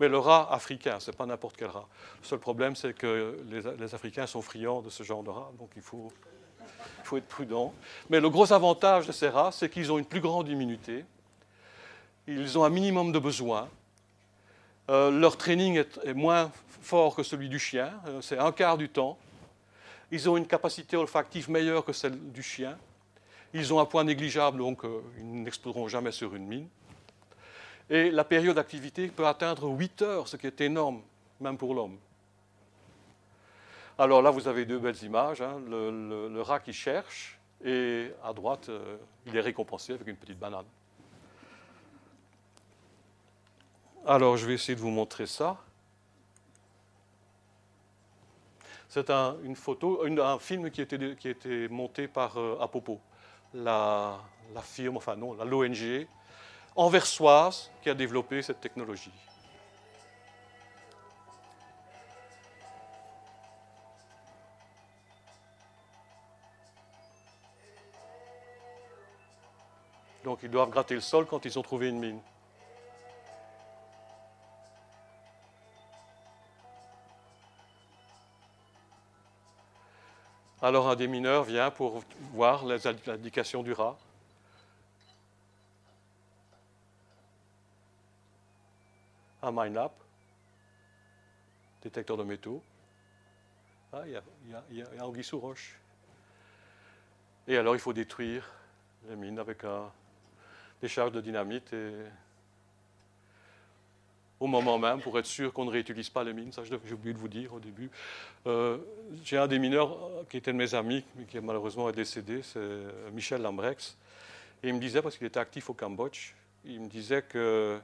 Mais 0.00 0.08
le 0.08 0.18
rat 0.18 0.52
africain, 0.52 1.00
ce 1.00 1.10
n'est 1.10 1.16
pas 1.16 1.26
n'importe 1.26 1.56
quel 1.56 1.68
rat. 1.68 1.88
Le 2.20 2.26
seul 2.26 2.38
problème, 2.38 2.76
c'est 2.76 2.92
que 2.92 3.38
les, 3.48 3.94
Africains 3.94 4.26
sont 4.26 4.42
friands 4.42 4.82
de 4.82 4.90
ce 4.90 5.02
genre 5.02 5.22
de 5.22 5.30
rat, 5.30 5.52
donc 5.58 5.70
il 5.76 5.82
faut, 5.82 6.12
être 7.14 7.28
prudent. 7.28 7.72
Mais 8.10 8.20
le 8.20 8.30
gros 8.30 8.52
avantage 8.52 9.06
de 9.06 9.12
ces 9.12 9.28
rats, 9.28 9.52
c'est 9.52 9.68
qu'ils 9.68 9.92
ont 9.92 9.98
une 9.98 10.06
plus 10.06 10.20
grande 10.20 10.48
immunité, 10.48 11.04
ils 12.26 12.58
ont 12.58 12.64
un 12.64 12.70
minimum 12.70 13.12
de 13.12 13.18
besoins, 13.18 13.68
euh, 14.88 15.10
leur 15.10 15.36
training 15.36 15.82
est, 16.04 16.14
moins 16.14 16.50
fort 16.82 17.16
que 17.16 17.22
celui 17.22 17.48
du 17.48 17.58
chien, 17.58 17.92
euh, 18.06 18.20
c'est 18.20 18.38
un 18.38 18.52
quart 18.52 18.78
du 18.78 18.88
temps. 18.88 19.18
Ils 20.12 20.28
ont 20.28 20.36
une 20.36 20.46
capacité 20.46 20.96
olfactive 20.96 21.50
meilleure 21.50 21.84
que 21.84 21.92
celle 21.92 22.16
du 22.32 22.42
chien. 22.42 22.78
Ils 23.52 23.74
ont 23.74 23.80
un 23.80 23.84
poids 23.84 24.04
négligeable, 24.04 24.58
donc 24.58 24.84
euh, 24.84 25.02
ils 25.18 25.42
n'exploseront 25.42 25.88
jamais 25.88 26.12
sur 26.12 26.34
une 26.34 26.46
mine. 26.46 26.68
Et 27.90 28.10
la 28.10 28.24
période 28.24 28.56
d'activité 28.56 29.08
peut 29.08 29.26
atteindre 29.26 29.68
8 29.68 30.02
heures, 30.02 30.28
ce 30.28 30.36
qui 30.36 30.46
est 30.46 30.60
énorme, 30.60 31.02
même 31.40 31.56
pour 31.56 31.74
l'homme. 31.74 31.98
Alors 33.98 34.20
là, 34.20 34.30
vous 34.30 34.46
avez 34.46 34.66
deux 34.66 34.78
belles 34.78 35.02
images. 35.02 35.40
Hein. 35.40 35.60
le, 35.66 36.40
rat 36.42 36.60
qui 36.60 36.72
cherche, 36.72 37.38
et 37.64 38.12
à 38.22 38.32
droite, 38.34 38.68
euh, 38.68 38.98
il 39.24 39.34
est 39.34 39.40
récompensé 39.40 39.94
avec 39.94 40.06
une 40.06 40.16
petite 40.16 40.38
banane. 40.38 40.66
Alors, 44.06 44.36
je 44.36 44.46
vais 44.46 44.54
essayer 44.54 44.76
de 44.76 44.80
vous 44.80 44.90
montrer 44.90 45.26
ça. 45.26 45.56
C'est 48.88 49.10
un, 49.10 49.36
une 49.42 49.56
photo, 49.56 50.04
un 50.04 50.38
film 50.38 50.70
qui 50.70 50.80
a 50.80 50.84
été, 50.84 51.68
monté 51.68 52.06
par 52.06 52.38
euh, 52.38 52.58
Apopo, 52.60 53.00
la, 53.54 54.18
la 54.54 54.62
firme, 54.62 54.98
enfin 54.98 55.16
non, 55.16 55.32
l'ONG 55.42 56.06
anversoise 56.76 57.70
qui 57.82 57.90
a 57.90 57.94
développé 57.94 58.42
cette 58.42 58.60
technologie. 58.60 59.12
Donc 70.26 70.40
ils 70.42 70.50
doivent 70.50 70.70
gratter 70.70 70.96
le 70.96 71.00
sol 71.00 71.24
quand 71.24 71.44
ils 71.44 71.56
ont 71.56 71.62
trouvé 71.62 71.88
une 71.88 72.00
mine. 72.00 72.20
Alors 80.60 80.88
un 80.88 80.96
des 80.96 81.06
mineurs 81.06 81.44
vient 81.44 81.70
pour 81.70 82.02
voir 82.32 82.66
les 82.66 82.88
indications 82.88 83.62
du 83.62 83.72
rat. 83.72 83.96
un 89.42 89.52
MineLab, 89.52 89.92
détecteur 91.82 92.16
de 92.16 92.24
métaux. 92.24 92.60
Ah, 93.92 94.02
il 94.04 94.20
y 94.72 94.82
a, 94.82 95.04
Anguille 95.04 95.22
sous 95.22 95.38
roche. 95.38 95.78
Et 97.46 97.56
alors, 97.56 97.76
il 97.76 97.78
faut 97.78 97.92
détruire 97.92 98.50
les 99.08 99.14
mines 99.14 99.38
avec 99.38 99.62
un, 99.62 99.92
des 100.80 100.88
charges 100.88 101.12
de 101.12 101.20
dynamite 101.20 101.72
et 101.72 101.92
au 104.38 104.46
moment 104.46 104.78
même 104.78 105.00
pour 105.00 105.18
être 105.18 105.26
sûr 105.26 105.52
qu'on 105.52 105.64
ne 105.64 105.70
réutilise 105.70 106.10
pas 106.10 106.22
les 106.22 106.32
mines. 106.32 106.52
Ça, 106.52 106.62
j'ai 106.64 106.94
oublié 106.94 107.14
de 107.14 107.18
vous 107.18 107.28
dire 107.28 107.54
au 107.54 107.60
début. 107.60 107.90
Euh, 108.46 108.78
j'ai 109.24 109.38
un 109.38 109.46
des 109.46 109.58
mineurs 109.58 109.96
qui 110.28 110.36
était 110.36 110.52
de 110.52 110.58
mes 110.58 110.74
amis, 110.74 111.04
mais 111.16 111.24
qui 111.24 111.40
malheureusement 111.40 111.88
est 111.88 111.94
décédé, 111.94 112.42
c'est 112.42 112.60
Michel 113.12 113.40
Lambrex. 113.40 113.96
Et 114.62 114.68
il 114.68 114.74
me 114.74 114.80
disait, 114.80 115.02
parce 115.02 115.16
qu'il 115.16 115.26
était 115.26 115.40
actif 115.40 115.70
au 115.70 115.74
Cambodge, 115.74 116.32
il 116.64 116.80
me 116.80 116.88
disait 116.88 117.22
que 117.22 117.78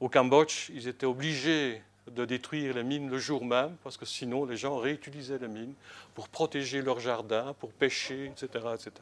au 0.00 0.08
Cambodge, 0.08 0.70
ils 0.70 0.88
étaient 0.88 1.06
obligés 1.06 1.82
de 2.10 2.24
détruire 2.24 2.74
les 2.74 2.84
mines 2.84 3.10
le 3.10 3.18
jour 3.18 3.44
même, 3.44 3.76
parce 3.82 3.96
que 3.96 4.06
sinon 4.06 4.44
les 4.44 4.56
gens 4.56 4.76
réutilisaient 4.76 5.38
les 5.38 5.48
mines 5.48 5.74
pour 6.14 6.28
protéger 6.28 6.82
leurs 6.82 7.00
jardins, 7.00 7.54
pour 7.58 7.72
pêcher, 7.72 8.26
etc. 8.26 8.64
etc. 8.74 8.92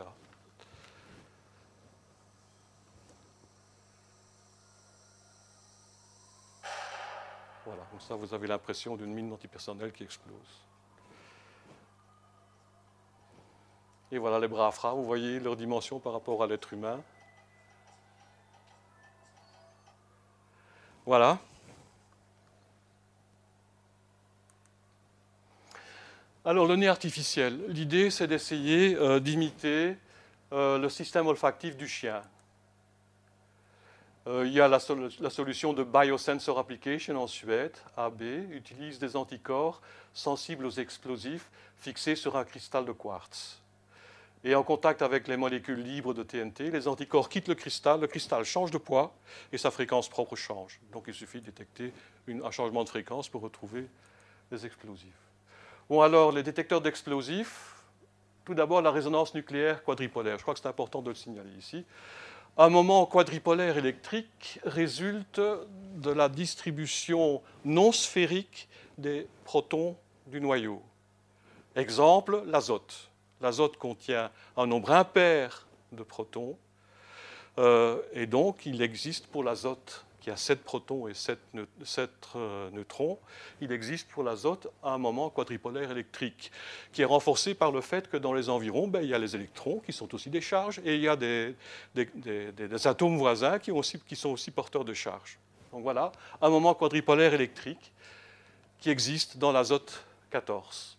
Voilà, 7.67 7.83
comme 7.95 8.01
ça 8.01 8.17
vous 8.17 8.35
avez 8.35 8.49
l'impression 8.49 8.97
d'une 8.97 9.15
mine 9.15 9.33
antipersonnelle 9.33 9.93
qui 9.93 10.03
explose. 10.03 10.35
Et 14.11 14.19
voilà 14.19 14.41
les 14.41 14.49
bras 14.49 14.67
à 14.67 14.91
vous 14.95 15.05
voyez 15.05 15.39
leur 15.39 15.55
dimension 15.55 16.01
par 16.01 16.13
rapport 16.13 16.43
à 16.43 16.49
l'être 16.49 16.73
humain. 16.73 17.01
Voilà. 21.07 21.39
Alors 26.45 26.67
le 26.67 26.75
nez 26.75 26.89
artificiel, 26.89 27.65
l'idée 27.69 28.11
c'est 28.11 28.27
d'essayer 28.27 28.97
euh, 28.97 29.21
d'imiter 29.21 29.97
euh, 30.53 30.79
le 30.79 30.89
système 30.89 31.29
olfactif 31.29 31.77
du 31.77 31.87
chien. 31.87 32.23
Il 34.27 34.53
y 34.53 34.61
a 34.61 34.69
la, 34.69 34.79
la, 35.21 35.31
solution 35.31 35.75
de 35.75 35.85
Biosensor 35.85 36.59
Application 36.59 37.23
en 37.23 37.27
Suède, 37.27 37.77
AB, 37.97 38.23
utilise 38.53 38.99
des 38.99 39.17
anticorps 39.17 39.83
sensibles 40.15 40.65
aux 40.65 40.71
explosifs 40.71 41.51
fixés 41.77 42.17
sur 42.17 42.37
un 42.37 42.45
cristal 42.45 42.87
de 42.87 42.93
quartz. 42.93 43.61
Et 44.47 44.55
en 44.55 44.63
contact 44.63 45.01
avec 45.01 45.27
les 45.27 45.39
molécules 45.39 45.83
libres 45.83 46.13
de 46.13 46.23
TNT, 46.23 46.71
les 46.71 46.87
anticorps 46.87 47.31
quittent 47.31 47.49
le 47.49 47.55
cristal, 47.55 48.01
le 48.01 48.07
cristal 48.07 48.45
change 48.45 48.71
de 48.71 48.77
poids 48.77 49.15
et 49.53 49.59
sa 49.59 49.71
fréquence 49.71 50.09
propre 50.09 50.37
change. 50.37 50.81
Donc 50.93 51.05
il 51.09 51.15
suffit 51.15 51.41
de 51.41 51.47
détecter 51.47 51.93
un 52.29 52.51
changement 52.51 52.85
de 52.85 52.89
fréquence 52.91 53.29
pour 53.31 53.41
retrouver 53.41 53.87
les 54.51 54.67
explosifs. 54.67 55.09
Bon 55.89 56.03
alors, 56.03 56.31
les 56.31 56.43
détecteurs 56.43 56.83
d'explosifs, 56.83 57.75
tout 58.45 58.55
d'abord 58.55 58.83
la 58.83 58.91
résonance 58.91 59.35
nucléaire 59.35 59.83
quadripolaire. 59.83 60.37
Je 60.37 60.43
crois 60.43 60.53
que 60.53 60.61
c'est 60.61 60.69
important 60.69 61.01
de 61.01 61.09
le 61.09 61.15
signaler 61.15 61.53
ici. 61.59 61.87
Un 62.57 62.69
moment 62.69 63.05
quadripolaire 63.05 63.79
électrique 63.79 64.61
résulte 64.65 65.41
de 65.41 66.11
la 66.11 66.29
distribution 66.29 67.43
non 67.65 67.91
sphérique 67.91 68.69
des 68.97 69.27
protons 69.45 69.97
du 70.29 70.41
noyau. 70.41 70.81
Exemple, 71.75 72.45
l'azote. 72.47 73.11
L'azote 73.41 73.77
contient 73.77 74.31
un 74.57 74.69
nombre 74.69 74.93
impair 74.93 75.67
de 75.91 76.05
protons, 76.05 76.57
euh, 77.59 78.01
et 78.13 78.27
donc 78.27 78.67
il 78.67 78.83
existe 78.83 79.27
pour 79.27 79.43
l'azote 79.43 80.05
qui 80.25 80.31
a 80.31 80.39
7 80.39 80.65
protons 80.65 81.07
et 81.07 81.13
7, 81.13 81.39
euh, 82.35 82.71
neutrons, 82.71 83.19
il 83.61 83.71
existe 83.71 84.09
pour 84.09 84.23
l'azote 84.23 84.69
un 84.83 84.97
moment 84.97 85.29
quadripolaire 85.29 85.91
électrique, 85.91 86.51
qui 86.95 87.03
est 87.03 87.05
renforcé 87.05 87.53
par 87.53 87.71
le 87.71 87.83
fait 87.83 88.09
que 88.09 88.17
dans 88.17 88.33
les 88.33 88.49
environs, 88.49 88.89
ben, 88.89 89.03
il 89.03 89.11
y 89.11 89.15
a 89.15 89.19
les 89.19 89.37
électrons 89.37 89.81
qui 89.85 89.93
sont 89.93 90.15
aussi 90.15 90.31
des 90.31 90.41
charges, 90.41 90.81
et 90.83 90.95
il 90.95 91.03
y 91.03 91.09
a 91.09 91.17
des, 91.17 91.55
atomes 92.87 93.19
voisins 93.19 93.59
qui, 93.59 93.71
sont 94.17 94.31
aussi 94.31 94.51
porteurs 94.51 94.87
de 94.87 94.95
charges. 94.95 95.39
Donc 95.73 95.83
voilà, 95.83 96.11
un 96.41 96.49
moment 96.49 96.73
quadripolaire 96.73 97.35
électrique 97.35 97.93
qui 98.79 98.89
existe 98.89 99.37
dans 99.37 99.53
l'azote 99.53 100.07
14. 100.31 100.97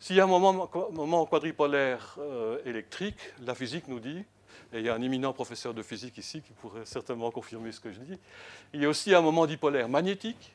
S'il 0.00 0.16
y 0.16 0.20
a 0.20 0.24
un 0.24 0.26
moment, 0.26 1.26
quadripolaire 1.26 2.16
euh, 2.18 2.56
électrique, 2.64 3.18
la 3.44 3.54
physique 3.54 3.88
nous 3.88 4.00
dit, 4.00 4.24
et 4.72 4.78
il 4.78 4.84
y 4.84 4.88
a 4.88 4.94
un 4.94 5.02
éminent 5.02 5.32
professeur 5.32 5.72
de 5.72 5.82
physique 5.82 6.18
ici 6.18 6.42
qui 6.42 6.52
pourrait 6.52 6.84
certainement 6.84 7.30
confirmer 7.30 7.72
ce 7.72 7.80
que 7.80 7.92
je 7.92 8.00
dis, 8.00 8.18
il 8.74 8.82
y 8.82 8.84
a 8.84 8.88
aussi 8.88 9.14
un 9.14 9.20
moment 9.20 9.46
dipolaire 9.46 9.88
magnétique 9.88 10.54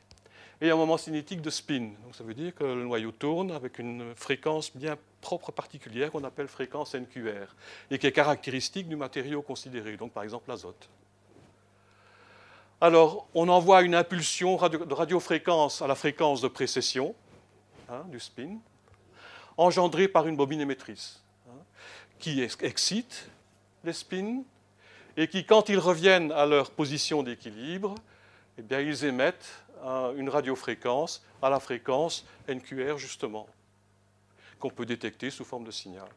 et 0.60 0.70
un 0.70 0.76
moment 0.76 0.96
cinétique 0.96 1.40
de 1.40 1.50
spin. 1.50 1.90
Donc 2.04 2.14
ça 2.14 2.22
veut 2.22 2.34
dire 2.34 2.54
que 2.54 2.64
le 2.64 2.84
noyau 2.84 3.10
tourne 3.10 3.50
avec 3.50 3.78
une 3.78 4.14
fréquence 4.14 4.74
bien 4.74 4.96
propre 5.20 5.50
particulière 5.50 6.10
qu'on 6.10 6.22
appelle 6.22 6.48
fréquence 6.48 6.94
NQR 6.94 7.54
et 7.90 7.98
qui 7.98 8.06
est 8.06 8.12
caractéristique 8.12 8.88
du 8.88 8.96
matériau 8.96 9.42
considéré, 9.42 9.96
donc 9.96 10.12
par 10.12 10.22
exemple 10.22 10.48
l'azote. 10.48 10.88
Alors, 12.80 13.26
on 13.34 13.48
envoie 13.48 13.82
une 13.82 13.94
impulsion 13.94 14.56
de 14.56 14.94
radiofréquence 14.94 15.80
à 15.80 15.86
la 15.86 15.94
fréquence 15.94 16.40
de 16.40 16.48
précession 16.48 17.14
hein, 17.88 18.04
du 18.08 18.20
spin, 18.20 18.58
engendrés 19.56 20.06
par 20.06 20.26
une 20.26 20.36
bobine 20.36 20.60
émettrice, 20.60 21.22
hein, 21.48 21.56
qui 22.18 22.42
excite 22.42 23.30
les 23.84 23.92
spins 23.92 24.42
et 25.16 25.28
qui, 25.28 25.44
quand 25.44 25.68
ils 25.68 25.78
reviennent 25.78 26.32
à 26.32 26.46
leur 26.46 26.70
position 26.70 27.22
d'équilibre, 27.22 27.94
eh 28.58 28.82
ils 28.82 29.04
émettent 29.04 29.64
une 30.16 30.28
radiofréquence 30.28 31.24
à 31.42 31.50
la 31.50 31.60
fréquence 31.60 32.24
NQR, 32.48 32.98
justement, 32.98 33.46
qu'on 34.58 34.70
peut 34.70 34.86
détecter 34.86 35.30
sous 35.30 35.44
forme 35.44 35.64
de 35.64 35.70
signal. 35.70 36.08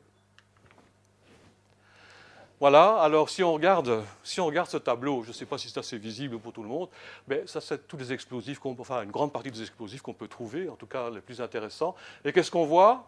Voilà, 2.60 2.98
alors 3.02 3.30
si 3.30 3.44
on 3.44 3.54
regarde, 3.54 4.04
ce 4.24 4.78
tableau, 4.78 5.22
je 5.22 5.28
ne 5.28 5.34
sais 5.34 5.46
pas 5.46 5.60
si 5.60 5.70
c'est 5.70 5.80
assez 5.80 6.00
visible 6.00 6.40
pour 6.40 6.52
tout 6.54 6.64
le 6.64 6.70
monde, 6.70 6.90
mais 7.28 7.46
ça 7.46 7.62
c'est 7.62 7.88
tous 7.88 7.98
les 7.98 8.12
explosifs, 8.12 8.60
enfin 8.64 9.04
une 9.04 9.12
grande 9.12 9.32
partie 9.32 9.52
des 9.52 9.62
explosifs 9.62 10.02
qu'on 10.02 10.16
peut 10.16 10.28
trouver, 10.28 10.68
en 10.68 10.76
tout 10.76 10.88
cas 10.88 11.12
les 11.12 11.22
plus 11.22 11.40
intéressants. 11.40 11.96
Et 12.26 12.34
qu'est-ce 12.34 12.50
qu'on 12.50 12.66
voit? 12.66 13.08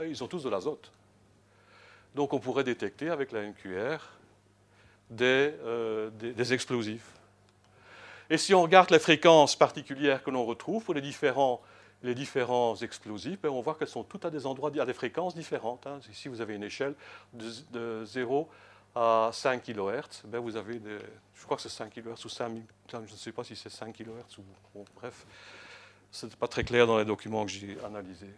Ils 0.00 0.24
ont 0.24 0.26
tous 0.26 0.42
de 0.42 0.50
l'azote. 0.50 0.90
Donc 2.14 2.32
on 2.32 2.38
pourrait 2.38 2.64
détecter 2.64 3.10
avec 3.10 3.32
la 3.32 3.42
NQR 3.42 3.98
euh, 5.20 6.10
des, 6.10 6.52
explosifs. 6.52 7.10
Et 8.30 8.38
si 8.38 8.54
on 8.54 8.62
regarde 8.62 8.90
les 8.90 8.98
fréquences 8.98 9.56
particulières 9.56 10.22
que 10.22 10.30
l'on 10.30 10.44
retrouve 10.44 10.84
pour 10.84 10.94
les 10.94 11.00
différents, 11.00 11.60
explosifs, 12.82 13.40
ben, 13.40 13.50
on 13.50 13.60
voit 13.60 13.74
qu'elles 13.74 13.88
sont 13.88 14.04
toutes 14.04 14.24
à 14.24 14.30
des 14.30 14.46
endroits, 14.46 14.70
à 14.80 14.86
des 14.86 14.94
fréquences 14.94 15.34
différentes. 15.34 15.86
Hein. 15.86 16.00
Ici, 16.10 16.28
vous 16.28 16.40
avez 16.40 16.54
une 16.54 16.62
échelle 16.62 16.94
de, 17.34 18.04
0 18.04 18.48
à 18.94 19.30
5 19.32 19.62
kHz. 19.62 20.22
Ben, 20.24 20.38
vous 20.38 20.56
avez 20.56 20.80
je 21.34 21.44
crois 21.44 21.56
que 21.56 21.62
c'est 21.62 21.68
5 21.68 21.92
kHz 21.92 22.24
ou 22.24 22.28
5 22.28 22.52
je 22.90 22.96
ne 22.98 23.06
sais 23.06 23.32
pas 23.32 23.44
si 23.44 23.56
c'est 23.56 23.70
5 23.70 23.94
kHz 23.94 24.38
ou 24.74 24.84
bref, 24.96 25.26
ce 26.10 26.26
n'est 26.26 26.36
pas 26.36 26.48
très 26.48 26.64
clair 26.64 26.86
dans 26.86 26.98
les 26.98 27.04
documents 27.04 27.44
que 27.44 27.50
j'ai 27.50 27.76
analysés. 27.84 28.34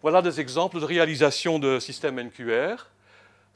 Voilà 0.00 0.22
des 0.22 0.38
exemples 0.38 0.78
de 0.78 0.84
réalisation 0.84 1.58
de 1.58 1.80
systèmes 1.80 2.20
NQR. 2.20 2.86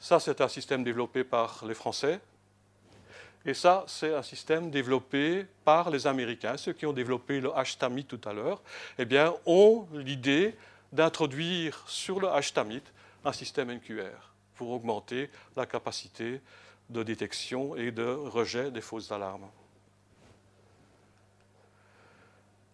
Ça, 0.01 0.19
c'est 0.19 0.41
un 0.41 0.49
système 0.49 0.83
développé 0.83 1.23
par 1.23 1.65
les 1.65 1.75
Français. 1.75 2.19
Et 3.47 3.55
ça, 3.55 3.85
c'est 3.87 4.13
un 4.13 4.25
système 4.25 4.69
développé 4.69 5.47
par 5.65 5.89
les 5.89 6.05
Américains. 6.09 6.57
Ceux 6.57 6.73
qui 6.73 6.85
ont 6.85 6.93
développé 6.93 7.41
le 7.41 7.51
HTAMIT 7.51 8.07
tout 8.07 8.21
à 8.25 8.33
l'heure, 8.33 8.61
eh 8.99 9.05
bien, 9.05 9.33
ont 9.47 9.87
l'idée 9.93 10.57
d'introduire 10.93 11.85
sur 11.87 12.19
le 12.19 12.29
HTAMIT 12.29 12.83
un 13.25 13.33
système 13.33 13.73
NQR 13.73 14.33
pour 14.57 14.71
augmenter 14.71 15.31
la 15.57 15.65
capacité 15.65 16.41
de 16.91 17.05
détection 17.05 17.77
et 17.77 17.93
de 17.93 18.05
rejet 18.05 18.73
des 18.73 18.81
fausses 18.81 19.13
alarmes. 19.13 19.49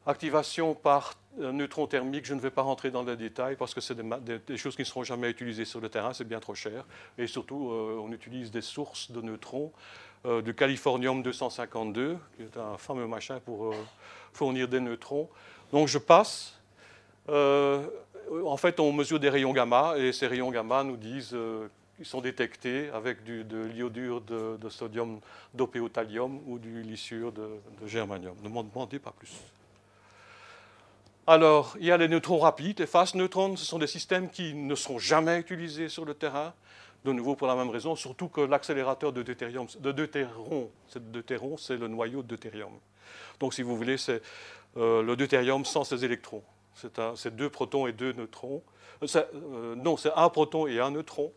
Activation 0.09 0.75
par 0.75 1.19
neutrons 1.37 1.87
thermiques, 1.87 2.25
je 2.25 2.33
ne 2.33 2.41
vais 2.41 2.51
pas 2.51 2.63
rentrer 2.63 2.91
dans 2.91 3.03
les 3.03 3.15
détails 3.15 3.57
parce 3.57 3.75
que 3.75 3.83
c'est 3.83 3.95
des, 3.95 4.57
choses 4.57 4.75
qui 4.75 4.81
ne 4.81 4.87
seront 4.87 5.05
jamais 5.05 5.29
utilisées 5.29 5.67
sur 5.67 5.83
le 5.83 5.91
terrain, 5.91 6.15
c'est 6.15 6.25
bien 6.27 6.41
trop 6.41 6.55
cher. 6.55 6.87
Et 7.19 7.27
surtout, 7.27 7.71
euh, 7.71 8.01
on 8.03 8.11
utilise 8.11 8.51
des 8.51 8.63
sources 8.63 9.11
de 9.11 9.21
neutrons 9.21 9.71
euh, 10.25 10.41
du 10.41 10.55
californium 10.55 11.23
252, 11.23 12.17
qui 12.39 12.43
est 12.43 12.57
un 12.57 12.79
fameux 12.79 13.07
machin 13.07 13.39
pour 13.45 13.67
euh, 13.67 13.75
fournir 14.33 14.67
des 14.67 14.81
neutrons. 14.81 15.29
Donc 15.73 15.89
je 15.89 15.99
passe. 15.99 16.59
en 17.29 18.57
fait, 18.57 18.81
on 18.81 18.95
mesure 18.95 19.21
des 19.21 19.29
rayons 19.29 19.53
gamma 19.53 19.93
et 19.99 20.13
ces 20.15 20.27
rayons 20.27 20.51
gamma 20.51 20.85
nous 20.85 20.97
disent 20.97 21.37
qu'ils 21.97 22.07
sont 22.07 22.23
détectés 22.23 22.89
avec 22.95 23.25
du, 23.25 23.45
de 23.45 23.59
l'iodure 23.59 24.23
de, 24.23 24.69
sodium 24.71 25.21
dopé 25.53 25.81
au 25.81 25.91
thallium 25.91 26.41
ou 26.47 26.59
du 26.59 26.83
lissure 26.83 27.31
de, 27.31 27.51
de 27.83 27.87
germanium. 27.87 28.37
Ne 28.43 28.49
m'en 28.49 28.63
demandez 28.63 28.99
pas 28.99 29.13
plus. 29.13 29.35
Alors, 31.31 31.77
il 31.79 31.85
y 31.85 31.93
a 31.93 31.99
les 31.99 32.09
neutrons 32.09 32.39
rapides, 32.39 32.81
les 32.81 32.87
fast 32.87 33.15
neutrons, 33.15 33.55
ce 33.55 33.67
sont 33.67 33.79
des 33.79 33.87
systèmes 33.87 34.31
qui 34.31 34.55
ne 34.55 34.75
seront 34.75 34.99
jamais 34.99 35.39
utilisés 35.39 35.91
sur 35.91 36.07
le 36.07 36.15
terrain, 36.15 36.55
de 37.05 37.13
nouveau 37.13 37.37
pour 37.37 37.47
la 37.47 37.55
même 37.55 37.69
raison, 37.69 37.95
surtout 37.97 38.29
que 38.29 38.41
l'accélérateur 38.41 39.13
de 39.13 39.23
de 39.23 39.93
deutéron, 39.93 40.71
c'est 41.59 41.77
le 41.77 41.87
noyau 41.87 42.23
de 42.23 42.29
deutérium. 42.29 42.73
Donc, 43.41 43.53
si 43.53 43.61
vous 43.61 43.77
voulez, 43.77 43.99
c'est 43.99 44.23
euh, 44.79 45.03
le 45.03 45.17
deutérium 45.17 45.67
sans 45.67 45.85
ses 45.85 46.03
électrons. 46.03 46.43
C'est 46.73 47.37
deux 47.37 47.51
protons 47.51 47.87
et 47.87 47.93
deux 47.93 48.15
neutrons. 48.15 48.63
Euh, 49.03 49.07
euh, 49.35 49.75
non, 49.75 49.99
c'est 49.99 50.13
un 50.17 50.31
proton 50.31 50.67
et 50.67 50.81
un 50.81 50.93
neutron. 50.93 51.31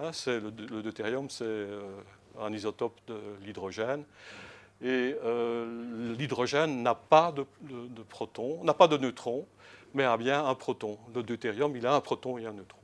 Hein, 0.00 0.10
le, 0.26 0.82
deutérium, 0.82 1.30
c'est 1.30 1.68
un 2.40 2.52
isotope 2.52 2.98
de 3.06 3.20
l'hydrogène. 3.44 4.02
Et 4.82 5.16
euh, 5.24 6.14
l'hydrogène 6.16 6.82
n'a 6.82 6.94
pas 6.94 7.32
de, 7.32 7.44
protons, 8.08 8.62
n'a 8.62 8.74
pas 8.74 8.86
de 8.86 8.96
neutrons, 8.96 9.46
mais 9.94 10.04
a 10.04 10.16
bien 10.16 10.44
un 10.44 10.54
proton. 10.54 10.98
Le 11.14 11.22
deutérium, 11.22 11.74
il 11.76 11.86
a 11.86 11.94
un 11.94 12.00
proton 12.00 12.38
et 12.38 12.46
un 12.46 12.52
neutron. 12.52 12.78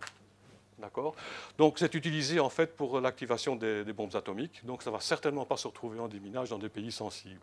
D'accord? 0.79 1.15
Donc 1.57 1.79
c'est 1.79 1.95
utilisé 1.95 2.41
en 2.41 2.51
fait 2.51 2.77
pour 2.77 3.01
l'activation 3.01 3.55
des, 3.55 3.85
bombes 3.93 4.15
atomiques. 4.17 4.65
Donc 4.67 4.83
ça 4.83 4.91
ne 4.91 4.97
va 4.97 5.01
certainement 5.01 5.45
pas 5.45 5.57
se 5.57 5.69
retrouver 5.69 6.01
en 6.01 6.09
déminage 6.09 6.51
dans 6.51 6.59
des 6.59 6.69
pays 6.69 6.91
sensibles. 6.91 7.41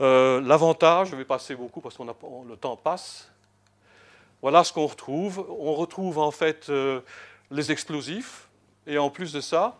Euh, 0.00 0.40
l'avantage, 0.40 1.10
je 1.10 1.16
vais 1.16 1.24
passer 1.24 1.56
beaucoup 1.56 1.80
parce 1.80 1.96
que 1.96 2.02
le 2.02 2.56
temps 2.56 2.76
passe. 2.76 3.30
Voilà 4.42 4.64
ce 4.64 4.72
qu'on 4.72 4.86
retrouve. 4.86 5.44
On 5.50 5.74
retrouve 5.74 6.18
en 6.18 6.30
fait 6.30 6.68
euh, 6.70 7.00
les 7.50 7.72
explosifs. 7.72 8.48
Et 8.86 8.96
en 8.96 9.10
plus 9.10 9.32
de 9.32 9.40
ça, 9.40 9.76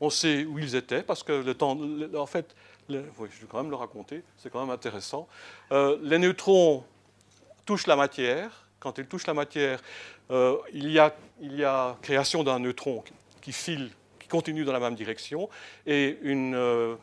on 0.00 0.10
sait 0.10 0.44
où 0.44 0.58
ils 0.58 0.74
étaient 0.74 1.02
parce 1.02 1.22
que 1.22 1.32
le 1.32 1.54
temps, 1.54 1.78
en 2.16 2.26
fait, 2.26 2.56
je 2.90 3.40
vais 3.40 3.46
quand 3.48 3.62
même 3.62 3.70
le 3.70 3.76
raconter, 3.76 4.22
c'est 4.36 4.50
quand 4.50 4.60
même 4.60 4.70
intéressant. 4.70 5.28
Euh, 5.72 5.98
les 6.02 6.18
neutrons 6.18 6.84
touchent 7.64 7.86
la 7.86 7.96
matière. 7.96 8.66
Quand 8.78 8.98
ils 8.98 9.06
touchent 9.06 9.26
la 9.26 9.34
matière, 9.34 9.82
euh, 10.30 10.56
il, 10.72 10.90
y 10.90 10.98
a, 10.98 11.96
création 12.02 12.42
d'un 12.42 12.58
neutron 12.58 13.04
qui 13.40 13.52
file, 13.52 13.90
qui 14.18 14.28
continue 14.28 14.64
dans 14.64 14.72
la 14.72 14.80
même 14.80 14.94
direction, 14.94 15.48
et 15.86 16.18
une, 16.22 16.54
euh, 16.54 16.96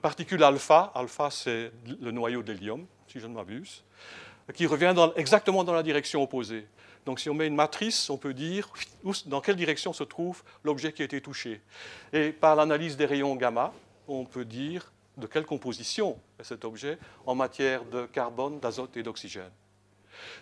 particule 0.00 0.42
alpha, 0.42 0.92
alpha 0.94 1.30
c'est 1.30 1.70
le 2.00 2.10
noyau 2.10 2.42
de 2.42 2.52
l'hélium, 2.52 2.86
si 3.06 3.20
je 3.20 3.26
ne 3.26 3.34
m'abuse, 3.34 3.84
qui 4.54 4.66
revient 4.66 4.94
exactement 5.16 5.62
dans 5.62 5.74
la 5.74 5.82
direction 5.82 6.22
opposée. 6.22 6.66
Donc 7.06 7.20
si 7.20 7.30
on 7.30 7.34
met 7.34 7.46
une 7.46 7.54
matrice, 7.54 8.10
on 8.10 8.18
peut 8.18 8.34
dire 8.34 8.68
dans 9.26 9.40
quelle 9.40 9.56
direction 9.56 9.92
se 9.92 10.04
trouve 10.04 10.42
l'objet 10.64 10.92
qui 10.92 11.02
a 11.02 11.04
été 11.04 11.20
touché. 11.20 11.60
Et 12.12 12.30
par 12.30 12.56
l'analyse 12.56 12.96
des 12.96 13.06
rayons 13.06 13.34
gamma, 13.36 13.72
on 14.18 14.24
peut 14.24 14.44
dire 14.44 14.92
de 15.16 15.26
quelle 15.26 15.46
composition 15.46 16.18
est 16.38 16.44
cet 16.44 16.64
objet 16.64 16.98
en 17.26 17.34
matière 17.34 17.84
de 17.84 18.06
carbone, 18.06 18.60
d'azote 18.60 18.96
et 18.96 19.02
d'oxygène. 19.02 19.50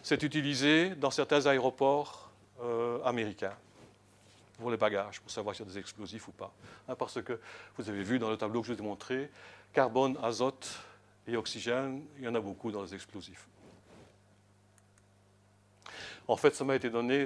C'est 0.03 0.23
utilisé 0.23 0.91
dans 0.91 1.11
certains 1.11 1.47
aéroports 1.47 2.31
euh, 2.61 3.03
américains 3.05 3.57
pour 4.59 4.71
les 4.71 4.77
bagages, 4.77 5.21
pour 5.21 5.31
savoir 5.31 5.55
s'il 5.55 5.67
y 5.67 5.69
a 5.69 5.73
des 5.73 5.79
explosifs 5.79 6.27
ou 6.29 6.33
pas. 6.33 6.53
Hein, 6.89 6.97
parce 6.97 7.23
que 7.23 7.39
vous 7.77 7.89
avez 7.89 8.03
vu 8.03 8.19
dans 8.19 8.31
le 8.31 8.37
tableau 8.37 8.61
que 8.61 8.67
je 8.67 8.73
vous 8.73 8.81
ai 8.81 8.83
montré, 8.83 9.31
carbone, 9.73 10.19
azote 10.23 10.69
et 11.27 11.37
oxygène, 11.37 12.03
il 12.19 12.25
y 12.25 12.29
en 12.29 12.35
a 12.35 12.41
beaucoup 12.41 12.73
dans 12.73 12.83
les 12.83 12.95
explosifs. 12.95 13.47
En 16.27 16.37
fait, 16.37 16.55
ça 16.55 16.65
m'a 16.65 16.75
été 16.75 16.91
donné, 16.91 17.25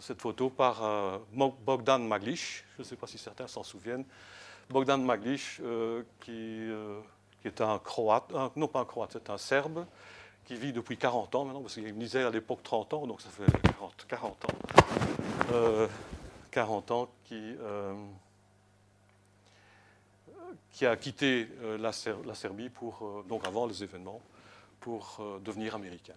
cette 0.00 0.20
photo, 0.20 0.50
par 0.50 0.84
euh, 0.84 1.18
Bogdan 1.32 2.06
Maglish. 2.06 2.64
Je 2.76 2.82
ne 2.82 2.84
sais 2.84 2.96
pas 2.96 3.06
si 3.06 3.16
certains 3.16 3.46
s'en 3.46 3.62
souviennent. 3.62 4.04
Bogdan 4.70 4.98
Maglish, 4.98 5.60
euh, 5.62 6.02
qui, 6.20 6.68
qui, 7.40 7.48
est 7.48 7.60
un 7.60 7.78
croate, 7.78 8.32
non 8.56 8.68
pas 8.68 8.80
un 8.80 8.84
croate, 8.84 9.10
c'est 9.12 9.30
un 9.30 9.38
serbe, 9.38 9.86
qui 10.44 10.56
vit 10.56 10.72
depuis 10.72 10.96
40 10.96 11.34
ans 11.34 11.44
maintenant, 11.44 11.62
parce 11.62 11.74
qu'il 11.74 11.98
disait 11.98 12.24
à 12.24 12.30
l'époque 12.30 12.62
30 12.62 12.94
ans, 12.94 13.06
donc 13.06 13.20
ça 13.20 13.30
fait 13.30 13.50
40, 13.62 14.06
40 14.08 14.44
ans. 14.44 15.88
40 16.54 16.90
ans 16.92 17.08
qui, 17.24 17.56
euh, 17.60 17.92
qui 20.70 20.86
a 20.86 20.96
quitté 20.96 21.48
euh, 21.62 21.76
la, 21.76 21.92
Serbie 21.92 22.68
pour, 22.68 23.02
euh, 23.02 23.24
donc 23.28 23.44
avant 23.44 23.66
les 23.66 23.82
événements 23.82 24.20
pour 24.78 25.20
devenir 25.42 25.74
américain. 25.74 26.14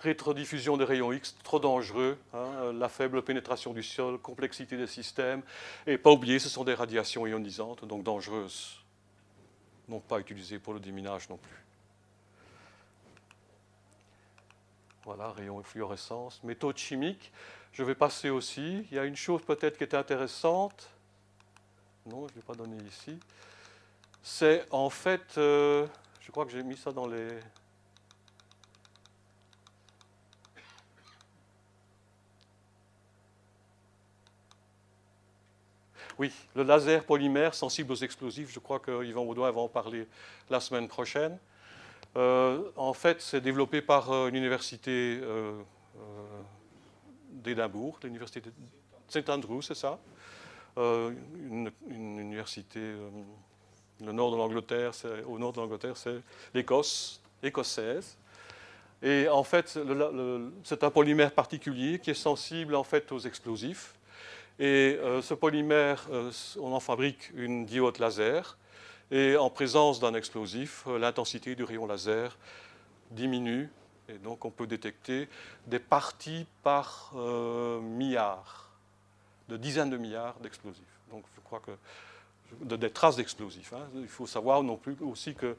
Rétrodiffusion 0.00 0.76
des 0.76 0.84
rayons 0.84 1.12
X, 1.12 1.36
trop 1.42 1.60
dangereux, 1.60 2.18
hein, 2.32 2.72
la 2.72 2.88
faible 2.88 3.22
pénétration 3.22 3.74
du 3.74 3.82
sol, 3.82 4.18
complexité 4.18 4.76
des 4.76 4.86
systèmes, 4.86 5.42
et 5.86 5.98
pas 5.98 6.10
oublier, 6.10 6.38
ce 6.38 6.48
sont 6.48 6.64
des 6.64 6.74
radiations 6.74 7.26
ionisantes, 7.26 7.84
donc 7.84 8.02
dangereuses, 8.02 8.80
non 9.88 10.00
pas 10.00 10.18
utilisées 10.18 10.58
pour 10.58 10.72
le 10.72 10.80
déminage 10.80 11.28
non 11.28 11.36
plus. 11.36 11.64
Voilà, 15.04 15.32
rayon 15.32 15.62
fluorescence, 15.62 16.42
méthode 16.44 16.76
chimique. 16.76 17.32
Je 17.72 17.82
vais 17.82 17.94
passer 17.94 18.30
aussi. 18.30 18.86
Il 18.90 18.96
y 18.96 18.98
a 18.98 19.04
une 19.04 19.16
chose 19.16 19.42
peut-être 19.42 19.78
qui 19.78 19.84
était 19.84 19.96
intéressante. 19.96 20.90
Non, 22.06 22.26
je 22.28 22.32
ne 22.32 22.40
vais 22.40 22.46
pas 22.46 22.54
donner 22.54 22.76
ici. 22.84 23.18
C'est 24.22 24.66
en 24.70 24.90
fait, 24.90 25.38
euh, 25.38 25.86
je 26.20 26.30
crois 26.30 26.44
que 26.44 26.52
j'ai 26.52 26.62
mis 26.62 26.76
ça 26.76 26.92
dans 26.92 27.06
les... 27.06 27.28
Oui, 36.20 36.30
le 36.54 36.64
laser 36.64 37.04
polymère 37.04 37.54
sensible 37.54 37.92
aux 37.92 37.96
explosifs, 37.96 38.52
je 38.52 38.58
crois 38.58 38.78
que 38.78 39.02
Yvan 39.06 39.24
Audouin 39.24 39.50
va 39.50 39.62
en 39.62 39.68
parler 39.68 40.06
la 40.50 40.60
semaine 40.60 40.86
prochaine. 40.86 41.38
Euh, 42.14 42.60
en 42.76 42.92
fait, 42.92 43.22
c'est 43.22 43.40
développé 43.40 43.80
par 43.80 44.12
euh, 44.12 44.28
une 44.28 44.34
université 44.34 45.18
euh, 45.22 45.58
d'Édimbourg, 47.30 47.98
l'université 48.04 48.42
de 48.42 48.52
St. 49.08 49.30
Andrews, 49.30 49.62
c'est 49.62 49.74
ça 49.74 49.98
une, 50.76 51.70
université, 51.88 52.80
nord 54.00 54.32
de 54.32 54.36
l'Angleterre, 54.36 54.92
au 55.26 55.38
nord 55.38 55.54
de 55.54 55.60
l'Angleterre, 55.60 55.96
c'est 55.96 56.20
l'Écosse, 56.52 57.22
écossaise. 57.42 58.18
Et 59.02 59.26
en 59.30 59.42
fait, 59.42 59.78
c'est 60.64 60.84
un 60.84 60.90
polymère 60.90 61.32
particulier 61.32 61.98
qui 61.98 62.10
est 62.10 62.14
sensible 62.14 62.74
en 62.74 62.84
fait 62.84 63.10
aux 63.10 63.20
explosifs. 63.20 63.94
Et 64.60 64.98
ce 65.22 65.32
polymère, 65.32 66.06
on 66.60 66.72
en 66.72 66.80
fabrique 66.80 67.30
une 67.34 67.64
diode 67.64 67.98
laser 67.98 68.58
et 69.10 69.36
en 69.36 69.50
présence 69.50 70.00
d'un 70.00 70.14
explosif, 70.14 70.84
euh, 70.86 70.98
l'intensité 70.98 71.54
du 71.54 71.64
rayon 71.64 71.86
laser 71.86 72.36
diminue 73.10 73.68
et 74.08 74.18
donc 74.18 74.44
on 74.44 74.50
peut 74.50 74.66
détecter 74.66 75.28
des 75.66 75.78
parties 75.78 76.46
par 76.62 77.12
euh, 77.16 77.80
milliards, 77.80 78.68
de 79.48 79.56
dizaines 79.56 79.90
de 79.90 79.96
milliards 79.96 80.38
d'explosifs. 80.40 80.84
Donc 81.10 81.24
je 81.34 81.40
crois 81.40 81.60
que 81.60 81.72
des 82.64 82.90
traces 82.90 83.16
d'explosifs. 83.16 83.72
Hein. 83.72 83.88
Il 83.96 84.08
faut 84.08 84.26
savoir 84.26 84.62
non 84.62 84.76
plus 84.76 84.96
aussi 85.00 85.34
que 85.34 85.56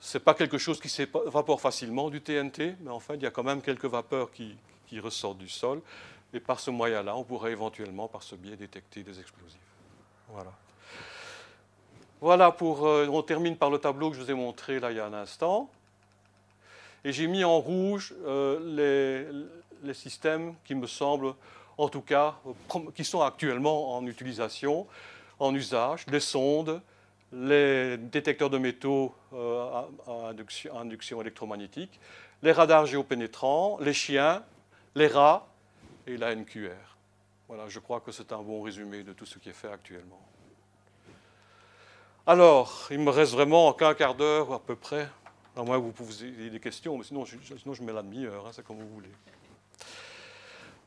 ce 0.00 0.18
n'est 0.18 0.24
pas 0.24 0.34
quelque 0.34 0.58
chose 0.58 0.80
qui 0.80 0.88
s'évapore 0.88 1.60
facilement 1.60 2.10
du 2.10 2.20
TNT, 2.20 2.76
mais 2.80 2.90
en 2.90 3.00
fait 3.00 3.14
il 3.14 3.22
y 3.22 3.26
a 3.26 3.30
quand 3.30 3.44
même 3.44 3.62
quelques 3.62 3.86
vapeurs 3.86 4.30
qui, 4.32 4.56
qui 4.86 4.98
ressortent 4.98 5.38
du 5.38 5.48
sol. 5.48 5.80
Et 6.32 6.40
par 6.40 6.60
ce 6.60 6.70
moyen-là, 6.70 7.16
on 7.16 7.24
pourrait 7.24 7.52
éventuellement, 7.52 8.08
par 8.08 8.22
ce 8.22 8.34
biais, 8.34 8.56
détecter 8.56 9.02
des 9.02 9.18
explosifs. 9.18 9.58
Voilà. 10.28 10.52
Voilà, 12.20 12.52
pour, 12.52 12.86
euh, 12.86 13.08
on 13.10 13.22
termine 13.22 13.56
par 13.56 13.70
le 13.70 13.78
tableau 13.78 14.10
que 14.10 14.16
je 14.16 14.22
vous 14.22 14.30
ai 14.30 14.34
montré 14.34 14.78
là 14.78 14.90
il 14.90 14.98
y 14.98 15.00
a 15.00 15.06
un 15.06 15.14
instant. 15.14 15.70
Et 17.02 17.12
j'ai 17.12 17.26
mis 17.26 17.44
en 17.44 17.58
rouge 17.58 18.14
euh, 18.26 19.24
les, 19.82 19.94
systèmes 19.94 20.54
qui 20.64 20.74
me 20.74 20.86
semblent, 20.86 21.34
en 21.78 21.88
tout 21.88 22.02
cas, 22.02 22.36
qui 22.94 23.04
sont 23.04 23.22
actuellement 23.22 23.96
en 23.96 24.06
utilisation, 24.06 24.86
en 25.38 25.54
usage, 25.54 26.04
les 26.08 26.20
sondes, 26.20 26.82
les 27.32 27.96
détecteurs 27.96 28.50
de 28.50 28.58
métaux 28.58 29.14
euh, 29.32 29.82
à, 30.06 30.28
induction, 30.28 30.78
induction, 30.78 31.20
électromagnétique, 31.22 31.98
les 32.42 32.52
radars 32.52 32.84
géopénétrants, 32.84 33.78
les 33.80 33.94
chiens, 33.94 34.42
les 34.94 35.06
rats 35.06 35.49
et 36.10 36.16
la 36.16 36.34
NQR. 36.34 36.96
Voilà, 37.48 37.68
je 37.68 37.78
crois 37.78 38.00
que 38.00 38.12
c'est 38.12 38.32
un 38.32 38.42
bon 38.42 38.62
résumé 38.62 39.02
de 39.02 39.12
tout 39.12 39.26
ce 39.26 39.38
qui 39.38 39.48
est 39.48 39.54
fait 39.54 39.70
actuellement. 39.70 40.20
Alors, 42.26 42.88
il 42.90 43.00
me 43.00 43.10
reste 43.10 43.32
vraiment 43.32 43.72
qu'un 43.72 43.94
quart 43.94 44.14
d'heure 44.14 44.52
à 44.52 44.60
peu 44.60 44.76
près, 44.76 45.08
à 45.56 45.62
moins 45.62 45.78
que 45.78 45.84
vous 45.84 45.92
posiez 45.92 46.50
des 46.50 46.60
questions, 46.60 46.96
mais 46.96 47.04
sinon 47.04 47.24
je, 47.24 47.36
sinon 47.58 47.74
je 47.74 47.82
mets 47.82 47.92
la 47.92 48.02
demi-heure, 48.02 48.46
hein, 48.46 48.50
c'est 48.52 48.64
comme 48.64 48.78
vous 48.78 48.88
voulez. 48.88 49.10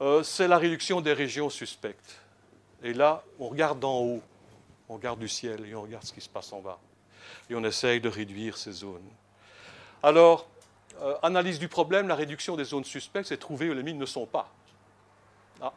Euh, 0.01 0.23
c'est 0.23 0.47
la 0.47 0.57
réduction 0.57 1.01
des 1.01 1.13
régions 1.13 1.49
suspectes. 1.49 2.17
Et 2.81 2.93
là, 2.93 3.23
on 3.39 3.49
regarde 3.49 3.79
d'en 3.79 3.99
haut, 3.99 4.21
on 4.89 4.95
regarde 4.95 5.19
du 5.19 5.27
ciel 5.27 5.65
et 5.65 5.75
on 5.75 5.81
regarde 5.81 6.03
ce 6.03 6.13
qui 6.13 6.21
se 6.21 6.29
passe 6.29 6.51
en 6.53 6.61
bas. 6.61 6.79
Et 7.49 7.55
on 7.55 7.63
essaye 7.63 7.99
de 7.99 8.09
réduire 8.09 8.57
ces 8.57 8.71
zones. 8.71 9.09
Alors, 10.01 10.47
euh, 11.01 11.15
analyse 11.23 11.59
du 11.59 11.67
problème, 11.67 12.07
la 12.07 12.15
réduction 12.15 12.55
des 12.55 12.65
zones 12.65 12.83
suspectes, 12.83 13.27
c'est 13.27 13.37
trouver 13.37 13.69
où 13.69 13.73
les 13.73 13.83
mines 13.83 13.97
ne 13.97 14.05
sont 14.05 14.25
pas. 14.25 14.51
Ah. 15.63 15.71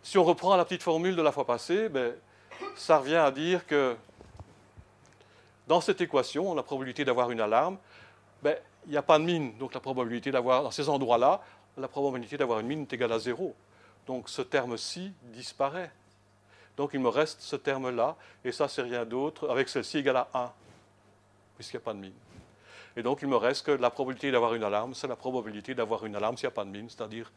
Si 0.00 0.16
on 0.16 0.24
reprend 0.24 0.56
la 0.56 0.64
petite 0.64 0.82
formule 0.82 1.16
de 1.16 1.22
la 1.22 1.32
fois 1.32 1.44
passée, 1.44 1.88
ben, 1.88 2.14
ça 2.76 2.98
revient 2.98 3.16
à 3.16 3.30
dire 3.32 3.66
que 3.66 3.96
dans 5.66 5.80
cette 5.80 6.00
équation, 6.00 6.54
la 6.54 6.62
probabilité 6.62 7.04
d'avoir 7.04 7.32
une 7.32 7.40
alarme, 7.40 7.78
ben, 8.42 8.56
il 8.86 8.92
n'y 8.92 8.96
a 8.96 9.02
pas 9.02 9.18
de 9.18 9.24
mine. 9.24 9.58
Donc 9.58 9.74
la 9.74 9.80
probabilité 9.80 10.30
d'avoir, 10.30 10.62
dans 10.62 10.70
ces 10.70 10.88
endroits-là, 10.88 11.42
la 11.76 11.88
probabilité 11.88 12.36
d'avoir 12.36 12.60
une 12.60 12.68
mine 12.68 12.82
est 12.82 12.92
égale 12.92 13.12
à 13.12 13.18
zéro. 13.18 13.54
Donc 14.06 14.28
ce 14.28 14.42
terme-ci 14.42 15.12
disparaît. 15.24 15.90
Donc 16.76 16.90
il 16.94 17.00
me 17.00 17.08
reste 17.08 17.40
ce 17.40 17.56
terme-là, 17.56 18.16
et 18.44 18.52
ça 18.52 18.68
c'est 18.68 18.82
rien 18.82 19.04
d'autre, 19.04 19.50
avec 19.50 19.68
celle-ci 19.68 19.98
égale 19.98 20.16
à 20.16 20.28
1, 20.32 20.52
puisqu'il 21.56 21.76
n'y 21.76 21.82
a 21.82 21.84
pas 21.84 21.92
de 21.92 21.98
mine. 21.98 22.14
Et 22.96 23.02
donc 23.02 23.20
il 23.22 23.28
me 23.28 23.36
reste 23.36 23.66
que 23.66 23.72
la 23.72 23.90
probabilité 23.90 24.30
d'avoir 24.30 24.54
une 24.54 24.64
alarme, 24.64 24.94
c'est 24.94 25.08
la 25.08 25.16
probabilité 25.16 25.74
d'avoir 25.74 26.06
une 26.06 26.16
alarme 26.16 26.36
s'il 26.36 26.46
n'y 26.46 26.52
a 26.52 26.54
pas 26.54 26.64
de 26.64 26.70
mine, 26.70 26.88
c'est-à-dire 26.88 27.30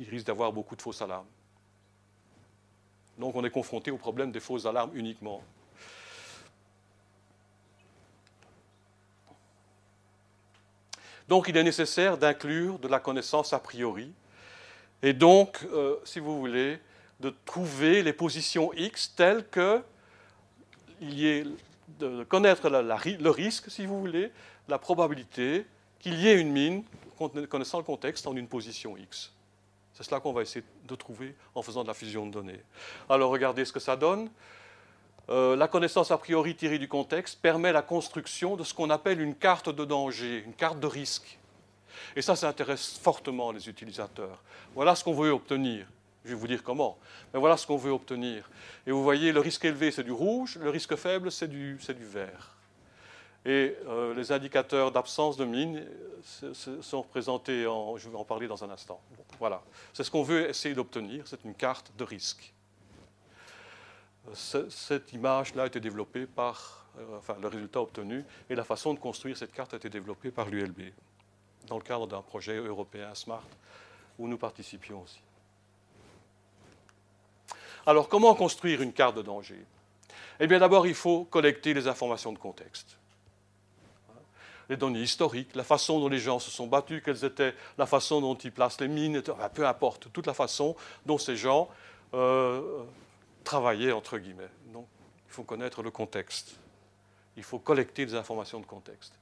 il 0.00 0.08
risque 0.08 0.26
d'avoir 0.26 0.52
beaucoup 0.52 0.74
de 0.74 0.82
fausses 0.82 1.02
alarmes. 1.02 1.28
Donc 3.18 3.36
on 3.36 3.44
est 3.44 3.50
confronté 3.50 3.92
au 3.92 3.98
problème 3.98 4.32
des 4.32 4.40
fausses 4.40 4.66
alarmes 4.66 4.90
uniquement. 4.94 5.42
Donc 11.28 11.46
il 11.46 11.56
est 11.56 11.62
nécessaire 11.62 12.18
d'inclure 12.18 12.80
de 12.80 12.88
la 12.88 12.98
connaissance 12.98 13.52
a 13.52 13.60
priori, 13.60 14.12
et 15.02 15.12
donc, 15.12 15.66
euh, 15.72 15.96
si 16.04 16.18
vous 16.18 16.38
voulez, 16.38 16.78
de 17.20 17.32
trouver 17.44 18.02
les 18.02 18.12
positions 18.12 18.72
X 18.74 19.14
telles 19.14 19.46
que 19.48 19.82
il 21.00 21.14
y 21.14 21.28
ait, 21.28 21.44
de 21.98 22.24
connaître 22.24 22.68
le 22.68 23.30
risque, 23.30 23.70
si 23.70 23.86
vous 23.86 23.98
voulez, 24.00 24.30
la 24.68 24.78
probabilité 24.78 25.64
qu'il 25.98 26.18
y 26.20 26.28
ait 26.28 26.38
une 26.38 26.52
mine, 26.52 26.84
connaissant 27.48 27.78
le 27.78 27.84
contexte, 27.84 28.26
en 28.26 28.36
une 28.36 28.48
position 28.48 28.96
X. 28.96 29.32
C'est 30.00 30.08
cela 30.08 30.20
qu'on 30.20 30.32
va 30.32 30.40
essayer 30.40 30.64
de 30.88 30.94
trouver 30.94 31.34
en 31.54 31.60
faisant 31.60 31.82
de 31.82 31.88
la 31.88 31.92
fusion 31.92 32.26
de 32.26 32.32
données. 32.32 32.62
Alors 33.10 33.30
regardez 33.30 33.66
ce 33.66 33.72
que 33.72 33.80
ça 33.80 33.96
donne. 33.96 34.30
Euh, 35.28 35.54
la 35.56 35.68
connaissance 35.68 36.10
a 36.10 36.16
priori 36.16 36.56
tirée 36.56 36.78
du 36.78 36.88
contexte 36.88 37.38
permet 37.42 37.70
la 37.70 37.82
construction 37.82 38.56
de 38.56 38.64
ce 38.64 38.72
qu'on 38.72 38.88
appelle 38.88 39.20
une 39.20 39.34
carte 39.34 39.68
de 39.68 39.84
danger, 39.84 40.42
une 40.46 40.54
carte 40.54 40.80
de 40.80 40.86
risque. 40.86 41.38
Et 42.16 42.22
ça, 42.22 42.34
ça 42.34 42.48
intéresse 42.48 42.98
fortement 42.98 43.52
les 43.52 43.68
utilisateurs. 43.68 44.42
Voilà 44.74 44.94
ce 44.94 45.04
qu'on 45.04 45.12
veut 45.12 45.32
obtenir. 45.32 45.86
Je 46.24 46.30
vais 46.30 46.34
vous 46.34 46.46
dire 46.46 46.62
comment. 46.62 46.96
Mais 47.34 47.38
voilà 47.38 47.58
ce 47.58 47.66
qu'on 47.66 47.76
veut 47.76 47.92
obtenir. 47.92 48.48
Et 48.86 48.92
vous 48.92 49.02
voyez, 49.02 49.32
le 49.32 49.40
risque 49.40 49.66
élevé, 49.66 49.90
c'est 49.90 50.02
du 50.02 50.12
rouge, 50.12 50.56
le 50.56 50.70
risque 50.70 50.96
faible, 50.96 51.30
c'est 51.30 51.48
du, 51.48 51.74
du, 51.76 52.04
vert. 52.06 52.56
Et 53.46 53.74
euh, 53.86 54.14
les 54.14 54.32
indicateurs 54.32 54.92
d'absence 54.92 55.36
de 55.36 55.44
mine 55.44 55.86
sont 56.82 57.02
représentés, 57.02 57.66
en, 57.66 57.96
je 57.96 58.10
vais 58.10 58.16
en 58.16 58.24
parler 58.24 58.46
dans 58.46 58.62
un 58.62 58.70
instant. 58.70 59.00
Voilà. 59.38 59.62
C'est 59.94 60.04
ce 60.04 60.10
qu'on 60.10 60.22
veut 60.22 60.48
essayer 60.50 60.74
d'obtenir, 60.74 61.26
c'est 61.26 61.42
une 61.44 61.54
carte 61.54 61.90
de 61.96 62.04
risque. 62.04 62.52
cette 64.34 65.12
image-là 65.14 65.62
a 65.62 65.66
été 65.66 65.80
développée 65.80 66.26
par, 66.26 66.86
euh, 66.98 67.18
enfin 67.18 67.36
le 67.40 67.48
résultat 67.48 67.80
obtenu 67.80 68.24
et 68.50 68.54
la 68.54 68.64
façon 68.64 68.92
de 68.92 68.98
construire 68.98 69.36
cette 69.38 69.52
carte 69.52 69.72
a 69.72 69.78
été 69.78 69.88
développée 69.88 70.30
par 70.30 70.50
l'ULB 70.50 70.92
dans 71.66 71.76
le 71.76 71.82
cadre 71.82 72.06
d'un 72.06 72.20
projet 72.20 72.56
européen 72.56 73.14
SMART 73.14 73.46
où 74.18 74.28
nous 74.28 74.36
participions 74.36 75.00
aussi. 75.00 75.20
Alors 77.86 78.10
comment 78.10 78.34
construire 78.34 78.82
une 78.82 78.92
carte 78.92 79.16
de 79.16 79.22
danger? 79.22 79.64
Eh 80.38 80.46
bien 80.46 80.58
d'abord 80.58 80.86
il 80.86 80.94
faut 80.94 81.24
collecter 81.24 81.72
les 81.72 81.88
informations 81.88 82.32
de 82.32 82.38
contexte 82.38 82.99
les 84.70 84.76
données 84.76 85.02
historiques, 85.02 85.56
la 85.56 85.64
façon 85.64 85.98
dont 85.98 86.08
les 86.08 86.20
gens 86.20 86.38
se 86.38 86.48
sont 86.48 86.68
battus, 86.68 87.02
quelles 87.04 87.24
étaient 87.24 87.54
la 87.76 87.86
façon 87.86 88.20
dont 88.20 88.36
ils 88.36 88.52
placent 88.52 88.80
les 88.80 88.86
mines, 88.86 89.20
peu 89.52 89.66
importe, 89.66 90.12
toute 90.12 90.28
la 90.28 90.32
façon 90.32 90.76
dont 91.04 91.18
ces 91.18 91.34
gens 91.34 91.68
euh, 92.14 92.84
travailler, 93.42 93.90
entre 93.90 94.16
guillemets. 94.18 94.48
Donc, 94.72 94.86
il 95.26 95.32
faut 95.32 95.42
connaître 95.42 95.82
le 95.82 95.90
contexte. 95.90 96.54
Il 97.36 97.42
faut 97.42 97.58
collecter 97.58 98.06
des 98.06 98.14
informations 98.14 98.60
de 98.60 98.66
contexte. 98.66 99.12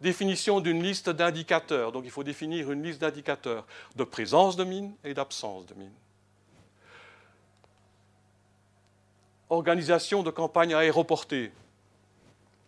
Définition 0.00 0.58
d'une 0.58 0.82
liste 0.82 1.10
d'indicateurs. 1.10 1.92
Donc, 1.92 2.02
il 2.04 2.10
faut 2.10 2.24
définir 2.24 2.72
une 2.72 2.82
liste 2.82 3.00
d'indicateurs 3.00 3.66
de 3.94 4.02
présence 4.02 4.56
de 4.56 4.64
mines 4.64 4.94
et 5.04 5.14
d'absence 5.14 5.64
de 5.66 5.74
mines. 5.74 5.94
Organisation 9.48 10.24
de 10.24 10.30
campagnes 10.30 10.74
aéroportées 10.74 11.52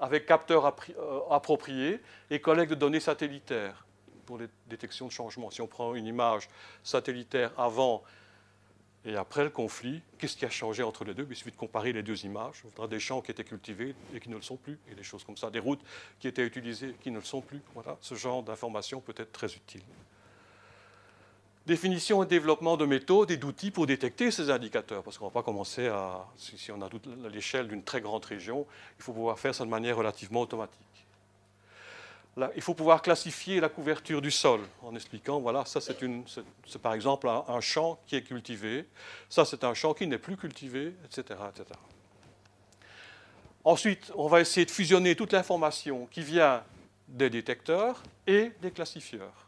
avec 0.01 0.27
capteurs 0.27 0.67
euh, 0.67 1.21
appropriés 1.31 2.01
et 2.31 2.41
collecte 2.41 2.71
de 2.71 2.77
données 2.77 3.01
satellitaires 3.01 3.85
pour 4.27 4.39
les 4.39 4.49
détections 4.69 5.07
de 5.07 5.13
changement. 5.13 5.51
Si 5.51 5.61
on 5.61 5.67
prend 5.67 5.95
une 5.95 6.07
image 6.07 6.49
satellitaire 6.83 7.53
avant 7.59 8.03
et 9.05 9.17
après 9.17 9.45
le 9.45 9.51
conflit, 9.51 10.03
qu'est-ce 10.19 10.37
qui 10.37 10.45
a 10.45 10.51
changé 10.51 10.83
entre 10.83 11.05
les 11.05 11.15
deux? 11.15 11.27
Il 11.29 11.35
suffit 11.35 11.51
de 11.51 11.57
comparer 11.57 11.93
les 11.93 12.03
deux 12.03 12.25
images. 12.27 12.63
On 12.79 12.87
des 12.87 13.01
champs 13.01 13.23
qui 13.23 13.31
étaient 13.31 13.45
cultivés 13.45 13.95
et 14.15 14.21
qui 14.21 14.29
ne 14.29 14.37
le 14.37 14.43
sont 14.43 14.57
plus, 14.57 14.79
et 14.91 14.95
des 14.95 15.03
choses 15.03 15.25
comme 15.25 15.39
ça, 15.39 15.49
des 15.49 15.59
routes 15.59 15.81
qui 16.19 16.29
étaient 16.29 16.45
utilisées 16.45 16.91
et 16.91 17.03
qui 17.03 17.11
ne 17.11 17.19
le 17.19 17.25
sont 17.25 17.41
plus. 17.41 17.63
Voilà, 17.75 17.97
ce 18.03 18.15
genre 18.15 18.43
d'information 18.43 19.01
peut 19.01 19.15
être 19.17 19.33
très 19.33 19.55
utile. 19.55 19.83
Définition 21.71 22.21
et 22.25 22.27
développement 22.27 22.77
de 22.77 22.85
méthodes 22.85 23.31
et 23.31 23.37
d'outils 23.37 23.71
pour 23.71 23.87
détecter 23.87 24.33
ces 24.33 24.51
indicateurs, 24.51 25.05
parce 25.05 25.19
qu'on 25.19 25.27
ne 25.27 25.31
va 25.31 25.35
pas 25.35 25.45
commencer 25.45 25.87
à, 25.87 26.27
si 26.37 26.73
on 26.73 26.83
a 26.83 26.89
l'échelle 27.29 27.69
d'une 27.69 27.85
très 27.85 28.01
grande 28.01 28.25
région, 28.25 28.67
il 28.99 29.05
faut 29.05 29.13
pouvoir 29.13 29.39
faire 29.39 29.55
ça 29.55 29.65
de 29.65 29.71
manière 29.71 29.97
relativement 29.97 30.41
automatique 30.41 30.91
il 32.57 32.63
faut 32.63 32.75
pouvoir 32.75 33.03
classifier 33.03 33.61
la 33.61 33.69
couverture 33.69 34.23
du 34.23 34.31
sol 34.31 34.61
en 34.83 34.95
expliquant, 34.95 35.41
voilà, 35.41 35.65
ça 35.65 35.81
c'est, 35.81 35.97
par 36.81 36.95
exemple 36.95 37.29
un, 37.29 37.61
champ 37.61 38.01
qui 38.07 38.17
est 38.17 38.23
cultivé, 38.23 38.87
ça 39.29 39.45
c'est 39.45 39.65
un 39.65 39.75
champ 39.75 39.95
qui 39.95 40.07
n'est 40.07 40.19
plus 40.19 40.37
cultivé, 40.37 40.95
etc., 41.05 41.39
etc. 41.51 41.67
Ensuite, 43.65 44.11
on 44.17 44.27
va 44.27 44.41
essayer 44.41 44.65
de 44.65 44.71
fusionner 44.71 45.15
toute 45.15 45.33
l'information 45.33 46.07
qui 46.11 46.23
vient 46.23 46.63
des 47.09 47.29
détecteurs 47.29 48.03
et 48.27 48.53
des 48.63 48.71
classifieurs. 48.71 49.47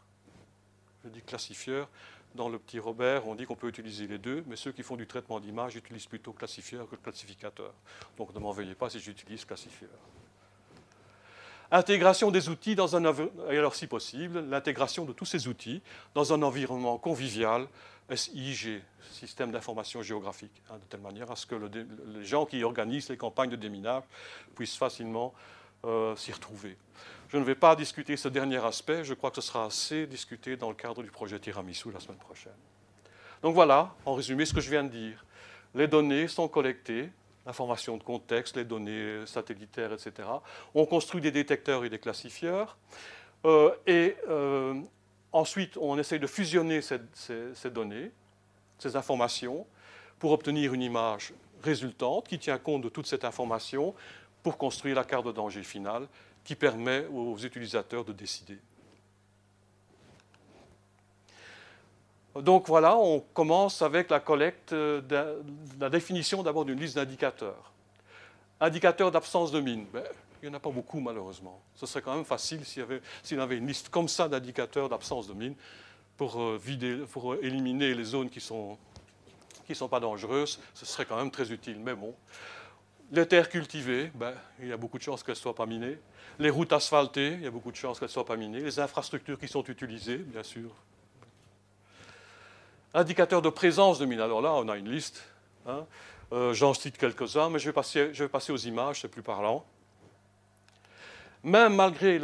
Je 1.03 1.09
dis 1.09 1.21
classifieurs, 1.21 1.89
dans 2.35 2.49
le 2.49 2.59
petit 2.59 2.79
Robert, 2.79 3.27
on 3.27 3.35
dit 3.35 3.45
qu'on 3.45 3.55
peut 3.55 3.67
utiliser 3.67 4.07
les 4.07 4.17
deux, 4.17 4.43
mais 4.47 4.55
ceux 4.55 4.71
qui 4.71 4.83
font 4.83 4.95
du 4.95 5.07
traitement 5.07 5.39
d'image 5.39 5.75
utilisent 5.75 6.07
plutôt 6.07 6.33
classifieur 6.33 6.89
que 6.89 6.95
classificateur. 6.95 7.73
Donc 8.17 8.33
ne 8.33 8.39
m'en 8.39 8.51
veuillez 8.51 8.75
pas 8.75 8.89
si 8.89 8.99
j'utilise 8.99 9.45
classifieur. 9.45 9.89
Intégration 11.71 12.29
des 12.29 12.49
outils 12.49 12.75
dans 12.75 12.95
un 12.95 13.03
alors 13.49 13.73
si 13.73 13.87
possible, 13.87 14.41
l'intégration 14.41 15.05
de 15.05 15.13
tous 15.13 15.25
ces 15.25 15.47
outils 15.47 15.81
dans 16.13 16.31
un 16.31 16.41
environnement 16.43 16.97
convivial, 16.99 17.67
SIG, 18.13 18.81
système 19.11 19.51
d'information 19.51 20.01
géographique, 20.01 20.61
hein, 20.69 20.77
de 20.77 20.83
telle 20.85 21.01
manière 21.01 21.31
à 21.31 21.35
ce 21.35 21.45
que 21.45 21.55
les 21.55 22.25
gens 22.25 22.45
qui 22.45 22.63
organisent 22.63 23.09
les 23.09 23.17
campagnes 23.17 23.49
de 23.49 23.55
déminage 23.55 24.03
puissent 24.55 24.77
facilement 24.77 25.33
euh, 25.85 26.15
s'y 26.15 26.31
retrouver. 26.31 26.77
Je 27.29 27.37
ne 27.37 27.43
vais 27.43 27.55
pas 27.55 27.75
discuter 27.75 28.15
ce 28.15 28.27
dernier 28.27 28.63
aspect, 28.63 29.03
je 29.03 29.13
crois 29.13 29.31
que 29.31 29.41
ce 29.41 29.47
sera 29.47 29.65
assez 29.65 30.05
discuté 30.05 30.55
dans 30.55 30.69
le 30.69 30.75
cadre 30.75 31.01
du 31.01 31.09
projet 31.09 31.39
Tiramisu 31.39 31.91
la 31.91 31.99
semaine 31.99 32.17
prochaine. 32.17 32.53
Donc 33.41 33.55
voilà, 33.55 33.93
en 34.05 34.13
résumé, 34.13 34.45
ce 34.45 34.53
que 34.53 34.61
je 34.61 34.69
viens 34.69 34.83
de 34.83 34.89
dire. 34.89 35.25
Les 35.75 35.87
données 35.87 36.27
sont 36.27 36.47
collectées, 36.47 37.09
l'information 37.45 37.97
de 37.97 38.03
contexte, 38.03 38.55
les 38.55 38.63
données 38.63 39.25
satellitaires, 39.25 39.91
etc. 39.91 40.29
On 40.73 40.85
construit 40.85 41.21
des 41.21 41.31
détecteurs 41.31 41.83
et 41.83 41.89
des 41.89 41.99
classifieurs. 41.99 42.77
Euh, 43.45 43.71
et 43.85 44.15
euh, 44.29 44.79
ensuite, 45.31 45.77
on 45.77 45.97
essaye 45.97 46.19
de 46.19 46.27
fusionner 46.27 46.81
ces, 46.81 46.99
ces, 47.53 47.69
données, 47.69 48.11
ces 48.77 48.95
informations, 48.95 49.65
pour 50.19 50.31
obtenir 50.31 50.73
une 50.73 50.81
image 50.81 51.33
résultante 51.61 52.27
qui 52.27 52.39
tient 52.39 52.57
compte 52.57 52.83
de 52.83 52.89
toute 52.89 53.07
cette 53.07 53.25
information 53.25 53.93
pour 54.43 54.57
construire 54.57 54.95
la 54.95 55.05
carte 55.05 55.25
de 55.25 55.31
danger 55.31 55.63
finale 55.63 56.07
qui 56.43 56.55
permet 56.55 57.05
aux 57.07 57.37
utilisateurs 57.37 58.03
de 58.03 58.11
décider. 58.11 58.59
Donc 62.35 62.67
voilà, 62.67 62.97
on 62.97 63.19
commence 63.19 63.81
avec 63.81 64.09
la 64.09 64.19
collecte, 64.19 64.73
euh, 64.73 65.01
la 65.79 65.89
définition 65.89 66.41
d'abord 66.41 66.65
d'une 66.65 66.79
liste 66.79 66.95
d'indicateurs. 66.95 67.71
Indicateurs 68.59 69.11
d'absence 69.11 69.51
de 69.51 69.59
mine. 69.59 69.85
Ben, 69.93 70.03
il 70.41 70.49
n'y 70.49 70.55
en 70.55 70.57
a 70.57 70.59
pas 70.59 70.71
beaucoup 70.71 70.99
malheureusement. 70.99 71.61
Ce 71.75 71.85
serait 71.85 72.01
quand 72.01 72.15
même 72.15 72.25
facile 72.25 72.65
s'il 72.65 72.83
y, 73.31 73.39
avait 73.39 73.57
une 73.57 73.67
liste 73.67 73.89
comme 73.89 74.09
ça 74.09 74.27
d'indicateurs 74.27 74.89
d'absence 74.89 75.27
de 75.27 75.33
mine 75.33 75.55
pour, 76.17 76.41
euh, 76.41 76.59
pour 77.11 77.35
éliminer 77.35 77.93
les 77.93 78.03
zones 78.03 78.29
qui 78.29 78.39
ne 78.39 78.43
sont, 78.43 78.77
qui 79.67 79.75
sont 79.75 79.87
pas 79.87 79.99
dangereuses. 79.99 80.59
Ce 80.73 80.85
serait 80.85 81.05
quand 81.05 81.17
même 81.17 81.31
très 81.31 81.51
utile. 81.51 81.77
Mais 81.79 81.93
bon, 81.93 82.15
les 83.13 83.27
terres 83.27 83.47
cultivées, 83.47 84.11
ben, 84.15 84.33
il 84.59 84.67
y 84.67 84.73
a 84.73 84.77
beaucoup 84.77 84.97
de 84.97 85.03
chances 85.03 85.21
qu'elles 85.21 85.35
ne 85.35 85.39
soient 85.39 85.53
pas 85.53 85.67
minées. 85.67 85.99
Les 86.39 86.49
routes 86.49 86.73
asphaltées, 86.73 87.33
il 87.33 87.41
y 87.41 87.47
a 87.47 87.51
beaucoup 87.51 87.71
de 87.71 87.75
chances 87.75 87.99
qu'elles 87.99 88.07
ne 88.07 88.11
soient 88.11 88.25
pas 88.25 88.35
minées. 88.35 88.59
Les 88.59 88.79
infrastructures 88.79 89.39
qui 89.39 89.47
sont 89.47 89.63
utilisées, 89.63 90.17
bien 90.17 90.43
sûr, 90.43 90.71
Indicateur 92.95 93.41
de 93.41 93.49
présence 93.49 93.97
de 93.97 94.05
mines. 94.05 94.19
Alors 94.19 94.39
là, 94.39 94.53
on 94.53 94.69
a 94.69 94.77
une 94.77 94.87
liste. 94.87 95.23
Hein. 95.65 95.85
Euh, 96.31 96.53
j'en 96.53 96.75
cite 96.75 96.95
quelques-uns, 96.95 97.49
mais 97.49 97.57
je 97.57 97.65
vais, 97.65 97.73
passer, 97.73 98.13
je 98.13 98.23
vais, 98.23 98.29
passer, 98.29 98.51
aux 98.51 98.57
images, 98.57 99.01
c'est 99.01 99.07
plus 99.07 99.23
parlant. 99.23 99.65
Même 101.43 101.75
malgré 101.75 102.21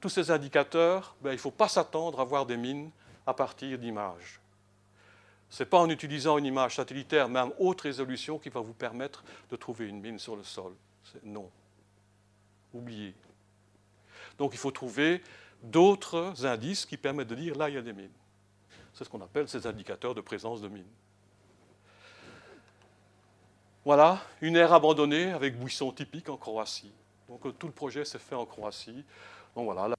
tous 0.00 0.08
ces 0.08 0.30
indicateurs, 0.30 1.14
ben, 1.20 1.30
il 1.30 1.34
ne 1.34 1.40
faut 1.40 1.50
pas 1.50 1.68
s'attendre 1.68 2.18
à 2.18 2.24
voir 2.24 2.46
des 2.46 2.56
mines 2.56 2.90
à 3.26 3.34
partir 3.34 3.78
d'images. 3.78 4.40
Ce 5.48 5.62
n'est 5.62 5.68
pas 5.68 5.78
en 5.78 5.88
utilisant 5.88 6.38
une 6.38 6.46
image 6.46 6.76
satellitaire, 6.76 7.28
même 7.28 7.52
haute 7.58 7.80
résolution, 7.82 8.38
qui 8.38 8.48
va 8.48 8.60
vous 8.60 8.74
permettre 8.74 9.24
de 9.50 9.56
trouver 9.56 9.86
une 9.86 10.00
mine 10.00 10.18
sur 10.18 10.36
le 10.36 10.42
sol. 10.42 10.72
Non. 11.22 11.50
Oubliez. 12.74 13.14
Donc 14.38 14.52
il 14.52 14.58
faut 14.58 14.70
trouver 14.70 15.22
d'autres 15.62 16.44
indices 16.44 16.84
qui 16.84 16.96
permettent 16.96 17.28
de 17.28 17.34
dire 17.34 17.56
là, 17.56 17.68
il 17.68 17.74
y 17.74 17.78
a 17.78 17.82
des 17.82 17.92
mines. 17.92 18.10
C'est 18.92 19.04
ce 19.04 19.08
qu'on 19.08 19.20
appelle 19.20 19.48
ces 19.48 19.66
indicateurs 19.66 20.14
de 20.14 20.20
présence 20.20 20.60
de 20.60 20.68
mines. 20.68 20.84
Voilà, 23.84 24.20
une 24.40 24.56
aire 24.56 24.72
abandonnée 24.72 25.30
avec 25.30 25.58
buissons 25.58 25.92
typiques 25.92 26.28
en 26.28 26.36
Croatie. 26.36 26.92
Donc 27.28 27.46
euh, 27.46 27.52
tout 27.52 27.66
le 27.66 27.72
projet 27.72 28.04
s'est 28.04 28.18
fait 28.18 28.34
en 28.34 28.44
Croatie. 28.44 29.04
Donc 29.54 29.66
voilà. 29.66 29.94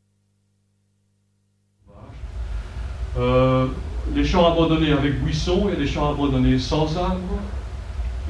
Euh, 3.17 3.67
les 4.13 4.25
champs 4.25 4.51
abandonnés 4.51 4.91
avec 4.91 5.23
buissons, 5.23 5.63
il 5.65 5.73
y 5.73 5.75
a 5.75 5.79
des 5.79 5.87
champs 5.87 6.11
abandonnés 6.11 6.59
sans 6.59 6.97
arbres 6.97 7.39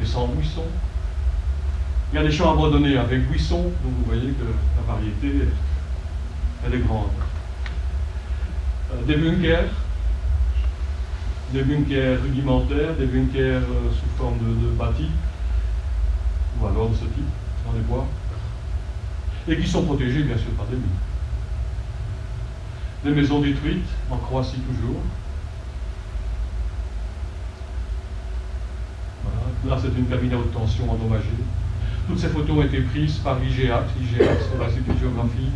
et 0.01 0.05
sans 0.05 0.27
buissons. 0.27 0.65
Il 2.11 2.15
y 2.15 2.19
a 2.19 2.23
des 2.23 2.31
champs 2.31 2.53
abandonnés 2.53 2.97
avec 2.97 3.29
buissons, 3.29 3.63
donc 3.63 3.93
vous 3.99 4.05
voyez 4.05 4.31
que 4.31 4.43
la 4.43 4.93
variété, 4.93 5.45
elle 6.65 6.73
est 6.73 6.83
grande. 6.83 7.09
Euh, 8.93 9.03
des 9.05 9.17
bunkers, 9.17 9.69
des 11.51 11.63
bunkers 11.63 12.21
rudimentaires, 12.21 12.93
des 12.97 13.05
bunkers 13.05 13.61
euh, 13.61 13.91
sous 13.91 14.17
forme 14.17 14.37
de, 14.37 14.69
bâtis, 14.77 15.11
ou 16.59 16.65
alors 16.65 16.89
de 16.89 16.95
ce 16.95 17.01
type, 17.01 17.25
dans 17.65 17.73
les 17.73 17.81
bois, 17.81 18.07
et 19.47 19.57
qui 19.57 19.67
sont 19.67 19.83
protégés 19.83 20.23
bien 20.23 20.37
sûr 20.37 20.51
par 20.57 20.65
des 20.67 20.77
murs. 20.77 20.85
Des 23.03 23.11
maisons 23.11 23.41
détruites, 23.41 23.87
en 24.09 24.17
Croatie 24.17 24.59
toujours. 24.59 25.01
Là, 29.67 29.77
c'est 29.81 29.97
une 29.97 30.05
cabine 30.05 30.33
à 30.33 30.37
haute 30.37 30.53
tension 30.53 30.89
endommagée. 30.89 31.25
Toutes 32.07 32.19
ces 32.19 32.29
photos 32.29 32.57
ont 32.57 32.61
été 32.61 32.81
prises 32.81 33.17
par 33.17 33.37
l'IGA, 33.39 33.83
l'IGA 33.99 34.25
c'est 34.39 34.57
l'Institut 34.57 34.93
de 34.93 34.99
géographie 34.99 35.51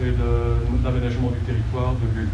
et 0.00 0.12
de 0.12 0.84
l'aménagement 0.84 1.30
du 1.30 1.40
territoire 1.40 1.92
de 1.94 2.06
Bulle. 2.06 2.28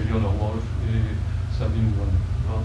Eleonore 0.00 0.34
Wolf 0.40 0.64
et 0.88 1.58
Sabine 1.58 1.92
Van, 1.98 2.62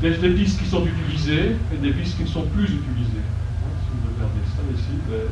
Des, 0.00 0.16
des, 0.16 0.30
pistes 0.30 0.60
qui 0.60 0.66
sont 0.66 0.84
utilisées 0.84 1.56
et 1.72 1.76
des 1.76 1.92
pistes 1.92 2.16
qui 2.16 2.24
ne 2.24 2.28
sont 2.28 2.42
plus 2.46 2.64
utilisées. 2.64 3.24
Si 3.82 3.90
vous 3.90 4.14
regardez 4.14 4.42
ça 4.54 4.62
ici, 4.74 4.98
ben, 5.08 5.28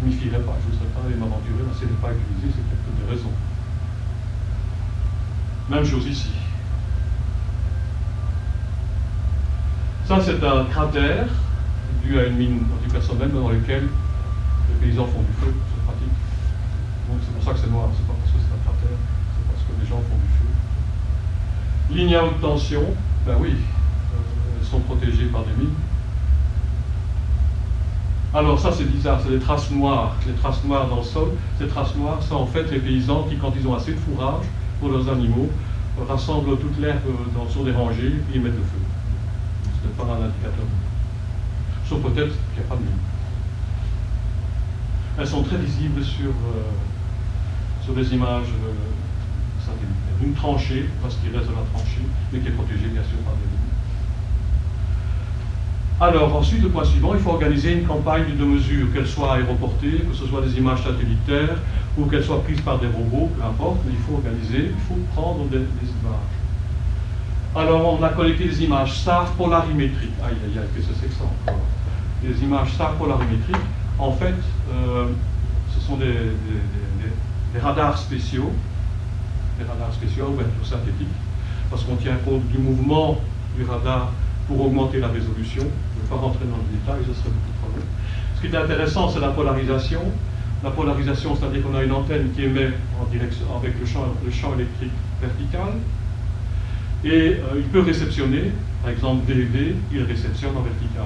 je 0.00 0.06
ne 0.06 0.10
m'y 0.10 0.16
fierai 0.16 0.38
pas, 0.38 0.56
je 0.62 0.72
ne 0.72 0.78
serais 0.78 0.90
pas 0.94 1.00
m'aventurer, 1.02 1.62
mais 1.66 1.74
si 1.74 1.84
elle 1.84 1.90
n'est 1.90 2.02
pas 2.02 2.12
utilisée, 2.12 2.54
c'est 2.54 2.64
peut-être 2.64 3.06
des 3.06 3.14
raisons. 3.14 3.32
Même 5.70 5.84
chose 5.84 6.06
ici. 6.06 6.30
Ça, 10.06 10.20
c'est 10.20 10.44
un 10.44 10.64
cratère 10.66 11.26
dû 12.02 12.18
à 12.18 12.26
une 12.26 12.36
mine 12.36 12.66
antipersonnelle 12.76 13.30
dans 13.32 13.48
lequel 13.48 13.88
les 14.68 14.86
paysans 14.86 15.06
font 15.06 15.22
du 15.22 15.32
feu, 15.40 15.54
c'est 15.54 15.84
pratique. 15.84 16.12
Donc 17.08 17.18
c'est 17.24 17.32
pour 17.32 17.42
ça 17.42 17.52
que 17.52 17.58
c'est 17.58 17.70
noir, 17.70 17.88
c'est 17.96 18.06
pas 18.06 18.12
parce 18.12 18.32
que 18.32 18.38
c'est 18.38 18.52
un 18.52 18.62
cratère, 18.64 18.98
c'est 18.98 19.46
parce 19.48 19.62
que 19.64 19.80
les 19.80 19.86
gens 19.88 20.02
font 20.04 20.20
du 20.20 20.30
feu. 20.36 20.50
Lignes 21.94 22.16
à 22.16 22.24
haute 22.24 22.40
tension, 22.42 22.84
ben 23.26 23.36
oui, 23.40 23.52
euh, 23.54 24.58
elles 24.60 24.66
sont 24.66 24.80
protégées 24.80 25.26
par 25.26 25.44
des 25.44 25.56
mines. 25.56 25.72
Alors 28.34 28.58
ça 28.58 28.72
c'est 28.72 28.84
bizarre, 28.84 29.20
c'est 29.22 29.30
des 29.30 29.38
traces 29.38 29.70
noires, 29.70 30.16
les 30.26 30.32
traces 30.32 30.64
noires 30.64 30.88
dans 30.88 30.96
le 30.96 31.02
sol. 31.04 31.28
Ces 31.56 31.68
traces 31.68 31.94
noires 31.94 32.20
sont 32.20 32.34
en 32.34 32.46
fait 32.46 32.68
les 32.72 32.80
paysans 32.80 33.22
qui, 33.30 33.36
quand 33.36 33.52
ils 33.56 33.64
ont 33.68 33.74
assez 33.74 33.92
de 33.92 33.96
fourrage 33.96 34.44
pour 34.80 34.88
leurs 34.88 35.08
animaux, 35.08 35.48
rassemblent 36.08 36.58
toute 36.58 36.76
l'herbe 36.80 36.98
sur 37.48 37.62
des 37.62 37.70
rangées 37.70 38.12
et 38.34 38.38
mettent 38.40 38.56
le 38.56 38.64
feu. 38.64 38.80
Ce 39.80 39.86
n'est 39.86 39.94
pas 39.94 40.12
un 40.14 40.24
indicateur. 40.24 40.66
Sauf 41.88 42.00
peut-être 42.00 42.34
qu'il 42.54 42.62
n'y 42.62 42.66
a 42.66 42.68
pas 42.68 42.74
de. 42.74 42.82
Elles 45.16 45.28
sont 45.28 45.44
très 45.44 45.58
visibles 45.58 46.02
sur, 46.02 46.30
euh, 46.30 47.94
des 47.94 48.14
images 48.14 48.48
euh. 48.66 48.72
Une 50.22 50.32
tranchée, 50.32 50.88
parce 51.02 51.16
qu'il 51.16 51.36
reste 51.36 51.48
de 51.48 51.54
la 51.54 51.62
tranchée, 51.72 52.02
mais 52.32 52.38
qui 52.40 52.48
est 52.48 52.52
protégée 52.52 52.88
bien 52.88 53.02
sûr 53.02 53.18
par 53.24 53.34
des. 53.34 53.53
Alors 56.00 56.34
ensuite, 56.34 56.62
le 56.62 56.70
point 56.70 56.84
suivant, 56.84 57.14
il 57.14 57.20
faut 57.20 57.30
organiser 57.30 57.72
une 57.72 57.86
campagne 57.86 58.36
de 58.36 58.44
mesure, 58.44 58.92
qu'elle 58.92 59.06
soit 59.06 59.34
aéroportée, 59.34 60.04
que 60.08 60.14
ce 60.14 60.26
soit 60.26 60.40
des 60.40 60.56
images 60.58 60.82
satellitaires, 60.82 61.56
ou 61.96 62.06
qu'elle 62.06 62.24
soit 62.24 62.42
prise 62.42 62.60
par 62.62 62.80
des 62.80 62.88
robots, 62.88 63.30
peu 63.36 63.42
importe, 63.44 63.78
mais 63.86 63.92
il 63.92 63.98
faut 63.98 64.14
organiser, 64.14 64.72
il 64.74 64.82
faut 64.88 64.98
prendre 65.14 65.44
des, 65.46 65.58
images. 65.58 66.34
Alors 67.54 68.00
on 68.00 68.02
a 68.02 68.08
collecté 68.08 68.48
des 68.48 68.64
images 68.64 68.98
SAR 68.98 69.30
polarimétriques. 69.32 70.14
Aïe 70.24 70.34
aïe 70.44 70.58
aïe, 70.58 70.68
que 70.74 70.82
c'est 70.82 71.22
encore 71.22 71.60
Des 72.22 72.42
images 72.42 72.72
SAR 72.76 72.94
polarimétriques 72.94 73.54
en 73.98 74.10
fait, 74.10 74.34
euh, 74.72 75.06
ce 75.72 75.80
sont 75.80 75.96
des, 75.96 77.60
radars 77.60 77.96
spéciaux, 77.96 78.50
des 79.58 79.64
radars 79.64 79.92
spéciaux 79.92 80.24
à 80.24 80.28
ouverture 80.30 80.66
synthétique, 80.66 81.06
parce 81.70 81.84
qu'on 81.84 81.94
tient 81.94 82.16
compte 82.24 82.48
du 82.48 82.58
mouvement 82.58 83.20
du 83.56 83.64
radar 83.64 84.10
pour 84.46 84.66
augmenter 84.66 85.00
la 85.00 85.08
résolution. 85.08 85.62
Je 85.62 85.98
ne 85.98 86.02
vais 86.02 86.08
pas 86.10 86.16
rentrer 86.16 86.44
dans 86.44 86.56
le 86.56 86.78
détail, 86.78 87.00
ce 87.06 87.14
serait 87.14 87.30
beaucoup 87.30 87.54
trop 87.60 87.70
long. 87.76 87.84
Ce 88.36 88.40
qui 88.40 88.54
est 88.54 88.56
intéressant, 88.56 89.08
c'est 89.08 89.20
la 89.20 89.30
polarisation. 89.30 90.00
La 90.62 90.70
polarisation, 90.70 91.36
c'est-à-dire 91.36 91.62
qu'on 91.62 91.74
a 91.74 91.82
une 91.82 91.92
antenne 91.92 92.30
qui 92.34 92.44
émet 92.44 92.70
en 93.00 93.04
direction, 93.10 93.44
avec 93.56 93.78
le 93.78 93.86
champ, 93.86 94.06
le 94.24 94.30
champ 94.30 94.54
électrique 94.54 94.92
vertical, 95.20 95.74
et 97.04 97.10
euh, 97.10 97.56
il 97.56 97.64
peut 97.64 97.80
réceptionner, 97.80 98.50
par 98.82 98.90
exemple 98.90 99.24
VV, 99.26 99.76
il 99.92 100.02
réceptionne 100.04 100.56
en 100.56 100.62
vertical. 100.62 101.04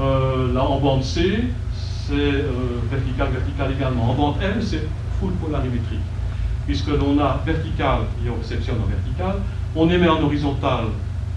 Euh, 0.00 0.52
là, 0.54 0.64
en 0.64 0.80
bande 0.80 1.02
C, 1.02 1.44
c'est 1.74 2.14
euh, 2.14 2.80
vertical, 2.90 3.28
vertical 3.32 3.72
également. 3.72 4.10
En 4.10 4.14
bande 4.14 4.36
M, 4.42 4.62
c'est 4.62 4.88
full 5.20 5.32
polarimétrique, 5.34 6.00
puisque 6.64 6.88
l'on 6.88 7.18
a 7.18 7.42
vertical 7.44 8.00
et 8.24 8.30
on 8.30 8.36
réceptionne 8.40 8.76
en 8.82 8.86
vertical, 8.86 9.42
on 9.76 9.90
émet 9.90 10.08
en 10.08 10.22
horizontal, 10.22 10.86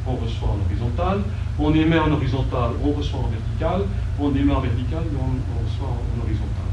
on 0.08 0.16
reçoit 0.16 0.50
en 0.50 0.60
horizontal, 0.66 1.22
on 1.60 1.74
émet 1.74 2.00
en 2.00 2.12
horizontal, 2.12 2.72
on 2.84 2.92
reçoit 2.92 3.20
en 3.20 3.30
vertical, 3.30 3.82
on 4.20 4.34
émet 4.36 4.54
en 4.54 4.62
vertical 4.62 5.04
on, 5.20 5.66
reçoit 5.66 5.90
en, 5.90 6.24
horizontal. 6.24 6.68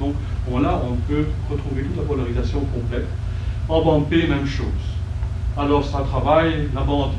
Donc 0.00 0.14
on, 0.50 0.58
là, 0.58 0.80
on 0.88 0.96
peut 1.10 1.26
retrouver 1.50 1.82
toute 1.82 1.96
la 1.96 2.02
polarisation 2.02 2.60
complète. 2.60 3.06
En 3.68 3.82
bande 3.82 4.08
P, 4.08 4.26
même 4.26 4.46
chose. 4.46 4.66
Alors 5.56 5.84
ça 5.84 6.00
travaille, 6.00 6.68
la 6.74 6.82
bande 6.82 7.12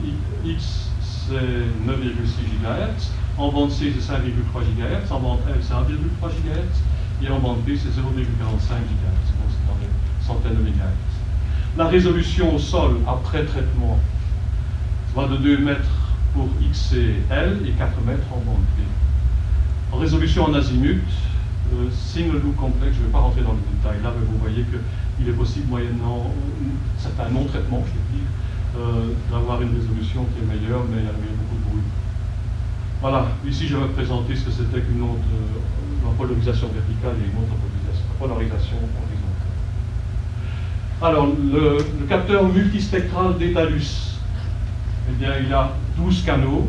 X 0.46 0.90
c'est 1.28 1.34
9,6 1.34 2.62
GHz, 2.62 3.12
en 3.38 3.52
bande 3.52 3.70
C, 3.70 3.94
c'est 3.94 4.14
5,3 4.14 4.18
GHz. 4.24 5.12
En 5.12 5.20
bande 5.20 5.40
L, 5.48 5.56
c'est 5.62 5.74
1,3 5.74 6.30
GHz. 6.30 7.24
Et 7.24 7.30
en 7.30 7.40
bande 7.40 7.60
B, 7.62 7.72
c'est 7.76 7.90
0,45 7.90 8.02
GHz. 8.02 9.28
Donc, 9.38 9.50
c'est 9.52 9.68
dans 9.68 9.78
des 9.80 10.26
centaines 10.26 10.56
de 10.56 10.64
mégahertz. 10.64 10.92
La 11.78 11.86
résolution 11.86 12.56
au 12.56 12.60
sol, 12.60 12.98
après 13.08 13.46
traitement, 13.46 14.00
de 15.26 15.38
2 15.38 15.58
mètres 15.58 15.82
pour 16.34 16.48
X 16.62 16.94
et 16.94 17.16
L 17.32 17.58
et 17.66 17.72
4 17.72 17.90
mètres 18.06 18.28
en 18.32 18.38
bande 18.46 18.62
B. 18.78 18.86
En 19.92 19.98
résolution 19.98 20.44
en 20.44 20.54
azimut, 20.54 21.02
euh, 21.74 21.90
single 21.92 22.40
loop 22.44 22.56
complexe, 22.56 22.96
je 22.96 23.02
ne 23.02 23.06
vais 23.08 23.12
pas 23.12 23.20
rentrer 23.20 23.42
dans 23.42 23.54
le 23.54 23.64
détail 23.74 23.98
là, 24.04 24.14
mais 24.14 24.26
vous 24.30 24.38
voyez 24.38 24.64
qu'il 24.64 25.28
est 25.28 25.34
possible, 25.34 25.68
moyennant 25.70 26.32
certains 27.00 27.30
non-traitements, 27.30 27.84
je 27.88 27.98
veux 27.98 28.08
dire, 28.14 28.30
euh, 28.78 29.14
d'avoir 29.32 29.60
une 29.62 29.74
résolution 29.74 30.26
qui 30.26 30.44
est 30.44 30.48
meilleure, 30.48 30.86
mais 30.92 31.02
il 31.02 31.06
y 31.06 31.10
a 31.10 31.18
beaucoup 31.18 31.58
de 31.58 31.70
bruit. 31.72 31.88
Voilà, 33.02 33.28
ici 33.48 33.68
je 33.68 33.76
vais 33.76 33.88
présenter 33.88 34.36
ce 34.36 34.46
que 34.46 34.52
c'était 34.52 34.82
qu'une 34.82 35.02
autre 35.02 35.26
euh, 35.34 36.12
polarisation 36.18 36.70
verticale 36.70 37.18
et 37.22 37.26
une 37.26 37.42
autre 37.42 37.58
polarisation, 38.20 38.78
horizontale. 38.78 39.58
Alors, 41.02 41.28
le, 41.28 42.06
capteur 42.08 42.48
multispectral 42.48 43.38
d'Etalus, 43.38 44.17
eh 45.10 45.14
bien, 45.14 45.32
il 45.46 45.54
a 45.54 45.72
12 45.98 46.24
canaux 46.24 46.68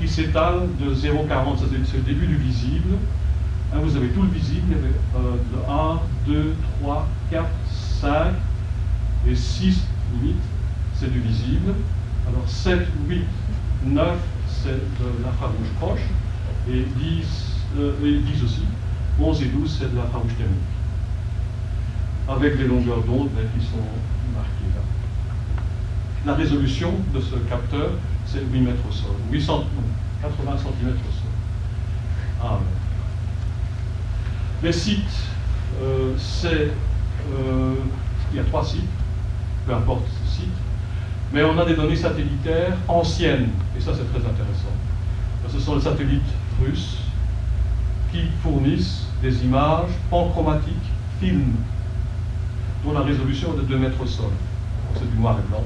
qui 0.00 0.08
s'étalent 0.08 0.66
de 0.80 0.94
0,40, 0.94 1.58
c'est 1.84 1.96
le 1.96 2.02
début 2.02 2.26
du 2.26 2.36
visible. 2.36 2.94
Hein, 3.72 3.78
vous 3.82 3.96
avez 3.96 4.08
tout 4.08 4.22
le 4.22 4.28
visible, 4.28 4.74
il 4.74 5.70
1, 5.70 6.00
2, 6.26 6.54
3, 6.82 7.08
4, 7.30 7.46
5 8.00 8.10
et 9.28 9.34
6 9.34 9.82
limites, 10.14 10.36
c'est 10.94 11.10
du 11.10 11.20
visible. 11.20 11.72
Alors 12.28 12.48
7, 12.48 12.80
8, 13.08 13.24
9, 13.86 14.18
c'est 14.46 14.70
de 14.70 15.24
l'infrarouge 15.24 15.68
proche, 15.80 16.00
et 16.68 16.84
10, 16.98 17.26
euh, 17.78 17.92
et 18.04 18.18
10 18.18 18.44
aussi. 18.44 18.62
11 19.20 19.42
et 19.42 19.46
12, 19.46 19.76
c'est 19.78 19.92
de 19.92 19.96
l'infrarouge 19.96 20.32
thermique. 20.36 20.58
Avec 22.28 22.56
des 22.58 22.64
longueurs 22.64 23.02
d'onde 23.02 23.30
ben, 23.34 23.44
qui 23.54 23.64
sont 23.64 23.76
marquées. 24.34 24.61
La 26.24 26.34
résolution 26.34 26.92
de 27.14 27.20
ce 27.20 27.34
capteur, 27.48 27.90
c'est 28.26 28.40
8 28.40 28.60
mètres 28.60 28.82
au 28.88 28.92
sol. 28.92 29.12
800, 29.30 29.64
80 30.22 30.56
cm 30.58 30.88
au 30.88 31.12
sol. 31.12 31.32
Ah, 32.42 32.58
Les 34.62 34.72
sites, 34.72 35.00
euh. 35.82 36.14
Euh, 36.44 37.74
il 38.32 38.36
y 38.36 38.40
a 38.40 38.44
trois 38.44 38.64
sites, 38.64 38.82
peu 39.66 39.74
importe 39.74 40.02
ce 40.24 40.40
site 40.40 40.48
mais 41.32 41.42
on 41.44 41.58
a 41.58 41.64
des 41.64 41.74
données 41.74 41.96
satellitaires 41.96 42.76
anciennes, 42.88 43.48
et 43.76 43.80
ça 43.80 43.92
c'est 43.94 44.08
très 44.10 44.28
intéressant. 44.28 44.72
Ce 45.48 45.58
sont 45.58 45.76
les 45.76 45.80
satellites 45.80 46.22
russes 46.62 46.98
qui 48.12 48.24
fournissent 48.42 49.06
des 49.22 49.44
images 49.44 49.90
panchromatiques, 50.10 50.90
films, 51.20 51.54
dont 52.84 52.92
la 52.92 53.00
résolution 53.00 53.54
est 53.54 53.62
de 53.62 53.62
2 53.62 53.78
mètres 53.78 54.00
au 54.00 54.06
sol. 54.06 54.30
C'est 54.94 55.10
du 55.10 55.16
noir 55.16 55.38
et 55.38 55.48
blanc, 55.48 55.64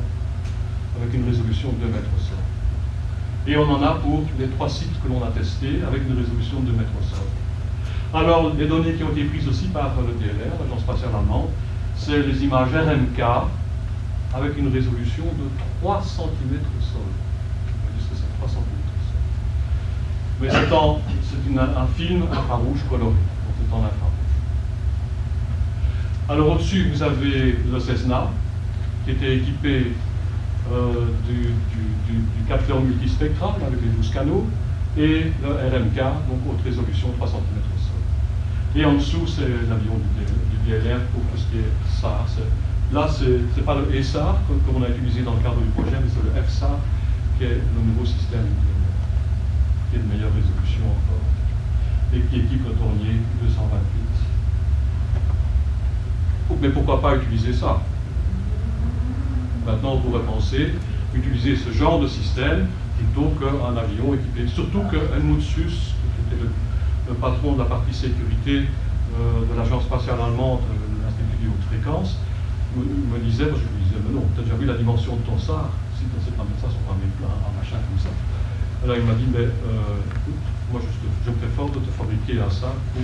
avec 1.01 1.15
une 1.15 1.25
résolution 1.25 1.73
de 1.73 1.87
2 1.87 1.93
mètres 1.93 2.11
au 2.17 2.21
sol. 2.21 2.39
Et 3.47 3.57
on 3.57 3.71
en 3.71 3.83
a 3.83 3.95
pour 3.95 4.25
les 4.39 4.49
trois 4.49 4.69
sites 4.69 5.01
que 5.03 5.09
l'on 5.09 5.23
a 5.23 5.29
testés, 5.29 5.81
avec 5.87 6.03
une 6.09 6.17
résolution 6.17 6.61
de 6.61 6.67
2 6.71 6.79
mètres 6.79 6.91
au 7.01 7.05
sol. 7.05 7.27
Alors, 8.15 8.53
les 8.55 8.67
données 8.67 8.95
qui 8.95 9.05
ont 9.05 9.11
été 9.11 9.25
prises 9.25 9.47
aussi 9.49 9.67
par 9.67 9.95
le 10.01 10.15
DLR, 10.15 10.59
l'Agence 10.61 10.81
spatiale 10.81 11.11
allemande, 11.15 11.49
c'est 11.97 12.23
les 12.23 12.45
images 12.45 12.75
RMK, 12.75 13.21
avec 14.35 14.59
une 14.59 14.73
résolution 14.73 15.25
de 15.25 15.49
3 15.81 16.03
cm 16.03 16.61
au 16.61 16.83
sol. 16.83 17.03
Que 17.97 18.17
c'est 18.17 18.39
3 18.39 18.49
cm 18.49 18.59
au 18.59 19.01
sol. 19.09 19.21
Mais 20.41 20.51
c'est 20.51 21.59
un 21.59 21.87
film 21.97 22.23
infrarouge 22.33 22.81
coloré, 22.89 23.13
donc 23.13 23.55
c'est 23.59 23.75
en 23.75 23.79
infrarouge. 23.79 24.13
Alors 26.29 26.53
au-dessus, 26.53 26.91
vous 26.93 27.03
avez 27.03 27.59
le 27.71 27.79
Cessna, 27.79 28.29
qui 29.05 29.13
était 29.13 29.37
équipé 29.37 29.93
euh, 30.73 31.07
du, 31.27 31.53
capteur 32.49 32.81
multispectral 32.81 33.55
avec 33.67 33.81
les 33.83 33.89
12 33.89 34.11
canaux, 34.13 34.47
et 34.97 35.33
le 35.43 35.49
RMK, 35.51 35.97
donc 36.29 36.41
haute 36.49 36.63
résolution 36.65 37.09
3 37.17 37.27
cm 37.27 37.41
au 37.41 37.79
sol. 37.79 38.01
Et 38.77 38.85
en 38.85 38.95
dessous, 38.95 39.27
c'est 39.27 39.49
l'avion 39.69 39.99
du, 39.99 40.71
DLR 40.71 41.01
pour 41.13 41.23
tout 41.23 41.37
ce 41.37 41.45
qui 41.51 41.59
est 41.59 42.01
SAR, 42.01 42.27
Là, 42.93 43.09
ce 43.09 43.25
n'est 43.25 43.65
pas 43.65 43.75
le 43.75 43.93
ESAR 43.95 44.39
qu'on 44.47 44.83
a 44.83 44.89
utilisé 44.89 45.23
dans 45.23 45.35
le 45.35 45.41
cadre 45.41 45.57
du 45.57 45.69
projet, 45.71 45.97
mais 46.01 46.09
c'est 46.09 46.23
le 46.23 46.31
FSAR 46.43 46.79
qui 47.37 47.45
est 47.45 47.59
le 47.59 47.83
nouveau 47.85 48.05
système 48.05 48.47
qui 49.91 49.97
est 49.97 49.99
de 49.99 50.07
meilleure 50.07 50.31
résolution 50.33 50.87
encore 50.87 51.27
et 52.15 52.21
qui 52.21 52.37
équipe 52.41 52.65
le 52.65 52.75
tournier 52.75 53.21
228. 53.43 54.07
Mais 56.61 56.69
pourquoi 56.69 57.01
pas 57.01 57.17
utiliser 57.17 57.53
ça? 57.53 57.81
Maintenant, 59.67 59.95
on 59.95 60.01
pourrait 60.01 60.23
penser 60.23 60.73
utiliser 61.15 61.57
ce 61.57 61.73
genre 61.73 61.99
de 62.01 62.07
système 62.07 62.69
plutôt 62.97 63.33
qu'un 63.41 63.77
avion 63.77 64.15
équipé. 64.15 64.47
Surtout 64.47 64.83
que 64.91 64.97
Helmut 64.97 65.41
qui 65.41 65.61
était 65.61 66.41
le, 66.41 67.15
patron 67.15 67.55
de 67.55 67.59
la 67.59 67.65
partie 67.65 67.95
sécurité 67.95 68.63
euh, 68.63 69.45
de 69.51 69.59
l'agence 69.59 69.85
spatiale 69.85 70.21
allemande, 70.21 70.61
de 70.61 71.03
l'Institut 71.03 71.45
de 71.45 71.51
haute 71.51 71.67
fréquence, 71.71 72.17
me, 72.77 73.19
disait, 73.19 73.45
je 73.45 73.67
lui 73.67 73.83
disais, 73.85 73.99
mais 74.07 74.15
non, 74.15 74.25
tu 74.35 74.41
as 74.41 74.45
déjà 74.45 74.57
vu 74.57 74.67
la 74.67 74.75
dimension 74.75 75.17
de 75.17 75.23
ton 75.23 75.39
SAR? 75.39 75.71
Si 75.97 76.05
tu 76.05 76.25
sais 76.25 76.37
pas 76.37 76.45
mettre 76.45 76.61
ça 76.61 76.69
sur 76.69 76.79
un, 76.87 76.95
un 76.95 77.53
machin 77.59 77.79
comme 77.81 77.99
ça. 77.99 78.11
Alors 78.85 78.97
il 78.97 79.05
m'a 79.05 79.15
dit, 79.15 79.27
mais 79.33 79.49
euh, 79.49 80.05
écoute, 80.23 80.45
moi 80.71 80.81
je, 80.85 80.87
je 81.27 81.31
préfère 81.35 81.67
de 81.67 81.81
te 81.81 81.91
fabriquer 81.91 82.39
un 82.41 82.51
SAR 82.51 82.77
pour 82.93 83.03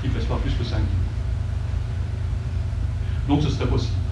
qu'il 0.00 0.10
ne 0.10 0.14
pèse 0.14 0.26
pas 0.26 0.36
plus 0.36 0.52
que 0.52 0.64
5 0.64 0.76
kg. 0.76 0.84
Donc 3.28 3.42
ce 3.42 3.48
serait 3.48 3.66
possible. 3.66 4.03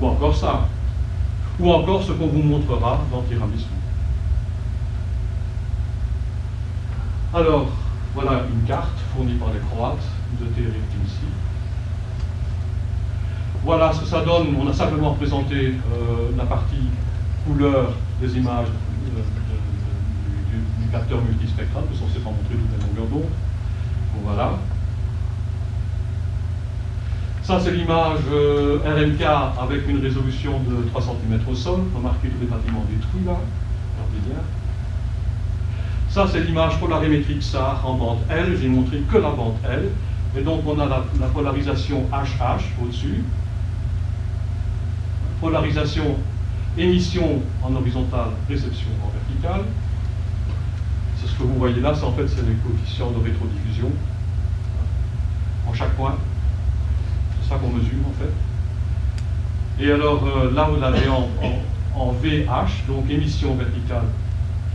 Ou 0.00 0.06
encore 0.06 0.36
ça. 0.36 0.68
Ou 1.58 1.72
encore 1.72 2.02
ce 2.02 2.12
qu'on 2.12 2.28
vous 2.28 2.42
montrera 2.42 3.00
dans 3.10 3.22
Tiramisu. 3.22 3.66
Alors, 7.34 7.66
voilà 8.14 8.44
une 8.52 8.66
carte 8.66 8.98
fournie 9.14 9.34
par 9.34 9.48
les 9.52 9.60
Croates 9.60 10.06
de 10.40 10.46
ici. 10.46 11.26
Voilà 13.64 13.92
ce 13.92 14.00
que 14.00 14.06
ça 14.06 14.24
donne. 14.24 14.56
On 14.58 14.68
a 14.68 14.72
simplement 14.72 15.10
représenté 15.10 15.74
euh, 15.92 16.30
la 16.36 16.44
partie 16.44 16.88
couleur 17.46 17.92
des 18.20 18.36
images 18.36 18.68
du, 20.80 20.88
capteur 20.90 21.20
multispectral, 21.20 21.84
que 21.90 21.94
sont 21.94 22.06
pas 22.06 22.30
montrer 22.30 22.54
toutes 22.54 22.80
les 22.80 22.86
longueurs 22.86 23.10
d'onde. 23.10 23.30
Voilà. 24.24 24.52
Ça, 27.48 27.58
c'est 27.58 27.70
l'image 27.70 28.18
euh, 28.30 28.76
RMK 28.84 29.22
avec 29.58 29.88
une 29.88 30.02
résolution 30.02 30.60
de 30.68 30.86
3 30.90 31.00
cm 31.00 31.40
au 31.50 31.54
sol. 31.54 31.80
Remarquez 31.96 32.28
tous 32.28 32.40
les 32.42 32.46
bâtiments 32.46 32.84
détruits 32.90 33.24
là. 33.24 33.38
Regardez 33.96 34.28
bien. 34.28 34.42
Ça, 36.10 36.26
c'est 36.30 36.40
l'image 36.40 36.78
polarimétrique 36.78 37.42
SAR 37.42 37.80
en 37.86 37.94
bande 37.94 38.18
L. 38.28 38.54
J'ai 38.60 38.68
montré 38.68 38.98
que 39.10 39.16
la 39.16 39.30
bande 39.30 39.54
L. 39.64 39.88
Et 40.36 40.42
donc, 40.42 40.60
on 40.66 40.78
a 40.78 40.84
la, 40.84 41.26
polarisation 41.32 42.04
HH 42.12 42.84
au-dessus. 42.84 43.24
Polarisation 45.40 46.16
émission 46.76 47.40
en 47.62 47.74
horizontale, 47.74 48.32
réception 48.46 48.90
en 49.02 49.08
verticale. 49.08 49.64
C'est 51.16 51.28
ce 51.28 51.32
que 51.32 51.44
vous 51.44 51.54
voyez 51.54 51.80
là, 51.80 51.92
en 51.92 52.12
fait, 52.12 52.28
c'est 52.28 52.46
les 52.46 52.56
coefficients 52.56 53.10
de 53.10 53.24
rétrodiffusion 53.24 53.90
en 55.66 55.72
chaque 55.72 55.94
point. 55.94 56.14
C'est 57.48 57.54
ça 57.54 57.60
qu'on 57.60 57.70
mesure 57.70 58.04
en 58.06 58.12
fait. 58.20 59.82
Et 59.82 59.90
alors 59.90 60.22
euh, 60.24 60.52
là, 60.52 60.68
vous 60.68 60.78
l'avez 60.78 61.08
en, 61.08 62.12
VH, 62.12 62.86
donc 62.86 63.08
émission 63.10 63.54
verticale 63.54 64.04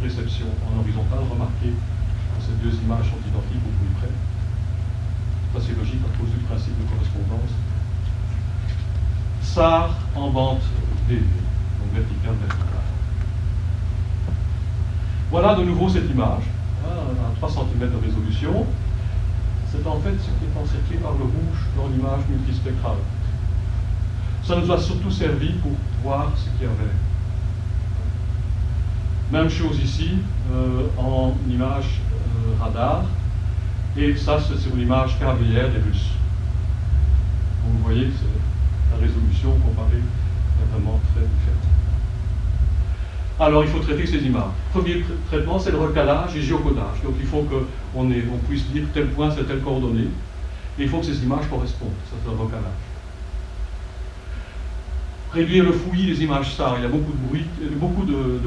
réception 0.01 0.47
en 0.67 0.79
horizontale, 0.79 1.19
remarquez 1.31 1.69
que 1.69 2.41
ces 2.41 2.51
deux 2.63 2.75
images 2.83 3.05
sont 3.05 3.21
identiques 3.29 3.61
au 3.63 3.73
plus 3.77 3.93
près. 3.99 4.09
Ça 5.53 5.65
c'est 5.65 5.77
logique 5.77 6.01
à 6.01 6.17
cause 6.17 6.29
du 6.31 6.39
principe 6.39 6.73
de 6.81 6.89
correspondance. 6.89 7.51
SAR 9.43 9.95
en 10.15 10.29
bande 10.31 10.59
DV, 11.07 11.21
donc 11.21 11.93
verticale, 11.93 12.35
verticale. 12.41 12.87
Voilà 15.29 15.55
de 15.55 15.63
nouveau 15.63 15.89
cette 15.89 16.09
image, 16.09 16.43
à 16.83 17.35
3 17.37 17.49
cm 17.49 17.91
de 17.91 18.05
résolution. 18.05 18.65
C'est 19.73 19.87
en 19.87 19.99
fait 19.99 20.11
ce 20.11 20.29
qui 20.37 20.45
est 20.45 20.61
encerclé 20.61 20.97
par 20.97 21.13
le 21.13 21.23
rouge 21.23 21.59
dans 21.75 21.87
l'image 21.87 22.21
multispectrale. 22.29 23.01
Ça 24.43 24.55
nous 24.55 24.71
a 24.71 24.77
surtout 24.77 25.09
servi 25.09 25.53
pour 25.53 25.71
voir 26.03 26.31
ce 26.37 26.45
qu'il 26.51 26.67
y 26.67 26.71
avait 26.71 26.93
même 29.33 29.49
chose 29.49 29.79
ici, 29.83 30.11
euh, 30.51 30.87
en 30.95 31.33
image 31.49 32.01
euh, 32.13 32.63
radar. 32.63 33.05
Et 33.97 34.15
ça, 34.15 34.37
c'est 34.39 34.59
sur 34.59 34.75
l'image 34.75 35.17
KVR 35.17 35.69
des 35.71 35.79
Russes. 35.79 36.11
vous 37.65 37.83
voyez 37.83 38.05
que 38.05 38.91
la 38.91 38.97
résolution 39.01 39.51
comparée 39.65 39.97
est 39.97 40.71
vraiment 40.71 40.99
très 41.13 41.21
différente. 41.21 41.72
Alors, 43.39 43.63
il 43.63 43.69
faut 43.69 43.79
traiter 43.79 44.05
ces 44.05 44.19
images. 44.19 44.51
Premier 44.71 45.03
traitement, 45.27 45.57
c'est 45.59 45.71
le 45.71 45.79
recalage 45.79 46.35
et 46.35 46.41
géocodage. 46.41 47.01
Donc, 47.03 47.15
il 47.19 47.25
faut 47.25 47.41
qu'on 47.43 47.65
on 48.01 48.37
puisse 48.47 48.65
dire 48.67 48.83
tel 48.93 49.07
point, 49.07 49.31
c'est 49.31 49.47
telle 49.47 49.61
coordonnée. 49.61 50.07
Et 50.77 50.83
il 50.83 50.89
faut 50.89 50.99
que 50.99 51.05
ces 51.05 51.23
images 51.23 51.47
correspondent. 51.49 51.89
Ça, 52.09 52.15
c'est 52.23 52.31
le 52.31 52.37
recalage 52.37 52.71
réduire 55.33 55.63
le 55.63 55.71
fouillis 55.71 56.07
des 56.07 56.23
images 56.23 56.53
SAR. 56.55 56.77
Il 56.77 56.83
y 56.83 56.85
a 56.85 56.89
beaucoup 56.89 57.11
de 57.11 57.27
bruit, 57.27 57.45
beaucoup 57.77 58.05
de, 58.05 58.39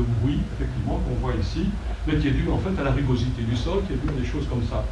effectivement, 0.54 1.00
qu'on 1.00 1.14
voit 1.20 1.34
ici, 1.34 1.66
mais 2.06 2.16
qui 2.16 2.28
est 2.28 2.32
dû 2.32 2.48
en 2.48 2.58
fait 2.58 2.80
à 2.80 2.84
la 2.84 2.92
rugosité 2.92 3.42
du 3.42 3.56
sol, 3.56 3.82
qui 3.86 3.94
est 3.94 3.96
dû 3.96 4.08
à 4.08 4.20
des 4.20 4.26
choses 4.26 4.46
comme 4.48 4.62
ça. 4.62 4.84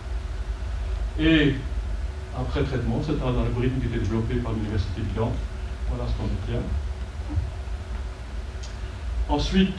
Et 1.18 1.54
après 2.36 2.64
traitement, 2.64 3.00
c'est 3.04 3.12
un 3.22 3.44
algorithme 3.44 3.78
qui 3.78 3.86
a 3.86 3.96
été 3.96 3.98
développé 3.98 4.34
par 4.36 4.52
l'Université 4.52 5.02
de 5.02 5.14
Lyon. 5.14 5.30
Voilà 5.88 6.10
ce 6.10 6.16
qu'on 6.18 6.24
obtient. 6.24 6.66
Ensuite, 9.28 9.78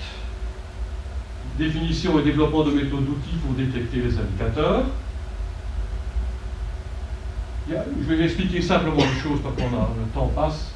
définition 1.58 2.20
et 2.20 2.24
développement 2.24 2.64
de 2.64 2.72
méthodes 2.72 3.06
d'outils 3.06 3.38
pour 3.46 3.54
détecter 3.54 3.98
les 3.98 4.18
indicateurs. 4.18 4.86
Je 7.70 8.14
vais 8.14 8.26
expliquer 8.26 8.62
simplement 8.62 9.00
une 9.00 9.22
chose 9.22 9.40
parce 9.44 9.56
que 9.56 9.62
le 9.62 10.08
temps 10.14 10.32
passe 10.36 10.76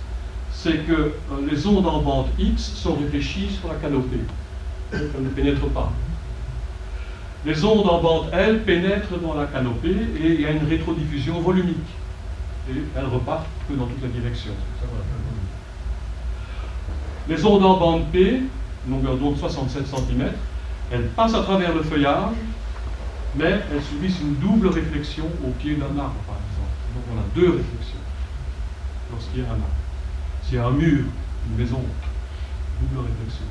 c'est 0.52 0.86
que 0.86 0.92
euh, 0.92 1.14
les 1.50 1.66
ondes 1.68 1.88
en 1.88 2.02
bande 2.02 2.28
X 2.38 2.74
sont 2.76 2.96
réfléchies 2.96 3.50
sur 3.50 3.70
la 3.70 3.76
canopée. 3.76 4.20
elles 4.92 5.10
ne 5.22 5.30
pénètrent 5.30 5.70
pas. 5.70 5.92
Les 7.46 7.64
ondes 7.64 7.88
en 7.88 8.02
bande 8.02 8.30
L 8.34 8.64
pénètrent 8.64 9.18
dans 9.20 9.36
la 9.36 9.46
canopée 9.46 9.96
et 10.22 10.34
il 10.34 10.42
y 10.42 10.46
a 10.46 10.52
une 10.52 10.68
rétrodiffusion 10.68 11.40
volumique. 11.40 11.78
Et 12.70 12.76
elles 12.98 13.06
repartent 13.06 13.48
que 13.70 13.74
dans 13.74 13.86
toutes 13.86 14.04
les 14.04 14.20
directions. 14.20 14.52
Les 17.30 17.46
ondes 17.46 17.64
en 17.64 17.78
bande 17.78 18.12
P, 18.12 18.42
longueur 18.90 19.18
d'onde 19.18 19.38
67 19.38 19.88
cm, 19.88 20.32
elles 20.92 21.08
passent 21.10 21.34
à 21.34 21.42
travers 21.42 21.74
le 21.74 21.84
feuillage, 21.84 22.36
mais 23.36 23.62
elles 23.72 23.84
subissent 23.84 24.20
une 24.22 24.36
double 24.36 24.68
réflexion 24.68 25.26
au 25.46 25.52
pied 25.52 25.76
d'un 25.76 25.98
arbre, 26.00 26.16
par 26.26 26.38
exemple. 26.38 26.74
Donc 26.96 27.04
on 27.14 27.20
a 27.20 27.24
deux 27.36 27.52
réflexions 27.58 28.00
lorsqu'il 29.12 29.42
y 29.42 29.46
a 29.46 29.50
un 29.50 29.54
arbre. 29.54 29.66
C'est 30.44 30.58
un 30.58 30.72
mur, 30.72 31.06
une 31.50 31.58
maison, 31.58 31.82
double 32.82 33.08
réflexion. 33.08 33.46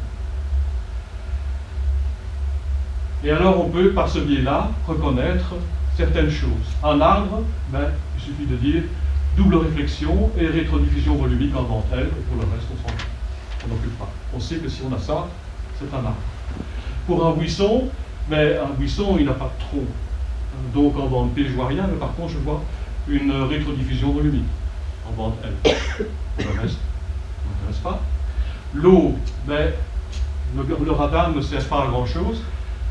Et 3.24 3.30
alors 3.30 3.64
on 3.64 3.68
peut, 3.68 3.92
par 3.92 4.08
ce 4.08 4.20
biais-là, 4.20 4.70
reconnaître 4.86 5.54
certaines 5.96 6.30
choses. 6.30 6.50
Un 6.84 7.00
arbre, 7.00 7.42
ben, 7.70 7.90
il 8.16 8.22
suffit 8.22 8.46
de 8.46 8.56
dire 8.56 8.82
double 9.36 9.56
réflexion 9.56 10.30
et 10.38 10.46
rétrodiffusion 10.46 11.14
volumique 11.14 11.54
en 11.54 11.62
dentelle, 11.62 12.08
pour 12.08 12.36
le 12.36 12.52
reste, 12.52 12.68
on 12.72 12.88
s'en 12.88 12.94
occupe 13.66 13.98
pas. 13.98 14.08
On 14.34 14.40
sait 14.40 14.56
que 14.56 14.68
si 14.68 14.82
on 14.88 14.94
a 14.94 14.98
ça, 14.98 15.28
c'est 15.78 15.92
un 15.92 15.98
arbre. 15.98 16.14
Pour 17.06 17.26
un 17.26 17.32
buisson, 17.32 17.88
mais 18.28 18.56
un 18.58 18.74
buisson, 18.76 19.16
il 19.18 19.26
n'a 19.26 19.32
pas 19.32 19.50
de 19.58 19.64
tronc. 19.64 19.86
Donc 20.74 20.96
en 20.98 21.06
bande 21.06 21.34
P, 21.34 21.44
je 21.46 21.52
vois 21.52 21.68
rien, 21.68 21.86
mais 21.90 21.98
par 21.98 22.14
contre, 22.14 22.32
je 22.32 22.38
vois 22.38 22.62
une 23.08 23.32
rétrodiffusion 23.32 24.12
volumique 24.12 24.44
en 25.08 25.12
bande 25.12 25.34
L. 25.44 25.72
Le 26.38 26.60
reste, 26.60 26.78
pas 27.82 28.00
L'eau, 28.74 29.14
ben, 29.46 29.72
le, 30.56 30.92
radar 30.92 31.30
ne 31.34 31.40
sert 31.40 31.64
pas 31.64 31.84
à 31.84 31.86
grand 31.86 32.06
chose. 32.06 32.42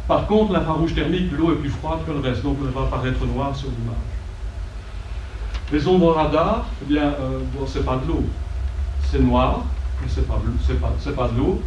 Par 0.08 0.26
contre, 0.28 0.54
l'infrarouge 0.54 0.96
thermique, 0.96 1.32
l'eau 1.32 1.54
est 1.54 1.58
plus 1.58 1.70
froide 1.70 2.00
que 2.06 2.12
le 2.12 2.20
reste, 2.20 2.44
donc 2.44 2.58
elle 2.62 2.70
va 2.70 2.82
apparaître 2.82 3.26
noire 3.26 3.56
sur 3.56 3.70
l'image. 3.70 3.96
Les 5.72 5.88
ombres 5.88 6.14
radar, 6.14 6.66
eh 6.82 6.94
bien, 6.94 7.04
euh, 7.04 7.40
c'est 7.68 7.86
pas 7.86 7.98
de 7.98 8.08
l'eau. 8.08 8.24
C'est 9.04 9.20
noir, 9.20 9.64
mais 10.02 10.08
c'est 10.10 10.28
pas, 10.28 10.40
pas, 10.82 11.12
pas 11.12 11.28
de 11.30 11.38
l'eau, 11.38 11.62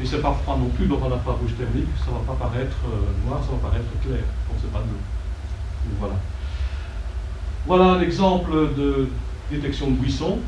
et 0.00 0.06
c'est 0.06 0.22
pas 0.22 0.32
froid 0.42 0.56
non 0.58 0.68
plus, 0.68 0.86
donc 0.86 1.02
en 1.02 1.12
infrarouge 1.12 1.54
thermique, 1.56 1.88
ça 1.98 2.10
va 2.10 2.32
pas 2.32 2.46
paraître 2.46 2.76
euh, 2.86 3.28
noir, 3.28 3.40
ça 3.44 3.52
va 3.52 3.68
paraître 3.68 3.90
clair, 4.02 4.22
donc 4.48 4.58
c'est 4.60 4.72
pas 4.72 4.78
de 4.78 4.84
l'eau. 4.84 5.98
Voilà. 5.98 6.14
Voilà 7.66 7.84
un 7.84 8.00
exemple 8.00 8.52
de 8.76 9.08
détection 9.50 9.88
de 9.88 9.96
buissons 9.96 10.38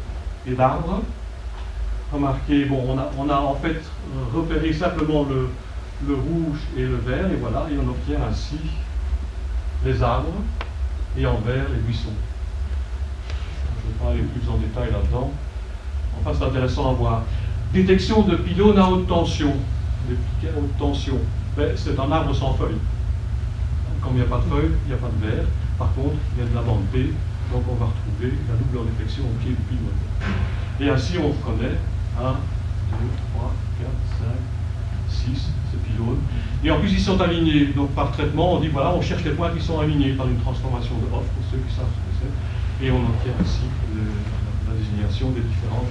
et 0.47 0.55
d'arbres 0.55 1.03
remarquez, 2.15 2.65
bon, 2.67 2.83
on 2.89 2.99
a, 2.99 3.11
on 3.19 3.29
a 3.29 3.37
en 3.37 3.55
fait 3.57 3.81
repéré 4.35 4.73
simplement 4.73 5.25
le, 5.25 5.49
le, 6.07 6.15
rouge 6.15 6.59
et 6.77 6.83
le 6.83 6.97
vert, 6.97 7.31
et 7.31 7.37
voilà, 7.37 7.67
et 7.71 7.77
on 7.79 7.89
obtient 7.89 8.19
ainsi 8.29 8.59
les 9.85 10.03
arbres, 10.03 10.43
et 11.17 11.27
en 11.27 11.39
vert 11.39 11.67
les 11.73 11.81
buissons. 11.81 12.15
Je 13.29 13.89
ne 13.89 13.93
vais 13.93 13.99
pas 13.99 14.11
aller 14.11 14.23
plus 14.23 14.49
en 14.49 14.57
détail 14.59 14.93
là-dedans. 14.93 15.33
Enfin, 16.21 16.37
c'est 16.39 16.45
intéressant 16.45 16.91
à 16.91 16.95
voir. 16.95 17.23
Détection 17.73 18.23
de 18.23 18.37
pylônes 18.37 18.79
à 18.79 18.89
haute 18.89 19.07
tension. 19.07 19.55
Des 20.09 20.49
à 20.49 20.53
haute 20.59 20.77
tension. 20.79 21.19
C'est 21.77 21.99
un 21.99 22.13
arbre 22.13 22.35
sans 22.35 22.55
feuilles. 22.55 22.79
Comme 24.03 24.13
il 24.15 24.17
n'y 24.17 24.23
a 24.23 24.29
pas 24.29 24.39
de 24.39 24.43
feuilles, 24.43 24.73
il 24.85 24.89
n'y 24.89 24.95
a 24.95 24.99
pas 24.99 25.09
de 25.09 25.27
vert. 25.27 25.45
Par 25.79 25.93
contre, 25.95 26.17
il 26.37 26.45
y 26.45 26.47
a 26.47 26.51
de 26.51 26.55
la 26.55 26.63
bande 26.63 26.85
P, 26.93 27.13
donc 27.53 27.63
on 27.69 27.75
va 27.75 27.87
retrouver 27.87 28.35
la 28.49 28.55
double 28.55 28.87
réflexion 28.91 29.25
au 29.25 29.35
pied 29.43 29.51
du 29.51 29.63
pylône. 29.67 29.99
Et 30.81 30.91
ainsi, 30.91 31.19
on 31.19 31.29
reconnaît 31.29 31.79
1, 32.21 32.23
2, 32.23 32.37
3, 33.35 33.53
4, 33.81 33.91
5, 35.09 35.35
6, 35.35 35.51
ces 35.71 35.79
pylônes. 35.79 36.21
Et 36.63 36.71
en 36.71 36.79
plus, 36.79 36.93
ils 36.93 37.01
sont 37.01 37.21
alignés. 37.21 37.67
Donc, 37.75 37.91
par 37.91 38.13
traitement, 38.13 38.55
on 38.55 38.61
dit 38.61 38.69
voilà, 38.69 38.91
on 38.91 39.01
cherche 39.01 39.25
les 39.25 39.33
points 39.33 39.51
qui 39.51 39.65
sont 39.65 39.81
alignés 39.81 40.13
par 40.13 40.29
une 40.29 40.39
transformation 40.39 40.95
de 40.99 41.07
off, 41.15 41.27
pour 41.27 41.45
ceux 41.51 41.59
qui 41.59 41.75
savent 41.75 41.91
ce 41.91 41.99
que 41.99 42.15
c'est. 42.23 42.87
Et 42.87 42.91
on 42.91 42.99
obtient 42.99 43.33
ainsi 43.41 43.67
la 43.95 44.03
des 44.95 45.41
différentes 45.41 45.89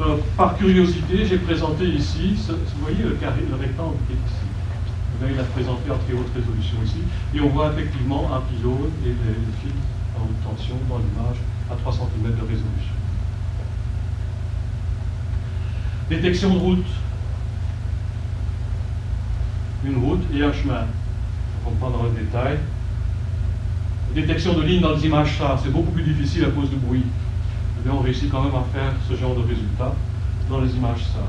euh, 0.00 0.16
par 0.36 0.56
curiosité, 0.56 1.24
j'ai 1.24 1.38
présenté 1.38 1.84
ici, 1.84 2.36
vous 2.48 2.82
voyez 2.82 3.02
le, 3.04 3.14
carré, 3.14 3.42
le 3.48 3.54
rectangle 3.54 3.94
qui 4.06 4.14
est 4.14 4.16
ici. 4.16 5.32
Il 5.32 5.38
a 5.38 5.44
présenté 5.44 5.90
en 5.90 5.96
très 5.98 6.12
haute 6.12 6.26
résolution 6.34 6.76
ici, 6.84 6.98
et 7.32 7.40
on 7.40 7.48
voit 7.48 7.70
effectivement 7.72 8.28
un 8.34 8.40
pylône 8.40 8.90
et 9.04 9.08
les, 9.08 9.60
fils 9.62 9.72
en 10.18 10.24
haute 10.24 10.56
tension 10.56 10.74
dans 10.88 10.98
l'image 10.98 11.36
à 11.70 11.76
3 11.76 11.92
cm 11.92 12.34
de 12.34 12.40
résolution. 12.40 12.94
Détection 16.10 16.54
de 16.54 16.58
route. 16.58 16.86
Une 19.84 20.04
route 20.04 20.22
et 20.34 20.42
un 20.42 20.52
chemin. 20.52 20.86
On 21.64 21.70
comprend 21.70 21.90
dans 21.90 22.02
le 22.02 22.10
détail. 22.10 22.58
Détection 24.14 24.54
de 24.54 24.62
ligne 24.62 24.80
dans 24.80 24.94
les 24.94 25.04
images 25.06 25.36
ça, 25.36 25.58
c'est 25.60 25.72
beaucoup 25.72 25.90
plus 25.90 26.04
difficile 26.04 26.44
à 26.44 26.50
cause 26.50 26.70
du 26.70 26.76
bruit. 26.76 27.02
Mais 27.84 27.90
on 27.90 27.98
réussit 27.98 28.30
quand 28.30 28.42
même 28.42 28.54
à 28.54 28.64
faire 28.72 28.92
ce 29.08 29.16
genre 29.16 29.34
de 29.34 29.40
résultat 29.40 29.92
dans 30.48 30.60
les 30.60 30.70
images 30.76 31.02
ça. 31.02 31.26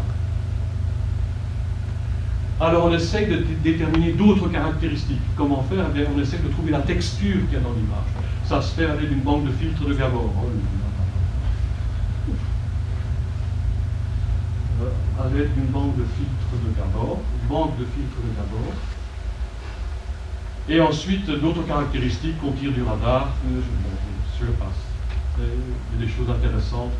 Alors 2.63 2.85
on 2.85 2.93
essaye 2.93 3.25
de 3.25 3.43
déterminer 3.63 4.11
d'autres 4.11 4.49
caractéristiques. 4.49 5.19
Comment 5.35 5.63
faire? 5.63 5.87
Eh 5.95 6.05
On 6.15 6.21
essaie 6.21 6.37
de 6.37 6.47
trouver 6.49 6.71
la 6.71 6.79
texture 6.81 7.41
qu'il 7.47 7.53
y 7.53 7.57
a 7.57 7.59
dans 7.59 7.73
l'image. 7.73 8.05
Ça 8.45 8.61
se 8.61 8.75
fait 8.75 8.85
avec 8.85 9.11
une 9.11 9.21
banque 9.21 9.45
de 9.45 9.51
filtres 9.51 9.83
de 9.83 9.93
Gabor. 9.93 10.31
Avec 15.19 15.49
une 15.57 15.71
banque 15.71 15.97
de 15.97 16.03
filtres 16.03 16.65
de 16.65 16.77
Gabor, 16.77 17.19
banque 17.49 17.79
de 17.79 17.85
filtres 17.85 18.21
de 18.23 18.35
Gabor. 18.37 18.73
Et 20.67 20.81
ensuite, 20.81 21.29
d'autres 21.29 21.65
caractéristiques 21.67 22.39
qu'on 22.41 22.51
tire 22.51 22.71
du 22.71 22.81
radar, 22.81 23.29
euh, 23.47 23.61
je, 24.39 24.45
passe. 24.45 24.67
Il 25.37 25.99
y 25.99 26.03
a 26.03 26.05
des 26.05 26.11
choses 26.11 26.29
intéressantes, 26.29 26.91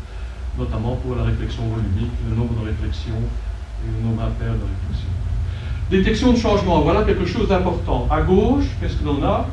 notamment 0.56 0.96
pour 0.96 1.16
la 1.16 1.24
réflexion 1.24 1.64
volumique, 1.66 2.12
le 2.28 2.36
nombre 2.36 2.54
de 2.60 2.66
réflexions 2.68 3.14
et 3.14 3.86
le 3.86 4.08
nombre 4.08 4.22
impair 4.22 4.52
de 4.52 4.62
réflexions. 4.62 5.10
Détection 5.90 6.32
de 6.32 6.38
changement, 6.38 6.80
voilà 6.80 7.02
quelque 7.02 7.26
chose 7.26 7.48
d'important. 7.48 8.06
À 8.10 8.22
gauche, 8.22 8.66
qu'est-ce 8.80 8.96
que 8.96 9.04
l'on 9.04 9.22
a? 9.24 9.46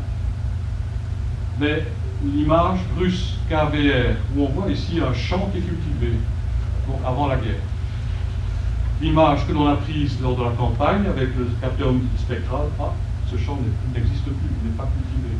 Mais 1.60 1.84
l'image 2.24 2.80
russe 2.98 3.38
KVR, 3.50 4.16
où 4.36 4.44
on 4.44 4.50
voit 4.50 4.72
ici 4.72 5.00
un 5.00 5.14
champ 5.14 5.50
qui 5.52 5.58
est 5.58 5.62
cultivé, 5.62 6.14
avant 7.06 7.28
la 7.28 7.36
guerre. 7.36 7.62
L'image 9.02 9.48
que 9.48 9.54
l'on 9.54 9.68
a 9.68 9.76
prise 9.76 10.20
lors 10.22 10.36
de 10.36 10.44
la 10.44 10.52
campagne 10.52 11.06
avec 11.08 11.30
le 11.38 11.48
capteur 11.62 11.92
multispectral, 11.92 12.68
ah, 12.80 12.94
ce 13.34 13.44
champ 13.44 13.58
n'existe 13.94 14.26
plus, 14.26 14.50
il 14.62 14.70
n'est 14.70 14.78
pas 14.78 14.88
cultivé. 14.88 15.34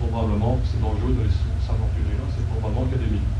Probablement, 0.00 0.58
c'est 0.64 0.80
dangereux 0.80 1.12
de 1.12 1.28
s'aventurer 1.66 2.16
là, 2.16 2.24
c'est 2.34 2.46
probablement 2.48 2.86
qu'il 2.86 3.00
y 3.00 3.04
a 3.04 3.04
des 3.04 3.12
mines. 3.12 3.34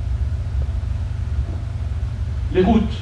Les 2.52 2.62
routes, 2.62 2.96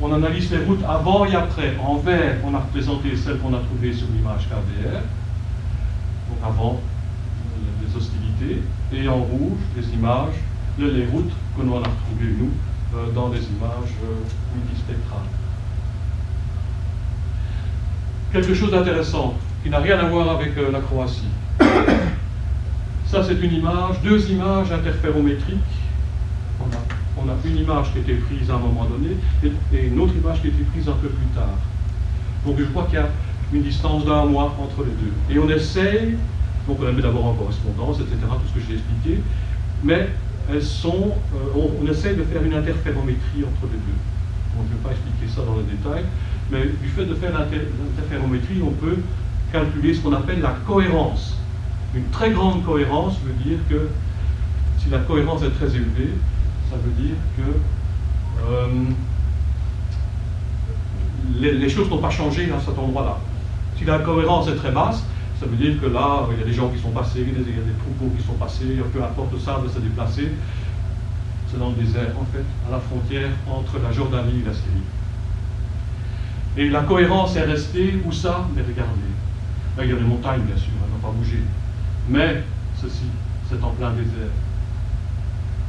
on 0.00 0.12
analyse 0.12 0.50
les 0.50 0.64
routes 0.64 0.84
avant 0.86 1.24
et 1.24 1.34
après. 1.34 1.76
En 1.84 1.96
vert, 1.96 2.36
on 2.44 2.54
a 2.54 2.58
représenté 2.58 3.16
celles 3.16 3.38
qu'on 3.38 3.54
a 3.54 3.60
trouvées 3.60 3.92
sur 3.92 4.06
l'image 4.08 4.48
KVR, 4.48 5.02
donc 6.28 6.38
avant 6.44 6.80
les 7.82 7.96
hostilités, 7.96 8.62
et 8.92 9.08
en 9.08 9.18
rouge, 9.18 9.58
les 9.76 9.88
images, 9.94 10.34
les 10.78 11.06
routes 11.06 11.32
que 11.56 11.62
l'on 11.62 11.76
a 11.76 11.78
retrouvées, 11.78 12.34
nous, 12.38 12.52
euh, 12.94 13.10
dans 13.12 13.28
les 13.28 13.40
images 13.40 13.94
euh, 14.04 14.14
multispectrales. 14.54 15.18
Quelque 18.32 18.54
chose 18.54 18.70
d'intéressant, 18.70 19.34
qui 19.62 19.70
n'a 19.70 19.78
rien 19.78 19.98
à 19.98 20.04
voir 20.04 20.30
avec 20.30 20.56
euh, 20.56 20.70
la 20.70 20.80
Croatie. 20.80 21.28
Ça, 23.06 23.22
c'est 23.22 23.40
une 23.40 23.54
image, 23.54 24.00
deux 24.02 24.30
images 24.30 24.70
interférométriques 24.70 25.78
on 27.22 27.28
a 27.28 27.34
une 27.44 27.58
image 27.58 27.92
qui 27.92 27.98
a 27.98 28.00
été 28.02 28.14
prise 28.14 28.50
à 28.50 28.54
un 28.54 28.58
moment 28.58 28.84
donné 28.84 29.16
et, 29.42 29.86
une 29.86 29.98
autre 30.00 30.14
image 30.14 30.40
qui 30.40 30.48
a 30.48 30.50
été 30.50 30.62
prise 30.64 30.88
un 30.88 30.92
peu 30.92 31.08
plus 31.08 31.26
tard. 31.34 31.58
Donc 32.46 32.56
je 32.58 32.64
crois 32.64 32.84
qu'il 32.84 32.94
y 32.94 33.02
a 33.02 33.08
une 33.52 33.62
distance 33.62 34.04
d'un 34.04 34.24
mois 34.26 34.54
entre 34.60 34.84
les 34.84 34.92
deux. 34.92 35.12
Et 35.30 35.38
on 35.38 35.48
essaye, 35.48 36.16
donc 36.66 36.78
on 36.80 36.86
les 36.86 36.92
met 36.92 37.02
d'abord 37.02 37.26
en 37.26 37.34
correspondance, 37.34 37.96
etc., 38.00 38.16
tout 38.22 38.48
ce 38.48 38.54
que 38.54 38.66
j'ai 38.66 38.74
expliqué, 38.74 39.22
mais 39.82 40.08
elles 40.50 40.62
sont, 40.62 41.12
euh, 41.34 41.68
on, 41.82 41.90
essaye 41.90 42.16
de 42.16 42.22
faire 42.22 42.42
une 42.42 42.54
interférométrie 42.54 43.44
entre 43.44 43.70
les 43.72 43.78
deux. 43.78 43.98
je 44.56 44.62
ne 44.62 44.68
vais 44.68 44.82
pas 44.82 44.90
expliquer 44.90 45.32
ça 45.34 45.42
dans 45.42 45.56
le 45.56 45.64
détail, 45.64 46.04
mais 46.50 46.64
du 46.80 46.88
fait 46.88 47.04
de 47.04 47.14
faire 47.14 47.32
l'interférométrie, 47.32 48.62
on 48.62 48.70
peut 48.70 48.96
calculer 49.52 49.94
ce 49.94 50.00
qu'on 50.00 50.12
appelle 50.12 50.40
la 50.40 50.54
cohérence. 50.66 51.36
Une 51.94 52.08
très 52.10 52.30
grande 52.30 52.64
cohérence 52.64 53.18
veut 53.24 53.32
dire 53.44 53.58
que 53.68 53.88
si 54.78 54.90
la 54.90 54.98
cohérence 54.98 55.42
est 55.42 55.50
très 55.50 55.74
élevée, 55.74 56.12
ça 56.70 56.76
veut 56.76 57.02
dire 57.02 57.14
que 57.36 57.42
euh, 58.46 58.66
les, 61.40 61.68
choses 61.68 61.88
n'ont 61.90 61.98
pas 61.98 62.10
changé 62.10 62.50
à 62.52 62.60
cet 62.60 62.78
endroit-là. 62.78 63.18
Si 63.76 63.84
la 63.84 63.98
cohérence 64.00 64.48
est 64.48 64.56
très 64.56 64.70
basse, 64.70 65.02
ça 65.40 65.46
veut 65.46 65.56
dire 65.56 65.80
que 65.80 65.86
là, 65.86 66.26
il 66.32 66.40
y 66.40 66.42
a 66.42 66.46
des 66.46 66.52
gens 66.52 66.68
qui 66.68 66.78
sont 66.78 66.90
passés, 66.90 67.20
il 67.20 67.28
y 67.28 67.30
a 67.30 67.44
des, 67.44 67.72
troupeaux 67.78 68.12
qui 68.16 68.24
sont 68.24 68.34
passés, 68.34 68.76
peu 68.92 69.02
importe 69.02 69.32
le 69.32 69.38
sable 69.38 69.68
s'est 69.70 69.80
déplacé. 69.80 70.32
C'est 71.50 71.58
dans 71.58 71.70
le 71.70 71.76
désert, 71.76 72.10
en 72.20 72.24
fait, 72.26 72.44
à 72.68 72.72
la 72.72 72.78
frontière 72.78 73.30
entre 73.50 73.78
la 73.82 73.92
Jordanie 73.92 74.42
et 74.42 74.46
la 74.46 74.52
Syrie. 74.52 74.82
Et 76.56 76.68
la 76.68 76.80
cohérence 76.82 77.36
est 77.36 77.44
restée, 77.44 78.00
où 78.04 78.12
ça? 78.12 78.46
Mais 78.54 78.62
regardez. 78.62 79.08
Là, 79.78 79.84
il 79.84 79.90
y 79.90 79.92
a 79.92 79.96
des 79.96 80.02
montagnes, 80.02 80.42
bien 80.42 80.56
sûr, 80.56 80.72
elles 80.84 80.90
n'ont 80.90 80.98
pas 80.98 81.16
bougé. 81.16 81.38
Mais 82.08 82.42
ceci, 82.76 83.04
c'est 83.48 83.62
en 83.62 83.70
plein 83.70 83.92
désert 83.92 84.34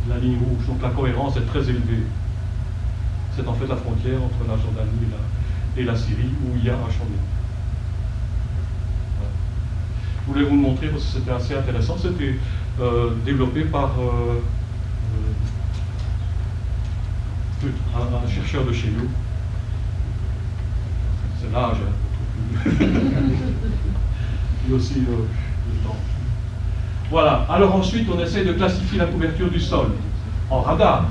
la 0.07 0.17
ligne 0.17 0.37
rouge. 0.37 0.65
Donc 0.67 0.81
la 0.81 0.89
cohérence 0.89 1.37
est 1.37 1.45
très 1.45 1.61
élevée. 1.69 2.03
C'est 3.35 3.47
en 3.47 3.53
fait 3.53 3.67
la 3.67 3.75
frontière 3.75 4.17
entre 4.23 4.47
la 4.47 4.57
Jordanie 4.57 4.89
et 5.77 5.83
la, 5.83 5.95
Syrie 5.95 6.31
où 6.43 6.57
il 6.57 6.65
y 6.65 6.69
a 6.69 6.73
un 6.73 6.89
champ 6.89 7.05
Je 10.25 10.33
voulais 10.33 10.45
vous 10.45 10.55
le 10.55 10.61
montrer 10.61 10.87
parce 10.87 11.03
que 11.03 11.19
c'était 11.19 11.31
assez 11.31 11.55
intéressant. 11.55 11.95
C'était 12.01 12.35
euh, 12.79 13.11
développé 13.23 13.63
par 13.65 13.91
euh, 13.99 14.41
euh, 17.65 17.69
un, 17.95 18.27
chercheur 18.27 18.65
de 18.65 18.73
chez 18.73 18.89
nous. 18.89 19.07
C'est 21.39 21.51
l'âge. 21.51 21.77
Hein, 21.77 22.08
aussi 24.73 24.99
le 24.99 25.05
temps. 25.83 25.95
Voilà. 27.09 27.45
Alors 27.49 27.75
ensuite, 27.75 28.07
on 28.13 28.19
essaie 28.19 28.45
de 28.45 28.53
classifier 28.53 28.99
la 28.99 29.05
couverture 29.05 29.49
du 29.49 29.59
sol 29.59 29.87
en 30.49 30.61
radar. 30.61 31.07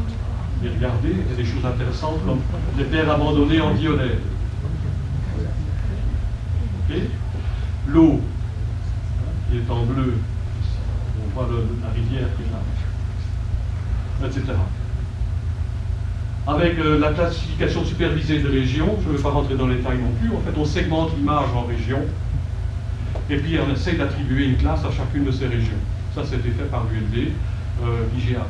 Et 0.64 0.68
regardez, 0.68 1.10
il 1.10 1.30
y 1.30 1.34
a 1.34 1.36
des 1.36 1.44
choses 1.44 1.64
intéressantes 1.64 2.24
comme 2.26 2.40
les 2.76 2.84
terres 2.84 3.10
abandonnées 3.10 3.60
en 3.60 3.74
diolaire. 3.74 4.18
L'eau, 7.86 8.20
qui 9.50 9.58
est 9.58 9.70
en 9.70 9.84
bleu, 9.84 10.14
on 11.22 11.28
voit 11.34 11.48
la 11.82 11.90
rivière 11.90 12.28
qui 12.36 12.42
est 12.42 14.22
là, 14.22 14.26
etc. 14.26 14.42
Avec 16.48 16.78
euh, 16.78 16.98
la 16.98 17.12
classification 17.12 17.84
supervisée 17.84 18.38
de 18.38 18.48
régions, 18.48 18.96
je 19.04 19.10
ne 19.10 19.16
vais 19.16 19.22
pas 19.22 19.28
rentrer 19.28 19.54
dans 19.54 19.66
les 19.66 19.76
détails 19.76 19.98
non 19.98 20.10
plus, 20.18 20.34
en 20.34 20.40
fait 20.40 20.58
on 20.58 20.64
segmente 20.64 21.14
l'image 21.14 21.50
en 21.54 21.64
régions 21.64 22.00
et 23.28 23.36
puis 23.36 23.58
on 23.58 23.70
essaie 23.70 23.92
d'attribuer 23.92 24.46
une 24.46 24.56
classe 24.56 24.82
à 24.82 24.90
chacune 24.90 25.24
de 25.24 25.30
ces 25.30 25.46
régions. 25.46 25.76
Ça, 26.14 26.22
c'était 26.24 26.48
fait 26.48 26.70
par 26.70 26.84
l'ULB, 26.90 27.32
euh, 27.84 28.06
IGA. 28.16 28.46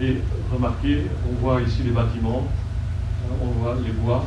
Et 0.00 0.16
remarquez, 0.52 1.06
on 1.30 1.40
voit 1.40 1.60
ici 1.60 1.82
les 1.84 1.92
bâtiments, 1.92 2.48
on 3.40 3.46
voit 3.60 3.76
les 3.86 3.92
bois. 3.92 4.26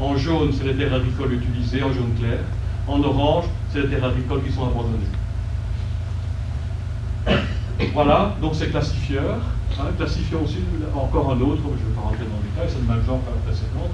En 0.00 0.16
jaune, 0.16 0.50
c'est 0.52 0.64
les 0.64 0.74
terres 0.74 0.94
agricoles 0.94 1.34
utilisées, 1.34 1.84
en 1.84 1.92
jaune 1.92 2.12
clair. 2.18 2.40
En 2.88 3.00
orange, 3.00 3.44
c'est 3.72 3.82
les 3.82 3.88
terres 3.88 4.06
agricoles 4.06 4.42
qui 4.42 4.50
sont 4.50 4.66
abandonnées. 4.66 5.06
Voilà, 7.94 8.34
donc 8.42 8.56
c'est 8.56 8.70
classifieur. 8.70 9.38
Hein, 9.78 9.88
classifieur 9.98 10.42
aussi, 10.42 10.56
encore 10.94 11.32
un 11.32 11.40
autre, 11.40 11.60
je 11.62 11.68
ne 11.68 11.88
vais 11.88 11.94
pas 11.94 12.00
rentrer 12.00 12.24
dans 12.24 12.38
le 12.40 12.48
détail, 12.48 12.66
c'est 12.66 12.80
le 12.80 12.94
même 12.94 13.04
genre 13.04 13.20
que 13.20 13.30
la 13.30 13.42
précédente. 13.44 13.92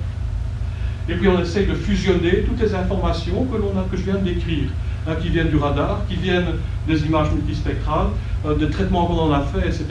Et 1.09 1.15
puis 1.15 1.27
on 1.27 1.41
essaye 1.41 1.67
de 1.67 1.75
fusionner 1.75 2.45
toutes 2.45 2.61
les 2.61 2.73
informations 2.73 3.45
que, 3.47 3.97
je 3.97 4.03
viens 4.03 4.15
de 4.15 4.25
décrire, 4.25 4.71
hein, 5.09 5.17
qui 5.21 5.31
viennent 5.31 5.49
du 5.49 5.57
radar, 5.57 6.03
qui 6.09 6.15
viennent 6.15 6.55
des 6.87 7.05
images 7.05 7.33
multispectrales, 7.33 8.11
euh, 8.47 8.55
des 8.55 8.71
traitements 8.71 9.07
qu'on 9.07 9.19
en 9.19 9.33
a 9.33 9.41
fait, 9.41 9.67
etc. 9.67 9.87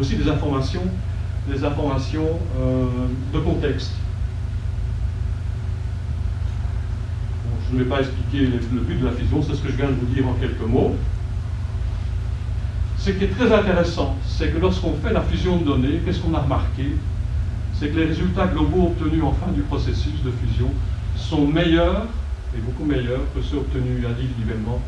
Aussi 0.00 0.16
des 0.16 0.28
informations, 0.28 0.82
des 1.48 1.62
informations 1.62 2.40
euh, 2.58 2.86
de 3.32 3.38
contexte. 3.38 3.92
je 7.70 7.78
ne 7.78 7.84
vais 7.84 7.88
pas 7.88 8.00
expliquer 8.00 8.46
le 8.72 8.80
but 8.80 9.00
de 9.00 9.06
la 9.06 9.12
fusion, 9.12 9.42
c'est 9.42 9.54
ce 9.54 9.60
que 9.60 9.70
je 9.70 9.76
viens 9.76 9.88
de 9.88 9.94
vous 9.94 10.06
dire 10.06 10.28
en 10.28 10.34
quelques 10.34 10.60
mots. 10.60 10.94
Ce 13.04 13.10
qui 13.10 13.24
est 13.24 13.36
très 13.36 13.52
intéressant, 13.52 14.16
c'est 14.26 14.48
que 14.48 14.56
lorsqu'on 14.56 14.94
fait 14.94 15.12
la 15.12 15.20
fusion 15.20 15.58
de 15.58 15.64
données, 15.64 16.00
qu'est-ce 16.02 16.20
qu'on 16.20 16.32
a 16.32 16.40
remarqué? 16.40 16.96
C'est 17.74 17.88
que 17.88 17.98
les 17.98 18.06
résultats 18.06 18.46
globaux 18.46 18.86
obtenus 18.86 19.22
en 19.22 19.32
fin 19.32 19.52
du 19.52 19.60
processus 19.60 20.22
de 20.24 20.30
fusion 20.30 20.70
sont 21.14 21.46
meilleurs, 21.46 22.06
et 22.56 22.60
beaucoup 22.60 22.86
meilleurs, 22.86 23.20
que 23.34 23.42
ceux 23.42 23.58
obtenus 23.58 24.06
individuellement 24.06 24.80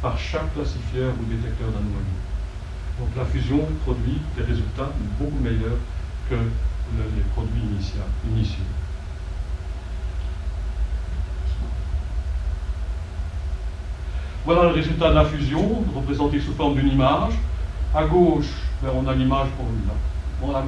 par 0.00 0.16
chaque 0.16 0.54
classifieur 0.54 1.14
ou 1.20 1.24
détecteur 1.24 1.66
d'anomalies. 1.66 2.22
Donc 3.00 3.08
la 3.16 3.24
fusion 3.24 3.66
produit 3.82 4.20
des 4.36 4.44
résultats 4.44 4.92
beaucoup 5.18 5.42
meilleurs 5.42 5.78
que 6.30 6.36
les 6.36 7.22
produits 7.34 7.60
initiaux. 8.30 8.62
Voilà 14.44 14.62
le 14.62 14.68
résultat 14.68 15.10
de 15.10 15.14
la 15.16 15.24
fusion, 15.24 15.82
représenté 15.92 16.38
sous 16.38 16.52
forme 16.52 16.76
d'une 16.76 16.92
image. 16.92 17.32
Ben, 17.94 18.08
on 18.92 19.06
a 19.06 19.14
l'image 19.14 19.46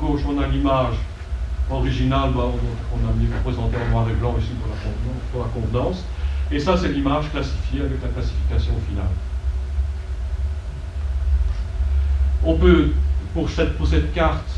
gauche, 0.00 0.20
on 0.28 0.38
a 0.40 0.46
l'image 0.46 0.94
originale, 1.68 2.30
ben, 2.30 2.52
on 2.94 3.08
a 3.08 3.12
mis 3.14 3.26
représenté 3.26 3.76
en 3.76 3.90
noir 3.90 4.06
et 4.08 4.14
blanc 4.14 4.36
ici 4.38 4.50
pour 4.60 4.68
la, 4.70 4.76
pour 5.32 5.40
la 5.40 5.48
convenance. 5.48 6.04
Et 6.52 6.60
ça, 6.60 6.76
c'est 6.76 6.88
l'image 6.88 7.28
classifiée 7.32 7.80
avec 7.80 8.00
la 8.00 8.10
classification 8.10 8.74
finale. 8.88 9.10
On 12.44 12.54
peut, 12.54 12.92
pour 13.34 13.50
cette, 13.50 14.14
carte, 14.14 14.48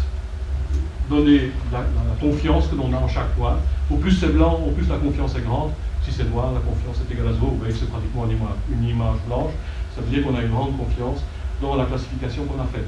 donner 1.09 1.51
la, 1.73 1.85
confiance 2.21 2.67
que 2.67 2.77
l'on 2.77 2.93
a 2.93 2.99
en 2.99 3.09
chaque 3.09 3.31
point. 3.31 3.57
Au 3.91 3.97
plus 3.97 4.13
c'est 4.13 4.35
blanc, 4.35 4.61
au 4.67 4.73
plus 4.73 4.87
la 4.91 4.99
confiance 4.99 5.35
est 5.37 5.41
grande. 5.41 5.71
Si 6.03 6.13
c'est 6.13 6.29
noir, 6.31 6.53
la 6.53 6.61
confiance 6.61 6.99
est 7.01 7.15
égale 7.15 7.29
à 7.29 7.33
zéro. 7.33 7.47
Vous 7.47 7.57
voyez 7.57 7.73
que 7.73 7.79
c'est 7.79 7.91
pratiquement 7.91 8.27
une 8.71 8.85
image 8.85 9.17
blanche. 9.27 9.53
Ça 9.97 10.03
veut 10.03 10.11
dire 10.11 10.23
qu'on 10.23 10.37
a 10.37 10.43
une 10.43 10.51
grande 10.51 10.77
confiance 10.77 11.23
dans 11.61 11.77
la 11.77 11.85
classification 11.85 12.45
qu'on 12.45 12.61
a 12.61 12.67
faite. 12.67 12.87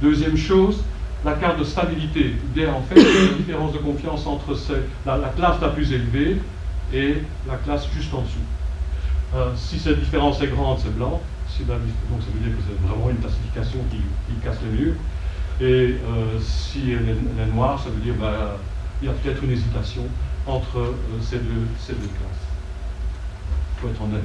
Deuxième 0.00 0.36
chose, 0.36 0.82
la 1.24 1.34
carte 1.34 1.58
de 1.58 1.64
stabilité. 1.64 2.34
Bien, 2.54 2.72
en 2.72 2.82
fait, 2.82 3.00
il 3.00 3.02
y 3.02 3.18
a 3.18 3.30
une 3.30 3.36
différence 3.36 3.72
de 3.72 3.78
confiance 3.78 4.26
entre 4.26 4.56
la, 5.06 5.18
classe 5.36 5.60
la 5.60 5.68
plus 5.68 5.92
élevée 5.92 6.38
et 6.92 7.16
la 7.48 7.56
classe 7.56 7.86
juste 7.94 8.12
en 8.12 8.22
dessous. 8.22 8.38
Euh, 9.34 9.50
si 9.56 9.78
cette 9.78 10.00
différence 10.00 10.42
est 10.42 10.48
grande, 10.48 10.78
c'est 10.78 10.94
blanc. 10.94 11.20
donc 11.58 12.20
ça 12.20 12.30
veut 12.34 12.40
dire 12.40 12.56
que 12.56 12.62
c'est 12.68 12.86
vraiment 12.86 13.08
une 13.10 13.18
classification 13.18 13.78
qui, 13.90 13.98
casse 14.44 14.58
le 14.64 14.78
mur. 14.78 14.94
Et 15.60 15.64
euh, 15.64 16.38
si 16.40 16.90
elle 16.90 17.08
est, 17.08 17.54
noire, 17.54 17.78
ça 17.78 17.90
veut 17.90 18.00
dire 18.00 18.14
qu'il 18.14 18.22
bah, 18.22 18.58
y 19.02 19.08
a 19.08 19.12
peut-être 19.12 19.42
une 19.44 19.52
hésitation 19.52 20.02
entre 20.46 20.78
euh, 20.78 20.92
ces, 21.20 21.36
deux, 21.36 21.66
ces, 21.78 21.92
deux, 21.92 22.08
classes. 22.08 22.42
Il 23.76 23.80
faut 23.80 23.88
être 23.88 24.02
honnête. 24.02 24.22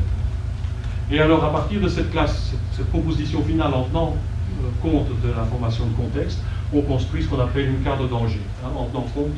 Et 1.09 1.19
alors, 1.19 1.43
à 1.43 1.51
partir 1.51 1.79
de 1.79 1.88
cette 1.88 2.11
classe, 2.11 2.53
cette, 2.75 2.91
composition 2.91 3.41
finale 3.43 3.73
en 3.73 3.84
tenant 3.84 4.15
euh, 4.63 4.67
compte 4.81 5.07
de 5.23 5.29
l'information 5.29 5.85
de 5.85 5.93
contexte, 5.93 6.39
on 6.73 6.81
construit 6.81 7.23
ce 7.23 7.29
qu'on 7.29 7.39
appelle 7.39 7.69
une 7.69 7.81
carte 7.81 8.01
de 8.01 8.07
danger, 8.07 8.41
hein, 8.63 8.69
en 8.75 8.85
tenant 8.85 9.07
compte 9.13 9.31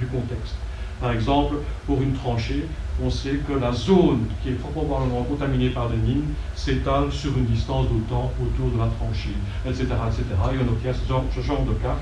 du 0.00 0.06
contexte. 0.06 0.56
Par 1.00 1.12
exemple, 1.12 1.56
pour 1.86 2.00
une 2.02 2.12
tranchée, 2.12 2.66
on 3.02 3.10
sait 3.10 3.40
que 3.48 3.52
la 3.52 3.72
zone 3.72 4.26
qui 4.42 4.50
est 4.50 4.52
probablement 4.52 5.22
contaminée 5.24 5.70
par 5.70 5.88
des 5.88 5.96
mines 5.96 6.34
s'étale 6.54 7.10
sur 7.10 7.36
une 7.36 7.46
distance 7.46 7.86
d'autant 7.88 8.32
autour 8.40 8.70
de 8.70 8.78
la 8.78 8.88
tranchée, 8.98 9.34
etc. 9.66 9.86
etc. 10.06 10.24
Et 10.52 10.56
on 10.64 10.72
obtient 10.72 10.92
ce 10.92 11.08
genre, 11.08 11.24
ce 11.34 11.40
genre 11.40 11.64
de 11.64 11.72
carte 11.74 11.98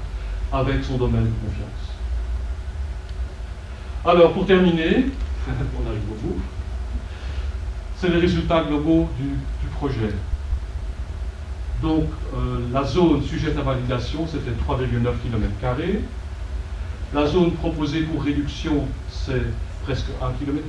avec 0.53 0.85
son 0.85 0.97
domaine 0.97 1.25
de 1.25 1.47
confiance. 1.47 1.91
Alors, 4.05 4.33
pour 4.33 4.47
terminer, 4.47 5.07
on 5.49 5.89
arrive 5.89 6.03
au 6.11 6.27
bout, 6.27 6.41
c'est 8.01 8.09
les 8.09 8.19
résultats 8.19 8.65
globaux 8.65 9.09
du, 9.19 9.69
projet. 9.77 10.13
Donc, 11.81 12.05
euh, 12.35 12.59
la 12.71 12.85
zone 12.85 13.23
sujette 13.23 13.57
à 13.57 13.63
validation, 13.63 14.27
c'était 14.27 14.51
3,9 14.51 14.91
km. 15.23 15.53
La 17.15 17.27
zone 17.27 17.53
proposée 17.53 18.03
pour 18.03 18.23
réduction, 18.23 18.87
c'est 19.11 19.43
presque 19.85 20.07
1 20.23 20.33
km. 20.39 20.63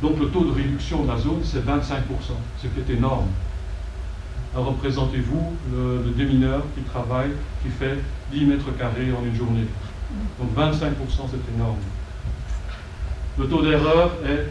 Donc 0.00 0.18
le 0.18 0.26
taux 0.26 0.44
de 0.44 0.50
réduction 0.50 1.04
de 1.04 1.08
la 1.08 1.16
zone, 1.16 1.40
c'est 1.44 1.64
25%, 1.64 1.70
ce 2.60 2.66
qui 2.66 2.80
est 2.80 2.94
énorme. 2.96 3.28
Représentez-vous 4.54 5.56
le, 5.72 6.10
démineur 6.16 6.62
qui 6.74 6.82
travaille, 6.82 7.30
qui 7.62 7.70
fait 7.70 7.98
10 8.32 8.44
mètres 8.46 8.76
carrés 8.76 9.12
en 9.12 9.24
une 9.24 9.36
journée. 9.36 9.66
Donc 10.40 10.50
25%, 10.56 10.88
c'est 11.30 11.54
énorme. 11.54 11.78
Le 13.38 13.46
taux 13.46 13.62
d'erreur 13.62 14.10
est 14.26 14.48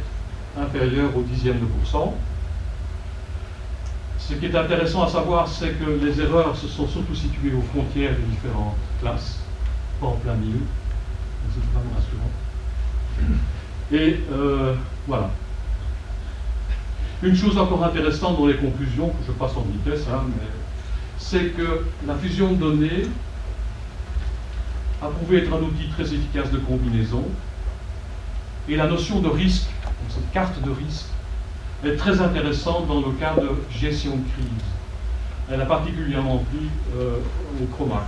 inférieur 0.59 1.15
au 1.15 1.21
dixième 1.21 1.59
de 1.59 1.65
pourcent. 1.65 2.15
Ce 4.17 4.33
qui 4.33 4.45
est 4.45 4.55
intéressant 4.55 5.03
à 5.03 5.09
savoir, 5.09 5.47
c'est 5.47 5.71
que 5.71 6.05
les 6.05 6.21
erreurs 6.21 6.55
se 6.55 6.67
sont 6.67 6.87
surtout 6.87 7.15
situées 7.15 7.53
aux 7.53 7.61
frontières 7.61 8.11
des 8.11 8.23
différentes 8.23 8.77
classes 9.01 9.39
en 10.01 10.11
plein 10.11 10.35
milieu. 10.35 10.59
C'est 11.53 11.59
vraiment 11.73 11.95
rassurant. 11.95 12.31
Et 13.91 14.19
euh, 14.31 14.75
voilà. 15.07 15.29
Une 17.23 17.35
chose 17.35 17.57
encore 17.57 17.83
intéressante 17.83 18.37
dans 18.37 18.47
les 18.47 18.55
conclusions, 18.55 19.09
que 19.09 19.25
je 19.27 19.31
passe 19.33 19.55
en 19.55 19.61
vitesse, 19.61 20.07
hein, 20.11 20.23
c'est 21.17 21.55
que 21.55 21.85
la 22.07 22.15
fusion 22.15 22.53
de 22.53 22.57
données 22.57 23.03
a 25.01 25.07
prouvé 25.07 25.39
être 25.39 25.53
un 25.53 25.61
outil 25.61 25.89
très 25.89 26.03
efficace 26.03 26.51
de 26.51 26.57
combinaison. 26.57 27.23
Et 28.69 28.75
la 28.75 28.87
notion 28.87 29.19
de 29.19 29.27
risque, 29.27 29.69
cette 30.13 30.31
carte 30.31 30.61
de 30.61 30.71
risque, 30.71 31.07
est 31.83 31.95
très 31.95 32.21
intéressante 32.21 32.87
dans 32.87 33.01
le 33.01 33.11
cas 33.13 33.33
de 33.35 33.49
gestion 33.71 34.11
de 34.11 34.23
crise. 34.33 34.65
Elle 35.51 35.61
a 35.61 35.65
particulièrement 35.65 36.43
plu 36.49 36.69
euh, 36.95 37.17
au 37.61 37.65
CROMAC, 37.75 38.05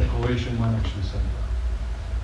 au 0.00 0.04
Croatian 0.20 0.52
Mine 0.52 0.76
Action 0.78 1.02
Center, 1.02 1.42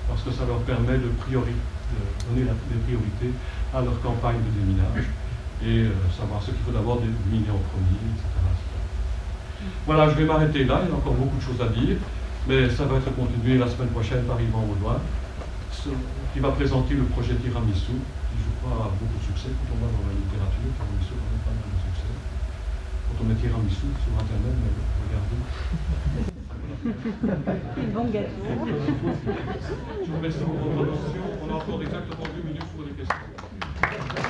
parce 0.07 0.21
que 0.21 0.31
ça 0.31 0.45
leur 0.45 0.59
permet 0.59 0.97
de, 0.97 1.09
donner 1.09 2.45
la, 2.45 2.53
des 2.53 2.79
priorités 2.85 3.33
à 3.73 3.81
leur 3.81 3.99
campagne 4.01 4.37
de 4.37 4.59
déminage 4.59 5.09
et 5.63 5.89
euh, 5.89 5.91
savoir 6.17 6.41
ce 6.41 6.51
qu'il 6.51 6.61
faut 6.65 6.71
d'abord 6.71 6.99
déminer 7.01 7.49
en 7.49 7.61
premier, 7.73 7.99
etc., 8.13 8.27
Voilà, 9.85 10.09
je 10.09 10.15
vais 10.15 10.25
m'arrêter 10.25 10.65
là, 10.65 10.81
il 10.83 10.89
y 10.89 10.93
a 10.93 10.95
encore 10.95 11.13
beaucoup 11.13 11.37
de 11.37 11.43
choses 11.43 11.61
à 11.61 11.69
dire, 11.69 11.97
mais 12.47 12.69
ça 12.69 12.85
va 12.85 12.97
être 12.97 13.13
continué 13.15 13.57
la 13.57 13.67
semaine 13.67 13.89
prochaine 13.89 14.23
par 14.23 14.39
Yvan 14.39 14.65
Audouin, 14.71 14.99
qui 16.33 16.39
va 16.39 16.49
présenter 16.51 16.93
le 16.93 17.03
projet 17.03 17.33
Tiramisu, 17.35 17.97
a 18.69 18.93
beaucoup 18.93 19.17
de 19.17 19.25
succès 19.25 19.49
quand 19.49 19.73
on 19.73 19.79
va 19.81 19.89
dans 19.89 20.05
la 20.05 20.13
littérature, 20.13 20.69
Tiramisu 20.77 21.17
a 21.17 21.25
pas 21.41 21.55
mal 21.57 21.65
de 21.65 21.79
succès. 21.81 22.13
Quand 23.09 23.17
on 23.21 23.25
met 23.25 23.35
Tiramisu 23.35 23.89
sur 24.05 24.13
Internet, 24.21 24.55
mais 24.61 24.73
regardez. 25.01 25.41
bon 27.93 28.05
gâteau. 28.11 28.45
Je 30.01 30.09
vous 30.09 30.17
remercie 30.17 30.39
pour 30.39 30.53
votre 30.53 30.93
attention. 30.93 31.25
On 31.41 31.49
a 31.49 31.55
encore 31.57 31.81
exactement 31.81 32.25
deux 32.35 32.45
minutes 32.45 32.69
pour 32.75 32.85
les 32.85 32.93
questions. 32.93 34.29